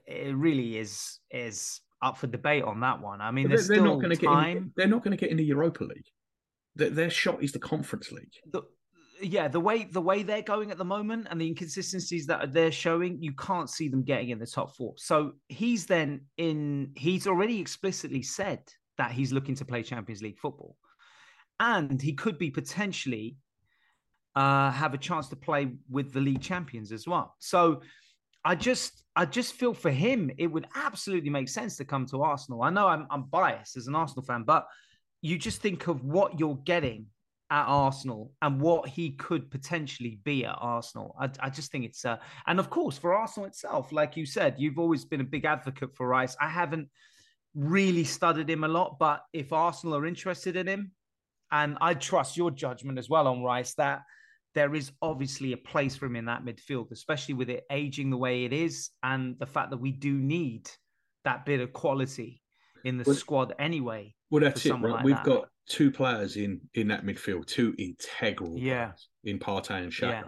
it 0.05 0.35
really 0.35 0.77
is 0.77 1.19
is 1.31 1.81
up 2.03 2.17
for 2.17 2.27
debate 2.27 2.63
on 2.63 2.81
that 2.81 3.01
one. 3.01 3.21
I 3.21 3.31
mean, 3.31 3.49
they're, 3.49 3.61
they're 3.61 3.81
not 3.81 3.95
going 3.95 4.11
to 4.11 4.15
get. 4.15 4.29
In, 4.29 4.71
they're 4.75 4.87
not 4.87 5.03
going 5.03 5.17
to 5.17 5.17
get 5.17 5.31
in 5.31 5.37
the 5.37 5.43
Europa 5.43 5.83
League. 5.85 6.05
Their, 6.75 6.89
their 6.89 7.09
shot 7.09 7.41
is 7.43 7.51
the 7.51 7.59
Conference 7.59 8.11
League. 8.11 8.33
The, 8.51 8.61
yeah, 9.21 9.47
the 9.47 9.59
way 9.59 9.85
the 9.85 10.01
way 10.01 10.23
they're 10.23 10.41
going 10.41 10.69
at 10.69 10.77
the 10.77 10.85
moment 10.85 11.27
and 11.29 11.39
the 11.39 11.47
inconsistencies 11.47 12.27
that 12.27 12.51
they're 12.51 12.71
showing, 12.71 13.21
you 13.21 13.33
can't 13.33 13.69
see 13.69 13.87
them 13.87 14.03
getting 14.03 14.29
in 14.29 14.39
the 14.39 14.45
top 14.45 14.75
four. 14.75 14.93
So 14.97 15.33
he's 15.47 15.85
then 15.85 16.25
in. 16.37 16.91
He's 16.95 17.25
already 17.25 17.59
explicitly 17.59 18.21
said 18.21 18.61
that 18.97 19.11
he's 19.11 19.31
looking 19.31 19.55
to 19.55 19.65
play 19.65 19.81
Champions 19.81 20.21
League 20.21 20.39
football, 20.39 20.75
and 21.59 22.01
he 22.01 22.13
could 22.13 22.37
be 22.37 22.51
potentially 22.51 23.37
uh, 24.35 24.71
have 24.71 24.93
a 24.93 24.97
chance 24.97 25.29
to 25.29 25.35
play 25.35 25.71
with 25.89 26.11
the 26.13 26.19
league 26.19 26.41
champions 26.41 26.91
as 26.91 27.07
well. 27.07 27.35
So 27.39 27.81
I 28.45 28.55
just 28.55 29.03
I 29.15 29.25
just 29.25 29.53
feel 29.53 29.73
for 29.73 29.91
him 29.91 30.31
it 30.37 30.47
would 30.47 30.67
absolutely 30.75 31.29
make 31.29 31.49
sense 31.49 31.77
to 31.77 31.85
come 31.85 32.05
to 32.07 32.23
Arsenal. 32.23 32.63
I 32.63 32.69
know 32.69 32.87
I'm 32.87 33.07
I'm 33.09 33.23
biased 33.23 33.77
as 33.77 33.87
an 33.87 33.95
Arsenal 33.95 34.23
fan, 34.23 34.43
but 34.43 34.67
you 35.21 35.37
just 35.37 35.61
think 35.61 35.87
of 35.87 36.03
what 36.03 36.39
you're 36.39 36.59
getting 36.65 37.05
at 37.49 37.65
Arsenal 37.65 38.31
and 38.41 38.59
what 38.59 38.89
he 38.89 39.11
could 39.11 39.51
potentially 39.51 40.19
be 40.23 40.43
at 40.45 40.57
Arsenal. 40.59 41.15
I, 41.19 41.29
I 41.39 41.49
just 41.49 41.71
think 41.71 41.85
it's 41.85 42.03
uh, 42.03 42.17
and 42.47 42.59
of 42.59 42.69
course 42.69 42.97
for 42.97 43.13
Arsenal 43.13 43.47
itself, 43.47 43.91
like 43.91 44.17
you 44.17 44.25
said, 44.25 44.55
you've 44.57 44.79
always 44.79 45.05
been 45.05 45.21
a 45.21 45.25
big 45.25 45.45
advocate 45.45 45.95
for 45.95 46.07
Rice. 46.07 46.35
I 46.41 46.49
haven't 46.49 46.89
really 47.55 48.03
studied 48.03 48.49
him 48.49 48.63
a 48.63 48.67
lot, 48.67 48.97
but 48.99 49.21
if 49.31 49.53
Arsenal 49.53 49.95
are 49.95 50.05
interested 50.05 50.55
in 50.55 50.67
him, 50.67 50.91
and 51.51 51.77
I 51.79 51.93
trust 51.93 52.35
your 52.35 52.49
judgment 52.49 52.97
as 52.97 53.09
well 53.09 53.27
on 53.27 53.43
Rice, 53.43 53.75
that 53.75 54.01
there 54.55 54.75
is 54.75 54.91
obviously 55.01 55.53
a 55.53 55.57
place 55.57 55.95
for 55.95 56.05
him 56.05 56.15
in 56.15 56.25
that 56.25 56.45
midfield, 56.45 56.91
especially 56.91 57.33
with 57.33 57.49
it 57.49 57.65
aging 57.71 58.09
the 58.09 58.17
way 58.17 58.45
it 58.45 58.53
is, 58.53 58.91
and 59.01 59.37
the 59.39 59.45
fact 59.45 59.71
that 59.71 59.77
we 59.77 59.91
do 59.91 60.13
need 60.13 60.69
that 61.25 61.45
bit 61.45 61.59
of 61.59 61.73
quality 61.73 62.41
in 62.83 62.97
the 62.97 63.03
well, 63.05 63.15
squad 63.15 63.53
anyway. 63.59 64.13
Well, 64.29 64.43
that's 64.43 64.65
it, 64.65 64.71
right? 64.73 64.81
Like 64.81 65.03
We've 65.03 65.15
that. 65.15 65.25
got 65.25 65.47
two 65.67 65.91
players 65.91 66.35
in 66.35 66.61
in 66.73 66.87
that 66.89 67.05
midfield, 67.05 67.47
two 67.47 67.73
integral 67.77 68.57
yeah. 68.57 68.91
in 69.23 69.39
Partey 69.39 69.81
and 69.81 69.91
Xhaka 69.91 70.11
yeah. 70.11 70.23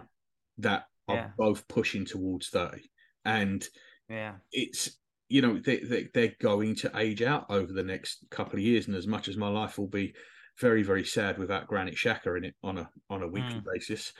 that 0.58 0.84
are 1.08 1.16
yeah. 1.16 1.30
both 1.36 1.66
pushing 1.68 2.04
towards 2.04 2.48
thirty, 2.48 2.90
and 3.24 3.66
yeah, 4.08 4.34
it's 4.52 4.98
you 5.28 5.42
know 5.42 5.58
they, 5.58 5.78
they 5.78 6.08
they're 6.14 6.36
going 6.40 6.74
to 6.76 6.90
age 6.96 7.22
out 7.22 7.46
over 7.50 7.72
the 7.72 7.82
next 7.82 8.24
couple 8.30 8.54
of 8.54 8.64
years, 8.64 8.86
and 8.86 8.96
as 8.96 9.06
much 9.06 9.28
as 9.28 9.36
my 9.36 9.48
life 9.48 9.78
will 9.78 9.88
be 9.88 10.14
very 10.60 10.82
very 10.82 11.04
sad 11.04 11.38
without 11.38 11.66
Granit 11.66 11.96
Xhaka 11.96 12.36
in 12.36 12.44
it 12.44 12.54
on 12.62 12.78
a 12.78 12.88
on 13.10 13.22
a 13.22 13.28
weekly 13.28 13.60
mm. 13.60 13.64
basis, 13.72 14.12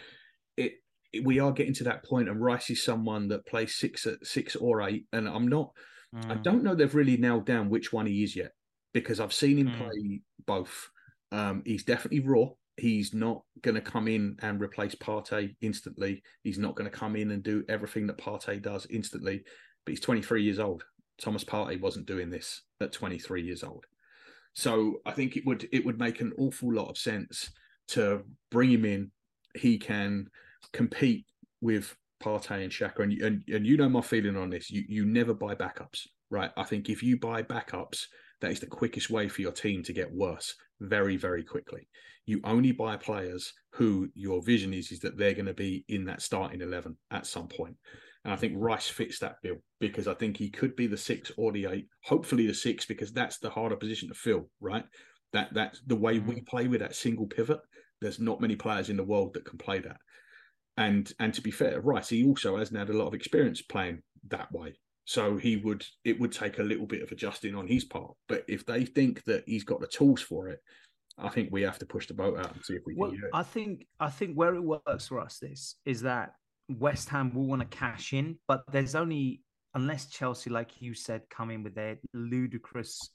it 0.56 0.74
we 1.22 1.38
are 1.38 1.52
getting 1.52 1.74
to 1.74 1.84
that 1.84 2.04
point, 2.04 2.28
and 2.28 2.42
Rice 2.42 2.70
is 2.70 2.84
someone 2.84 3.28
that 3.28 3.46
plays 3.46 3.74
six 3.74 4.06
at 4.06 4.26
six 4.26 4.56
or 4.56 4.82
eight, 4.82 5.06
and 5.12 5.28
I'm 5.28 5.48
not. 5.48 5.70
Mm. 6.14 6.30
I 6.30 6.34
don't 6.36 6.62
know 6.62 6.74
they've 6.74 6.94
really 6.94 7.16
nailed 7.16 7.46
down 7.46 7.70
which 7.70 7.92
one 7.92 8.06
he 8.06 8.22
is 8.22 8.36
yet 8.36 8.52
because 8.92 9.20
I've 9.20 9.32
seen 9.32 9.58
him 9.58 9.68
mm. 9.68 9.76
play 9.76 10.20
both. 10.46 10.90
Um, 11.32 11.62
he's 11.66 11.84
definitely 11.84 12.20
raw. 12.20 12.46
He's 12.76 13.14
not 13.14 13.42
going 13.62 13.74
to 13.74 13.80
come 13.80 14.06
in 14.06 14.36
and 14.42 14.60
replace 14.60 14.94
Partey 14.94 15.56
instantly. 15.62 16.22
He's 16.42 16.58
not 16.58 16.76
going 16.76 16.90
to 16.90 16.96
come 16.96 17.16
in 17.16 17.30
and 17.30 17.42
do 17.42 17.64
everything 17.68 18.06
that 18.06 18.18
Partey 18.18 18.60
does 18.60 18.86
instantly. 18.90 19.42
But 19.84 19.92
he's 19.92 20.00
23 20.00 20.42
years 20.42 20.58
old. 20.58 20.84
Thomas 21.20 21.44
Partey 21.44 21.80
wasn't 21.80 22.06
doing 22.06 22.30
this 22.30 22.62
at 22.80 22.92
23 22.92 23.42
years 23.42 23.64
old. 23.64 23.86
So 24.56 25.02
I 25.04 25.12
think 25.12 25.36
it 25.36 25.44
would 25.44 25.68
it 25.70 25.84
would 25.84 25.98
make 25.98 26.22
an 26.22 26.32
awful 26.38 26.72
lot 26.72 26.88
of 26.88 26.96
sense 26.96 27.50
to 27.88 28.24
bring 28.50 28.70
him 28.70 28.86
in. 28.86 29.10
He 29.54 29.78
can 29.78 30.28
compete 30.72 31.26
with 31.60 31.94
Partey 32.22 32.62
and 32.62 32.72
Xhaka, 32.72 33.00
and, 33.00 33.12
and 33.20 33.44
and 33.48 33.66
you 33.66 33.76
know 33.76 33.90
my 33.90 34.00
feeling 34.00 34.36
on 34.36 34.48
this. 34.48 34.70
You 34.70 34.82
you 34.88 35.04
never 35.04 35.34
buy 35.34 35.54
backups, 35.54 36.06
right? 36.30 36.50
I 36.56 36.64
think 36.64 36.88
if 36.88 37.02
you 37.02 37.18
buy 37.18 37.42
backups, 37.42 38.06
that 38.40 38.50
is 38.50 38.60
the 38.60 38.66
quickest 38.66 39.10
way 39.10 39.28
for 39.28 39.42
your 39.42 39.52
team 39.52 39.82
to 39.82 39.92
get 39.92 40.10
worse 40.10 40.54
very 40.80 41.18
very 41.18 41.44
quickly. 41.44 41.86
You 42.24 42.40
only 42.42 42.72
buy 42.72 42.96
players 42.96 43.52
who 43.72 44.08
your 44.14 44.42
vision 44.42 44.72
is 44.72 44.90
is 44.90 45.00
that 45.00 45.18
they're 45.18 45.34
going 45.34 45.46
to 45.46 45.54
be 45.54 45.84
in 45.88 46.06
that 46.06 46.22
starting 46.22 46.62
eleven 46.62 46.96
at 47.10 47.26
some 47.26 47.48
point. 47.48 47.76
And 48.26 48.32
I 48.32 48.36
think 48.36 48.54
Rice 48.56 48.88
fits 48.88 49.20
that 49.20 49.36
bill 49.40 49.58
because 49.78 50.08
I 50.08 50.14
think 50.14 50.36
he 50.36 50.50
could 50.50 50.74
be 50.74 50.88
the 50.88 50.96
six 50.96 51.30
or 51.36 51.52
the 51.52 51.66
eight, 51.66 51.86
hopefully 52.02 52.48
the 52.48 52.54
six, 52.54 52.84
because 52.84 53.12
that's 53.12 53.38
the 53.38 53.48
harder 53.48 53.76
position 53.76 54.08
to 54.08 54.14
fill, 54.14 54.50
right? 54.60 54.84
That 55.32 55.54
that's 55.54 55.80
the 55.86 55.94
way 55.94 56.18
we 56.18 56.40
mm. 56.40 56.46
play 56.46 56.66
with 56.66 56.80
that 56.80 56.96
single 56.96 57.26
pivot. 57.26 57.60
There's 58.00 58.18
not 58.18 58.40
many 58.40 58.56
players 58.56 58.90
in 58.90 58.96
the 58.96 59.04
world 59.04 59.34
that 59.34 59.44
can 59.44 59.58
play 59.58 59.78
that. 59.78 59.98
And 60.76 61.10
and 61.20 61.32
to 61.34 61.40
be 61.40 61.52
fair, 61.52 61.80
Rice, 61.80 62.08
he 62.08 62.26
also 62.26 62.56
hasn't 62.56 62.76
had 62.76 62.90
a 62.90 62.98
lot 62.98 63.06
of 63.06 63.14
experience 63.14 63.62
playing 63.62 64.02
that 64.26 64.50
way. 64.50 64.74
So 65.04 65.36
he 65.36 65.58
would 65.58 65.86
it 66.04 66.18
would 66.18 66.32
take 66.32 66.58
a 66.58 66.64
little 66.64 66.86
bit 66.86 67.02
of 67.02 67.12
adjusting 67.12 67.54
on 67.54 67.68
his 67.68 67.84
part. 67.84 68.12
But 68.26 68.42
if 68.48 68.66
they 68.66 68.84
think 68.84 69.22
that 69.26 69.44
he's 69.46 69.62
got 69.62 69.80
the 69.80 69.86
tools 69.86 70.20
for 70.20 70.48
it, 70.48 70.58
I 71.16 71.28
think 71.28 71.50
we 71.52 71.62
have 71.62 71.78
to 71.78 71.86
push 71.86 72.08
the 72.08 72.14
boat 72.14 72.40
out 72.40 72.56
and 72.56 72.64
see 72.64 72.74
if 72.74 72.82
we 72.86 72.96
well, 72.96 73.10
can. 73.10 73.22
I 73.32 73.44
think 73.44 73.86
I 74.00 74.10
think 74.10 74.34
where 74.34 74.56
it 74.56 74.64
works 74.64 75.06
for 75.06 75.20
us 75.20 75.38
this 75.38 75.76
is 75.84 76.02
that 76.02 76.32
West 76.68 77.08
Ham 77.10 77.32
will 77.34 77.46
want 77.46 77.62
to 77.62 77.76
cash 77.76 78.12
in, 78.12 78.38
but 78.48 78.62
there's 78.72 78.94
only 78.94 79.42
unless 79.74 80.06
Chelsea, 80.06 80.48
like 80.50 80.80
you 80.80 80.94
said, 80.94 81.22
come 81.30 81.50
in 81.50 81.62
with 81.62 81.74
their 81.74 81.98
ludicrous 82.14 83.10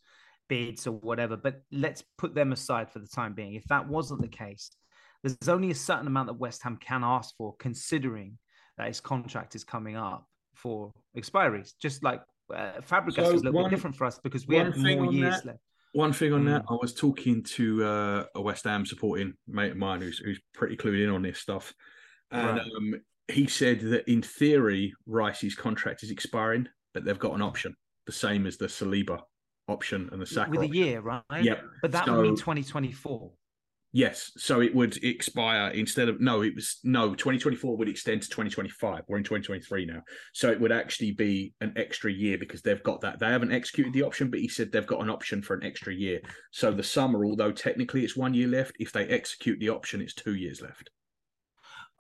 bids 0.48 0.86
or 0.86 0.94
whatever. 0.94 1.36
But 1.36 1.64
let's 1.72 2.04
put 2.18 2.36
them 2.36 2.52
aside 2.52 2.90
for 2.92 3.00
the 3.00 3.08
time 3.08 3.34
being. 3.34 3.56
If 3.56 3.66
that 3.66 3.88
wasn't 3.88 4.22
the 4.22 4.28
case, 4.28 4.70
there's 5.24 5.50
only 5.50 5.72
a 5.72 5.76
certain 5.76 6.08
amount 6.08 6.28
that 6.28 6.34
West 6.36 6.62
Ham 6.64 6.78
can 6.78 7.04
ask 7.04 7.36
for, 7.36 7.56
considering 7.58 8.38
that 8.78 8.88
his 8.88 9.00
contract 9.00 9.56
is 9.56 9.64
coming 9.64 9.96
up 9.98 10.28
for 10.56 10.94
expiries. 11.18 11.72
Just 11.82 12.04
like 12.04 12.22
uh, 12.54 12.74
Fabregas 12.82 13.16
so 13.16 13.24
is 13.24 13.42
a 13.42 13.46
little 13.46 13.54
one, 13.54 13.64
bit 13.66 13.76
different 13.76 13.96
for 13.96 14.06
us 14.06 14.20
because 14.24 14.48
we 14.48 14.56
have 14.58 14.78
more 14.78 15.12
years 15.12 15.38
that, 15.38 15.46
left. 15.46 15.60
One 15.94 16.14
thing 16.14 16.32
on 16.32 16.44
mm. 16.44 16.52
that, 16.52 16.66
I 16.70 16.78
was 16.80 16.94
talking 16.94 17.44
to 17.44 17.84
uh, 17.84 18.26
a 18.36 18.42
West 18.42 18.64
Ham 18.66 18.86
supporting 18.86 19.34
mate 19.48 19.72
of 19.72 19.78
mine 19.78 20.02
who's, 20.02 20.20
who's 20.20 20.40
pretty 20.54 20.78
clued 20.78 21.04
in 21.04 21.10
on 21.10 21.24
this 21.24 21.40
stuff. 21.40 21.74
And 22.32 22.58
right. 22.58 22.62
um, 22.78 23.02
he 23.32 23.48
said 23.48 23.82
that 23.82 24.10
in 24.12 24.22
theory, 24.22 24.94
Rice's 25.06 25.56
contract 25.56 26.04
is 26.04 26.12
expiring, 26.12 26.68
but 26.94 27.06
they've 27.06 27.20
got 27.20 27.34
an 27.34 27.42
option, 27.42 27.76
the 28.06 28.12
same 28.12 28.46
as 28.46 28.58
the 28.58 28.68
Saliba 28.68 29.22
option 29.68 30.10
and 30.12 30.22
the 30.22 30.26
Saka 30.26 30.52
with 30.52 30.60
option. 30.60 30.74
a 30.74 30.76
year, 30.76 31.02
right? 31.02 31.24
Yep. 31.42 31.64
But 31.82 31.92
that 31.92 32.06
so, 32.06 32.16
would 32.16 32.24
mean 32.24 32.36
2024. 32.36 33.32
Yes, 33.94 34.32
so 34.38 34.62
it 34.62 34.74
would 34.74 35.04
expire 35.04 35.70
instead 35.72 36.08
of 36.08 36.22
no, 36.22 36.44
it 36.44 36.56
was 36.56 36.80
no 36.86 37.14
2024 37.14 37.76
would 37.76 37.90
extend 37.90 38.22
to 38.22 38.30
2025. 38.30 39.04
We're 39.08 39.18
in 39.18 39.24
2023 39.24 39.86
now, 39.86 40.02
so 40.34 40.50
it 40.50 40.62
would 40.62 40.72
actually 40.72 41.12
be 41.12 41.54
an 41.60 41.74
extra 41.76 42.10
year 42.10 42.38
because 42.38 42.62
they've 42.62 42.82
got 42.84 43.02
that. 43.02 43.20
They 43.20 43.26
haven't 43.26 43.52
executed 43.52 43.92
the 43.92 44.04
option, 44.04 44.30
but 44.30 44.40
he 44.40 44.48
said 44.48 44.72
they've 44.72 44.88
got 44.88 45.02
an 45.02 45.10
option 45.10 45.42
for 45.42 45.56
an 45.56 45.66
extra 45.66 45.94
year. 45.94 46.22
So 46.52 46.72
the 46.72 46.84
summer, 46.84 47.26
although 47.26 47.52
technically 47.52 48.06
it's 48.06 48.16
one 48.16 48.34
year 48.34 48.48
left, 48.48 48.78
if 48.80 48.94
they 48.94 49.08
execute 49.08 49.60
the 49.60 49.70
option, 49.70 50.02
it's 50.02 50.14
two 50.14 50.36
years 50.36 50.62
left. 50.62 50.90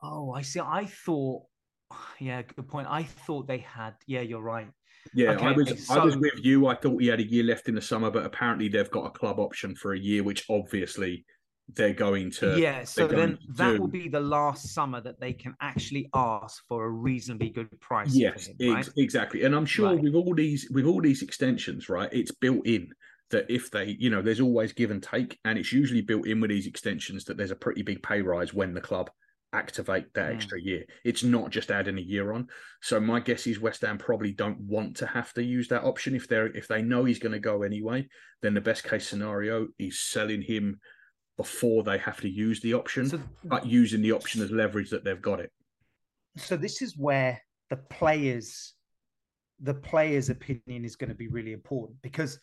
Oh, 0.02 0.32
I 0.32 0.42
see. 0.42 0.60
I 0.60 0.86
thought, 0.86 1.44
yeah, 2.20 2.42
good 2.42 2.68
point. 2.68 2.88
I 2.90 3.04
thought 3.04 3.48
they 3.48 3.60
had. 3.60 3.94
Yeah, 4.08 4.22
you're 4.22 4.42
right. 4.42 4.68
Yeah, 5.14 5.32
okay, 5.32 5.48
I 5.48 5.52
was 5.52 5.88
so... 5.88 6.00
I 6.00 6.06
was 6.06 6.16
with 6.16 6.34
you. 6.44 6.68
I 6.68 6.76
thought 6.76 7.02
he 7.02 7.08
had 7.08 7.20
a 7.20 7.26
year 7.26 7.44
left 7.44 7.68
in 7.68 7.76
the 7.76 7.82
summer, 7.82 8.12
but 8.12 8.26
apparently 8.26 8.68
they've 8.68 8.92
got 8.92 9.06
a 9.06 9.10
club 9.10 9.40
option 9.40 9.76
for 9.76 9.94
a 9.94 10.00
year, 10.00 10.24
which 10.24 10.46
obviously 10.50 11.26
they're 11.74 11.94
going 11.94 12.32
to. 12.32 12.60
Yeah, 12.60 12.84
so 12.84 13.08
then 13.08 13.38
that 13.56 13.74
do. 13.74 13.82
will 13.82 13.88
be 13.88 14.10
the 14.10 14.20
last 14.20 14.74
summer 14.74 15.02
that 15.02 15.20
they 15.20 15.34
can 15.34 15.56
actually 15.62 16.10
ask 16.14 16.64
for 16.68 16.86
a 16.86 16.90
reasonably 16.90 17.50
good 17.50 17.80
price. 17.80 18.14
Yes, 18.14 18.50
him, 18.60 18.76
right? 18.76 18.90
exactly. 18.98 19.44
And 19.44 19.56
I'm 19.56 19.66
sure 19.66 19.88
right. 19.88 20.02
with 20.02 20.14
all 20.14 20.36
these 20.36 20.70
with 20.72 20.86
all 20.86 21.02
these 21.02 21.22
extensions, 21.22 21.90
right, 21.90 22.10
it's 22.12 22.32
built 22.32 22.66
in 22.68 22.90
that 23.32 23.46
if 23.50 23.72
they, 23.72 23.96
you 23.98 24.10
know, 24.10 24.22
there's 24.22 24.42
always 24.42 24.74
give 24.74 24.92
and 24.92 25.02
take, 25.02 25.40
and 25.46 25.58
it's 25.58 25.72
usually 25.72 26.02
built 26.02 26.28
in 26.28 26.42
with 26.42 26.52
these 26.52 26.68
extensions 26.68 27.24
that 27.26 27.38
there's 27.38 27.52
a 27.52 27.56
pretty 27.56 27.82
big 27.82 28.04
pay 28.04 28.22
rise 28.22 28.54
when 28.54 28.74
the 28.74 28.82
club 28.82 29.10
activate 29.54 30.14
that 30.14 30.32
mm. 30.32 30.36
extra 30.36 30.62
year. 30.62 30.86
It's 31.04 31.24
not 31.24 31.50
just 31.50 31.72
adding 31.72 31.98
a 31.98 32.02
year 32.02 32.32
on. 32.34 32.48
So 32.82 33.00
my 33.00 33.20
guess 33.20 33.48
is 33.48 33.60
West 33.60 33.82
Ham 33.82 33.98
probably 33.98 34.32
don't 34.32 34.60
want 34.62 34.98
to 34.98 35.06
have 35.06 35.34
to 35.34 35.44
use 35.44 35.68
that 35.70 35.84
option 35.84 36.16
if 36.16 36.28
they're 36.28 36.48
if 36.48 36.68
they 36.68 36.82
know 36.82 37.06
he's 37.06 37.20
going 37.20 37.34
to 37.34 37.40
go 37.40 37.64
anyway. 37.64 38.08
Then 38.42 38.54
the 38.54 38.62
best 38.62 38.84
case 38.84 39.08
scenario 39.08 39.68
is 39.78 40.00
selling 40.00 40.42
him 40.42 40.80
before 41.38 41.84
they 41.84 41.98
have 41.98 42.22
to 42.22 42.30
use 42.30 42.62
the 42.62 42.74
option, 42.74 43.10
so, 43.10 43.20
but 43.44 43.66
using 43.66 44.02
the 44.02 44.12
option 44.12 44.44
as 44.44 44.52
leverage 44.52 44.90
that 44.92 45.04
they've 45.04 45.22
got 45.22 45.40
it. 45.40 45.52
So 46.38 46.56
this 46.56 46.82
is 46.82 46.98
where 46.98 47.42
the 47.70 47.78
players, 47.78 48.74
the 49.60 49.74
players' 49.74 50.30
opinion 50.30 50.86
is 50.86 50.96
going 50.96 51.10
to 51.10 51.16
be 51.16 51.30
really 51.30 51.54
important 51.54 52.02
because 52.02 52.40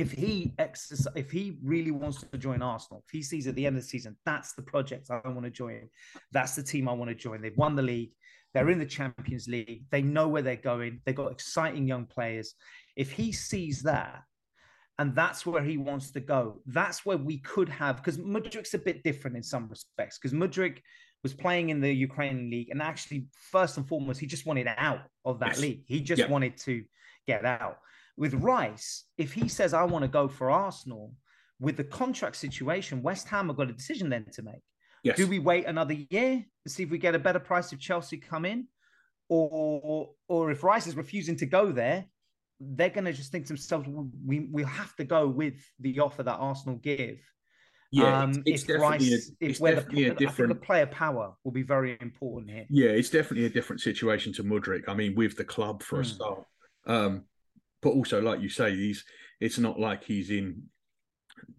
if 0.00 0.12
he 0.12 0.52
exercise, 0.58 1.12
if 1.14 1.30
he 1.30 1.58
really 1.62 1.90
wants 1.90 2.24
to 2.24 2.38
join 2.38 2.62
Arsenal, 2.62 3.04
if 3.06 3.10
he 3.10 3.22
sees 3.22 3.46
at 3.46 3.54
the 3.54 3.66
end 3.66 3.76
of 3.76 3.82
the 3.82 3.88
season 3.88 4.16
that's 4.24 4.54
the 4.54 4.62
project 4.62 5.10
I 5.10 5.28
want 5.28 5.44
to 5.44 5.50
join, 5.50 5.88
that's 6.32 6.56
the 6.56 6.62
team 6.62 6.88
I 6.88 6.92
want 6.92 7.10
to 7.10 7.14
join. 7.14 7.42
They've 7.42 7.56
won 7.56 7.76
the 7.76 7.82
league, 7.82 8.12
they're 8.54 8.70
in 8.70 8.78
the 8.78 8.86
Champions 8.86 9.46
League, 9.46 9.84
they 9.90 10.02
know 10.02 10.28
where 10.28 10.42
they're 10.42 10.56
going, 10.56 11.00
they've 11.04 11.14
got 11.14 11.32
exciting 11.32 11.86
young 11.86 12.06
players. 12.06 12.54
If 12.96 13.12
he 13.12 13.30
sees 13.30 13.82
that, 13.82 14.22
and 14.98 15.14
that's 15.14 15.46
where 15.46 15.62
he 15.62 15.76
wants 15.76 16.10
to 16.12 16.20
go, 16.20 16.60
that's 16.66 17.04
where 17.04 17.16
we 17.16 17.38
could 17.38 17.68
have 17.68 17.96
because 17.96 18.18
Mudryk's 18.18 18.74
a 18.74 18.78
bit 18.78 19.02
different 19.02 19.36
in 19.36 19.42
some 19.42 19.68
respects 19.68 20.18
because 20.18 20.36
Mudryk 20.36 20.78
was 21.22 21.34
playing 21.34 21.68
in 21.68 21.80
the 21.80 21.92
Ukrainian 21.92 22.50
league, 22.50 22.70
and 22.70 22.80
actually, 22.80 23.26
first 23.52 23.76
and 23.76 23.86
foremost, 23.86 24.20
he 24.20 24.26
just 24.26 24.46
wanted 24.46 24.66
out 24.76 25.00
of 25.26 25.40
that 25.40 25.50
yes. 25.50 25.60
league. 25.60 25.82
He 25.86 26.00
just 26.00 26.28
wanted 26.30 26.56
to 26.58 26.84
get 27.26 27.44
out. 27.44 27.76
With 28.20 28.34
Rice, 28.34 29.06
if 29.16 29.32
he 29.32 29.48
says, 29.48 29.72
I 29.72 29.82
want 29.84 30.02
to 30.02 30.08
go 30.08 30.28
for 30.28 30.50
Arsenal, 30.50 31.14
with 31.58 31.78
the 31.78 31.84
contract 31.84 32.36
situation, 32.36 33.00
West 33.00 33.26
Ham 33.28 33.46
have 33.46 33.56
got 33.56 33.70
a 33.70 33.72
decision 33.72 34.10
then 34.10 34.26
to 34.34 34.42
make. 34.42 34.60
Yes. 35.02 35.16
Do 35.16 35.26
we 35.26 35.38
wait 35.38 35.64
another 35.64 35.94
year 35.94 36.44
to 36.64 36.70
see 36.70 36.82
if 36.82 36.90
we 36.90 36.98
get 36.98 37.14
a 37.14 37.18
better 37.18 37.38
price 37.38 37.72
if 37.72 37.80
Chelsea 37.80 38.18
come 38.18 38.44
in? 38.44 38.66
Or, 39.30 40.10
or 40.28 40.50
if 40.50 40.62
Rice 40.62 40.86
is 40.86 40.96
refusing 40.96 41.36
to 41.36 41.46
go 41.46 41.72
there, 41.72 42.04
they're 42.60 42.90
going 42.90 43.06
to 43.06 43.14
just 43.14 43.32
think 43.32 43.46
to 43.46 43.54
themselves, 43.54 43.88
we, 44.26 44.40
we'll 44.52 44.66
have 44.66 44.94
to 44.96 45.04
go 45.04 45.26
with 45.26 45.54
the 45.78 46.00
offer 46.00 46.22
that 46.22 46.36
Arsenal 46.36 46.76
give. 46.76 47.20
Yeah, 47.90 48.24
um, 48.24 48.30
it's, 48.30 48.42
it's 48.44 48.62
definitely 48.64 49.12
Rice, 49.12 49.30
a, 49.30 49.46
it's 49.46 49.58
definitely 49.60 50.04
the, 50.04 50.10
a 50.10 50.14
different. 50.14 50.48
the 50.50 50.60
player 50.66 50.86
power 50.86 51.32
will 51.42 51.52
be 51.52 51.62
very 51.62 51.96
important 52.02 52.50
here. 52.50 52.66
Yeah, 52.68 52.90
it's 52.90 53.08
definitely 53.08 53.46
a 53.46 53.50
different 53.50 53.80
situation 53.80 54.34
to 54.34 54.44
Mudryk. 54.44 54.82
I 54.88 54.92
mean, 54.92 55.14
with 55.14 55.38
the 55.38 55.44
club 55.44 55.82
for 55.82 55.96
mm. 55.96 56.00
a 56.00 56.04
hmm. 56.04 56.14
start, 56.14 56.44
um, 56.86 57.24
but 57.82 57.90
also 57.90 58.20
like 58.20 58.40
you 58.40 58.48
say, 58.48 58.74
he's 58.74 59.04
it's 59.40 59.58
not 59.58 59.78
like 59.78 60.04
he's 60.04 60.30
in 60.30 60.64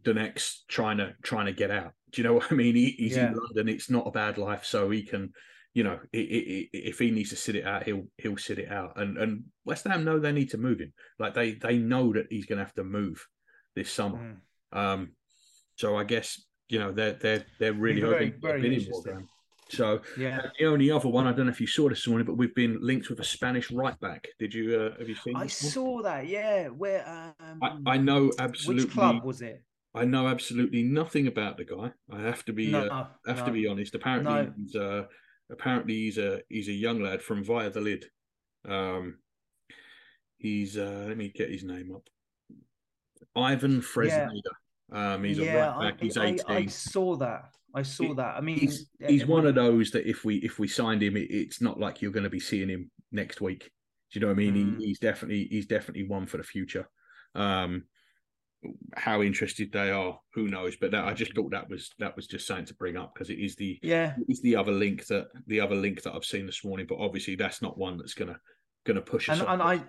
the 0.03 0.13
next 0.13 0.67
trying 0.67 0.97
to 0.97 1.13
trying 1.21 1.47
to 1.47 1.53
get 1.53 1.71
out. 1.71 1.93
Do 2.11 2.21
you 2.21 2.27
know 2.27 2.33
what 2.35 2.51
I 2.51 2.55
mean? 2.55 2.75
He, 2.75 2.91
he's 2.91 3.15
yeah. 3.15 3.27
in 3.27 3.35
London. 3.35 3.69
It's 3.69 3.89
not 3.89 4.07
a 4.07 4.11
bad 4.11 4.37
life, 4.37 4.65
so 4.65 4.89
he 4.89 5.03
can, 5.03 5.33
you 5.73 5.83
know, 5.83 5.99
it, 6.13 6.17
it, 6.17 6.69
if 6.73 6.99
he 6.99 7.11
needs 7.11 7.29
to 7.31 7.35
sit 7.35 7.55
it 7.55 7.65
out, 7.65 7.83
he'll 7.83 8.05
he'll 8.17 8.37
sit 8.37 8.59
it 8.59 8.71
out. 8.71 8.93
And 8.99 9.17
and 9.17 9.43
West 9.65 9.85
Ham 9.85 10.03
know 10.03 10.19
they 10.19 10.31
need 10.31 10.51
to 10.51 10.57
move 10.57 10.79
him. 10.79 10.93
Like 11.19 11.33
they 11.33 11.53
they 11.53 11.77
know 11.77 12.13
that 12.13 12.27
he's 12.29 12.45
going 12.45 12.59
to 12.59 12.65
have 12.65 12.75
to 12.75 12.83
move 12.83 13.25
this 13.75 13.91
summer. 13.91 14.37
Mm. 14.73 14.77
Um, 14.77 15.11
so 15.75 15.97
I 15.97 16.03
guess 16.03 16.41
you 16.69 16.79
know 16.79 16.91
they're 16.91 17.13
they're 17.13 17.45
they're 17.59 17.73
really 17.73 18.01
very, 18.01 18.33
very 18.41 18.75
interesting. 18.75 19.27
So 19.71 20.01
yeah, 20.17 20.41
the 20.59 20.65
only 20.65 20.91
other 20.91 21.07
one 21.07 21.27
I 21.27 21.31
don't 21.31 21.45
know 21.45 21.51
if 21.51 21.61
you 21.61 21.67
saw 21.67 21.89
this 21.89 22.07
morning, 22.07 22.25
but 22.25 22.35
we've 22.35 22.53
been 22.55 22.79
linked 22.81 23.09
with 23.09 23.19
a 23.19 23.23
Spanish 23.23 23.71
right 23.71 23.99
back. 23.99 24.27
Did 24.39 24.53
you 24.53 24.79
uh, 24.79 24.99
have 24.99 25.07
you 25.07 25.15
seen? 25.15 25.35
I 25.35 25.47
saw 25.47 26.01
that. 26.01 26.27
Yeah, 26.27 26.67
where 26.67 27.33
um, 27.39 27.59
I, 27.61 27.93
I 27.93 27.97
know 27.97 28.31
absolutely. 28.39 28.85
Which 28.85 28.93
club 28.93 29.23
was 29.23 29.41
it? 29.41 29.63
I 29.93 30.05
know 30.05 30.27
absolutely 30.27 30.83
nothing 30.83 31.27
about 31.27 31.57
the 31.57 31.65
guy. 31.65 31.91
I 32.11 32.21
have 32.21 32.45
to 32.45 32.53
be 32.53 32.71
No, 32.71 32.87
uh, 32.87 33.07
have 33.27 33.39
no. 33.39 33.45
to 33.45 33.51
be 33.51 33.67
honest. 33.67 33.95
Apparently 33.95 34.33
No. 34.33 34.53
he's 34.55 34.75
uh, 34.75 35.03
apparently 35.51 35.93
he's 35.95 36.17
a 36.17 36.41
he's 36.49 36.67
a 36.67 36.73
young 36.73 37.01
lad 37.01 37.21
from 37.21 37.43
Valladolid. 37.43 38.05
Um, 38.67 39.19
he's 40.37 40.77
uh, 40.77 41.05
let 41.07 41.17
me 41.17 41.29
get 41.29 41.49
his 41.49 41.63
name 41.63 41.93
up. 41.93 42.03
Ivan 43.35 43.81
Fresneda. 43.81 44.41
Um, 44.91 45.23
he's 45.23 45.39
a 45.39 45.45
right 45.45 45.79
back. 45.91 46.01
He's 46.01 46.17
I, 46.17 46.23
I, 46.23 46.27
eighteen. 46.27 46.45
I 46.49 46.65
saw 46.67 47.15
that. 47.17 47.51
I 47.73 47.81
saw 47.83 48.09
He- 48.09 48.13
that. 48.15 48.35
I 48.37 48.41
mean, 48.41 48.59
he's 48.59 48.87
he's 49.07 49.25
one 49.25 49.45
of 49.45 49.55
those 49.55 49.91
that 49.91 50.07
if 50.09 50.25
we 50.25 50.37
if 50.37 50.59
we 50.59 50.67
signed 50.67 51.01
him, 51.03 51.17
it, 51.17 51.31
it's 51.31 51.61
not 51.61 51.79
like 51.79 52.01
you're 52.01 52.11
going 52.11 52.23
to 52.23 52.29
be 52.29 52.39
seeing 52.39 52.69
him 52.69 52.91
next 53.11 53.41
week. 53.41 53.71
Do 54.11 54.19
you 54.19 54.21
know 54.21 54.27
what 54.27 54.33
I 54.33 54.51
mean? 54.51 54.55
Mm. 54.55 54.79
He, 54.79 54.87
he's 54.87 54.99
definitely 54.99 55.47
he's 55.49 55.65
definitely 55.67 56.07
one 56.07 56.25
for 56.25 56.37
the 56.37 56.43
future. 56.43 56.89
Um, 57.35 57.83
how 58.95 59.21
interested 59.21 59.71
they 59.71 59.89
are, 59.89 60.19
who 60.33 60.47
knows? 60.47 60.75
But 60.75 60.91
that, 60.91 61.05
I 61.05 61.13
just 61.13 61.33
thought 61.33 61.51
that 61.51 61.69
was 61.69 61.91
that 61.99 62.15
was 62.15 62.27
just 62.27 62.45
something 62.45 62.65
to 62.65 62.75
bring 62.75 62.97
up 62.97 63.13
because 63.13 63.29
it 63.29 63.39
is 63.39 63.55
the 63.55 63.79
Yeah, 63.81 64.15
it 64.17 64.31
is 64.31 64.41
the 64.41 64.55
other 64.55 64.71
link 64.71 65.07
that 65.07 65.27
the 65.47 65.61
other 65.61 65.75
link 65.75 66.03
that 66.03 66.13
I've 66.13 66.25
seen 66.25 66.45
this 66.45 66.63
morning. 66.63 66.85
But 66.87 66.99
obviously, 66.99 67.35
that's 67.35 67.61
not 67.61 67.77
one 67.77 67.97
that's 67.97 68.13
gonna 68.83 68.99
gonna 68.99 69.05
push 69.05 69.29
us. 69.29 69.39
and, 69.39 69.47
and 69.47 69.61
I. 69.61 69.81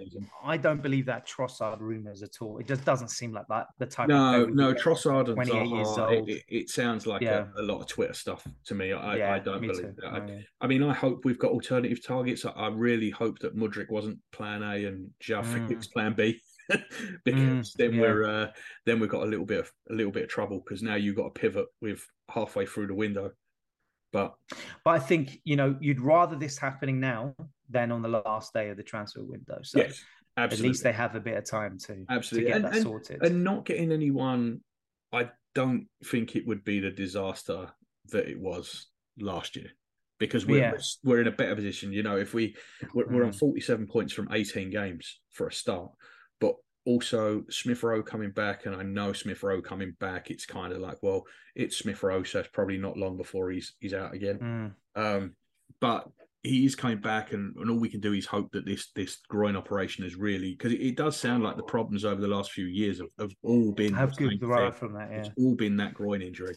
I 0.45 0.57
don't 0.57 0.83
believe 0.83 1.07
that 1.07 1.27
Trossard 1.27 1.81
rumors 1.81 2.23
at 2.23 2.31
all. 2.41 2.59
It 2.59 2.67
just 2.67 2.85
doesn't 2.85 3.09
seem 3.09 3.33
like 3.33 3.47
that 3.49 3.67
the 3.79 3.87
type. 3.87 4.09
No, 4.09 4.45
no. 4.47 4.75
Trossard 4.75 5.27
and 5.29 5.37
28 5.37 5.67
years 5.69 5.89
Zaha. 5.89 6.13
It, 6.13 6.19
old. 6.19 6.31
it, 6.49 6.69
sounds 6.71 7.07
like 7.07 7.23
Yeah. 7.23 7.47
a, 7.57 7.61
a 7.61 7.65
lot 7.65 7.81
of 7.81 7.87
Twitter 7.87 8.13
stuff 8.15 8.47
to 8.67 8.75
me. 8.75 8.93
I, 8.93 9.17
yeah, 9.17 9.33
I 9.35 9.39
don't 9.39 9.61
believe 9.61 9.77
too. 9.77 9.95
that. 9.99 10.13
I, 10.13 10.19
Oh, 10.21 10.27
yeah. 10.27 10.39
I 10.61 10.67
mean, 10.67 10.83
I 10.83 10.93
hope 10.93 11.25
we've 11.25 11.39
got 11.39 11.53
alternative 11.53 12.05
targets. 12.05 12.45
I, 12.45 12.51
I 12.51 12.69
really 12.69 13.11
hope 13.11 13.39
that 13.41 13.57
Mudryk 13.57 13.91
wasn't 13.91 14.19
Plan 14.33 14.63
A 14.63 14.85
and 14.85 15.11
Joao 15.21 15.43
Mm. 15.43 15.93
Plan 15.93 16.15
B, 16.15 16.41
because 17.25 17.73
Mm, 17.73 17.73
then 17.77 17.99
we're 17.99 18.25
uh, 18.25 18.47
then 18.87 19.01
we've 19.01 19.11
got 19.11 19.23
a 19.23 19.27
little 19.27 19.47
bit 19.47 19.61
of 19.61 19.71
a 19.91 19.95
little 19.95 20.13
bit 20.13 20.25
of 20.25 20.29
trouble 20.29 20.61
because 20.65 20.83
now 20.83 20.95
you've 20.97 21.17
got 21.17 21.35
to 21.35 21.41
pivot 21.41 21.67
with 21.81 22.05
halfway 22.31 22.67
through 22.67 22.89
the 22.89 22.95
window. 22.95 23.31
But 24.13 24.35
But 24.85 24.91
I 24.91 24.99
think 24.99 25.41
you 25.45 25.57
know 25.57 25.77
you'd 25.81 26.01
rather 26.01 26.37
this 26.37 26.59
happening 26.59 27.01
now 27.01 27.35
than 27.73 27.91
on 27.91 28.03
the 28.03 28.09
last 28.09 28.53
day 28.53 28.69
of 28.71 28.77
the 28.77 28.83
transfer 28.83 29.23
window. 29.23 29.59
So 29.63 29.79
yes, 29.81 30.03
at 30.37 30.59
least 30.61 30.83
they 30.83 30.93
have 30.93 31.15
a 31.15 31.21
bit 31.21 31.37
of 31.37 31.45
time 31.45 31.79
to 31.87 32.05
absolutely, 32.09 32.51
to 32.53 32.53
get 32.53 32.57
and, 32.57 32.65
that 32.67 32.75
and, 32.75 32.83
sorted. 32.83 33.23
and 33.23 33.43
not 33.45 33.65
getting 33.65 33.93
anyone. 33.93 34.61
I 35.13 35.31
don't 35.55 35.87
think 36.05 36.37
it 36.37 36.47
would 36.47 36.65
be 36.65 36.81
the 36.81 36.91
disaster 36.91 37.71
that 38.11 38.29
it 38.29 38.39
was 38.39 38.89
last 39.19 39.57
year 39.57 39.71
because 40.19 40.47
we're 40.47 40.61
Yeah. 40.61 40.79
we're 41.05 41.21
in 41.21 41.27
a 41.27 41.33
better 41.33 41.55
position. 41.55 41.93
You 41.93 42.03
know, 42.03 42.17
if 42.17 42.33
we 42.35 42.57
we're, 42.95 43.07
we're 43.09 43.25
on 43.25 43.33
Mm. 43.33 43.39
forty 43.39 43.61
seven 43.61 43.87
points 43.87 44.13
from 44.13 44.29
eighteen 44.33 44.71
games 44.71 45.21
for 45.31 45.49
a 45.49 45.53
start, 45.53 45.91
but 46.41 46.55
also 46.85 47.45
Smith 47.51 47.83
Rowe 47.83 48.03
coming 48.03 48.31
back, 48.31 48.67
and 48.67 48.75
I 48.75 48.83
know 48.83 49.13
Smith 49.13 49.43
Rowe 49.43 49.63
coming 49.63 49.93
back. 50.01 50.31
It's 50.31 50.47
kind 50.47 50.73
of 50.73 50.79
like, 50.81 50.99
well, 51.03 51.27
it's 51.55 51.77
Smith 51.79 52.03
Rowe, 52.03 52.23
so 52.23 52.41
it's 52.41 52.49
probably 52.53 52.79
not 52.79 52.97
long 52.97 53.17
before 53.17 53.51
he's 53.51 53.75
he's 53.81 53.95
out 53.95 54.15
again. 54.15 54.39
Mm, 54.39 55.01
Um, 55.01 55.37
but 55.81 56.09
he 56.43 56.67
is 56.67 56.75
coming 56.75 57.01
back, 57.01 57.33
and, 57.33 57.55
and 57.57 57.71
all 57.71 57.79
we 57.79 57.89
can 57.89 58.01
do 58.01 58.13
is 58.13 58.27
hope 58.27 58.51
that 58.53 58.67
this 58.67 58.91
this 58.97 59.21
groin 59.29 59.57
operation 59.57 60.05
is 60.05 60.17
really 60.17 60.53
because 60.53 60.73
it, 60.73 60.81
it 60.81 60.97
does 60.97 61.17
sound 61.17 61.45
like 61.45 61.57
the 61.57 61.63
problems 61.63 62.05
over 62.05 62.21
the 62.21 62.29
last 62.29 62.51
few 62.51 62.67
years 62.67 62.99
have, 62.99 63.09
have 63.19 63.33
all 63.43 63.73
been 63.73 63.95
have 63.95 64.17
good 64.17 64.41
derived 64.41 64.77
from 64.77 64.95
that. 64.95 65.11
Yeah. 65.11 65.19
It's 65.19 65.31
all 65.39 65.55
been 65.55 65.77
that 65.77 65.95
groin 65.95 66.21
injury. 66.21 66.57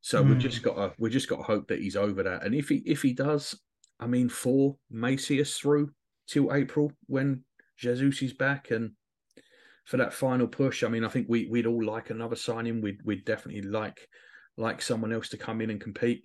So 0.00 0.22
we've 0.22 0.36
Mm. 0.36 0.40
just 0.40 0.62
got 0.62 0.74
to 0.74 0.92
we 0.98 1.08
just 1.08 1.28
got 1.28 1.36
to 1.36 1.42
hope 1.42 1.68
that 1.68 1.80
he's 1.80 1.96
over 1.96 2.22
that. 2.24 2.44
And 2.44 2.54
if 2.54 2.68
he 2.68 2.82
if 2.84 3.02
he 3.02 3.12
does, 3.12 3.58
I 4.00 4.06
mean, 4.06 4.28
four 4.28 4.76
may 4.90 5.16
see 5.16 5.40
us 5.40 5.56
through 5.56 5.92
till 6.26 6.52
April 6.52 6.92
when 7.06 7.44
Jesus 7.78 8.22
is 8.22 8.32
back 8.32 8.70
and 8.70 8.92
for 9.84 9.96
that 9.98 10.12
final 10.12 10.46
push. 10.48 10.82
I 10.82 10.88
mean, 10.88 11.04
I 11.04 11.08
think 11.08 11.26
we 11.28 11.46
we'd 11.46 11.66
all 11.66 11.84
like 11.84 12.10
another 12.10 12.36
signing. 12.36 12.80
We'd 12.80 13.00
we'd 13.04 13.24
definitely 13.24 13.62
like 13.62 14.08
like 14.56 14.82
someone 14.82 15.12
else 15.12 15.28
to 15.30 15.36
come 15.36 15.60
in 15.60 15.70
and 15.70 15.80
compete. 15.80 16.24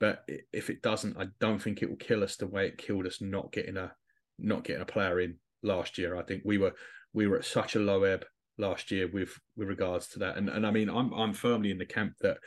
But 0.00 0.24
if 0.52 0.70
it 0.70 0.82
doesn't, 0.82 1.16
I 1.18 1.26
don't 1.40 1.60
think 1.60 1.82
it 1.82 1.88
will 1.88 1.96
kill 1.96 2.22
us 2.22 2.36
the 2.36 2.46
way 2.46 2.66
it 2.66 2.78
killed 2.78 3.06
us 3.06 3.20
not 3.20 3.52
getting 3.52 3.76
a 3.76 3.92
not 4.38 4.64
getting 4.64 4.82
a 4.82 4.86
player 4.86 5.20
in 5.20 5.36
last 5.62 5.98
year. 5.98 6.16
I 6.16 6.22
think 6.22 6.42
we 6.44 6.58
were 6.58 6.74
we 7.12 7.26
were 7.26 7.38
at 7.38 7.44
such 7.44 7.74
a 7.74 7.80
low 7.80 8.04
ebb 8.04 8.24
last 8.58 8.90
year 8.90 9.08
with 9.12 9.36
with 9.56 9.68
regards 9.68 10.08
to 10.08 10.18
that. 10.20 10.36
And 10.36 10.48
and 10.48 10.66
I 10.66 10.70
mean, 10.70 10.88
I'm 10.88 11.12
I'm 11.12 11.32
firmly 11.32 11.70
in 11.70 11.78
the 11.78 11.86
camp 11.86 12.14
that 12.20 12.38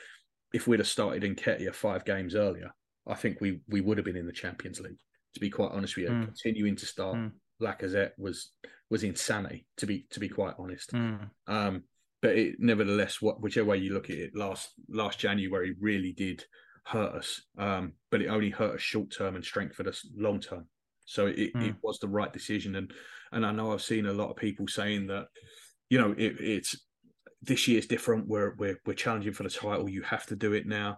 if 0.54 0.68
we'd 0.68 0.80
have 0.80 0.88
started 0.88 1.24
Nketiah 1.24 1.74
five 1.76 2.06
games 2.06 2.36
earlier, 2.36 2.72
I 3.08 3.16
think 3.16 3.42
we 3.42 3.62
we 3.68 3.82
would 3.82 3.98
have 3.98 4.06
been 4.06 4.16
in 4.18 4.28
the 4.28 4.32
Champions 4.34 4.80
League. 4.80 5.00
To 5.34 5.40
be 5.40 5.50
quite 5.50 5.72
honest 5.72 5.96
with 5.96 6.06
you, 6.06 6.12
Mm. 6.12 6.26
continuing 6.26 6.76
to 6.78 6.86
start 6.86 7.16
Mm. 7.18 7.32
Lacazette 7.62 8.12
was 8.18 8.52
was 8.90 9.04
insanity. 9.04 9.66
To 9.78 9.86
be 9.86 10.08
to 10.12 10.20
be 10.20 10.30
quite 10.30 10.56
honest. 10.58 10.92
Mm. 10.94 11.30
Um, 11.48 11.84
but 12.22 12.38
it, 12.38 12.56
nevertheless, 12.60 13.22
what 13.22 13.42
whichever 13.42 13.68
way 13.70 13.78
you 13.78 13.94
look 13.94 14.10
at 14.10 14.18
it, 14.18 14.36
last 14.36 14.74
last 14.88 15.20
January 15.20 15.76
really 15.80 16.14
did 16.14 16.46
hurt 16.86 17.14
us. 17.16 17.42
Um, 17.58 17.94
but 18.10 18.22
it 18.22 18.28
only 18.28 18.50
hurt 18.50 18.76
us 18.76 18.82
short 18.82 19.12
term 19.16 19.36
and 19.36 19.44
strengthened 19.44 19.88
us 19.88 20.08
long 20.16 20.40
term. 20.40 20.68
So 21.06 21.28
it, 21.28 21.38
it 21.40 21.56
Mm. 21.56 21.76
was 21.84 22.00
the 22.00 22.08
right 22.08 22.32
decision. 22.32 22.76
And 22.76 22.92
and 23.32 23.46
I 23.46 23.52
know 23.52 23.72
I've 23.72 23.82
seen 23.82 24.06
a 24.06 24.14
lot 24.14 24.30
of 24.30 24.36
people 24.36 24.68
saying 24.68 25.08
that, 25.08 25.28
you 25.90 25.98
know, 25.98 26.12
it, 26.18 26.40
it's 26.40 26.76
this 27.42 27.68
year's 27.68 27.88
different. 27.88 28.28
We're 28.28 28.56
we're 28.56 28.80
we're 28.86 28.94
challenging 28.94 29.34
for 29.34 29.44
the 29.44 29.50
title. 29.50 29.90
You 29.90 30.02
have 30.04 30.26
to 30.28 30.36
do 30.36 30.54
it 30.54 30.66
now. 30.66 30.98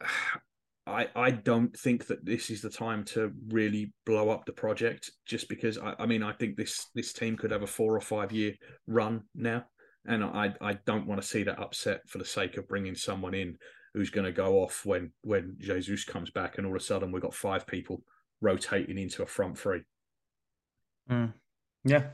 I, 0.84 1.08
I 1.14 1.30
don't 1.30 1.76
think 1.78 2.08
that 2.08 2.24
this 2.26 2.50
is 2.50 2.60
the 2.60 2.68
time 2.68 3.04
to 3.04 3.30
really 3.50 3.92
blow 4.04 4.30
up 4.30 4.46
the 4.46 4.52
project 4.52 5.12
just 5.26 5.48
because 5.48 5.78
I, 5.78 5.94
I 6.00 6.06
mean 6.06 6.24
I 6.24 6.32
think 6.32 6.56
this 6.56 6.88
this 6.92 7.12
team 7.12 7.36
could 7.36 7.52
have 7.52 7.62
a 7.62 7.68
four 7.68 7.96
or 7.96 8.00
five 8.00 8.32
year 8.32 8.54
run 8.88 9.22
now 9.32 9.64
and 10.06 10.24
I 10.24 10.52
I 10.60 10.72
don't 10.84 11.06
want 11.06 11.22
to 11.22 11.26
see 11.26 11.44
that 11.44 11.60
upset 11.60 12.00
for 12.08 12.18
the 12.18 12.24
sake 12.24 12.56
of 12.56 12.66
bringing 12.66 12.96
someone 12.96 13.32
in 13.32 13.56
who's 13.94 14.10
going 14.10 14.24
to 14.24 14.32
go 14.32 14.62
off 14.62 14.84
when 14.86 15.12
when 15.22 15.56
Jesus 15.58 16.04
comes 16.04 16.30
back 16.30 16.58
and 16.58 16.66
all 16.66 16.74
of 16.74 16.80
a 16.80 16.84
sudden 16.84 17.12
we've 17.12 17.22
got 17.22 17.34
five 17.34 17.66
people 17.66 18.02
rotating 18.40 18.98
into 18.98 19.22
a 19.22 19.26
front 19.26 19.58
three. 19.58 19.82
Mm. 21.10 21.32
Yeah. 21.84 22.04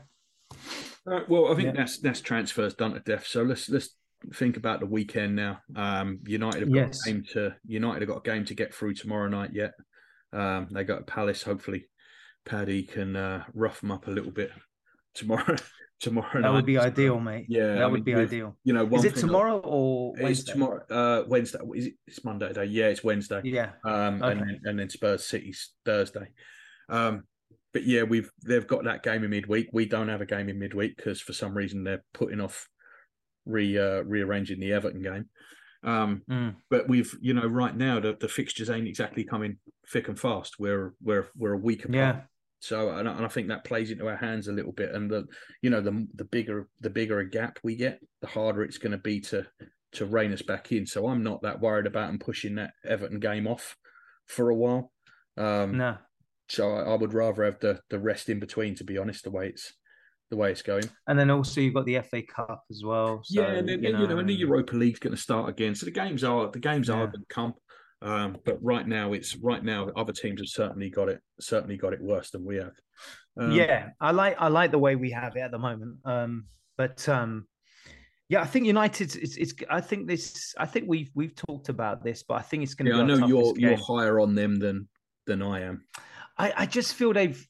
All 1.07 1.13
right, 1.13 1.29
well, 1.29 1.51
I 1.51 1.55
think 1.55 1.67
Yeah. 1.67 1.73
that's 1.73 1.99
that's 1.99 2.21
transfers 2.21 2.73
done 2.75 2.93
to 2.93 2.99
death. 2.99 3.25
So 3.25 3.43
let's 3.43 3.69
let's 3.69 3.95
think 4.33 4.57
about 4.57 4.79
the 4.81 4.85
weekend 4.85 5.35
now. 5.35 5.61
Um, 5.75 6.19
United 6.25 6.61
have 6.61 6.69
got 6.73 6.87
Yes. 6.87 7.07
a 7.07 7.11
game 7.11 7.23
to 7.33 7.55
United 7.65 8.01
have 8.01 8.09
got 8.09 8.27
a 8.27 8.31
game 8.31 8.45
to 8.45 8.53
get 8.53 8.73
through 8.73 8.93
tomorrow 8.95 9.29
night 9.29 9.51
yet. 9.53 9.73
Um, 10.33 10.67
they 10.71 10.83
got 10.83 11.07
Palace. 11.07 11.43
Hopefully, 11.43 11.87
Paddy 12.45 12.83
can 12.83 13.15
uh, 13.15 13.45
rough 13.53 13.79
them 13.81 13.91
up 13.91 14.07
a 14.07 14.11
little 14.11 14.31
bit 14.31 14.51
tomorrow. 15.13 15.55
tomorrow 15.99 16.29
That 16.33 16.41
night. 16.41 16.51
would 16.51 16.65
be 16.65 16.77
ideal, 16.77 17.19
mate. 17.19 17.45
Yeah, 17.49 17.75
that 17.75 17.81
I 17.83 17.85
would 17.85 17.95
mean, 17.95 18.03
be 18.03 18.15
with- 18.15 18.29
ideal. 18.29 18.57
You 18.63 18.73
know, 18.73 18.87
Is 18.95 19.05
it 19.05 19.15
tomorrow 19.15 19.59
or 19.59 20.13
It's 20.15 20.23
Wednesday? 20.23 20.51
tomorrow. 20.53 20.85
Uh, 20.89 21.23
Wednesday. 21.27 21.59
Is 21.75 21.85
it? 21.87 21.93
It's 22.07 22.23
Monday 22.23 22.47
today. 22.49 22.65
Yeah, 22.65 22.87
it's 22.87 23.03
Wednesday. 23.03 23.41
Yeah. 23.43 23.71
Um, 23.83 24.21
and 24.21 24.23
Okay. 24.23 24.39
then, 24.39 24.59
and 24.65 24.79
then 24.79 24.89
Spurs 24.89 25.25
City's 25.25 25.71
Thursday. 25.85 26.27
Um, 26.89 27.23
but 27.73 27.83
yeah, 27.83 28.03
we've 28.03 28.31
they've 28.45 28.65
got 28.67 28.83
that 28.85 29.03
game 29.03 29.23
in 29.23 29.29
midweek. 29.29 29.69
We 29.73 29.85
don't 29.85 30.07
have 30.09 30.21
a 30.21 30.25
game 30.25 30.49
in 30.49 30.57
midweek 30.59 30.97
because 30.97 31.21
for 31.21 31.33
some 31.33 31.55
reason 31.55 31.83
they're 31.83 32.03
putting 32.13 32.41
off 32.41 32.67
re 33.45 33.77
uh, 33.77 34.01
rearranging 34.01 34.59
the 34.59 34.73
Everton 34.73 35.01
game. 35.01 35.25
Um, 35.83 36.23
Mm. 36.29 36.55
but 36.69 36.89
we've 36.89 37.15
you 37.21 37.33
know 37.33 37.45
right 37.47 37.75
now 37.75 37.99
the, 37.99 38.17
the 38.19 38.27
fixtures 38.27 38.69
ain't 38.69 38.87
exactly 38.87 39.23
coming 39.23 39.59
thick 39.87 40.07
and 40.07 40.19
fast. 40.19 40.55
We're 40.59 40.93
we're 41.01 41.27
we're 41.37 41.53
a 41.53 41.57
week 41.57 41.85
apart. 41.85 41.95
Yeah. 41.95 42.21
So 42.61 42.89
and 42.91 43.07
I, 43.07 43.13
and 43.13 43.25
I 43.25 43.29
think 43.29 43.47
that 43.47 43.63
plays 43.63 43.91
into 43.91 44.07
our 44.07 44.17
hands 44.17 44.47
a 44.47 44.53
little 44.53 44.71
bit. 44.71 44.93
And 44.93 45.09
the 45.09 45.25
you 45.61 45.69
know 45.69 45.81
the 45.81 46.07
the 46.15 46.25
bigger 46.25 46.67
the 46.81 46.89
bigger 46.89 47.19
a 47.19 47.29
gap 47.29 47.59
we 47.63 47.75
get, 47.75 47.99
the 48.21 48.27
harder 48.27 48.63
it's 48.63 48.77
going 48.77 48.91
to 48.91 48.97
be 48.97 49.21
to 49.21 49.45
to 49.93 50.05
rein 50.05 50.33
us 50.33 50.41
back 50.41 50.71
in. 50.71 50.85
So 50.85 51.07
I'm 51.07 51.23
not 51.23 51.41
that 51.43 51.61
worried 51.61 51.87
about 51.87 52.07
them 52.07 52.19
pushing 52.19 52.55
that 52.55 52.71
Everton 52.85 53.19
game 53.19 53.47
off 53.47 53.75
for 54.27 54.49
a 54.49 54.55
while. 54.55 54.91
Um, 55.37 55.77
No. 55.77 55.97
So 56.49 56.71
I, 56.73 56.91
I 56.91 56.95
would 56.95 57.13
rather 57.13 57.43
have 57.45 57.59
the 57.59 57.79
the 57.89 57.99
rest 57.99 58.29
in 58.29 58.39
between. 58.39 58.75
To 58.75 58.83
be 58.83 58.97
honest, 58.97 59.23
the 59.23 59.31
way 59.31 59.47
it's 59.47 59.73
the 60.29 60.37
way 60.37 60.51
it's 60.51 60.61
going. 60.61 60.87
And 61.07 61.17
then 61.17 61.31
also 61.31 61.61
you've 61.61 61.73
got 61.73 61.85
the 61.85 62.01
FA 62.01 62.21
Cup 62.23 62.63
as 62.69 62.83
well. 62.85 63.21
So, 63.23 63.41
yeah, 63.41 63.53
and 63.53 63.67
then, 63.67 63.81
you 63.81 63.91
know, 63.91 64.19
and 64.19 64.29
the 64.29 64.33
Europa 64.33 64.75
League's 64.75 64.99
going 64.99 65.15
to 65.15 65.21
start 65.21 65.49
again. 65.49 65.73
So 65.73 65.85
the 65.85 65.91
games 65.91 66.23
are 66.23 66.51
the 66.51 66.59
games 66.59 66.89
are 66.89 66.99
Yeah. 66.99 67.05
going 67.07 67.25
to 67.27 67.33
come. 67.33 67.53
Um, 68.01 68.37
but 68.45 68.63
right 68.63 68.87
now, 68.87 69.13
it's 69.13 69.35
right 69.35 69.63
now. 69.63 69.89
Other 69.95 70.13
teams 70.13 70.39
have 70.39 70.47
certainly 70.47 70.89
got 70.89 71.09
it 71.09 71.21
certainly 71.39 71.77
got 71.77 71.93
it 71.93 72.01
worse 72.01 72.31
than 72.31 72.45
we 72.45 72.55
have. 72.57 72.73
Um, 73.37 73.51
yeah, 73.51 73.89
I 73.99 74.11
like 74.11 74.35
I 74.39 74.47
like 74.47 74.71
the 74.71 74.79
way 74.79 74.95
we 74.95 75.11
have 75.11 75.35
it 75.35 75.41
at 75.41 75.51
the 75.51 75.59
moment. 75.59 75.97
Um, 76.05 76.45
but 76.77 77.07
um, 77.09 77.45
yeah, 78.29 78.41
I 78.41 78.45
think 78.45 78.67
United. 78.67 79.15
It's, 79.15 79.35
it's 79.35 79.53
I 79.69 79.81
think 79.81 80.07
this. 80.07 80.53
I 80.57 80.65
think 80.65 80.85
we've 80.87 81.09
we've 81.13 81.35
talked 81.35 81.67
about 81.67 82.03
this, 82.03 82.23
but 82.23 82.35
I 82.35 82.41
think 82.41 82.63
it's 82.63 82.73
going 82.73 82.85
to 82.85 82.97
yeah. 82.97 83.03
I 83.03 83.05
be. 83.05 83.11
our 83.13 83.19
know 83.19 83.27
you're 83.27 83.43
toughest 83.43 83.59
you're 83.59 83.77
higher 83.77 84.19
on 84.19 84.35
them 84.35 84.59
than 84.59 84.87
than 85.25 85.41
I 85.41 85.61
am. 85.61 85.83
I, 86.37 86.53
I 86.55 86.65
just 86.65 86.93
feel 86.93 87.11
they've 87.11 87.45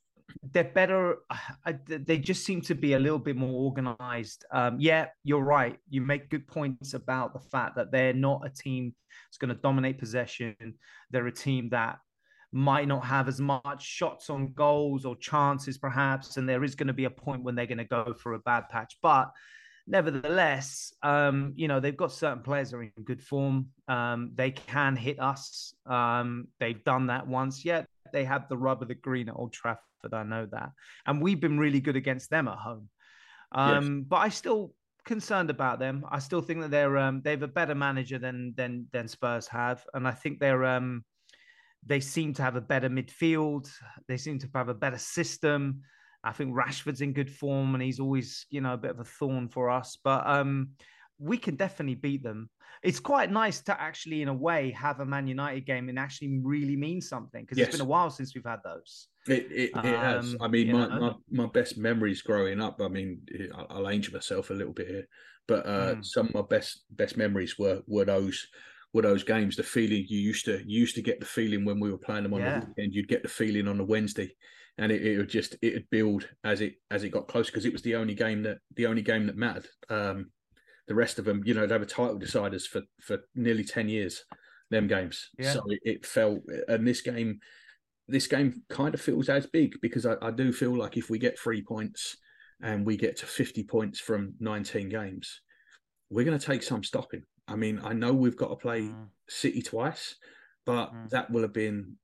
they're 0.52 0.64
better. 0.64 1.18
I, 1.66 1.78
they 1.88 2.18
just 2.18 2.46
seem 2.46 2.62
to 2.62 2.76
be 2.76 2.94
a 2.94 3.00
little 3.00 3.20
bit 3.20 3.36
more 3.36 3.66
organized. 3.66 4.46
Um, 4.52 4.78
yeah, 4.80 5.08
you're 5.24 5.44
right. 5.44 5.78
You 5.90 6.02
make 6.02 6.30
good 6.30 6.48
points 6.48 6.94
about 6.94 7.34
the 7.34 7.40
fact 7.40 7.76
that 7.76 7.92
they're 7.92 8.14
not 8.14 8.46
a 8.46 8.50
team 8.50 8.94
that's 9.28 9.38
going 9.38 9.54
to 9.56 9.62
dominate 9.62 10.00
possession. 10.00 10.56
They're 11.12 11.28
a 11.28 11.32
team 11.32 11.70
that 11.70 12.00
might 12.52 12.88
not 12.88 13.06
have 13.06 13.28
as 13.28 13.40
much 13.40 13.84
shots 13.84 14.30
on 14.30 14.54
goals 14.54 15.06
or 15.06 15.16
chances, 15.18 15.78
perhaps. 15.78 16.38
And 16.38 16.50
there 16.50 16.64
is 16.64 16.76
going 16.76 16.88
to 16.88 16.94
be 16.94 17.06
a 17.06 17.10
point 17.10 17.44
when 17.44 17.56
they're 17.56 17.68
going 17.68 17.78
to 17.78 17.84
go 17.84 18.14
for 18.14 18.34
a 18.34 18.40
bad 18.40 18.70
patch. 18.70 18.98
But 19.02 19.32
nevertheless, 19.90 20.94
um, 21.04 21.54
you 21.56 21.68
know, 21.68 21.80
they've 21.80 21.98
got 21.98 22.12
certain 22.12 22.44
players 22.44 22.72
that 22.72 22.78
are 22.78 22.84
in 22.84 22.92
good 23.04 23.22
form. 23.22 23.70
Um, 23.88 24.32
they 24.36 24.52
can 24.52 24.96
hit 24.96 25.20
us. 25.20 25.74
Um, 25.86 26.48
they've 26.60 26.84
done 26.84 27.08
that 27.08 27.28
once. 27.28 27.66
Yet 27.66 27.88
they 28.14 28.24
have 28.26 28.48
the 28.48 28.58
rub 28.58 28.82
of 28.82 28.88
the 28.88 28.96
green 28.96 29.30
at 29.30 29.36
Old 29.36 29.52
Trafford. 29.52 30.14
I 30.14 30.24
know 30.24 30.46
that. 30.52 30.72
And 31.06 31.22
we've 31.22 31.42
been 31.42 31.60
really 31.60 31.82
good 31.82 31.96
against 31.96 32.30
them 32.30 32.48
at 32.48 32.58
home. 32.58 32.90
Um, 33.52 33.98
yes. 33.98 34.06
But 34.08 34.18
I 34.18 34.30
still 34.30 34.74
concerned 35.06 35.50
about 35.50 35.80
them. 35.80 36.06
I 36.10 36.20
still 36.20 36.42
think 36.42 36.62
that 36.62 36.72
they're 36.72 36.98
um, 36.98 37.22
they 37.24 37.32
have 37.32 37.42
a 37.42 37.48
better 37.48 37.76
manager 37.76 38.20
than 38.20 38.54
than 38.56 38.86
than 38.94 39.08
Spurs 39.08 39.48
have, 39.48 39.84
and 39.94 40.08
I 40.08 40.12
think 40.12 40.40
they're 40.40 40.66
um, 40.66 41.04
they 41.86 42.00
seem 42.00 42.34
to 42.36 42.44
have 42.44 42.56
a 42.56 42.62
better 42.62 42.90
midfield. 42.90 43.70
They 44.08 44.18
seem 44.18 44.40
to 44.40 44.50
have 44.54 44.70
a 44.70 44.74
better 44.74 45.00
system. 45.00 45.82
I 46.24 46.32
think 46.32 46.54
Rashford's 46.54 47.02
in 47.02 47.14
good 47.14 47.32
form, 47.32 47.76
and 47.76 47.84
he's 47.84 48.00
always 48.00 48.46
you 48.50 48.62
know 48.62 48.74
a 48.74 48.78
bit 48.78 48.92
of 48.92 49.00
a 49.00 49.06
thorn 49.06 49.48
for 49.48 49.70
us. 49.70 49.98
But 50.04 50.28
um, 50.28 50.70
we 51.20 51.38
can 51.38 51.56
definitely 51.56 51.96
beat 51.96 52.24
them. 52.24 52.50
It's 52.82 53.00
quite 53.00 53.30
nice 53.30 53.62
to 53.64 53.80
actually, 53.80 54.22
in 54.22 54.30
a 54.30 54.34
way, 54.34 54.72
have 54.72 55.02
a 55.02 55.06
Man 55.06 55.28
United 55.28 55.66
game 55.66 55.90
and 55.90 56.00
actually 56.00 56.40
really 56.42 56.78
mean 56.78 57.02
something 57.02 57.44
because 57.44 57.58
yes. 57.58 57.68
it's 57.68 57.78
been 57.78 57.86
a 57.86 57.90
while 57.90 58.10
since 58.10 58.34
we've 58.34 58.46
had 58.46 58.60
those. 58.64 59.08
It, 59.28 59.48
it, 59.52 59.72
it 59.72 59.76
um, 59.76 59.84
has. 59.84 60.36
I 60.40 60.48
mean, 60.48 60.72
my, 60.72 60.88
my, 60.88 61.14
my 61.30 61.48
best 61.48 61.78
memories 61.78 62.22
growing 62.22 62.62
up. 62.62 62.80
I 62.82 62.88
mean, 62.88 63.22
I'll 63.70 63.90
age 63.90 64.12
myself 64.14 64.50
a 64.50 64.54
little 64.54 64.74
bit 64.74 64.88
here, 64.88 65.08
but 65.48 65.66
uh, 65.66 65.96
mm. 65.96 66.06
some 66.06 66.28
of 66.28 66.34
my 66.34 66.42
best 66.50 66.84
best 66.92 67.18
memories 67.18 67.60
were 67.60 67.82
were 67.86 68.06
those 68.06 68.48
were 68.94 69.02
those 69.02 69.24
games. 69.24 69.58
The 69.58 69.64
feeling 69.64 70.06
you 70.08 70.20
used 70.20 70.46
to 70.46 70.64
you 70.66 70.80
used 70.80 70.96
to 70.96 71.02
get 71.02 71.20
the 71.20 71.26
feeling 71.26 71.66
when 71.66 71.82
we 71.82 71.92
were 71.92 71.98
playing 71.98 72.24
them 72.24 72.34
on 72.34 72.40
yeah. 72.40 72.60
the 72.60 72.68
weekend. 72.68 72.94
You'd 72.94 73.10
get 73.10 73.24
the 73.24 73.30
feeling 73.30 73.68
on 73.68 73.78
the 73.78 73.84
Wednesday, 73.84 74.32
and 74.80 74.92
it, 74.92 75.06
it 75.06 75.18
would 75.18 75.30
just 75.30 75.56
it 75.62 75.74
would 75.74 75.90
build 75.90 76.28
as 76.44 76.62
it 76.62 76.76
as 76.90 77.04
it 77.04 77.10
got 77.10 77.28
close 77.28 77.48
because 77.48 77.66
it 77.66 77.74
was 77.74 77.82
the 77.82 77.96
only 77.96 78.16
game 78.16 78.42
that 78.44 78.60
the 78.76 78.88
only 78.88 79.02
game 79.02 79.28
that 79.28 79.38
mattered. 79.38 79.68
Um, 79.90 80.32
the 80.88 80.96
rest 80.96 81.20
of 81.20 81.26
them, 81.26 81.44
you 81.46 81.54
know, 81.54 81.68
they 81.68 81.78
were 81.78 81.86
title 81.86 82.18
deciders 82.18 82.64
for 82.64 82.82
for 83.00 83.20
nearly 83.36 83.64
ten 83.64 83.90
years. 83.90 84.24
Them 84.72 84.88
games, 84.88 85.30
yeah. 85.40 85.54
so 85.54 85.64
it, 85.68 85.80
it 85.84 86.06
felt, 86.06 86.42
and 86.68 86.88
this 86.88 87.02
game, 87.02 87.40
this 88.08 88.28
game 88.28 88.62
kind 88.70 88.94
of 88.94 89.02
feels 89.02 89.28
as 89.28 89.48
big 89.48 89.74
because 89.82 90.06
I, 90.06 90.14
I 90.22 90.30
do 90.30 90.54
feel 90.54 90.78
like 90.78 90.96
if 90.96 91.10
we 91.10 91.18
get 91.18 91.40
three 91.40 91.64
points 91.64 92.18
and 92.62 92.86
we 92.86 92.96
get 92.96 93.18
to 93.18 93.26
fifty 93.26 93.64
points 93.64 94.00
from 94.00 94.36
nineteen 94.40 94.88
games, 94.88 95.42
we're 96.12 96.24
going 96.24 96.38
to 96.38 96.46
take 96.46 96.62
some 96.62 96.84
stopping. 96.84 97.24
I 97.48 97.56
mean, 97.56 97.82
I 97.84 97.94
know 97.94 98.14
we've 98.14 98.38
got 98.38 98.50
to 98.50 98.56
play 98.58 98.82
mm. 98.82 99.08
City 99.28 99.64
twice, 99.64 100.18
but 100.68 100.94
mm. 100.94 101.10
that 101.10 101.32
will 101.32 101.42
have 101.42 101.54
been 101.54 101.96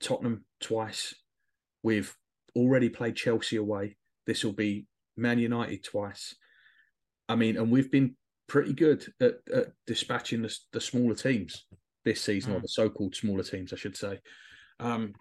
Tottenham 0.00 0.44
twice. 0.60 1.14
We've 1.82 2.14
already 2.56 2.88
played 2.88 3.16
Chelsea 3.16 3.56
away. 3.56 3.96
This 4.26 4.44
will 4.44 4.52
be 4.52 4.86
Man 5.16 5.38
United 5.38 5.84
twice. 5.84 6.34
I 7.28 7.36
mean, 7.36 7.56
and 7.56 7.70
we've 7.70 7.90
been 7.90 8.16
pretty 8.46 8.72
good 8.72 9.06
at, 9.20 9.34
at 9.52 9.66
dispatching 9.86 10.42
the, 10.42 10.56
the, 10.72 10.80
smaller 10.80 11.14
teams 11.14 11.66
this 12.04 12.22
season, 12.22 12.52
mm. 12.52 12.56
or 12.56 12.60
the 12.60 12.68
so-called 12.68 13.14
smaller 13.14 13.42
teams, 13.42 13.72
I 13.72 13.76
should 13.76 13.96
say. 13.96 14.18
Um, 14.80 15.12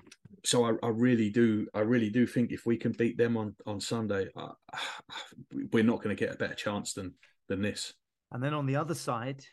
so 0.46 0.66
I, 0.66 0.74
I, 0.86 0.90
really 0.90 1.30
do, 1.30 1.68
I 1.74 1.82
really 1.82 2.10
do 2.10 2.26
think 2.26 2.52
if 2.52 2.66
we 2.66 2.78
can 2.78 2.92
beat 2.94 3.18
them 3.18 3.36
on 3.38 3.56
on 3.66 3.80
Sunday, 3.80 4.30
uh, 4.36 4.54
we're 5.74 5.84
not 5.84 6.02
going 6.02 6.16
to 6.16 6.20
get 6.20 6.34
a 6.34 6.38
better 6.38 6.56
chance 6.56 6.94
than 6.94 7.14
than 7.50 7.62
this. 7.62 7.94
And 8.32 8.44
then 8.44 8.54
on 8.54 8.66
the 8.66 8.76
other 8.76 8.94
side, 8.94 9.44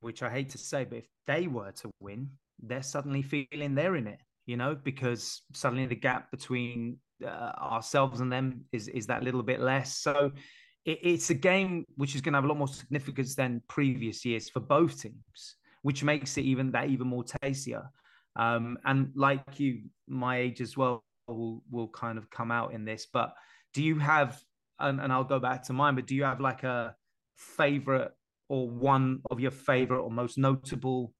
which 0.00 0.22
I 0.22 0.30
hate 0.30 0.50
to 0.50 0.58
say, 0.58 0.84
but 0.84 0.98
if 0.98 1.06
they 1.26 1.46
were 1.46 1.72
to 1.72 1.90
win, 2.00 2.30
they're 2.60 2.82
suddenly 2.82 3.22
feeling 3.22 3.74
they're 3.74 3.96
in 3.96 4.06
it, 4.06 4.20
you 4.48 4.56
know, 4.56 4.74
because 4.82 5.42
suddenly 5.52 5.84
the 5.84 5.94
gap 5.94 6.30
between 6.30 6.96
uh, 7.22 7.52
ourselves 7.60 8.20
and 8.20 8.32
them 8.32 8.64
is 8.72 8.88
is 8.88 9.06
that 9.06 9.22
little 9.22 9.42
bit 9.42 9.60
less. 9.60 9.98
So 9.98 10.32
it, 10.86 10.98
it's 11.02 11.28
a 11.28 11.34
game 11.34 11.84
which 11.96 12.14
is 12.14 12.22
going 12.22 12.32
to 12.32 12.38
have 12.38 12.44
a 12.44 12.48
lot 12.48 12.56
more 12.56 12.66
significance 12.66 13.34
than 13.34 13.62
previous 13.68 14.24
years 14.24 14.48
for 14.48 14.60
both 14.60 15.02
teams, 15.02 15.56
which 15.82 16.02
makes 16.02 16.38
it 16.38 16.46
even 16.46 16.72
that 16.72 16.88
even 16.88 17.08
more 17.08 17.24
tastier. 17.24 17.90
Um, 18.36 18.78
and 18.86 19.12
like 19.14 19.60
you, 19.60 19.82
my 20.08 20.38
age 20.38 20.62
as 20.62 20.78
well 20.78 21.04
will 21.26 21.62
will 21.70 21.88
kind 21.88 22.16
of 22.16 22.30
come 22.30 22.50
out 22.50 22.72
in 22.72 22.86
this. 22.86 23.06
But 23.12 23.34
do 23.74 23.82
you 23.82 23.98
have? 23.98 24.40
And, 24.80 24.98
and 24.98 25.12
I'll 25.12 25.24
go 25.24 25.40
back 25.40 25.64
to 25.64 25.74
mine. 25.74 25.94
But 25.94 26.06
do 26.06 26.14
you 26.14 26.24
have 26.24 26.40
like 26.40 26.62
a 26.62 26.94
favorite 27.36 28.12
or 28.48 28.70
one 28.70 29.20
of 29.30 29.40
your 29.40 29.50
favorite 29.50 30.00
or 30.00 30.10
most 30.10 30.38
notable 30.38 31.12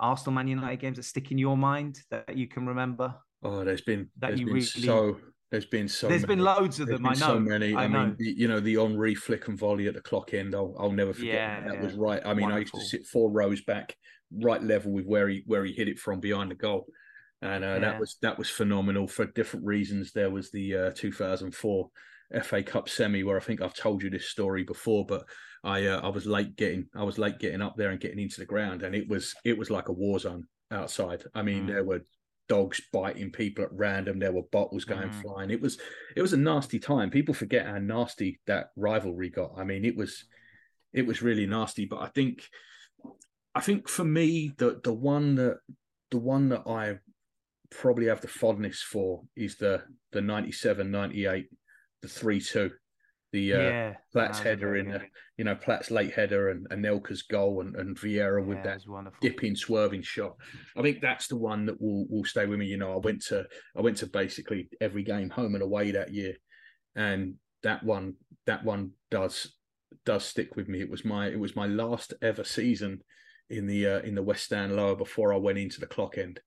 Arsenal 0.00 0.34
Man 0.34 0.48
United 0.48 0.80
games 0.80 0.96
that 0.96 1.04
stick 1.04 1.30
in 1.30 1.38
your 1.38 1.56
mind 1.56 2.00
that 2.10 2.36
you 2.36 2.46
can 2.46 2.66
remember? 2.66 3.14
Oh, 3.42 3.64
there's 3.64 3.82
been 3.82 4.08
that 4.18 4.28
there's 4.28 4.40
you 4.40 4.46
been 4.46 4.54
really 4.54 4.66
so 4.66 5.18
there's 5.50 5.66
been 5.66 5.88
so 5.88 6.08
there's 6.08 6.22
many. 6.22 6.36
been 6.36 6.44
loads 6.44 6.80
of 6.80 6.88
there's 6.88 6.98
them. 6.98 7.06
I 7.06 7.10
know 7.10 7.14
so 7.14 7.38
many. 7.38 7.74
I, 7.74 7.84
I 7.84 7.88
mean, 7.88 8.16
the, 8.18 8.34
you 8.36 8.48
know, 8.48 8.60
the 8.60 8.74
Henry 8.74 9.14
flick 9.14 9.46
and 9.48 9.58
volley 9.58 9.86
at 9.86 9.94
the 9.94 10.00
clock 10.00 10.34
end. 10.34 10.54
I'll, 10.54 10.74
I'll 10.78 10.90
never 10.90 11.12
forget 11.12 11.34
yeah, 11.34 11.60
that, 11.60 11.74
yeah. 11.74 11.82
was 11.82 11.94
right. 11.94 12.20
I 12.24 12.34
mean, 12.34 12.48
Wonderful. 12.48 12.78
I 12.78 12.80
used 12.80 12.92
to 12.92 12.98
sit 12.98 13.06
four 13.06 13.30
rows 13.30 13.62
back, 13.62 13.94
right 14.42 14.62
level 14.62 14.92
with 14.92 15.06
where 15.06 15.28
he 15.28 15.44
where 15.46 15.64
he 15.64 15.72
hit 15.72 15.88
it 15.88 15.98
from 15.98 16.18
behind 16.18 16.50
the 16.50 16.56
goal, 16.56 16.86
and 17.40 17.62
uh, 17.62 17.74
yeah. 17.74 17.78
that 17.78 18.00
was 18.00 18.16
that 18.22 18.38
was 18.38 18.50
phenomenal 18.50 19.06
for 19.06 19.26
different 19.26 19.64
reasons. 19.64 20.12
There 20.12 20.30
was 20.30 20.50
the 20.50 20.76
uh, 20.76 20.90
2004 20.94 21.90
FA 22.42 22.62
Cup 22.62 22.88
semi 22.88 23.22
where 23.22 23.36
I 23.36 23.40
think 23.40 23.60
I've 23.60 23.74
told 23.74 24.02
you 24.02 24.10
this 24.10 24.28
story 24.28 24.64
before, 24.64 25.06
but 25.06 25.24
I 25.62 25.86
uh, 25.86 26.00
I 26.00 26.08
was 26.08 26.26
late 26.26 26.56
getting 26.56 26.86
I 26.94 27.04
was 27.04 27.18
late 27.18 27.38
getting 27.38 27.62
up 27.62 27.76
there 27.76 27.90
and 27.90 28.00
getting 28.00 28.18
into 28.18 28.40
the 28.40 28.46
ground, 28.46 28.82
and 28.82 28.94
it 28.94 29.08
was 29.08 29.34
it 29.44 29.56
was 29.56 29.70
like 29.70 29.88
a 29.88 29.92
war 29.92 30.18
zone 30.18 30.44
outside. 30.70 31.24
I 31.34 31.42
mean, 31.42 31.64
mm. 31.64 31.68
there 31.68 31.84
were 31.84 32.02
dogs 32.48 32.80
biting 32.92 33.30
people 33.30 33.64
at 33.64 33.72
random. 33.72 34.18
There 34.18 34.32
were 34.32 34.42
bottles 34.52 34.84
going 34.84 35.08
mm. 35.08 35.22
flying. 35.22 35.50
It 35.50 35.60
was 35.60 35.78
it 36.16 36.22
was 36.22 36.32
a 36.32 36.38
nasty 36.38 36.78
time. 36.78 37.10
People 37.10 37.34
forget 37.34 37.66
how 37.66 37.78
nasty 37.78 38.40
that 38.46 38.68
rivalry 38.76 39.30
got. 39.30 39.52
I 39.56 39.64
mean, 39.64 39.84
it 39.84 39.96
was 39.96 40.24
it 40.92 41.06
was 41.06 41.22
really 41.22 41.46
nasty. 41.46 41.86
But 41.86 42.00
I 42.00 42.08
think 42.08 42.48
I 43.54 43.60
think 43.60 43.88
for 43.88 44.04
me 44.04 44.52
the 44.58 44.80
the 44.82 44.92
one 44.92 45.36
that 45.36 45.58
the 46.10 46.18
one 46.18 46.50
that 46.50 46.62
I 46.66 46.98
probably 47.70 48.06
have 48.06 48.20
the 48.20 48.28
fondness 48.28 48.82
for 48.82 49.22
is 49.34 49.56
the 49.56 49.82
the 50.12 50.20
97 50.20 50.90
98 50.90 51.48
the 52.04 52.08
3 52.08 52.40
2 52.40 52.70
the 53.34 53.52
uh, 53.52 53.58
yeah, 53.58 53.94
Platts 54.12 54.38
header 54.38 54.76
in, 54.76 54.92
a, 54.92 55.00
you 55.36 55.44
know, 55.44 55.56
Platt's 55.56 55.90
late 55.90 56.14
header 56.14 56.50
and 56.50 56.68
Anelka's 56.70 57.22
goal 57.22 57.62
and, 57.62 57.74
and 57.74 57.98
Vieira 57.98 58.40
yeah, 58.40 58.46
with 58.46 58.62
that 58.62 58.80
dipping, 59.20 59.56
swerving 59.56 60.02
shot. 60.02 60.36
I 60.76 60.82
think 60.82 61.00
that's 61.00 61.26
the 61.26 61.36
one 61.36 61.66
that 61.66 61.80
will 61.82 62.06
will 62.08 62.24
stay 62.24 62.46
with 62.46 62.60
me. 62.60 62.66
You 62.66 62.76
know, 62.76 62.92
I 62.92 62.98
went 62.98 63.24
to 63.26 63.44
I 63.76 63.80
went 63.80 63.96
to 63.98 64.06
basically 64.06 64.68
every 64.80 65.02
game 65.02 65.30
home 65.30 65.54
and 65.54 65.64
away 65.64 65.90
that 65.90 66.14
year, 66.14 66.34
and 66.94 67.34
that 67.64 67.82
one 67.82 68.14
that 68.46 68.64
one 68.64 68.92
does 69.10 69.52
does 70.06 70.24
stick 70.24 70.54
with 70.54 70.68
me. 70.68 70.80
It 70.80 70.90
was 70.90 71.04
my 71.04 71.26
it 71.26 71.38
was 71.38 71.56
my 71.56 71.66
last 71.66 72.14
ever 72.22 72.44
season 72.44 73.00
in 73.50 73.66
the 73.66 73.88
uh, 73.88 74.00
in 74.02 74.14
the 74.14 74.22
West 74.22 74.44
Stand 74.44 74.76
lower 74.76 74.94
before 74.94 75.34
I 75.34 75.38
went 75.38 75.58
into 75.58 75.80
the 75.80 75.88
clock 75.88 76.18
end, 76.18 76.38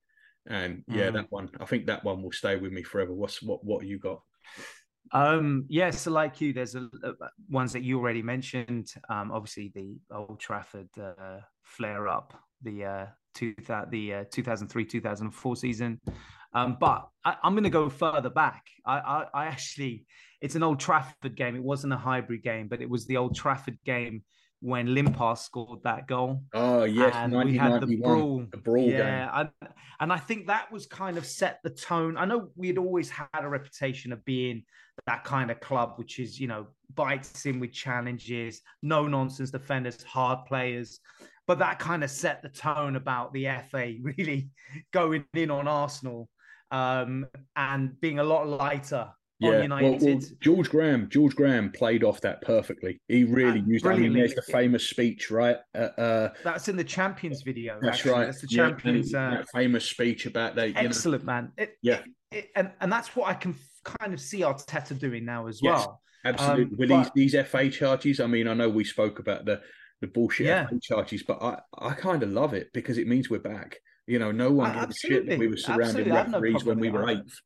and 0.46 0.84
yeah, 0.88 1.10
mm. 1.10 1.14
that 1.14 1.26
one 1.28 1.50
I 1.60 1.66
think 1.66 1.84
that 1.86 2.02
one 2.02 2.22
will 2.22 2.32
stay 2.32 2.56
with 2.56 2.72
me 2.72 2.82
forever. 2.82 3.12
What's 3.12 3.42
what 3.42 3.62
what 3.62 3.84
you 3.84 3.98
got? 3.98 4.22
Um, 5.12 5.64
yeah, 5.68 5.90
so 5.90 6.10
like 6.10 6.40
you, 6.40 6.52
there's 6.52 6.74
a, 6.74 6.88
a, 7.02 7.12
ones 7.48 7.72
that 7.72 7.82
you 7.82 7.98
already 7.98 8.22
mentioned. 8.22 8.92
Um, 9.08 9.30
obviously, 9.32 9.72
the 9.74 9.98
Old 10.14 10.40
Trafford 10.40 10.88
uh, 11.00 11.40
flare 11.64 12.08
up, 12.08 12.34
the 12.62 12.84
uh, 12.84 13.06
two, 13.34 13.54
the 13.90 14.14
uh, 14.14 14.24
2003 14.30 14.84
2004 14.84 15.56
season. 15.56 16.00
Um, 16.54 16.76
but 16.80 17.08
I, 17.24 17.36
am 17.44 17.54
going 17.54 17.64
to 17.64 17.70
go 17.70 17.88
further 17.88 18.30
back. 18.30 18.64
I, 18.86 18.98
I, 18.98 19.26
I, 19.34 19.46
actually, 19.46 20.06
it's 20.40 20.54
an 20.54 20.62
Old 20.62 20.80
Trafford 20.80 21.36
game. 21.36 21.56
It 21.56 21.62
wasn't 21.62 21.92
a 21.92 21.96
Highbury 21.96 22.38
game, 22.38 22.68
but 22.68 22.80
it 22.80 22.88
was 22.88 23.06
the 23.06 23.18
Old 23.18 23.34
Trafford 23.34 23.78
game 23.84 24.22
when 24.60 24.88
Limpar 24.88 25.36
scored 25.36 25.82
that 25.84 26.06
goal. 26.06 26.42
Oh 26.54 26.84
yes, 26.84 27.14
and 27.14 27.32
we 27.44 27.56
had 27.56 27.80
the 27.80 27.96
brawl, 27.96 28.44
the 28.50 28.56
brawl 28.56 28.90
yeah, 28.90 29.30
and, 29.34 29.70
and 30.00 30.12
I 30.12 30.18
think 30.18 30.46
that 30.46 30.70
was 30.72 30.86
kind 30.86 31.16
of 31.16 31.26
set 31.26 31.60
the 31.62 31.70
tone. 31.70 32.16
I 32.16 32.24
know 32.24 32.50
we 32.56 32.68
had 32.68 32.78
always 32.78 33.10
had 33.10 33.28
a 33.34 33.48
reputation 33.48 34.12
of 34.12 34.24
being 34.24 34.64
that 35.06 35.24
kind 35.24 35.50
of 35.50 35.60
club, 35.60 35.94
which 35.96 36.18
is 36.18 36.40
you 36.40 36.48
know 36.48 36.66
bites 36.94 37.46
in 37.46 37.60
with 37.60 37.72
challenges, 37.72 38.62
no 38.82 39.06
nonsense 39.06 39.50
defenders, 39.50 40.02
hard 40.02 40.44
players. 40.46 41.00
But 41.46 41.60
that 41.60 41.78
kind 41.78 42.04
of 42.04 42.10
set 42.10 42.42
the 42.42 42.50
tone 42.50 42.96
about 42.96 43.32
the 43.32 43.48
FA 43.70 43.94
really 44.02 44.50
going 44.92 45.24
in 45.34 45.50
on 45.50 45.66
Arsenal 45.66 46.28
um, 46.70 47.26
and 47.56 47.98
being 48.00 48.18
a 48.18 48.24
lot 48.24 48.46
lighter 48.46 49.08
yeah, 49.40 49.66
well, 49.68 49.98
well, 50.00 50.20
George 50.40 50.68
Graham, 50.68 51.08
George 51.08 51.36
Graham 51.36 51.70
played 51.70 52.02
off 52.02 52.20
that 52.22 52.42
perfectly. 52.42 53.00
He 53.06 53.22
really 53.22 53.60
uh, 53.60 53.66
used. 53.66 53.86
It. 53.86 53.90
I 53.90 53.96
mean, 53.96 54.12
there's 54.12 54.34
the 54.34 54.42
famous 54.42 54.88
speech, 54.88 55.30
right? 55.30 55.58
Uh, 55.76 55.90
uh, 55.98 56.32
that's 56.42 56.66
in 56.66 56.76
the 56.76 56.82
Champions 56.82 57.42
video. 57.42 57.78
That's 57.80 57.98
actually. 57.98 58.12
right. 58.12 58.24
That's 58.26 58.40
the 58.40 58.48
yeah, 58.50 58.68
Champions. 58.68 59.14
Uh, 59.14 59.30
that 59.30 59.46
famous 59.54 59.84
speech 59.84 60.26
about 60.26 60.56
that. 60.56 60.72
Excellent, 60.74 61.22
know. 61.22 61.32
man. 61.32 61.52
It, 61.56 61.78
yeah, 61.82 62.00
it, 62.32 62.50
and 62.56 62.72
and 62.80 62.90
that's 62.90 63.14
what 63.14 63.28
I 63.28 63.34
can 63.34 63.54
kind 63.84 64.12
of 64.12 64.20
see 64.20 64.40
Arteta 64.40 64.98
doing 64.98 65.24
now 65.24 65.46
as 65.46 65.60
yes, 65.62 65.86
well. 65.86 66.02
Absolutely. 66.24 66.64
Um, 66.64 66.76
With 66.76 66.88
but, 66.88 67.14
these 67.14 67.32
these 67.32 67.46
FA 67.46 67.70
charges, 67.70 68.18
I 68.18 68.26
mean, 68.26 68.48
I 68.48 68.54
know 68.54 68.68
we 68.68 68.82
spoke 68.82 69.20
about 69.20 69.44
the 69.44 69.60
the 70.00 70.08
bullshit 70.08 70.46
yeah. 70.46 70.66
FA 70.66 70.80
charges, 70.82 71.22
but 71.22 71.40
I 71.40 71.60
I 71.78 71.94
kind 71.94 72.24
of 72.24 72.30
love 72.30 72.54
it 72.54 72.70
because 72.74 72.98
it 72.98 73.06
means 73.06 73.30
we're 73.30 73.38
back. 73.38 73.78
You 74.08 74.18
know, 74.18 74.32
no 74.32 74.50
one 74.50 74.72
gave 74.72 74.88
a 74.88 74.94
shit 74.94 75.28
that 75.28 75.38
we 75.38 75.48
were 75.48 75.56
surrounding 75.56 76.12
referees 76.12 76.64
no 76.64 76.70
when 76.70 76.80
we 76.80 76.90
were 76.90 77.08
eighth. 77.08 77.40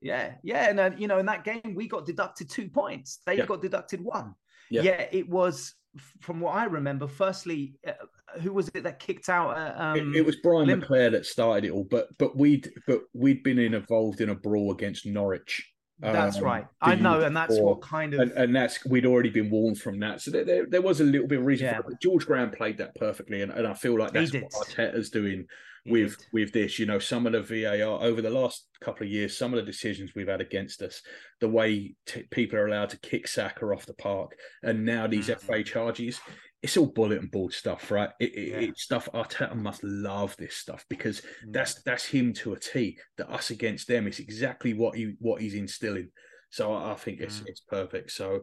Yeah, 0.00 0.34
yeah, 0.42 0.68
and 0.70 0.80
uh, 0.80 0.90
you 0.96 1.08
know, 1.08 1.18
in 1.18 1.26
that 1.26 1.44
game 1.44 1.74
we 1.74 1.88
got 1.88 2.06
deducted 2.06 2.48
two 2.48 2.68
points. 2.68 3.20
They 3.26 3.38
yeah. 3.38 3.46
got 3.46 3.62
deducted 3.62 4.00
one. 4.00 4.34
Yeah. 4.70 4.82
yeah, 4.82 5.06
it 5.10 5.28
was 5.28 5.74
from 6.20 6.40
what 6.40 6.54
I 6.54 6.64
remember. 6.64 7.08
Firstly, 7.08 7.74
uh, 7.86 7.92
who 8.40 8.52
was 8.52 8.68
it 8.74 8.84
that 8.84 9.00
kicked 9.00 9.28
out? 9.28 9.56
Uh, 9.56 9.82
um, 9.82 10.14
it, 10.14 10.18
it, 10.18 10.26
was 10.26 10.36
Brian 10.36 10.68
Lim- 10.68 10.82
McClair 10.82 11.10
that 11.10 11.26
started 11.26 11.66
it 11.66 11.72
all, 11.72 11.84
but 11.84 12.08
but 12.18 12.36
we'd 12.36 12.70
but 12.86 13.02
we'd 13.12 13.42
been 13.42 13.58
involved 13.58 14.20
in 14.20 14.28
a 14.28 14.34
brawl 14.34 14.72
against 14.72 15.06
Norwich 15.06 15.64
that's 16.00 16.38
um, 16.38 16.44
right. 16.44 16.66
I 16.80 16.94
know, 16.94 17.20
and 17.20 17.36
that's 17.36 17.58
what 17.58 17.80
kind 17.80 18.14
of 18.14 18.20
and, 18.20 18.30
and, 18.32 18.54
that's 18.54 18.84
we'd 18.84 19.06
already 19.06 19.30
been 19.30 19.50
warned 19.50 19.80
from 19.80 19.98
that. 20.00 20.20
So 20.20 20.30
there, 20.30 20.44
there, 20.44 20.66
there 20.66 20.82
was 20.82 21.00
a 21.00 21.04
little 21.04 21.26
bit 21.26 21.40
of 21.40 21.46
reason 21.46 21.66
yeah. 21.66 21.80
for 21.80 21.90
it. 21.90 22.00
George 22.00 22.24
Graham 22.24 22.50
played 22.50 22.78
that 22.78 22.94
perfectly, 22.94 23.42
and, 23.42 23.50
and 23.50 23.66
I 23.66 23.74
feel 23.74 23.98
like 23.98 24.12
that's 24.12 24.32
what 24.32 24.52
Arteta's 24.52 25.10
doing 25.10 25.46
with 25.90 26.16
with 26.32 26.52
this. 26.52 26.78
You 26.78 26.86
know, 26.86 26.98
some 26.98 27.26
of 27.26 27.32
the 27.32 27.42
VAR 27.42 28.02
over 28.02 28.22
the 28.22 28.30
last 28.30 28.66
couple 28.80 29.06
of 29.06 29.12
years, 29.12 29.36
some 29.36 29.52
of 29.52 29.56
the 29.58 29.70
decisions 29.70 30.12
we've 30.14 30.28
had 30.28 30.40
against 30.40 30.82
us, 30.82 31.02
the 31.40 31.48
way 31.48 31.94
t- 32.06 32.24
people 32.30 32.58
are 32.58 32.66
allowed 32.66 32.90
to 32.90 33.00
kick 33.00 33.28
Saka 33.28 33.66
off 33.66 33.86
the 33.86 33.94
park, 33.94 34.36
and 34.62 34.84
now 34.84 35.06
these 35.06 35.28
mm-hmm. 35.28 35.46
FA 35.46 35.62
charges 35.62 36.20
it's 36.62 36.76
all 36.76 36.86
bulletin 36.86 37.28
board 37.28 37.52
stuff, 37.52 37.90
right? 37.90 38.10
It, 38.18 38.34
it, 38.34 38.48
yeah. 38.48 38.68
It's 38.68 38.82
stuff 38.82 39.08
Arteta 39.14 39.54
must 39.54 39.82
love 39.84 40.36
this 40.36 40.56
stuff 40.56 40.84
because 40.88 41.22
yeah. 41.24 41.50
that's 41.52 41.82
that's 41.82 42.04
him 42.04 42.32
to 42.34 42.52
a 42.52 42.58
T. 42.58 42.98
That 43.16 43.30
us 43.30 43.50
against 43.50 43.86
them 43.86 44.08
is 44.08 44.18
exactly 44.18 44.74
what 44.74 44.96
he 44.96 45.14
what 45.20 45.40
he's 45.40 45.54
instilling. 45.54 46.10
So 46.50 46.72
I, 46.72 46.92
I 46.92 46.94
think 46.94 47.20
it's 47.20 47.42
it's 47.46 47.60
perfect. 47.60 48.10
So 48.10 48.40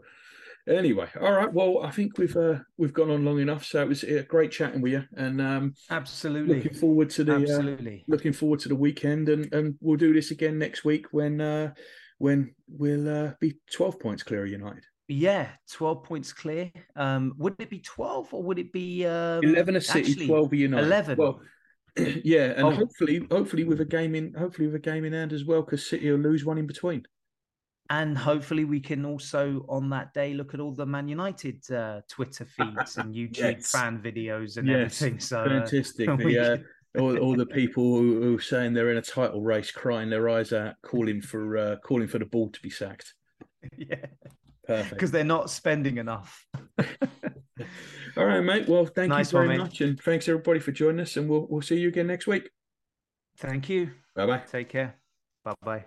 anyway, 0.68 1.08
all 1.20 1.32
right. 1.32 1.52
Well, 1.52 1.84
I 1.84 1.92
think 1.92 2.18
we've 2.18 2.36
uh, 2.36 2.60
we've 2.78 2.94
gone 2.94 3.12
on 3.12 3.26
long 3.26 3.40
enough. 3.40 3.66
So 3.66 3.82
it 3.82 3.88
was 3.88 4.04
a 4.04 4.24
great 4.24 4.52
chatting 4.52 4.82
with 4.82 4.94
you, 4.94 5.04
and 5.16 5.42
um, 5.42 5.74
absolutely 5.90 6.56
looking 6.56 6.74
forward 6.74 7.10
to 7.12 7.24
the 7.24 7.36
uh, 7.36 7.40
absolutely 7.40 8.06
uh, 8.08 8.12
looking 8.12 8.34
forward 8.34 8.60
to 8.62 8.70
the 8.70 8.76
weekend, 8.76 9.30
and 9.30 9.52
and 9.54 9.76
we'll 9.82 9.98
do 9.98 10.14
this 10.14 10.32
again 10.32 10.58
next 10.58 10.84
week 10.84 11.08
when 11.12 11.42
uh, 11.42 11.74
when 12.18 12.54
we'll 12.68 13.10
uh, 13.10 13.32
be 13.40 13.56
twelve 13.72 14.00
points 14.00 14.24
clear 14.24 14.44
of 14.44 14.52
United. 14.52 14.84
Yeah, 15.08 15.50
12 15.72 16.04
points 16.04 16.34
clear. 16.34 16.72
Um, 16.96 17.36
would 17.38 17.56
it 17.60 17.70
be 17.70 17.78
12 17.80 18.34
or 18.34 18.42
would 18.42 18.58
it 18.58 18.74
be 18.74 19.06
um, 19.06 19.44
11 19.44 19.76
a 19.76 19.82
City, 19.82 20.12
actually, 20.12 20.28
12 20.28 20.54
a 20.54 20.58
United? 20.58 20.86
11. 20.88 21.18
Well, 21.18 21.42
yeah, 22.24 22.54
and 22.58 22.64
oh. 22.64 22.72
hopefully, 22.72 23.28
hopefully 23.30 23.66
with 23.66 23.82
a 23.82 23.86
game 23.86 24.16
in, 24.16 24.34
hopefully 24.34 24.68
with 24.68 24.76
a 24.76 24.80
game 24.80 25.06
in 25.06 25.14
hand 25.14 25.32
as 25.32 25.46
well, 25.46 25.62
because 25.62 25.88
City 25.88 26.10
will 26.10 26.18
lose 26.18 26.44
one 26.44 26.58
in 26.58 26.66
between. 26.66 27.06
And 27.90 28.18
hopefully, 28.18 28.66
we 28.66 28.80
can 28.80 29.06
also 29.06 29.64
on 29.70 29.90
that 29.91 30.14
day 30.14 30.34
look 30.34 30.53
at 30.53 30.60
all 30.60 30.72
the 30.72 30.86
Man 30.86 31.07
United 31.07 31.70
uh, 31.72 32.02
Twitter 32.10 32.45
feeds 32.45 32.98
and 32.98 33.14
YouTube 33.16 33.38
yes. 33.38 33.72
fan 33.72 34.02
videos 34.02 34.57
and 34.57 34.68
yes. 34.68 35.02
everything. 35.02 35.20
So 35.20 35.45
fantastic. 35.45 36.10
Uh, 36.10 36.16
the, 36.16 36.40
uh, 36.40 36.99
all, 36.99 37.18
all, 37.20 37.36
the 37.36 37.45
people 37.62 37.84
who, 37.98 38.22
who, 38.22 38.38
are 38.38 38.41
saying 38.41 38.74
they're 38.74 38.91
in 38.91 38.98
a 38.98 39.03
title 39.03 39.41
race, 39.41 39.70
crying 39.70 40.10
their 40.10 40.30
eyes 40.30 40.52
out, 40.52 40.76
calling 40.82 41.22
for 41.22 41.57
uh, 41.57 41.76
calling 41.78 42.07
for 42.07 42.18
the 42.18 42.26
ball 42.26 42.49
to 42.49 42.62
be 42.62 42.72
sacked. 42.72 43.14
Yeah. 43.78 44.06
Perfect. 44.66 44.90
Because 44.90 45.12
they're 45.12 45.24
not 45.24 45.52
spending 45.52 45.98
enough. 45.98 46.44
All 48.18 48.26
right, 48.26 48.41
mate. 48.41 48.68
Well, 48.68 48.86
thank 48.86 49.10
nice 49.10 49.32
you 49.32 49.40
very 49.40 49.49
one, 49.49 49.57
much, 49.60 49.82
and 49.82 49.99
thanks 49.99 50.28
everybody 50.28 50.60
for 50.60 50.72
joining 50.72 51.02
us. 51.02 51.18
And 51.18 51.30
we'll 51.30 51.45
we'll 51.49 51.62
see 51.62 51.78
you 51.78 51.90
again 51.90 52.07
next 52.07 52.26
week. 52.26 52.49
Thank 53.38 53.70
you. 53.70 53.91
Bye 54.16 54.26
bye. 54.26 54.41
Take 54.49 54.70
care. 54.70 54.95
Bye 55.44 55.53
bye. 55.62 55.86